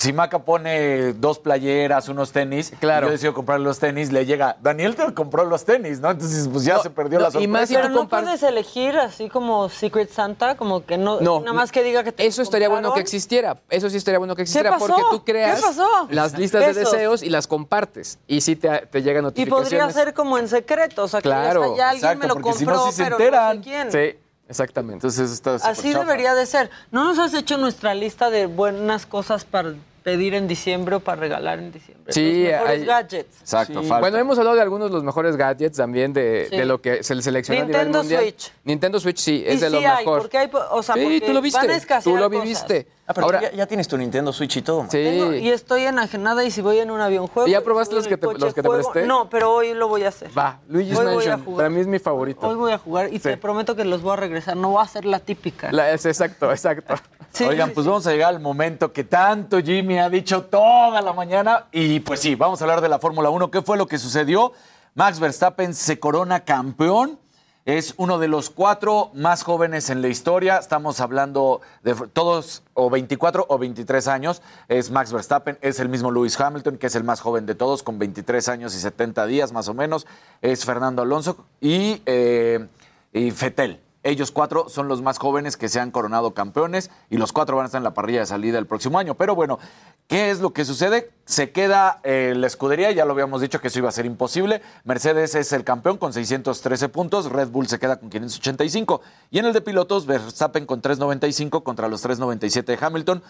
si 0.00 0.14
Maca 0.14 0.38
pone 0.38 1.12
dos 1.12 1.38
playeras, 1.38 2.08
unos 2.08 2.32
tenis, 2.32 2.72
Claro. 2.80 3.06
y 3.06 3.08
yo 3.08 3.12
decido 3.12 3.34
comprar 3.34 3.60
los 3.60 3.78
tenis, 3.78 4.10
le 4.10 4.24
llega, 4.24 4.56
Daniel 4.62 4.96
te 4.96 5.12
compró 5.12 5.44
los 5.44 5.66
tenis, 5.66 6.00
¿no? 6.00 6.10
Entonces, 6.10 6.48
pues 6.48 6.64
ya 6.64 6.78
se 6.78 6.88
perdió 6.88 7.20
la 7.20 7.30
sorpresa. 7.30 7.66
Pero 7.74 7.88
no 7.90 8.08
puedes 8.08 8.42
elegir 8.42 8.96
así 8.96 9.28
como 9.28 9.68
Secret 9.68 10.10
Santa, 10.10 10.56
como 10.56 10.86
que 10.86 10.96
no, 10.96 11.20
No, 11.20 11.40
nada 11.40 11.52
más 11.52 11.70
que 11.70 11.82
diga 11.82 12.02
que 12.02 12.12
te 12.12 12.26
Eso 12.26 12.40
estaría 12.40 12.70
bueno 12.70 12.94
que 12.94 13.00
existiera. 13.00 13.58
Eso 13.68 13.90
sí 13.90 13.98
estaría 13.98 14.18
bueno 14.18 14.34
que 14.34 14.38
¿Qué 14.38 14.42
existiera 14.44 14.70
pasó? 14.70 14.86
porque 14.86 15.02
tú 15.10 15.22
creas 15.22 15.60
¿Qué 15.60 15.66
pasó? 15.66 15.86
las 16.08 16.32
listas 16.38 16.64
de 16.64 16.72
deseos 16.72 17.22
y 17.22 17.28
las 17.28 17.46
compartes. 17.46 18.18
Y 18.26 18.40
sí 18.40 18.56
te, 18.56 18.86
te 18.86 19.02
llegan 19.02 19.22
Y 19.22 19.26
notificaciones. 19.26 19.68
podría 19.68 19.90
ser 19.92 20.14
como 20.14 20.38
en 20.38 20.48
secreto, 20.48 21.04
o 21.04 21.08
sea, 21.08 21.20
que 21.20 21.28
Claro, 21.28 21.76
"Ya 21.76 21.90
alguien 21.90 22.18
me 22.18 22.26
lo 22.26 22.34
porque 22.36 22.54
si 22.54 22.64
no, 22.64 22.72
compró, 22.72 22.90
sí 22.90 22.96
se 22.96 23.02
pero 23.04 23.16
enteran". 23.18 23.56
no 23.58 23.62
sé 23.64 23.68
quién. 23.68 23.92
Sí, 23.92 24.18
exactamente. 24.48 24.94
Entonces 24.94 25.30
está 25.30 25.56
Así 25.56 25.92
debería 25.92 26.34
de 26.34 26.46
ser. 26.46 26.70
¿No 26.90 27.04
nos 27.04 27.18
has 27.18 27.34
hecho 27.34 27.58
nuestra 27.58 27.92
lista 27.92 28.30
de 28.30 28.46
buenas 28.46 29.04
cosas 29.04 29.44
para 29.44 29.74
pedir 30.02 30.34
en 30.34 30.48
diciembre 30.48 30.96
o 30.96 31.00
para 31.00 31.20
regalar 31.20 31.58
en 31.58 31.72
diciembre? 31.72 32.12
Sí, 32.12 32.42
Los 32.44 32.52
mejores 32.52 32.80
hay- 32.80 32.84
gadgets. 32.86 33.40
Exacto, 33.40 33.82
Sí. 33.82 33.88
Bueno, 34.00 34.18
hemos 34.18 34.38
hablado 34.38 34.56
de 34.56 34.62
algunos 34.62 34.88
de 34.88 34.94
los 34.94 35.04
mejores 35.04 35.36
gadgets 35.36 35.76
también 35.76 36.12
de, 36.12 36.46
Sí. 36.50 36.56
de 36.56 36.64
lo 36.64 36.80
que 36.80 37.02
se 37.02 37.14
le 37.14 37.22
selecciona 37.22 37.60
a 37.60 37.64
Nintendo 37.64 38.02
nivel 38.02 38.16
mundial. 38.18 38.22
Switch. 38.22 38.52
Nintendo 38.64 39.00
Switch 39.00 39.18
sí, 39.18 39.44
Y 39.46 39.48
es 39.50 39.60
de 39.60 39.66
sí 39.68 39.72
lo 39.72 39.78
hay, 39.78 40.04
mejor. 40.04 40.20
porque 40.20 40.38
hay, 40.38 40.50
o 40.70 40.82
sea, 40.82 40.94
sí, 40.94 41.02
porque 41.02 41.20
tú 41.20 41.32
lo 41.32 41.40
viste. 41.42 41.58
van 41.58 41.70
a 41.70 41.76
escasear 41.76 42.02
Tú 42.14 42.16
lo 42.20 42.28
viviste. 42.30 42.86
Ah, 43.06 43.12
pero 43.12 43.24
Ahora, 43.26 43.40
ya, 43.42 43.52
ya 43.52 43.66
tienes 43.66 43.88
tu 43.88 43.98
Nintendo 43.98 44.32
Switch 44.32 44.56
y 44.58 44.62
todo. 44.62 44.82
man. 44.82 44.90
sí. 44.90 44.98
Tengo- 45.02 45.34
y 45.34 45.48
estoy 45.50 45.82
enajenada 45.84 46.44
y 46.44 46.50
si 46.52 46.60
voy 46.62 46.78
en 46.78 46.90
un 46.92 47.00
avión 47.00 47.26
juego. 47.26 47.48
¿Y 47.48 47.52
ya 47.52 47.60
probaste 47.60 47.94
los 47.96 48.06
que 48.06 48.16
te- 48.16 48.26
coche, 48.26 48.38
los 48.38 48.54
que 48.54 48.62
te 48.62 48.68
juego. 48.68 48.92
presté? 48.92 49.06
No, 49.08 49.28
pero 49.28 49.52
hoy 49.52 49.74
lo 49.74 49.88
voy 49.88 50.04
a 50.04 50.08
hacer. 50.08 50.30
Va, 50.36 50.60
Luigi's 50.68 50.96
Hoy 50.96 51.04
voy 51.06 51.12
a 51.12 51.16
Mansion. 51.16 51.44
jugar. 51.44 51.56
Para 51.56 51.70
mí 51.70 51.80
es 51.80 51.86
mi 51.88 51.98
favorito. 51.98 52.46
Hoy 52.46 52.54
voy 52.54 52.72
a 52.72 52.78
jugar 52.78 53.12
y 53.12 53.18
te 53.18 53.36
prometo 53.36 53.74
que 53.74 53.84
los 53.84 54.00
voy 54.02 54.12
a 54.12 54.16
regresar. 54.16 54.56
No 54.56 54.70
voy 54.70 54.80
a 54.80 54.84
hacer 54.84 55.04
la 55.04 55.18
típica. 55.18 55.72
La- 55.72 55.90
es 55.90 56.06
exacto, 56.06 56.50
exacto. 56.52 56.94
Sí, 57.32 57.44
Oigan, 57.44 57.68
sí, 57.68 57.74
pues 57.74 57.86
vamos 57.86 58.06
a 58.06 58.10
llegar 58.12 58.34
al 58.34 58.40
momento 58.40 58.92
que 58.92 59.04
tanto 59.04 59.60
Jimmy 59.60 59.98
ha 59.98 60.10
dicho 60.10 60.44
toda 60.44 61.00
la 61.00 61.12
mañana. 61.12 61.66
Y 61.72 62.00
pues 62.00 62.20
sí, 62.20 62.34
vamos 62.34 62.60
a 62.60 62.64
hablar 62.64 62.80
de 62.80 62.88
la 62.88 62.98
Fórmula 62.98 63.30
1. 63.30 63.50
¿Qué 63.50 63.62
fue 63.62 63.76
lo 63.76 63.86
que 63.86 63.98
sucedió? 63.98 64.52
Max 64.94 65.20
Verstappen 65.20 65.74
se 65.74 66.00
corona 66.00 66.40
campeón. 66.40 67.18
Es 67.66 67.94
uno 67.98 68.18
de 68.18 68.26
los 68.26 68.50
cuatro 68.50 69.10
más 69.14 69.42
jóvenes 69.42 69.90
en 69.90 70.02
la 70.02 70.08
historia. 70.08 70.56
Estamos 70.56 71.00
hablando 71.00 71.60
de 71.84 71.94
todos 71.94 72.62
o 72.74 72.90
24 72.90 73.46
o 73.48 73.58
23 73.58 74.08
años. 74.08 74.42
Es 74.66 74.90
Max 74.90 75.12
Verstappen, 75.12 75.58
es 75.60 75.78
el 75.78 75.88
mismo 75.88 76.10
Lewis 76.10 76.40
Hamilton, 76.40 76.78
que 76.78 76.86
es 76.86 76.96
el 76.96 77.04
más 77.04 77.20
joven 77.20 77.46
de 77.46 77.54
todos, 77.54 77.82
con 77.82 77.98
23 77.98 78.48
años 78.48 78.74
y 78.74 78.80
70 78.80 79.26
días 79.26 79.52
más 79.52 79.68
o 79.68 79.74
menos. 79.74 80.06
Es 80.40 80.64
Fernando 80.64 81.02
Alonso 81.02 81.44
y, 81.60 82.02
eh, 82.06 82.66
y 83.12 83.30
Fettel. 83.30 83.80
Ellos 84.02 84.30
cuatro 84.30 84.70
son 84.70 84.88
los 84.88 85.02
más 85.02 85.18
jóvenes 85.18 85.58
que 85.58 85.68
se 85.68 85.78
han 85.78 85.90
coronado 85.90 86.32
campeones 86.32 86.90
y 87.10 87.18
los 87.18 87.32
cuatro 87.32 87.56
van 87.56 87.64
a 87.64 87.66
estar 87.66 87.80
en 87.80 87.84
la 87.84 87.92
parrilla 87.92 88.20
de 88.20 88.26
salida 88.26 88.58
el 88.58 88.66
próximo 88.66 88.98
año. 88.98 89.14
Pero 89.14 89.34
bueno, 89.34 89.58
¿qué 90.06 90.30
es 90.30 90.40
lo 90.40 90.54
que 90.54 90.64
sucede? 90.64 91.10
Se 91.26 91.52
queda 91.52 92.00
eh, 92.02 92.32
la 92.34 92.46
escudería, 92.46 92.90
ya 92.92 93.04
lo 93.04 93.12
habíamos 93.12 93.42
dicho 93.42 93.60
que 93.60 93.68
eso 93.68 93.78
iba 93.78 93.90
a 93.90 93.92
ser 93.92 94.06
imposible. 94.06 94.62
Mercedes 94.84 95.34
es 95.34 95.52
el 95.52 95.64
campeón 95.64 95.98
con 95.98 96.14
613 96.14 96.88
puntos, 96.88 97.30
Red 97.30 97.48
Bull 97.48 97.68
se 97.68 97.78
queda 97.78 98.00
con 98.00 98.08
585. 98.08 99.02
Y 99.30 99.38
en 99.38 99.44
el 99.44 99.52
de 99.52 99.60
pilotos, 99.60 100.06
Verstappen 100.06 100.64
con 100.64 100.80
395 100.80 101.62
contra 101.62 101.86
los 101.86 102.00
397 102.00 102.76
de 102.76 102.86
Hamilton. 102.86 103.22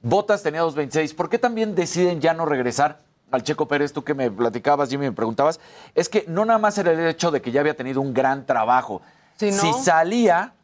Bottas 0.00 0.42
tenía 0.42 0.60
226. 0.62 1.12
¿Por 1.12 1.28
qué 1.28 1.38
también 1.38 1.74
deciden 1.74 2.22
ya 2.22 2.32
no 2.32 2.46
regresar? 2.46 3.00
Al 3.30 3.42
Checo 3.42 3.66
Pérez, 3.66 3.92
tú 3.92 4.04
que 4.04 4.14
me 4.14 4.30
platicabas, 4.30 4.88
Jimmy, 4.88 5.06
me 5.06 5.12
preguntabas, 5.12 5.58
es 5.94 6.08
que 6.08 6.24
no 6.28 6.44
nada 6.44 6.58
más 6.58 6.78
era 6.78 6.92
el 6.92 7.00
hecho 7.00 7.30
de 7.30 7.42
que 7.42 7.50
ya 7.50 7.60
había 7.60 7.74
tenido 7.74 8.00
un 8.00 8.14
gran 8.14 8.46
trabajo, 8.46 9.02
Si 9.36 9.50
no- 9.50 9.60
si 9.60 9.72
salía, 9.82 10.54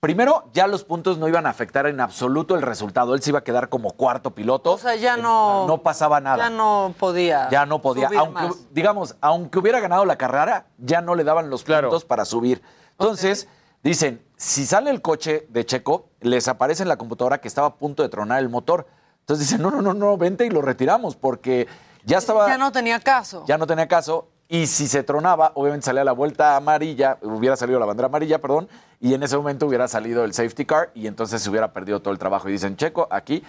primero 0.00 0.44
ya 0.52 0.66
los 0.66 0.84
puntos 0.84 1.18
no 1.18 1.28
iban 1.28 1.46
a 1.46 1.50
afectar 1.50 1.86
en 1.86 2.00
absoluto 2.00 2.54
el 2.54 2.62
resultado. 2.62 3.14
Él 3.14 3.22
se 3.22 3.30
iba 3.30 3.40
a 3.40 3.44
quedar 3.44 3.68
como 3.68 3.90
cuarto 3.92 4.34
piloto. 4.34 4.72
O 4.72 4.78
sea, 4.78 4.94
ya 4.94 5.16
no. 5.16 5.66
no 5.66 5.82
pasaba 5.82 6.20
nada. 6.20 6.44
Ya 6.44 6.50
no 6.50 6.94
podía. 6.98 7.48
Ya 7.50 7.66
no 7.66 7.80
podía. 7.82 8.08
subir 8.08 8.18
Aunque, 8.20 8.42
más. 8.42 8.74
digamos, 8.74 9.16
aunque 9.20 9.58
hubiera 9.58 9.80
ganado 9.80 10.04
la 10.04 10.16
carrera, 10.16 10.66
ya 10.78 11.00
no 11.00 11.14
le 11.14 11.24
daban 11.24 11.50
los 11.50 11.64
puntos 11.64 12.04
para 12.04 12.24
subir. 12.24 12.62
Entonces, 12.92 13.48
dicen, 13.82 14.22
si 14.36 14.64
sale 14.66 14.90
el 14.90 15.02
coche 15.02 15.46
de 15.50 15.66
Checo, 15.66 16.08
les 16.20 16.48
aparece 16.48 16.82
en 16.82 16.88
la 16.88 16.96
computadora 16.96 17.40
que 17.40 17.48
estaba 17.48 17.66
a 17.68 17.74
punto 17.76 18.02
de 18.02 18.08
tronar 18.08 18.38
el 18.40 18.48
motor. 18.48 18.86
Entonces 19.20 19.48
dicen, 19.48 19.60
no, 19.62 19.70
no, 19.70 19.82
no, 19.82 19.92
no, 19.92 20.16
vente 20.16 20.46
y 20.46 20.50
lo 20.50 20.62
retiramos 20.62 21.16
porque 21.16 21.66
ya 22.04 22.18
estaba 22.18 22.46
Ya 22.46 22.56
no 22.58 22.70
tenía 22.70 23.00
caso. 23.00 23.44
ya 23.46 23.58
no 23.58 23.66
tenía 23.66 23.88
caso. 23.88 24.28
Y 24.48 24.66
si 24.68 24.86
se 24.86 25.02
tronaba, 25.02 25.52
obviamente 25.54 25.86
salía 25.86 26.04
la 26.04 26.12
vuelta 26.12 26.56
amarilla, 26.56 27.18
hubiera 27.22 27.56
salido 27.56 27.80
la 27.80 27.86
bandera 27.86 28.06
amarilla, 28.06 28.40
perdón, 28.40 28.68
y 29.00 29.14
en 29.14 29.22
ese 29.22 29.36
momento 29.36 29.66
hubiera 29.66 29.88
salido 29.88 30.24
el 30.24 30.32
safety 30.32 30.64
car 30.64 30.90
y 30.94 31.08
entonces 31.08 31.42
se 31.42 31.50
hubiera 31.50 31.72
perdido 31.72 32.00
todo 32.00 32.12
el 32.12 32.18
trabajo. 32.18 32.48
Y 32.48 32.52
dicen, 32.52 32.76
Checo, 32.76 33.08
aquí, 33.10 33.42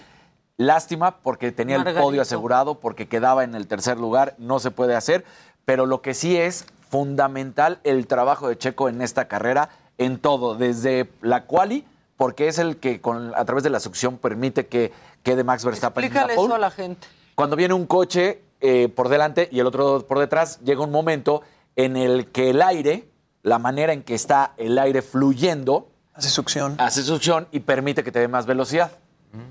lástima 0.58 1.18
porque 1.18 1.52
tenía 1.52 1.76
el 1.76 1.96
podio 1.96 2.22
asegurado, 2.22 2.80
porque 2.80 3.08
quedaba 3.08 3.44
en 3.44 3.54
el 3.54 3.68
tercer 3.68 4.00
lugar, 4.00 4.34
no 4.40 4.60
se 4.60 4.72
puede 4.72 4.96
hacer, 4.96 5.24
pero 5.66 5.86
lo 5.86 6.02
que 6.02 6.16
sí 6.16 6.36
es 6.36 6.66
fundamental 6.90 7.80
el 7.84 8.08
trabajo 8.08 8.48
de 8.48 8.58
Checo 8.58 8.90
en 8.90 9.02
esta 9.02 9.28
carrera, 9.28 9.70
en 10.00 10.18
todo, 10.18 10.56
desde 10.56 11.12
la 11.22 11.46
quali, 11.46 11.86
porque 12.16 12.48
es 12.48 12.58
el 12.58 12.78
que 12.78 13.02
con, 13.02 13.34
a 13.36 13.46
través 13.46 13.64
de 13.64 13.70
la 13.70 13.80
succión 13.80 14.18
permite 14.18 14.66
que 14.66 14.92
quede 15.22 15.44
Max 15.44 15.64
Verstappen 15.64 16.04
en 16.04 16.14
la 16.14 16.22
Explícale 16.22 16.36
pole 16.36 16.48
eso 16.48 16.56
a 16.56 16.60
la 16.60 16.72
gente. 16.72 17.08
cuando 17.36 17.56
viene 17.56 17.76
un 17.76 17.86
coche 17.86 18.42
eh, 18.62 18.90
por 18.90 19.10
delante 19.10 19.50
y 19.52 19.60
el 19.60 19.68
otro 19.68 20.06
por 20.08 20.20
detrás, 20.20 20.60
llega 20.62 20.82
un 20.84 20.92
momento 20.92 21.42
en 21.76 21.96
el 21.98 22.28
que 22.32 22.50
el 22.50 22.62
aire, 22.62 23.10
la 23.44 23.60
manera 23.60 23.94
en 23.94 24.04
que 24.04 24.16
está 24.16 24.54
el 24.58 24.78
aire 24.80 25.02
fluyendo, 25.02 25.90
Hace 26.14 26.30
succión. 26.30 26.76
hace 26.80 27.04
succión 27.04 27.48
y 27.52 27.60
permite 27.60 28.04
que 28.04 28.12
te 28.12 28.20
dé 28.20 28.28
más 28.28 28.46
velocidad. 28.46 28.92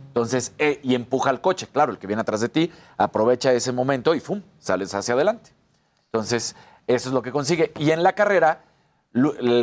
Entonces, 0.08 0.52
eh, 0.58 0.80
y 0.82 0.94
empuja 0.94 1.30
al 1.30 1.40
coche. 1.40 1.68
Claro, 1.70 1.92
el 1.92 1.98
que 1.98 2.06
viene 2.08 2.22
atrás 2.22 2.40
de 2.40 2.48
ti 2.48 2.72
aprovecha 2.96 3.52
ese 3.52 3.70
momento 3.70 4.14
y 4.14 4.20
¡fum! 4.20 4.42
sales 4.58 4.92
hacia 4.94 5.14
adelante. 5.14 5.50
Entonces, 6.06 6.56
eso 6.86 7.08
es 7.10 7.14
lo 7.14 7.22
que 7.22 7.30
consigue. 7.30 7.72
Y 7.78 7.90
en 7.90 8.02
la 8.02 8.14
carrera, 8.14 8.62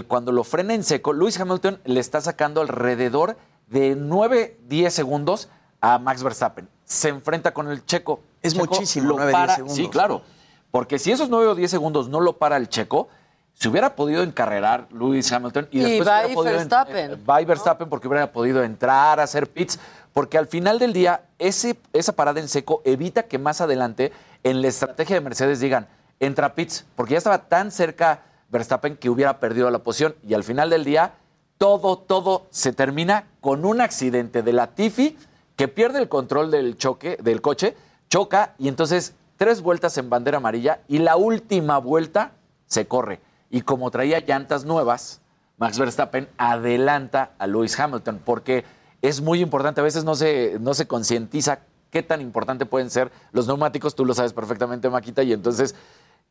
cuando 0.07 0.31
lo 0.31 0.43
frena 0.43 0.73
en 0.75 0.83
seco, 0.83 1.11
Lewis 1.11 1.39
Hamilton 1.39 1.79
le 1.83 1.99
está 1.99 2.21
sacando 2.21 2.61
alrededor 2.61 3.37
de 3.67 3.95
9, 3.97 4.59
10 4.67 4.93
segundos 4.93 5.49
a 5.81 5.97
Max 5.99 6.23
Verstappen. 6.23 6.69
Se 6.85 7.09
enfrenta 7.09 7.53
con 7.53 7.69
el 7.69 7.85
checo. 7.85 8.21
Es 8.43 8.53
Checo 8.53 8.65
muchísimo, 8.67 9.07
lo 9.09 9.15
9, 9.15 9.31
10 9.31 9.33
para- 9.41 9.55
segundos. 9.55 9.75
Sí, 9.77 9.87
claro. 9.89 10.21
Porque 10.69 10.99
si 10.99 11.11
esos 11.11 11.29
9 11.29 11.47
o 11.47 11.55
10 11.55 11.71
segundos 11.71 12.09
no 12.09 12.19
lo 12.19 12.37
para 12.37 12.57
el 12.57 12.69
checo, 12.69 13.07
se 13.53 13.69
hubiera 13.69 13.95
podido 13.95 14.23
encarrerar 14.23 14.87
Lewis 14.91 15.31
Hamilton 15.31 15.67
y, 15.71 15.79
Y 15.79 15.81
después 15.83 16.01
hubiera 16.09 16.33
podido 16.33 16.51
en- 16.53 16.57
Verstappen, 16.57 17.11
eh, 17.11 17.17
va 17.29 17.41
y 17.41 17.45
Verstappen 17.45 17.89
porque 17.89 18.07
hubiera 18.07 18.31
podido 18.31 18.63
entrar 18.63 19.19
a 19.19 19.23
hacer 19.23 19.49
pits, 19.49 19.79
porque 20.11 20.37
al 20.37 20.47
final 20.47 20.79
del 20.79 20.91
día 20.93 21.21
ese, 21.39 21.77
esa 21.93 22.13
parada 22.13 22.39
en 22.39 22.47
seco 22.49 22.81
evita 22.85 23.23
que 23.23 23.37
más 23.37 23.61
adelante 23.61 24.11
en 24.43 24.61
la 24.61 24.67
estrategia 24.67 25.15
de 25.15 25.21
Mercedes 25.21 25.59
digan, 25.59 25.87
entra 26.19 26.55
pits, 26.55 26.85
porque 26.95 27.13
ya 27.13 27.17
estaba 27.19 27.37
tan 27.47 27.71
cerca 27.71 28.21
Verstappen 28.49 28.97
que 28.97 29.09
hubiera 29.09 29.39
perdido 29.39 29.69
la 29.71 29.79
posición. 29.79 30.15
Y 30.27 30.33
al 30.33 30.43
final 30.43 30.69
del 30.69 30.83
día, 30.83 31.13
todo, 31.59 31.97
todo 31.97 32.47
se 32.49 32.73
termina 32.73 33.25
con 33.41 33.63
un 33.65 33.79
accidente 33.81 34.41
de 34.41 34.53
la 34.53 34.67
Tiffy 34.67 35.17
que 35.55 35.67
pierde 35.67 35.99
el 35.99 36.09
control 36.09 36.49
del 36.51 36.77
choque, 36.77 37.17
del 37.21 37.41
coche, 37.41 37.75
choca 38.13 38.53
y 38.59 38.67
entonces 38.67 39.15
tres 39.37 39.61
vueltas 39.63 39.97
en 39.97 40.07
bandera 40.07 40.37
amarilla 40.37 40.81
y 40.87 40.99
la 40.99 41.15
última 41.15 41.79
vuelta 41.79 42.33
se 42.67 42.85
corre. 42.85 43.19
Y 43.49 43.61
como 43.61 43.89
traía 43.89 44.19
llantas 44.19 44.65
nuevas, 44.65 45.19
Max 45.57 45.79
Verstappen 45.79 46.29
adelanta 46.37 47.31
a 47.39 47.47
Lewis 47.47 47.79
Hamilton 47.79 48.21
porque 48.23 48.65
es 49.01 49.19
muy 49.21 49.41
importante, 49.41 49.81
a 49.81 49.83
veces 49.83 50.03
no 50.03 50.13
se, 50.13 50.57
no 50.59 50.75
se 50.75 50.85
concientiza 50.85 51.61
qué 51.89 52.03
tan 52.03 52.21
importante 52.21 52.67
pueden 52.67 52.91
ser 52.91 53.11
los 53.31 53.47
neumáticos, 53.47 53.95
tú 53.95 54.05
lo 54.05 54.13
sabes 54.13 54.31
perfectamente, 54.33 54.91
Maquita, 54.91 55.23
y 55.23 55.33
entonces 55.33 55.73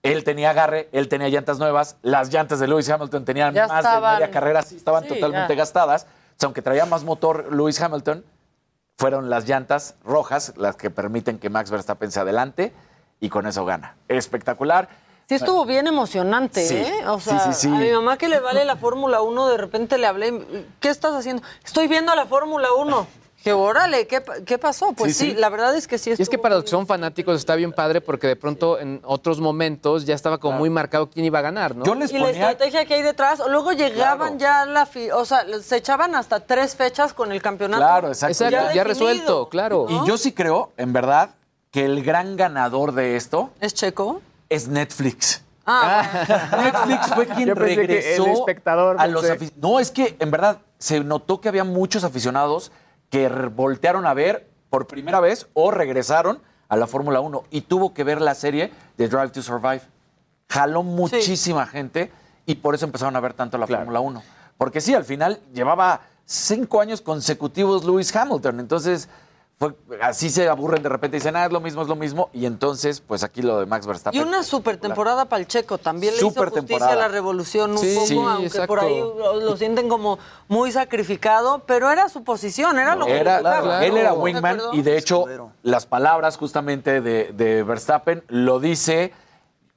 él 0.05 0.23
tenía 0.23 0.51
agarre, 0.51 0.89
él 0.93 1.09
tenía 1.09 1.29
llantas 1.31 1.59
nuevas, 1.59 1.97
las 2.03 2.33
llantas 2.33 2.61
de 2.61 2.69
Lewis 2.69 2.89
Hamilton 2.91 3.25
tenían 3.25 3.55
Ya 3.55 3.67
más 3.67 3.85
estaban- 3.85 4.15
de 4.15 4.21
media 4.21 4.31
carrera, 4.33 4.63
sí, 4.63 4.77
estaban 4.77 5.03
Sí, 5.03 5.09
totalmente 5.09 5.53
ya. 5.57 5.59
gastadas, 5.59 6.05
O 6.05 6.35
sea, 6.39 6.47
aunque 6.47 6.63
traía 6.63 6.87
más 6.87 7.03
motor 7.03 7.53
Lewis 7.53 7.81
Hamilton, 7.81 8.25
fueron 9.03 9.29
las 9.31 9.49
llantas 9.49 9.97
rojas 10.05 10.53
las 10.57 10.77
que 10.77 10.89
permiten 10.89 11.39
que 11.39 11.51
Max 11.51 11.71
Verstappen 11.73 12.13
se 12.13 12.21
adelante 12.21 12.73
y 13.21 13.29
con 13.31 13.47
eso 13.47 13.65
gana. 13.65 13.97
Espectacular. 14.09 14.89
Sí 15.29 15.35
estuvo 15.35 15.65
bien 15.65 15.87
emocionante, 15.89 16.65
Sí. 16.67 16.77
¿eh? 16.77 17.05
O 17.09 17.19
Sí, 17.19 17.31
sea, 17.31 17.53
sí, 17.53 17.63
sí. 17.63 17.69
a 17.69 17.79
mi 17.79 17.91
mamá 17.91 18.17
que 18.17 18.29
le 18.29 18.39
vale 18.39 18.65
la 18.65 18.77
Fórmula 18.77 19.23
1, 19.23 19.49
de 19.49 19.57
repente 19.57 19.99
le 19.99 20.07
hablé, 20.07 20.67
¿qué 20.79 20.89
estás 20.89 21.15
haciendo? 21.15 21.43
Estoy 21.65 21.89
viendo 21.89 22.15
la 22.15 22.27
Fórmula 22.27 22.69
1. 22.77 23.07
Dije, 23.45 23.55
órale, 23.55 24.07
¿qué, 24.07 24.23
qué 24.47 24.57
pasó? 24.57 24.93
Pues 24.93 25.17
sí, 25.17 25.25
Sí, 25.25 25.31
sí. 25.33 25.37
la 25.37 25.49
verdad 25.49 25.75
es 25.75 25.89
que 25.89 25.99
sí 25.99 26.11
Y 26.17 26.23
es 26.23 26.29
que 26.29 26.39
para 26.39 26.55
los 26.55 26.63
que 26.63 26.71
son 26.71 26.87
fanáticos 26.87 27.37
está 27.37 27.57
bien 27.57 27.73
padre 27.73 28.01
porque 28.01 28.29
de 28.29 28.37
pronto 28.37 28.79
en 28.79 29.01
otros 29.05 29.41
momentos 29.41 30.05
ya 30.07 30.15
estaba 30.15 30.39
como 30.39 30.59
muy 30.59 30.71
marcado 30.71 31.11
quién 31.11 31.27
iba 31.27 31.41
a 31.41 31.43
ganar, 31.43 31.75
¿no? 31.75 31.85
y 31.85 32.19
la 32.19 32.31
estrategia 32.31 32.85
que 32.85 32.95
hay 32.95 33.03
detrás, 33.03 33.43
luego 33.49 33.73
llegaban 33.73 34.39
ya 34.39 34.63
a 34.63 34.67
la 34.67 34.87
fi- 34.87 35.11
o 35.11 35.25
sea, 35.25 35.45
se 35.61 35.77
echaban 35.77 36.15
hasta 36.15 36.39
tres 36.39 36.77
fechas 36.77 37.13
con 37.15 37.33
el 37.33 37.43
campeonato. 37.43 37.83
Claro, 37.83 38.09
exacto. 38.09 38.45
definido. 38.45 39.49
claro. 39.49 39.87
Y 39.89 40.07
yo 40.07 40.17
sí 40.17 40.31
creo, 40.33 40.71
en 40.77 40.93
verdad, 40.93 41.31
que 41.73 41.85
el 41.85 42.05
gran 42.05 42.37
ganador 42.37 42.93
de 42.93 43.17
esto 43.17 43.51
¿Es 43.61 43.75
Checo? 43.75 44.23
es 44.51 44.69
Netflix. 44.69 45.43
Ah, 45.67 46.51
Netflix 46.87 47.15
fue 47.15 47.27
quien 47.27 47.49
Yo 47.49 47.55
pensé 47.55 47.75
que 47.75 47.81
el 47.83 47.87
regresó 47.89 48.27
espectador, 48.27 48.97
a 49.01 49.07
los 49.07 49.25
No, 49.57 49.81
es 49.81 49.91
que 49.91 50.17
en 50.21 50.31
verdad 50.31 50.59
se 50.79 51.01
notó 51.01 51.41
que 51.41 51.49
había 51.49 51.65
muchos 51.65 52.05
aficionados 52.05 52.73
que 53.13 53.29
voltearon 53.29 54.07
a 54.07 54.15
ver 54.15 54.49
por 54.71 54.87
primera 54.87 55.21
vez 55.21 55.47
o 55.53 55.71
regresaron 55.71 56.41
a 56.71 56.77
la 56.77 56.87
Fórmula 56.87 57.21
1 57.21 57.45
y 57.51 57.61
tuvo 57.61 57.93
que 57.93 58.05
ver 58.05 58.23
la 58.23 58.35
serie 58.35 58.73
de 58.97 59.07
Drive 59.07 59.29
to 59.29 59.43
Survive. 59.43 59.83
Jaló 60.49 60.83
muchísima 60.83 61.67
gente 61.67 62.11
y 62.47 62.55
por 62.55 62.75
eso 62.75 62.87
empezaron 62.87 63.15
a 63.15 63.21
ver 63.21 63.35
tanto 63.35 63.59
la 63.59 63.67
Fórmula 63.67 64.01
1. 64.01 64.23
Porque 64.57 64.81
sí, 64.81 64.95
al 64.95 65.05
final 65.05 65.41
llevaba 65.53 66.01
cinco 66.25 66.81
años 66.81 67.03
consecutivos 67.03 67.85
Lewis 67.85 68.17
Hamilton. 68.17 68.61
Entonces, 68.61 69.11
fue, 69.63 69.77
así 70.01 70.29
se 70.29 70.49
aburren 70.49 70.83
de 70.83 70.89
repente 70.89 71.17
y 71.17 71.21
dicen, 71.21 71.37
ah, 71.37 71.47
es 71.47 71.53
lo 71.53 71.61
mismo, 71.61 71.83
es 71.83 71.89
lo 71.89 71.95
mismo. 71.95 72.31
Y 72.33 72.47
entonces, 72.47 73.01
pues 73.01 73.23
aquí 73.23 73.43
lo 73.43 73.61
de 73.61 73.67
Max 73.67 73.87
Y 73.87 73.89
Verstappen. 73.89 74.27
una 74.27 74.43
super 74.43 74.77
temporada 74.77 75.27
para 75.27 75.39
el 75.39 75.47
Checo. 75.47 75.79
También 75.79 76.15
le 76.15 76.19
hizo 76.19 76.31
justicia 76.31 76.51
temporada. 76.53 76.93
a 76.93 76.97
la 76.97 77.07
revolución 77.07 77.71
un 77.71 77.79
Sí, 77.79 77.95
poco, 77.95 78.07
sí, 78.09 78.17
aunque 78.17 78.47
exacto. 78.47 78.67
por 78.67 78.81
ahí 78.81 78.99
lo, 78.99 79.57
sienten 79.57 79.89
como 79.89 80.19
muy 80.49 80.73
sacrificado, 80.73 81.61
pero 81.65 81.93
era 81.93 82.09
su 82.09 82.25
posición, 82.25 82.77
era 82.81 82.97
lo 82.97 83.07
que 83.07 83.21
Era-. 83.21 83.85
Él 83.85 83.97
era 83.97 84.11
¿De 84.13 84.19
wingman 84.19 84.59
y 84.73 84.83
de 84.83 84.99
hecho 84.99 85.27
las 85.63 85.87
palabras 85.87 86.37
justamente 86.37 87.01
de, 87.01 87.33
de 87.33 87.63
Verstappen 87.63 88.25
lo 88.27 88.59
dice, 88.59 89.13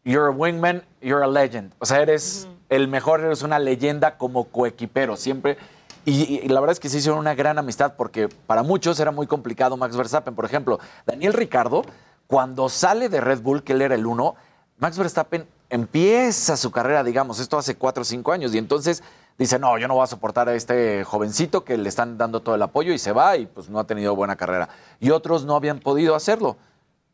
you're 0.03 0.29
a 0.29 0.31
wingman, 0.31 0.83
you're 0.99 1.23
a 1.23 1.27
legend. 1.27 1.73
O 1.77 1.85
sea, 1.85 2.01
eres 2.01 2.47
el 2.69 2.87
mejor, 2.87 3.21
eres 3.21 3.43
una 3.43 3.59
leyenda 3.59 4.17
como 4.17 4.45
coequipero, 4.45 5.15
siempre. 5.15 5.57
Y, 6.05 6.47
la 6.47 6.59
verdad 6.59 6.73
es 6.73 6.79
que 6.79 6.89
se 6.89 6.99
hicieron 6.99 7.19
una 7.19 7.33
gran 7.33 7.57
amistad 7.57 7.95
porque 7.97 8.29
para 8.29 8.61
muchos 8.61 8.99
era 8.99 9.11
muy 9.11 9.25
complicado 9.25 9.75
Max 9.75 9.97
Verstappen. 9.97 10.35
Por 10.35 10.45
ejemplo, 10.45 10.79
Daniel 11.05 11.33
Ricardo, 11.33 11.83
cuando 12.27 12.69
sale 12.69 13.09
de 13.09 13.21
Red 13.21 13.41
Bull, 13.41 13.63
que 13.63 13.73
él 13.73 13.81
era 13.81 13.95
el 13.95 14.05
uno, 14.05 14.35
Max 14.77 14.97
Verstappen 14.97 15.47
empieza 15.69 16.57
su 16.57 16.69
carrera, 16.69 17.03
digamos, 17.03 17.39
esto 17.39 17.57
hace 17.57 17.75
cuatro 17.75 18.01
o 18.01 18.05
cinco 18.05 18.31
años, 18.31 18.53
y 18.53 18.59
entonces 18.59 19.01
dice, 19.37 19.57
no, 19.57 19.77
yo 19.79 19.87
no 19.87 19.95
voy 19.95 20.03
a 20.03 20.07
soportar 20.07 20.47
a 20.47 20.53
este 20.53 21.03
jovencito 21.03 21.63
que 21.63 21.77
le 21.77 21.89
están 21.89 22.17
dando 22.17 22.41
todo 22.41 22.53
el 22.55 22.61
apoyo 22.61 22.93
y 22.93 22.99
se 22.99 23.11
va 23.11 23.35
y 23.37 23.47
pues 23.47 23.69
no 23.69 23.79
ha 23.79 23.85
tenido 23.85 24.15
buena 24.15 24.35
carrera. 24.35 24.69
Y 24.99 25.09
otros 25.09 25.45
no 25.45 25.55
habían 25.55 25.79
podido 25.79 26.13
hacerlo. 26.13 26.55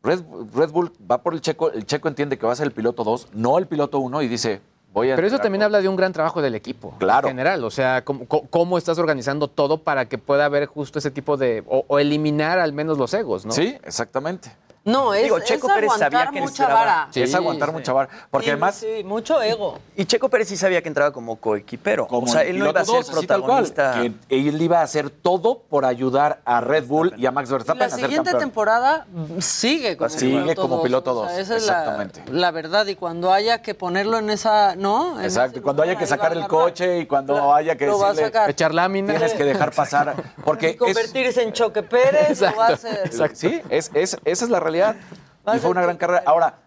Red, 0.03 0.23
Red 0.53 0.71
Bull 0.71 0.91
va 1.09 1.19
por 1.19 1.33
el 1.33 1.41
checo, 1.41 1.71
el 1.71 1.85
checo 1.85 2.07
entiende 2.07 2.37
que 2.37 2.45
va 2.45 2.53
a 2.53 2.55
ser 2.55 2.67
el 2.67 2.73
piloto 2.73 3.03
2, 3.03 3.29
no 3.33 3.57
el 3.57 3.67
piloto 3.67 3.99
1 3.99 4.21
y 4.23 4.27
dice, 4.27 4.61
voy 4.93 5.11
a... 5.11 5.15
Pero 5.15 5.27
eso 5.27 5.39
también 5.39 5.63
habla 5.63 5.81
de 5.81 5.87
un 5.87 5.95
gran 5.95 6.13
trabajo 6.13 6.41
del 6.41 6.55
equipo. 6.55 6.93
Claro. 6.99 7.27
En 7.27 7.31
general, 7.33 7.63
o 7.63 7.71
sea, 7.71 8.03
cómo, 8.03 8.25
cómo- 8.27 8.47
cómo 8.49 8.77
estás 8.77 8.97
organizando 8.99 9.47
todo 9.47 9.77
para 9.79 10.05
que 10.09 10.17
pueda 10.17 10.45
haber 10.45 10.65
justo 10.65 10.99
ese 10.99 11.11
tipo 11.11 11.37
de. 11.37 11.63
o, 11.67 11.85
o 11.87 11.99
eliminar 11.99 12.59
al 12.59 12.73
menos 12.73 12.97
los 12.97 13.13
egos, 13.13 13.45
¿no? 13.45 13.51
Sí, 13.51 13.77
exactamente. 13.83 14.51
No, 14.83 15.13
es, 15.13 15.23
Digo, 15.23 15.37
es 15.37 15.43
Checo 15.43 15.67
Pérez 15.67 15.91
sabía 15.91 16.05
aguantar 16.07 16.33
que 16.33 16.41
mucha 16.41 16.63
entraba- 16.63 16.73
vara. 16.79 17.07
Sí, 17.11 17.21
es 17.21 17.35
aguantar 17.35 17.71
mucha 17.71 17.93
vara. 17.93 18.09
Porque 18.31 18.45
Sí, 18.45 18.51
además... 18.51 18.75
Sí, 18.75 19.03
mucho 19.03 19.39
ego. 19.39 19.77
Y 19.95 20.05
Checo 20.05 20.27
Pérez 20.27 20.47
sí 20.47 20.57
sabía 20.57 20.81
que 20.81 20.87
entraba 20.87 21.11
como 21.13 21.35
coequipero. 21.35 22.07
Como 22.07 22.25
o 22.25 22.29
sea, 22.29 22.41
él 22.41 22.57
no 22.57 22.67
iba 22.69 22.81
a 22.81 22.85
ser 22.85 22.95
dos, 22.95 23.09
así 23.15 23.27
tal 23.27 23.41
cual, 23.41 23.63
protagonista. 23.71 24.01
que 24.29 24.47
él 24.49 24.59
iba 24.59 24.79
a 24.79 24.83
hacer 24.83 25.11
todo 25.11 25.59
por 25.69 25.85
ayudar 25.85 26.41
a 26.45 26.61
Red 26.61 26.85
Bull 26.87 27.13
y 27.15 27.27
a 27.27 27.31
Max 27.31 27.51
Verstappen 27.51 27.79
La 27.79 27.85
a 27.85 27.89
ser 27.89 27.99
siguiente 27.99 28.31
campeón. 28.31 28.49
temporada 28.49 29.05
sigue 29.39 29.97
como 29.97 30.09
Sigue 30.09 30.41
piloto 30.41 30.61
como 30.63 30.75
dos, 30.77 30.83
piloto 30.83 31.11
o 31.11 31.25
sea, 31.27 31.31
dos, 31.33 31.41
esa 31.41 31.55
es 31.57 31.65
la, 31.67 31.73
exactamente. 31.79 32.23
la 32.31 32.49
verdad. 32.49 32.87
Y 32.87 32.95
cuando 32.95 33.31
haya 33.31 33.61
que 33.61 33.75
ponerlo 33.75 34.17
en 34.17 34.31
esa, 34.31 34.75
¿no? 34.75 35.19
En 35.19 35.25
Exacto, 35.25 35.57
ese 35.57 35.61
cuando 35.61 35.83
haya 35.83 35.95
que 35.95 36.07
sacar 36.07 36.33
el 36.35 36.47
coche 36.47 36.99
y 37.01 37.05
cuando 37.05 37.53
haya 37.53 37.75
que 37.77 37.85
Lo 37.85 37.99
decirle, 37.99 38.23
sacar. 38.25 38.49
Echar 38.49 38.73
lámina. 38.73 39.13
tienes 39.13 39.33
que 39.33 39.43
dejar 39.43 39.71
pasar, 39.73 40.15
porque 40.43 40.69
es, 40.71 40.77
Convertirse 40.77 41.43
en 41.43 41.53
Choque 41.53 41.83
Pérez, 41.83 42.41
lo 42.41 42.55
va 42.55 42.67
a 42.69 42.73
hacer. 42.73 43.01
Exacto. 43.05 43.35
Sí, 43.35 43.61
es, 43.69 43.91
es- 43.93 44.17
esa 44.25 44.45
es 44.45 44.49
la 44.49 44.59
realidad. 44.59 44.70
Y 45.55 45.57
fue 45.57 45.71
una 45.71 45.81
gran 45.81 45.97
carrera. 45.97 46.23
Ahora, 46.27 46.59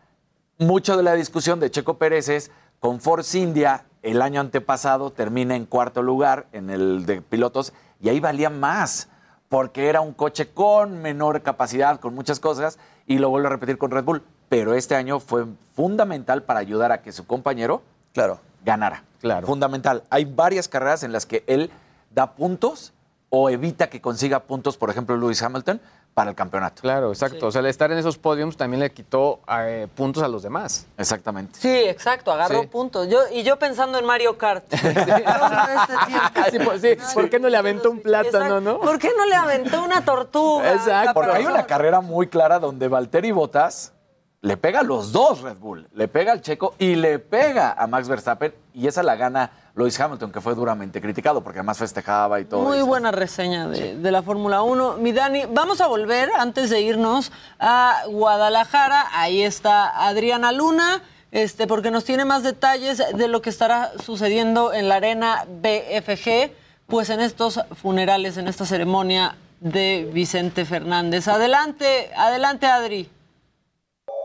mucho 0.59 0.97
de 0.97 1.05
la 1.05 1.15
discusión 1.15 1.61
de 1.61 1.71
Checo 1.71 1.97
Pérez 1.97 2.29
es 2.29 2.51
con 2.81 3.01
Force 3.01 3.39
India, 3.39 3.85
el 4.03 4.21
año 4.21 4.41
antepasado 4.41 5.11
termina 5.11 5.57
en 5.57 5.65
cuarto 5.65 6.03
lugar 6.03 6.47
en 6.53 6.71
el 6.71 7.07
de 7.07 7.23
pilotos 7.23 7.73
y 8.01 8.09
ahí 8.09 8.21
valía 8.21 8.51
más 8.51 9.09
porque 9.49 9.89
era 9.89 10.01
un 10.01 10.13
coche 10.13 10.51
con 10.51 11.01
menor 11.01 11.43
capacidad, 11.43 12.01
con 12.01 12.15
muchas 12.15 12.41
cosas 12.41 12.79
y 13.07 13.19
lo 13.19 13.31
vuelvo 13.31 13.47
a 13.47 13.51
repetir 13.51 13.79
con 13.79 13.91
Red 13.91 14.05
Bull. 14.05 14.23
Pero 14.49 14.75
este 14.75 14.95
año 14.95 15.21
fue 15.21 15.47
fundamental 15.75 16.43
para 16.43 16.61
ayudar 16.61 16.93
a 16.93 17.01
que 17.01 17.13
su 17.13 17.27
compañero 17.27 17.83
claro. 18.13 18.41
ganara. 18.65 19.05
Claro. 19.21 19.47
Fundamental. 19.47 20.03
Hay 20.11 20.27
varias 20.27 20.69
carreras 20.69 21.03
en 21.03 21.13
las 21.13 21.25
que 21.25 21.45
él 21.47 21.71
da 22.11 22.35
puntos 22.35 22.93
o 23.31 23.49
evita 23.49 23.89
que 23.89 24.01
consiga 24.01 24.41
puntos, 24.41 24.77
por 24.77 24.91
ejemplo, 24.91 25.17
Lewis 25.17 25.43
Hamilton, 25.43 25.81
para 26.15 26.31
el 26.31 26.37
campeonato. 26.37 26.81
Claro, 26.81 27.11
exacto. 27.11 27.49
O 27.49 27.53
sea, 27.53 27.61
el 27.61 27.67
estar 27.67 27.91
en 27.91 27.99
esos 27.99 28.17
podiums 28.19 28.57
también 28.57 28.81
le 28.81 28.93
quitó 28.93 29.41
eh, 29.49 29.89
puntos 29.95 30.23
a 30.23 30.29
los 30.29 30.45
demás. 30.45 30.87
Exactamente. 30.97 31.59
Sí, 31.59 31.69
exacto, 31.69 32.31
agarró 32.33 32.63
Sí. 32.63 32.67
puntos. 32.69 33.09
Yo, 33.09 33.19
y 33.33 33.43
yo 33.43 33.59
pensando 33.59 33.99
en 33.99 34.07
Mario 34.07 34.39
Kart. 34.39 34.65
Sí, 36.51 36.59
pues, 36.65 36.81
sí, 36.83 36.97
¿Por 37.15 37.29
qué 37.29 37.39
no 37.39 37.49
le 37.49 37.57
aventó 37.57 37.91
un 37.91 38.01
plátano, 38.01 38.61
no? 38.61 38.81
¿Por 38.81 38.99
qué 38.99 39.11
no 39.17 39.27
le 39.27 39.35
aventó 39.35 39.83
una 39.83 40.05
tortuga? 40.05 40.73
Exacto. 40.73 41.15
Porque 41.15 41.33
hay 41.33 41.47
una 41.47 41.67
carrera 41.67 42.01
muy 42.01 42.29
clara 42.29 42.59
donde 42.59 42.87
Valtteri 42.89 43.33
Bottas 43.33 43.93
le 44.41 44.57
pega 44.57 44.81
a 44.81 44.83
los 44.83 45.11
dos 45.11 45.41
Red 45.41 45.57
Bull. 45.57 45.89
Le 45.95 46.07
pega 46.07 46.33
al 46.33 46.43
Checo 46.43 46.75
y 46.79 46.95
le 46.97 47.19
pega 47.19 47.73
a 47.73 47.87
Max 47.87 48.09
Verstappen. 48.09 48.55
Y 48.75 48.87
esa 48.87 49.03
la 49.03 49.17
gana 49.17 49.51
Lewis 49.77 49.99
Hamilton, 49.99 50.31
que 50.31 50.41
fue 50.41 50.55
duramente 50.55 51.01
criticado 51.01 51.43
porque 51.43 51.59
además 51.59 51.79
festejaba 51.79 52.41
y 52.41 52.45
todo. 52.45 52.63
Muy 52.63 52.79
eso. 52.79 52.87
buena 52.87 53.11
reseña 53.11 53.67
de, 53.67 53.97
de 53.97 54.13
la 54.13 54.23
Fórmula 54.23 54.63
1. 54.63 54.99
Mi 54.99 55.13
Dani, 55.13 55.47
vamos 55.47 55.81
a 55.81 55.89
volver 55.89 56.31
antes 56.37 56.71
de 56.71 56.81
irnos 56.81 57.33
a 57.59 58.03
Guadalajara. 58.07 59.07
Ahí 59.13 59.43
está 59.43 60.07
Adriana 60.07 60.53
Luna, 60.53 61.03
este, 61.33 61.67
porque 61.67 61.91
nos 61.91 62.05
tiene 62.05 62.25
más 62.25 62.45
detalles 62.45 63.03
de 63.17 63.29
lo 63.29 63.43
que 63.43 63.51
estará 63.51 63.91
sucediendo 63.99 64.73
en 64.73 64.89
la 64.89 64.97
arena 64.97 65.45
BFG, 65.49 66.53
pues 66.87 67.11
en 67.11 67.21
estos 67.21 67.61
funerales, 67.75 68.37
en 68.37 68.47
esta 68.47 68.67
ceremonia 68.67 69.35
de 69.59 70.09
Vicente 70.13 70.65
Fernández. 70.65 71.27
Adelante, 71.27 72.13
adelante 72.17 72.67
Adri. 72.67 73.11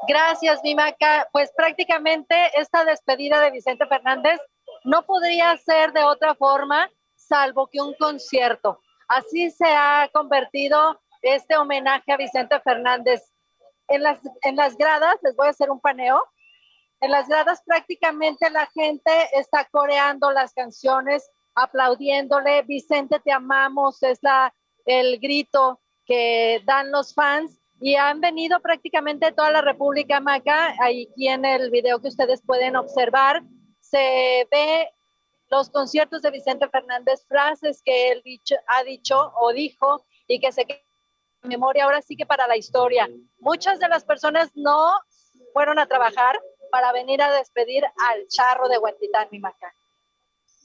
Gracias, 0.08 0.60
mi 0.64 0.76
Maca. 0.76 1.28
Pues 1.32 1.52
prácticamente 1.56 2.36
esta 2.56 2.84
despedida 2.86 3.42
de 3.42 3.52
Vicente 3.52 3.88
Fernández 3.88 4.40
no 4.84 5.06
podría 5.06 5.56
ser 5.58 5.94
de 5.94 6.04
otra 6.04 6.36
forma 6.36 6.90
salvo 7.16 7.68
que 7.68 7.82
un 7.82 7.94
concierto. 7.96 8.82
Así 9.08 9.52
se 9.52 9.68
ha 9.68 10.10
convertido 10.14 11.00
este 11.22 11.58
homenaje 11.58 12.12
a 12.12 12.18
Vicente 12.18 12.60
Fernández. 12.62 13.22
En 13.88 14.04
las, 14.04 14.20
en 14.44 14.56
las 14.56 14.78
gradas, 14.78 15.16
les 15.24 15.36
voy 15.36 15.48
a 15.48 15.52
hacer 15.52 15.72
un 15.72 15.80
paneo, 15.80 16.24
en 17.02 17.12
las 17.12 17.28
gradas 17.28 17.62
prácticamente 17.66 18.50
la 18.50 18.68
gente 18.68 19.12
está 19.34 19.66
coreando 19.72 20.32
las 20.32 20.54
canciones, 20.54 21.30
aplaudiéndole, 21.56 22.64
Vicente 22.64 23.20
te 23.24 23.32
amamos, 23.32 24.04
es 24.04 24.20
la, 24.22 24.54
el 24.86 25.20
grito 25.20 25.80
que 26.06 26.62
dan 26.66 26.92
los 26.92 27.14
fans 27.14 27.58
y 27.80 27.96
han 27.96 28.20
venido 28.20 28.60
prácticamente 28.60 29.32
toda 29.32 29.52
la 29.52 29.62
República 29.62 30.20
Maca, 30.20 30.76
aquí 30.82 31.28
en 31.28 31.46
el 31.46 31.72
video 31.72 32.02
que 32.02 32.10
ustedes 32.10 32.42
pueden 32.46 32.76
observar, 32.76 33.44
se 33.90 34.48
ve 34.52 34.90
los 35.50 35.70
conciertos 35.70 36.22
de 36.22 36.32
Vicente 36.32 36.68
Fernández, 36.70 37.26
frases 37.28 37.82
que 37.84 38.12
él 38.12 38.22
dicho, 38.24 38.56
ha 38.68 38.84
dicho 38.84 39.34
o 39.40 39.52
dijo 39.52 40.06
y 40.28 40.40
que 40.40 40.52
se 40.52 40.66
quedan 40.66 40.82
en 41.44 41.50
memoria 41.50 41.86
ahora 41.86 42.02
sí 42.02 42.16
que 42.16 42.26
para 42.26 42.48
la 42.48 42.56
historia. 42.58 43.10
Muchas 43.40 43.80
de 43.80 43.88
las 43.88 44.04
personas 44.04 44.52
no 44.56 44.92
fueron 45.54 45.80
a 45.80 45.88
trabajar 45.88 46.40
para 46.72 46.92
venir 46.92 47.22
a 47.22 47.32
despedir 47.32 47.84
al 47.86 48.28
charro 48.28 48.70
de 48.70 48.78
Huentitán, 48.78 49.28
mi 49.32 49.40
maca. 49.40 49.74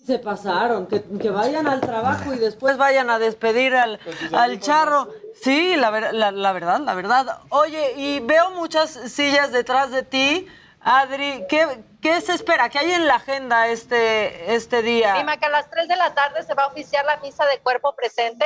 Se 0.04 0.18
pasaron, 0.18 0.86
que, 0.86 1.02
que 1.18 1.30
vayan 1.30 1.66
al 1.66 1.80
trabajo 1.80 2.34
y 2.34 2.38
después 2.38 2.76
vayan 2.76 3.08
a 3.08 3.18
despedir 3.18 3.74
al, 3.74 3.98
al 4.34 4.60
charro. 4.60 5.08
Sí, 5.34 5.76
la, 5.76 5.88
ver- 5.88 6.12
la, 6.12 6.30
la 6.30 6.52
verdad, 6.52 6.80
la 6.80 6.92
verdad. 6.94 7.38
Oye, 7.48 7.94
y 7.96 8.20
veo 8.20 8.50
muchas 8.50 8.90
sillas 8.90 9.50
detrás 9.50 9.90
de 9.92 10.02
ti. 10.02 10.46
Adri, 10.86 11.46
¿qué, 11.48 12.20
se 12.20 12.34
espera? 12.34 12.68
¿Qué 12.68 12.78
hay 12.78 12.92
en 12.92 13.06
la 13.06 13.14
agenda 13.14 13.68
este, 13.68 14.54
este 14.54 14.82
día? 14.82 15.14
Mi 15.14 15.24
maca, 15.24 15.46
a 15.46 15.48
las 15.50 15.70
3 15.70 15.88
de 15.88 15.96
la 15.96 16.14
tarde 16.14 16.42
se 16.42 16.52
va 16.52 16.64
a 16.64 16.66
oficiar 16.66 17.06
la 17.06 17.16
misa 17.16 17.46
de 17.46 17.58
cuerpo 17.60 17.94
presente. 17.94 18.44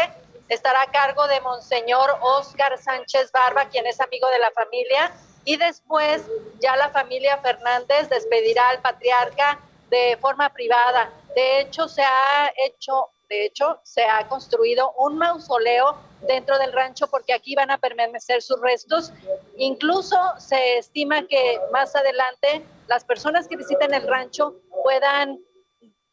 Estará 0.49 0.83
a 0.83 0.87
cargo 0.87 1.27
de 1.27 1.41
Monseñor 1.41 2.17
Oscar 2.21 2.79
Sánchez 2.79 3.33
Barba, 3.33 3.65
quien 3.65 3.89
es 3.89 4.01
amigo 4.01 4.29
de 4.31 4.39
la 4.39 4.53
familia. 4.53 5.11
Y 5.45 5.57
después 5.57 6.23
ya 6.61 6.77
la 6.77 6.91
familia 6.91 7.39
Fernández 7.39 8.09
despedirá 8.09 8.69
al 8.69 8.83
patriarca 8.83 9.59
de 9.91 10.17
forma 10.21 10.49
privada. 10.51 11.11
De 11.35 11.61
hecho, 11.61 11.89
se 11.89 12.03
ha 12.03 12.53
hecho, 12.65 13.11
de 13.29 13.47
hecho, 13.47 13.81
se 13.83 14.05
ha 14.05 14.29
construido 14.29 14.93
un 14.93 15.19
mausoleo 15.19 15.97
dentro 16.27 16.59
del 16.59 16.73
rancho 16.73 17.07
porque 17.09 17.33
aquí 17.33 17.55
van 17.55 17.71
a 17.71 17.79
permanecer 17.79 18.43
sus 18.43 18.61
restos. 18.61 19.13
Incluso 19.57 20.17
se 20.39 20.79
estima 20.79 21.27
que 21.27 21.61
más 21.73 21.95
adelante 21.95 22.65
las 22.89 23.05
personas 23.05 23.47
que 23.49 23.57
visiten 23.57 23.95
el 23.95 24.07
rancho 24.07 24.57
puedan 24.83 25.39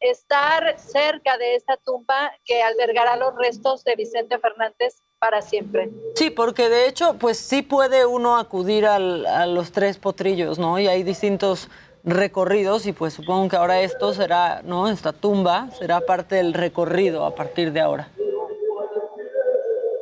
estar 0.00 0.78
cerca 0.78 1.38
de 1.38 1.54
esta 1.54 1.76
tumba 1.78 2.30
que 2.44 2.62
albergará 2.62 3.16
los 3.16 3.34
restos 3.36 3.82
de 3.84 3.96
Vicente 3.96 4.38
Fernández 4.38 4.96
para 5.18 5.40
siempre. 5.40 5.90
Sí, 6.14 6.28
porque 6.30 6.68
de 6.68 6.86
hecho, 6.86 7.14
pues 7.14 7.38
sí 7.38 7.62
puede 7.62 8.04
uno 8.04 8.36
acudir 8.36 8.86
al- 8.86 9.24
a 9.26 9.46
los 9.46 9.72
tres 9.72 9.96
potrillos, 9.96 10.58
¿no? 10.58 10.78
Y 10.78 10.86
hay 10.86 11.02
distintos 11.02 11.68
recorridos 12.04 12.86
y 12.86 12.92
pues 12.92 13.14
supongo 13.14 13.48
que 13.48 13.56
ahora 13.56 13.80
esto 13.80 14.12
será, 14.12 14.60
¿no? 14.62 14.86
Esta 14.88 15.12
tumba 15.12 15.68
será 15.78 16.00
parte 16.02 16.36
del 16.36 16.52
recorrido 16.54 17.24
a 17.24 17.34
partir 17.34 17.72
de 17.72 17.80
ahora. 17.80 18.08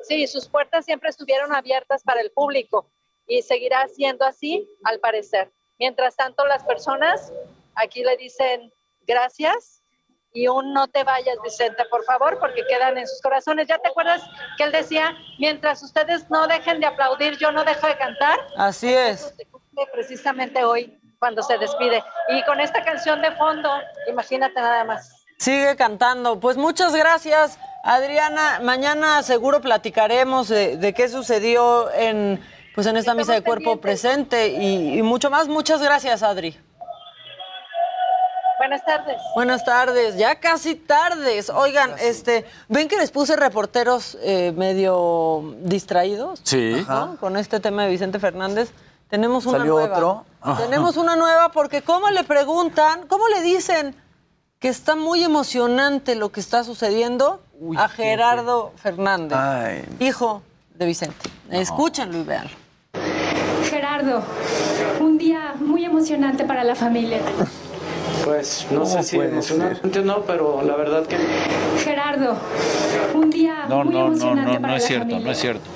Sí, 0.07 0.27
sus 0.27 0.49
puertas 0.49 0.85
siempre 0.85 1.11
estuvieron 1.11 1.55
abiertas 1.55 2.03
para 2.03 2.21
el 2.21 2.31
público 2.31 2.91
y 3.27 3.43
seguirá 3.43 3.89
siendo 3.89 4.25
así, 4.25 4.69
al 4.85 5.01
parecer. 5.01 5.53
Mientras 5.79 6.17
tanto, 6.17 6.47
las 6.47 6.63
personas 6.65 7.33
aquí 7.75 8.05
le 8.05 8.17
dicen 8.17 8.73
gracias 9.03 9.83
y 10.33 10.49
un 10.49 10.73
no 10.73 10.89
te 10.89 11.05
vayas, 11.05 11.37
Vicente, 11.45 11.85
por 11.91 12.05
favor, 12.05 12.39
porque 12.41 12.67
quedan 12.67 12.99
en 12.99 13.07
sus 13.07 13.21
corazones. 13.23 13.69
¿Ya 13.69 13.79
te 13.79 13.89
acuerdas 13.89 14.21
que 14.59 14.65
él 14.65 14.73
decía, 14.73 15.17
mientras 15.39 15.83
ustedes 15.83 16.29
no 16.29 16.49
dejen 16.49 16.81
de 16.81 16.87
aplaudir, 16.87 17.39
yo 17.39 17.53
no 17.53 17.65
dejo 17.65 17.87
de 17.87 17.97
cantar? 17.97 18.41
Así 18.57 18.93
es. 18.93 19.33
Precisamente 19.93 20.65
hoy, 20.65 21.01
cuando 21.21 21.41
se 21.43 21.57
despide. 21.57 22.03
Y 22.29 22.43
con 22.45 22.61
esta 22.61 22.85
canción 22.85 23.23
de 23.23 23.31
fondo, 23.37 23.71
imagínate 24.09 24.61
nada 24.61 24.83
más. 24.85 25.25
Sigue 25.39 25.77
cantando. 25.77 26.41
Pues 26.41 26.57
muchas 26.57 26.95
gracias, 26.95 27.57
Adriana. 27.85 28.61
Mañana 28.63 29.23
seguro 29.23 29.61
platicaremos 29.61 30.49
de, 30.49 30.79
de 30.79 30.95
qué 30.95 31.09
sucedió 31.09 31.93
en, 31.93 32.43
pues 32.75 32.87
en 32.87 32.97
esta 32.97 33.15
misa 33.15 33.35
de 33.35 33.43
cuerpo 33.43 33.77
presente 33.81 34.49
y, 34.49 34.99
y 34.99 35.03
mucho 35.03 35.31
más. 35.31 35.49
Muchas 35.49 35.83
gracias, 35.83 36.23
Adri. 36.23 36.59
Buenas 38.57 38.85
tardes. 38.85 39.21
Buenas 39.35 39.65
tardes, 39.65 40.17
ya 40.17 40.41
casi 40.41 40.75
tardes. 40.75 41.51
Oigan, 41.51 41.93
este, 42.01 42.47
ven 42.69 42.89
que 42.89 42.97
les 42.97 43.11
puse 43.11 43.37
reporteros 43.37 44.17
eh, 44.23 44.53
medio 44.57 45.55
distraídos. 45.59 46.41
Sí. 46.45 46.83
¿no? 46.89 47.19
Con 47.21 47.37
este 47.37 47.61
tema 47.61 47.85
de 47.85 47.91
Vicente 47.91 48.19
Fernández. 48.19 48.71
Tenemos 49.11 49.45
una 49.45 49.59
¿Salió 49.59 49.75
nueva. 49.75 49.97
otro? 49.97 50.25
Tenemos 50.57 50.97
una 50.97 51.17
nueva 51.17 51.51
porque 51.51 51.83
cómo 51.83 52.09
le 52.09 52.25
preguntan, 52.25 53.07
cómo 53.07 53.29
le 53.29 53.43
dicen 53.43 53.95
que 54.59 54.69
está 54.69 54.97
muy 54.97 55.23
emocionante 55.23 56.15
lo 56.15 56.33
que 56.33 56.41
está 56.41 56.65
sucediendo 56.65 57.44
a 57.77 57.89
Gerardo 57.89 58.73
Fernández, 58.77 59.39
Ay. 59.39 59.85
hijo 60.01 60.43
de 60.75 60.87
Vicente. 60.87 61.31
Escúchenlo 61.51 62.19
y 62.19 62.23
veanlo. 62.25 62.51
Gerardo, 63.71 64.23
un 65.01 65.19
día 65.19 65.55
muy 65.59 65.85
emocionante 65.85 66.45
para 66.45 66.65
la 66.65 66.75
familia. 66.75 67.21
Pues 68.25 68.67
no 68.71 68.87
sé 68.87 69.03
si 69.03 69.17
emocionante 69.19 69.99
o 69.99 70.03
no, 70.03 70.23
pero 70.23 70.63
la 70.63 70.77
verdad 70.77 71.05
que 71.07 71.17
Gerardo, 71.83 72.37
un 73.15 73.31
día 73.31 73.67
No, 73.69 73.85
muy 73.85 73.95
no, 73.95 74.01
no, 74.01 74.07
emocionante 74.09 74.53
no, 74.55 74.61
para 74.61 74.69
no 74.69 74.77
es 74.77 74.83
la 74.83 74.87
cierto, 74.89 75.05
familia. 75.07 75.27
no 75.27 75.33
es 75.33 75.39
cierto. 75.39 75.71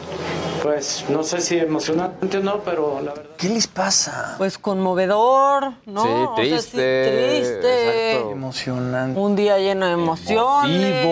Pues 0.63 1.05
no 1.09 1.23
sé 1.23 1.41
si 1.41 1.59
emocionante 1.59 2.39
o 2.39 2.41
no, 2.41 2.61
pero 2.61 3.01
la 3.01 3.13
verdad. 3.15 3.31
¿Qué 3.37 3.49
les 3.49 3.67
pasa? 3.67 4.35
Pues 4.39 4.59
conmovedor, 4.59 5.73
¿no? 5.87 6.03
Sí, 6.03 6.09
O 6.09 6.35
sea, 6.37 6.37
sí, 6.37 6.51
triste, 6.51 7.37
triste. 7.39 8.11
exacto. 8.13 8.31
Emocionante. 8.33 9.21
Un 9.21 9.37
día 9.37 9.59
lleno 9.59 9.87
de 9.87 9.93
emociones, 9.93 11.07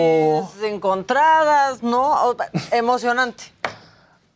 encontradas, 0.63 1.81
¿no? 1.83 2.29
O- 2.29 2.35
emocionante. 2.71 3.45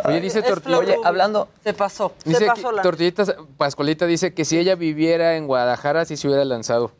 Oye, 0.03 0.19
dice 0.21 0.39
Es 0.39 0.45
Tortillita. 0.45 0.79
Oye, 0.79 0.97
hablando- 1.03 1.47
Se 1.63 1.73
pasó, 1.73 2.13
se 2.25 2.45
pasó 2.47 2.69
que- 2.69 2.75
la... 2.77 2.81
Tortillitas 2.81 3.35
Pascualita 3.57 4.07
dice 4.07 4.33
que 4.33 4.45
si 4.45 4.57
ella 4.57 4.73
viviera 4.75 5.35
en 5.35 5.45
Guadalajara, 5.45 6.05
sí 6.05 6.17
se 6.17 6.27
hubiera 6.27 6.43
lanzado. 6.45 6.91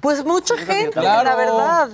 Pues 0.00 0.24
mucha 0.24 0.56
gente, 0.56 0.90
Claro. 0.92 1.24
la 1.30 1.34
verdad. 1.36 1.88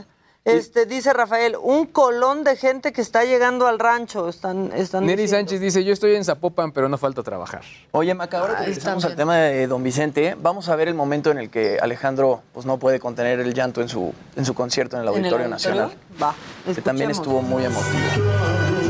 Este, 0.44 0.86
dice 0.86 1.12
Rafael, 1.12 1.56
un 1.62 1.86
colón 1.86 2.42
de 2.42 2.56
gente 2.56 2.92
que 2.92 3.00
está 3.00 3.24
llegando 3.24 3.68
al 3.68 3.78
rancho. 3.78 4.28
Están, 4.28 4.72
están 4.74 5.06
Neri 5.06 5.22
diciendo. 5.22 5.48
Sánchez 5.48 5.60
dice, 5.60 5.84
yo 5.84 5.92
estoy 5.92 6.16
en 6.16 6.24
Zapopan, 6.24 6.72
pero 6.72 6.88
no 6.88 6.98
falta 6.98 7.22
trabajar. 7.22 7.62
Oye, 7.92 8.12
Maca, 8.14 8.40
ahora 8.40 8.56
que 8.56 8.64
regresamos 8.64 9.04
al 9.04 9.14
tema 9.14 9.36
de 9.36 9.68
Don 9.68 9.84
Vicente, 9.84 10.36
vamos 10.40 10.68
a 10.68 10.74
ver 10.74 10.88
el 10.88 10.94
momento 10.94 11.30
en 11.30 11.38
el 11.38 11.48
que 11.48 11.78
Alejandro 11.80 12.42
pues, 12.52 12.66
no 12.66 12.78
puede 12.78 12.98
contener 12.98 13.38
el 13.38 13.54
llanto 13.54 13.82
en 13.82 13.88
su, 13.88 14.12
en 14.34 14.44
su 14.44 14.52
concierto 14.54 14.96
en 14.96 15.02
el 15.02 15.08
¿En 15.08 15.14
el 15.14 15.18
Auditorio 15.32 15.46
auditorio? 15.46 15.80
Nacional. 15.80 15.98
Va, 16.20 16.34
Que 16.74 16.82
también 16.82 17.10
estuvo 17.12 17.40
muy 17.40 17.64
emotivo. 17.64 18.81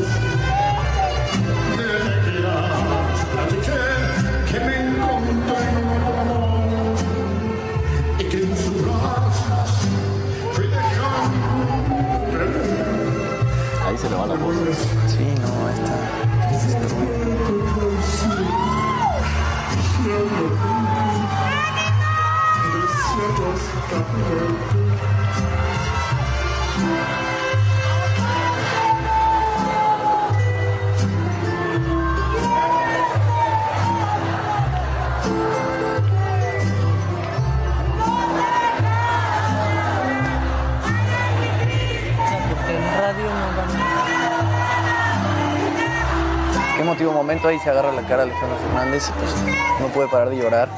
Momento 47.42 47.48
ahí 47.48 47.58
se 47.58 47.70
agarra 47.70 47.92
la 47.92 48.06
cara 48.06 48.22
Alejandro 48.22 48.56
Fernández 48.58 49.08
y 49.08 49.12
pues 49.12 49.32
no 49.80 49.88
puede 49.88 50.08
parar 50.08 50.30
de 50.30 50.36
llorar. 50.36 50.68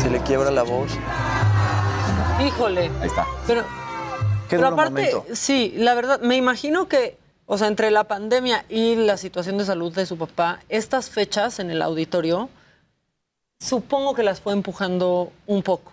Se 0.00 0.08
le 0.10 0.20
quiebra 0.20 0.50
la 0.50 0.62
voz. 0.62 0.92
Híjole. 2.44 2.90
Ahí 3.00 3.06
está. 3.08 3.26
Pero, 3.46 3.62
Qué 3.62 4.56
pero 4.56 4.62
duro 4.70 4.74
aparte, 4.74 4.92
momento. 5.14 5.24
sí, 5.34 5.74
la 5.76 5.94
verdad, 5.94 6.20
me 6.20 6.36
imagino 6.36 6.88
que, 6.88 7.18
o 7.46 7.58
sea, 7.58 7.66
entre 7.68 7.90
la 7.90 8.04
pandemia 8.04 8.64
y 8.68 8.94
la 8.96 9.16
situación 9.16 9.58
de 9.58 9.64
salud 9.64 9.92
de 9.94 10.06
su 10.06 10.16
papá, 10.16 10.60
estas 10.68 11.10
fechas 11.10 11.58
en 11.58 11.70
el 11.70 11.82
auditorio, 11.82 12.48
supongo 13.58 14.14
que 14.14 14.22
las 14.22 14.40
fue 14.40 14.52
empujando 14.52 15.32
un 15.46 15.62
poco. 15.62 15.92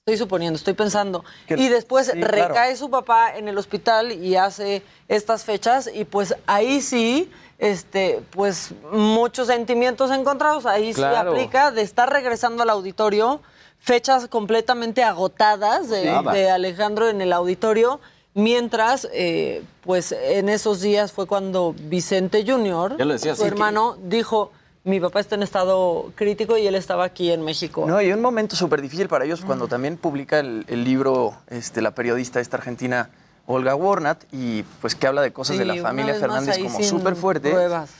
Estoy 0.00 0.18
suponiendo, 0.18 0.56
estoy 0.56 0.74
pensando. 0.74 1.24
Que- 1.48 1.54
y 1.56 1.68
después 1.68 2.06
sí, 2.06 2.12
claro. 2.20 2.48
recae 2.48 2.76
su 2.76 2.90
papá 2.90 3.36
en 3.36 3.48
el 3.48 3.58
hospital 3.58 4.12
y 4.12 4.36
hace 4.36 4.82
estas 5.08 5.44
fechas 5.44 5.90
y 5.92 6.04
pues 6.04 6.36
ahí 6.46 6.80
sí, 6.80 7.28
este, 7.58 8.22
pues 8.30 8.72
muchos 8.92 9.46
sentimientos 9.46 10.10
encontrados, 10.10 10.66
ahí 10.66 10.92
Claro. 10.92 11.32
sí 11.32 11.40
aplica 11.42 11.70
de 11.70 11.82
estar 11.82 12.10
regresando 12.12 12.62
al 12.62 12.70
auditorio, 12.70 13.40
fechas 13.78 14.28
completamente 14.28 15.02
agotadas 15.02 15.88
de, 15.88 16.02
Sí. 16.02 16.30
de 16.32 16.50
Alejandro 16.50 17.08
en 17.08 17.20
el 17.20 17.32
auditorio, 17.32 18.00
mientras, 18.34 19.08
eh, 19.12 19.62
pues 19.82 20.12
en 20.12 20.48
esos 20.50 20.80
días 20.82 21.12
fue 21.12 21.26
cuando 21.26 21.74
Vicente 21.78 22.44
Junior, 22.46 22.96
Ya 22.98 23.04
lo 23.06 23.14
decía, 23.14 23.34
su 23.34 23.44
hermano, 23.46 23.96
dijo, 24.02 24.52
mi 24.84 25.00
papá 25.00 25.20
está 25.20 25.34
en 25.34 25.42
estado 25.42 26.12
crítico 26.14 26.56
y 26.58 26.66
él 26.66 26.74
estaba 26.74 27.04
aquí 27.04 27.32
en 27.32 27.42
México. 27.42 27.86
No, 27.88 28.00
y 28.02 28.12
un 28.12 28.20
momento 28.20 28.54
súper 28.54 28.82
difícil 28.82 29.08
para 29.08 29.24
ellos 29.24 29.40
cuando 29.44 29.66
también 29.66 29.96
publica 29.96 30.38
el, 30.38 30.64
el 30.68 30.84
libro 30.84 31.34
este, 31.48 31.80
la 31.82 31.92
periodista 31.92 32.38
esta 32.38 32.56
argentina 32.58 33.10
Olga 33.46 33.74
Warnat 33.74 34.24
y 34.32 34.62
pues 34.80 34.94
que 34.94 35.06
habla 35.06 35.22
de 35.22 35.32
cosas 35.32 35.58
de 35.58 35.64
la 35.64 35.76
familia 35.76 36.14
Fernández 36.14 36.58
como 36.58 36.82
súper 36.82 37.16
fuertes. 37.16 37.52
pruebas. 37.52 37.90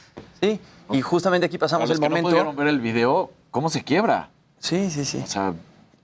Sí, 0.40 0.60
y 0.90 1.01
justamente 1.02 1.47
aquí 1.47 1.56
pasamos 1.59 1.89
el 1.90 1.97
que 1.98 2.02
no 2.02 2.09
momento. 2.10 2.28
pudieron 2.31 2.56
ver 2.56 2.68
el 2.68 2.81
video, 2.81 3.31
¿cómo 3.51 3.70
se 3.70 3.82
quiebra? 3.85 4.28
Sí, 4.59 4.90
sí, 4.90 5.05
sí. 5.05 5.20
O 5.23 5.27
sea, 5.27 5.55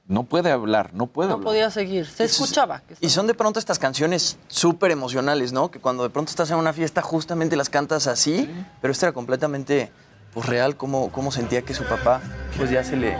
no 0.06 0.24
puede 0.24 0.50
hablar, 0.50 0.90
no 0.94 1.06
puede 1.06 1.28
No 1.28 1.34
hablar. 1.34 1.44
podía 1.46 1.70
seguir, 1.70 2.06
se 2.06 2.24
escuchaba. 2.24 2.82
Y 3.00 3.08
son 3.10 3.26
de 3.26 3.34
pronto 3.34 3.58
estas 3.58 3.78
canciones 3.78 4.38
súper 4.48 4.90
emocionales, 4.90 5.52
¿no? 5.52 5.70
Que 5.70 5.78
cuando 5.80 6.02
de 6.02 6.10
pronto 6.10 6.30
estás 6.30 6.50
en 6.50 6.56
una 6.56 6.72
fiesta 6.72 7.02
justamente 7.02 7.56
las 7.56 7.68
cantas 7.70 8.06
así, 8.06 8.48
pero 8.80 8.92
esto 8.92 9.06
era 9.06 9.12
completamente 9.12 9.90
pues, 10.34 10.46
real, 10.46 10.76
cómo, 10.76 11.10
cómo 11.10 11.30
sentía 11.32 11.62
que 11.62 11.74
su 11.74 11.84
papá 11.84 12.20
pues 12.56 12.70
ya 12.70 12.82
se 12.84 12.96
le. 12.96 13.16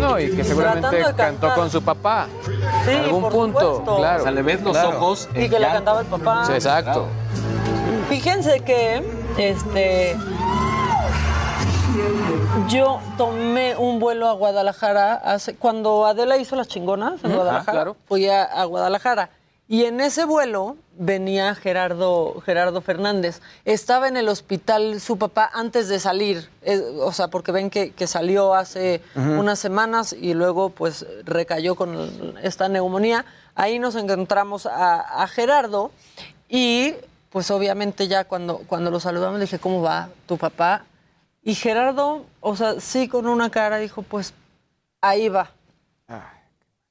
No, 0.00 0.18
y 0.20 0.30
que 0.34 0.44
seguramente 0.44 0.98
cantó 1.02 1.16
cantar. 1.16 1.54
con 1.54 1.70
su 1.70 1.82
papá. 1.82 2.26
Sí, 2.84 2.90
en 2.92 3.04
algún 3.04 3.22
por 3.22 3.32
punto, 3.32 3.60
supuesto. 3.60 3.96
claro. 3.96 4.20
O 4.20 4.22
sea, 4.22 4.32
le 4.32 4.42
ves 4.42 4.62
los 4.62 4.72
Claro. 4.72 4.88
ojos. 4.98 5.28
Y 5.34 5.48
que 5.48 5.58
le 5.58 5.66
cantaba 5.66 6.00
el 6.00 6.06
papá. 6.06 6.44
Sí, 6.46 6.52
exacto. 6.52 7.06
Fíjense 8.08 8.60
que 8.60 9.02
este 9.38 10.16
yo 12.68 13.00
tomé 13.16 13.76
un 13.76 13.98
vuelo 14.00 14.28
a 14.28 14.32
Guadalajara 14.32 15.14
hace, 15.14 15.54
cuando 15.54 16.04
Adela 16.06 16.36
hizo 16.36 16.56
las 16.56 16.68
chingonas 16.68 17.14
en 17.22 17.30
Ujú, 17.30 17.36
Guadalajara. 17.36 17.70
ah, 17.70 17.72
claro. 17.72 17.96
Fui 18.06 18.28
a, 18.28 18.42
a 18.44 18.64
Guadalajara. 18.64 19.30
Y 19.68 19.84
en 19.84 20.00
ese 20.00 20.24
vuelo 20.24 20.76
venía 20.96 21.54
Gerardo, 21.56 22.40
Gerardo 22.46 22.80
Fernández. 22.80 23.40
Estaba 23.64 24.06
en 24.06 24.16
el 24.16 24.28
hospital 24.28 25.00
su 25.00 25.18
papá 25.18 25.50
antes 25.52 25.88
de 25.88 25.98
salir. 25.98 26.48
eh, 26.62 26.80
o 27.00 27.12
sea, 27.12 27.28
porque 27.28 27.50
ven 27.50 27.68
que, 27.70 27.90
que 27.90 28.06
salió 28.06 28.54
hace 28.54 29.02
unas 29.16 29.58
semanas 29.58 30.12
y 30.12 30.34
luego 30.34 30.70
pues 30.70 31.04
recayó 31.24 31.74
con 31.74 31.94
el- 31.94 32.38
esta 32.42 32.68
neumonía. 32.68 33.24
Ahí 33.56 33.78
nos 33.80 33.96
encontramos 33.96 34.66
a, 34.66 35.00
a 35.22 35.26
Gerardo 35.26 35.90
y 36.48 36.94
pues 37.30 37.50
obviamente 37.50 38.06
ya 38.06 38.24
cuando, 38.24 38.58
cuando 38.68 38.90
lo 38.92 39.00
saludamos 39.00 39.40
dije, 39.40 39.58
¿cómo 39.58 39.82
va 39.82 40.10
tu 40.26 40.38
papá? 40.38 40.84
Y 41.42 41.54
Gerardo, 41.56 42.24
o 42.40 42.54
sea, 42.56 42.80
sí 42.80 43.08
con 43.08 43.26
una 43.26 43.50
cara 43.50 43.78
dijo, 43.78 44.02
pues 44.02 44.32
ahí 45.00 45.28
va. 45.28 45.50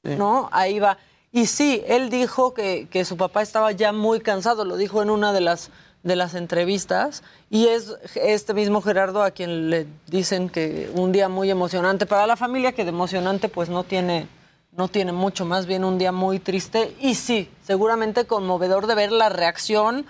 ¿No? 0.04 0.50
Ahí 0.52 0.80
va. 0.80 0.98
Y 1.36 1.48
sí, 1.48 1.84
él 1.86 2.10
dijo 2.10 2.54
que, 2.54 2.88
que 2.90 3.04
su 3.04 3.18
papá 3.18 3.42
estaba 3.42 3.74
ya 3.74 3.92
muy 3.92 4.22
cansado, 4.22 4.64
lo 4.64 4.78
dijo 4.78 5.02
en 5.02 5.10
una 5.10 5.34
de 5.34 5.42
las, 5.42 5.70
de 6.02 6.16
las 6.16 6.34
entrevistas. 6.34 7.24
Y 7.50 7.68
es 7.68 7.94
este 8.16 8.54
mismo 8.54 8.82
Gerardo 8.82 9.22
a 9.22 9.32
quien 9.32 9.70
le 9.70 9.86
dicen 10.08 10.48
que 10.48 10.90
un 10.96 11.12
día 11.12 11.28
muy 11.28 11.52
emocionante 11.52 12.06
para 12.06 12.26
la 12.26 12.38
familia, 12.38 12.72
que 12.72 12.84
de 12.86 12.90
emocionante 12.92 13.50
pues 13.50 13.68
no 13.68 13.84
tiene, 13.84 14.30
no 14.78 14.88
tiene 14.88 15.12
mucho, 15.12 15.44
más 15.44 15.66
bien 15.66 15.84
un 15.84 15.98
día 15.98 16.14
muy 16.14 16.40
triste. 16.40 16.96
Y 17.02 17.16
sí, 17.16 17.50
seguramente 17.68 18.26
conmovedor 18.26 18.88
de 18.88 18.96
ver 18.96 19.12
la 19.12 19.28
reacción. 19.28 20.06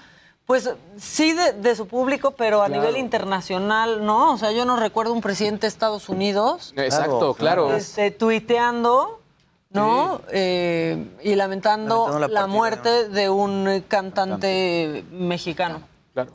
Pues 0.45 0.69
sí 0.99 1.33
de, 1.33 1.53
de 1.53 1.75
su 1.75 1.87
público, 1.87 2.31
pero 2.37 2.61
a 2.61 2.67
Claro. 2.67 2.83
nivel 2.83 2.97
internacional, 2.97 4.05
¿no? 4.05 4.31
O 4.33 4.37
sea, 4.37 4.51
yo 4.51 4.63
no 4.65 4.75
recuerdo 4.75 5.11
un 5.13 5.21
presidente 5.21 5.61
de 5.61 5.69
Estados 5.69 6.07
Unidos 6.07 6.71
Exacto, 6.77 7.33
claro. 7.33 7.73
este, 7.73 8.11
tuiteando, 8.11 9.21
¿no? 9.75 10.21
Eh, 10.31 11.05
y 11.23 11.35
lamentando, 11.35 12.05
Lamentando 12.05 12.27
la 12.33 12.47
muerte 12.47 13.09
de 13.09 13.29
un 13.29 13.83
cantante 13.87 15.05
mexicano. 15.11 15.81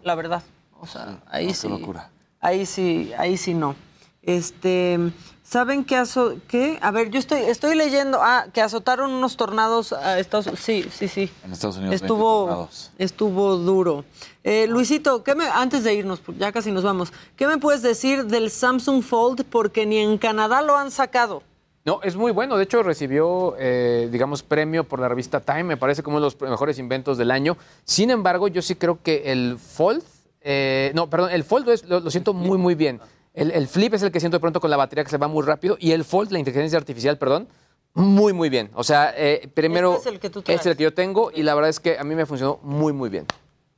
La 0.03 0.15
verdad. 0.15 0.43
O 0.81 0.87
sea, 0.87 1.19
ahí 1.27 1.49
no, 1.49 1.55
sí. 1.55 1.69
locura. 1.69 2.11
Ahí 2.41 2.65
sí, 2.65 3.13
ahí 3.19 3.37
sí 3.37 3.55
no. 3.55 3.75
Este, 4.23 4.99
¿saben 5.43 5.85
qué 5.85 5.97
aso 5.97 6.37
qué? 6.47 6.79
A 6.83 6.91
ver, 6.91 7.11
yo 7.11 7.19
estoy 7.19 7.41
estoy 7.41 7.75
leyendo, 7.75 8.19
ah, 8.23 8.47
que 8.53 8.61
azotaron 8.61 9.11
unos 9.13 9.37
tornados 9.37 9.93
a 9.93 10.19
Estados 10.19 10.47
Sí, 10.59 10.87
sí, 10.93 11.09
sí. 11.09 11.31
En 11.45 11.53
Estados 11.53 11.77
Unidos. 11.77 11.91
20 11.91 12.05
Estuvo, 12.05 12.69
estuvo 12.99 13.57
duro. 13.57 14.05
Eh, 14.45 14.67
Luisito, 14.69 15.23
¿qué 15.23 15.35
me, 15.35 15.47
antes 15.47 15.85
de 15.85 15.95
irnos, 15.95 16.23
ya 16.39 16.53
casi 16.53 16.71
nos 16.71 16.83
vamos, 16.83 17.13
¿qué 17.37 17.47
me 17.47 17.59
puedes 17.59 17.83
decir 17.83 18.27
del 18.27 18.51
Samsung 18.51 19.03
Fold? 19.03 19.45
Porque 19.45 19.87
ni 19.87 19.99
en 19.99 20.19
Canadá 20.19 20.63
lo 20.63 20.77
han 20.77 20.91
sacado. 20.91 21.43
No, 21.85 22.01
es 22.03 22.15
muy 22.17 22.31
bueno. 22.33 22.57
De 22.57 22.65
hecho, 22.65 22.83
recibió, 22.83 23.55
eh, 23.59 24.09
digamos, 24.13 24.43
premio 24.43 24.85
por 24.85 25.01
la 25.01 25.09
revista 25.09 25.41
Time. 25.41 25.65
Me 25.65 25.77
parece 25.77 26.03
como 26.03 26.19
uno 26.19 26.27
de 26.29 26.37
los 26.41 26.51
mejores 26.51 26.79
inventos 26.79 27.17
del 27.17 27.31
año. 27.31 27.57
Sin 27.85 28.11
embargo, 28.11 28.49
yo 28.49 28.61
sí 28.61 28.75
creo 28.75 29.03
que 29.03 29.33
el 29.33 29.57
Fold, 29.59 30.03
eh, 30.43 30.93
no, 30.95 31.09
perdón, 31.09 31.31
el 31.31 31.43
Fold 31.45 31.69
es- 31.71 31.85
lo, 31.89 32.01
lo 32.01 32.11
siento 32.11 32.35
muy, 32.35 32.59
muy 32.59 32.75
bien. 32.75 33.01
El, 33.33 33.51
el 33.53 33.67
Flip 33.69 33.95
es 33.95 34.03
el 34.03 34.11
que 34.13 34.21
siento 34.21 34.37
de 34.37 34.41
pronto 34.41 34.61
con 34.61 34.71
la 34.71 34.77
batería 34.77 35.05
que 35.05 35.11
se 35.11 35.17
va 35.17 35.27
muy 35.29 35.43
rápido. 35.45 35.77
Y 35.81 35.93
el 35.93 36.05
Fold, 36.05 36.33
la 36.33 36.39
inteligencia 36.39 36.79
artificial, 36.79 37.17
perdón, 37.17 37.49
muy, 37.95 38.33
muy 38.35 38.51
bien. 38.51 38.71
O 38.75 38.85
sea, 38.85 39.15
eh, 39.17 39.49
primero, 39.55 39.95
Este 39.97 40.09
es 40.09 40.15
el 40.15 40.21
que 40.21 40.31
tú 40.31 40.43
es 40.47 40.67
el 40.67 40.77
que 40.77 40.83
yo 40.83 40.93
tengo 40.93 41.31
y 41.35 41.43
la 41.43 41.55
verdad 41.55 41.71
es 41.71 41.81
que 41.81 41.99
a 41.99 42.05
mí 42.05 42.15
me 42.15 42.27
funcionó 42.27 42.59
muy, 42.63 42.93
muy 42.93 43.09
bien. 43.09 43.27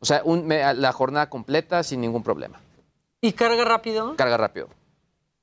O 0.01 0.05
sea, 0.05 0.23
un- 0.25 0.45
me- 0.47 0.75
la 0.75 0.93
jornada 0.93 1.29
completa 1.31 1.83
sin 1.85 2.01
ningún 2.01 2.25
problema. 2.25 2.61
¿Y 3.21 3.33
carga 3.33 3.65
rápido? 3.65 4.17
Carga 4.17 4.37
rápido. 4.37 4.67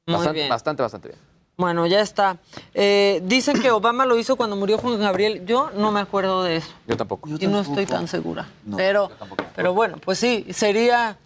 Muy 0.06 0.16
bastante, 0.18 0.40
bien. 0.40 0.50
bastante, 0.50 0.82
bastante 0.84 1.08
bien. 1.10 1.20
Bueno, 1.60 1.86
ya 1.88 2.00
está. 2.00 2.38
Eh, 2.74 3.22
dicen 3.26 3.62
que 3.62 3.70
Obama 3.70 4.06
lo 4.06 4.18
hizo 4.18 4.38
cuando 4.38 4.56
murió 4.56 4.78
Juan 4.78 4.98
Gabriel. 4.98 5.46
Yo 5.46 5.70
no 5.76 5.92
me 5.92 6.00
acuerdo 6.00 6.42
de 6.42 6.56
eso. 6.56 6.70
Yo 6.88 6.96
tampoco. 6.96 7.28
y 7.38 7.48
no 7.48 7.60
estoy 7.60 7.86
tan 7.86 8.08
segura. 8.08 8.48
pero, 8.78 9.12
pero 9.58 9.74
bueno, 9.74 9.98
pues 9.98 10.20
sí, 10.20 10.46
sería 10.52 11.18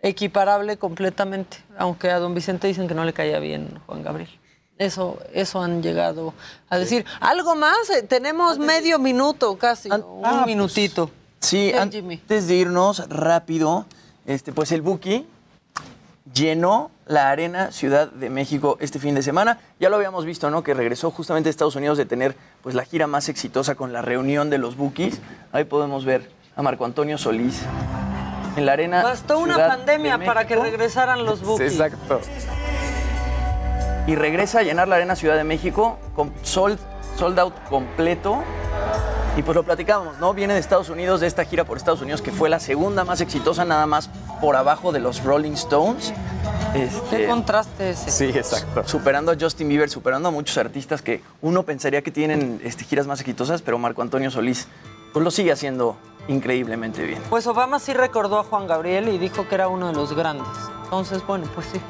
equiparable 0.00 0.78
completamente. 0.78 1.58
Aunque 1.76 2.10
a 2.10 2.18
don 2.18 2.34
Vicente 2.34 2.68
dicen 2.68 2.88
que 2.88 2.94
no 2.94 3.04
le 3.04 3.12
caía 3.12 3.38
bien 3.38 3.78
Juan 3.84 4.02
Gabriel. 4.02 4.30
Eso, 4.78 5.18
eso 5.34 5.60
han 5.60 5.82
llegado 5.82 6.32
a 6.70 6.78
decir. 6.78 7.04
¿Algo 7.20 7.54
más? 7.54 7.90
Eh, 7.90 8.02
Tenemos 8.02 8.58
medio 8.58 8.98
minuto 8.98 9.58
casi, 9.58 9.90
un 9.90 10.22
ah, 10.24 10.30
pues, 10.36 10.46
minutito. 10.46 11.10
Sí, 11.40 11.74
antes 11.74 12.48
de 12.48 12.54
irnos 12.54 13.06
rápido, 13.10 13.84
este, 14.24 14.54
pues 14.54 14.72
el 14.72 14.80
Buki 14.80 15.26
llenó 16.36 16.90
la 17.06 17.30
Arena 17.30 17.72
Ciudad 17.72 18.08
de 18.08 18.30
México 18.30 18.76
este 18.80 18.98
fin 18.98 19.14
de 19.14 19.22
semana. 19.22 19.58
Ya 19.80 19.88
lo 19.88 19.96
habíamos 19.96 20.24
visto, 20.24 20.50
¿no? 20.50 20.62
Que 20.62 20.74
regresó 20.74 21.10
justamente 21.10 21.48
a 21.48 21.50
Estados 21.50 21.76
Unidos 21.76 21.98
de 21.98 22.04
tener 22.04 22.36
pues 22.62 22.74
la 22.74 22.84
gira 22.84 23.06
más 23.06 23.28
exitosa 23.28 23.74
con 23.74 23.92
la 23.92 24.02
reunión 24.02 24.50
de 24.50 24.58
los 24.58 24.76
Bukis. 24.76 25.20
Ahí 25.52 25.64
podemos 25.64 26.04
ver 26.04 26.30
a 26.54 26.62
Marco 26.62 26.84
Antonio 26.84 27.18
Solís 27.18 27.62
en 28.56 28.66
la 28.66 28.72
Arena 28.72 29.02
Bastó 29.02 29.38
una 29.38 29.56
de 29.56 29.68
pandemia 29.68 30.18
para 30.24 30.46
que 30.46 30.56
regresaran 30.56 31.24
los 31.24 31.42
bookies. 31.42 31.72
Exacto. 31.72 32.20
y 34.06 34.14
regresa 34.14 34.60
a 34.60 34.62
llenar 34.62 34.88
la 34.88 34.96
Arena 34.96 35.16
Ciudad 35.16 35.36
de 35.36 35.44
México 35.44 35.98
con 36.14 36.32
sold, 36.42 36.78
sold 37.16 37.38
out 37.38 37.54
completo. 37.68 38.42
Y 39.36 39.42
pues 39.42 39.54
lo 39.54 39.64
platicamos, 39.64 40.18
¿no? 40.18 40.32
Viene 40.32 40.54
de 40.54 40.60
Estados 40.60 40.88
Unidos, 40.88 41.20
de 41.20 41.26
esta 41.26 41.44
gira 41.44 41.64
por 41.64 41.76
Estados 41.76 42.00
Unidos, 42.00 42.22
que 42.22 42.32
fue 42.32 42.48
la 42.48 42.58
segunda 42.58 43.04
más 43.04 43.20
exitosa, 43.20 43.66
nada 43.66 43.86
más 43.86 44.08
por 44.40 44.56
abajo 44.56 44.92
de 44.92 45.00
los 45.00 45.22
Rolling 45.22 45.52
Stones. 45.52 46.12
Este, 46.74 47.16
Qué 47.16 47.26
contraste 47.26 47.90
ese. 47.90 48.10
Sí, 48.10 48.24
exacto. 48.26 48.86
Superando 48.86 49.32
a 49.32 49.36
Justin 49.38 49.68
Bieber, 49.68 49.88
superando 49.88 50.28
a 50.28 50.32
muchos 50.32 50.58
artistas 50.58 51.02
que 51.02 51.22
uno 51.40 51.62
pensaría 51.62 52.02
que 52.02 52.10
tienen 52.10 52.60
este, 52.64 52.84
giras 52.84 53.06
más 53.06 53.20
exitosas, 53.20 53.62
pero 53.62 53.78
Marco 53.78 54.02
Antonio 54.02 54.30
Solís 54.30 54.68
pues 55.12 55.24
lo 55.24 55.30
sigue 55.30 55.52
haciendo 55.52 55.96
increíblemente 56.28 57.02
bien. 57.04 57.22
Pues 57.30 57.46
Obama 57.46 57.78
sí 57.78 57.94
recordó 57.94 58.38
a 58.38 58.44
Juan 58.44 58.66
Gabriel 58.66 59.08
y 59.08 59.18
dijo 59.18 59.48
que 59.48 59.54
era 59.54 59.68
uno 59.68 59.88
de 59.88 59.94
los 59.94 60.14
grandes. 60.14 60.46
Entonces, 60.84 61.26
bueno, 61.26 61.46
pues 61.54 61.66
sí. 61.72 61.80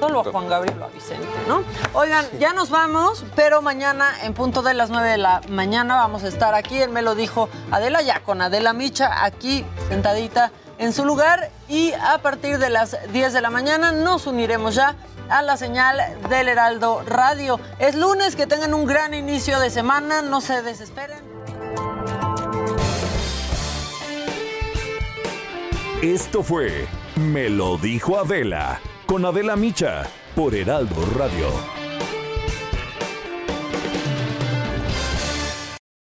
Solo 0.00 0.20
a 0.20 0.24
Juan 0.24 0.48
Gabriel 0.48 0.76
o 0.82 0.84
a 0.84 0.88
Vicente, 0.88 1.26
¿no? 1.48 1.62
Oigan, 1.94 2.26
ya 2.38 2.52
nos 2.52 2.68
vamos, 2.68 3.24
pero 3.36 3.62
mañana 3.62 4.10
en 4.22 4.34
punto 4.34 4.60
de 4.60 4.74
las 4.74 4.90
9 4.90 5.08
de 5.08 5.18
la 5.18 5.40
mañana 5.48 5.94
vamos 5.94 6.24
a 6.24 6.28
estar 6.28 6.54
aquí. 6.54 6.76
Él 6.78 6.90
me 6.90 7.00
lo 7.00 7.14
dijo 7.14 7.48
Adela 7.70 8.02
ya 8.02 8.20
con 8.20 8.42
Adela 8.42 8.72
Micha 8.72 9.24
aquí 9.24 9.64
sentadita 9.88 10.50
en 10.78 10.92
su 10.92 11.04
lugar 11.04 11.50
y 11.68 11.92
a 11.92 12.18
partir 12.18 12.58
de 12.58 12.70
las 12.70 12.96
10 13.12 13.32
de 13.32 13.40
la 13.40 13.50
mañana 13.50 13.92
nos 13.92 14.26
uniremos 14.26 14.74
ya 14.74 14.96
a 15.28 15.42
la 15.42 15.56
señal 15.56 15.98
del 16.28 16.48
Heraldo 16.48 17.02
Radio. 17.06 17.60
Es 17.78 17.94
lunes, 17.94 18.36
que 18.36 18.46
tengan 18.46 18.74
un 18.74 18.86
gran 18.86 19.14
inicio 19.14 19.58
de 19.60 19.70
semana, 19.70 20.22
no 20.22 20.40
se 20.40 20.62
desesperen. 20.62 21.18
Esto 26.02 26.42
fue 26.42 26.86
Me 27.16 27.48
lo 27.48 27.78
dijo 27.78 28.18
Adela 28.18 28.80
con 29.06 29.24
Adela 29.24 29.56
Micha 29.56 30.02
por 30.34 30.54
Heraldo 30.54 31.02
Radio. 31.16 31.83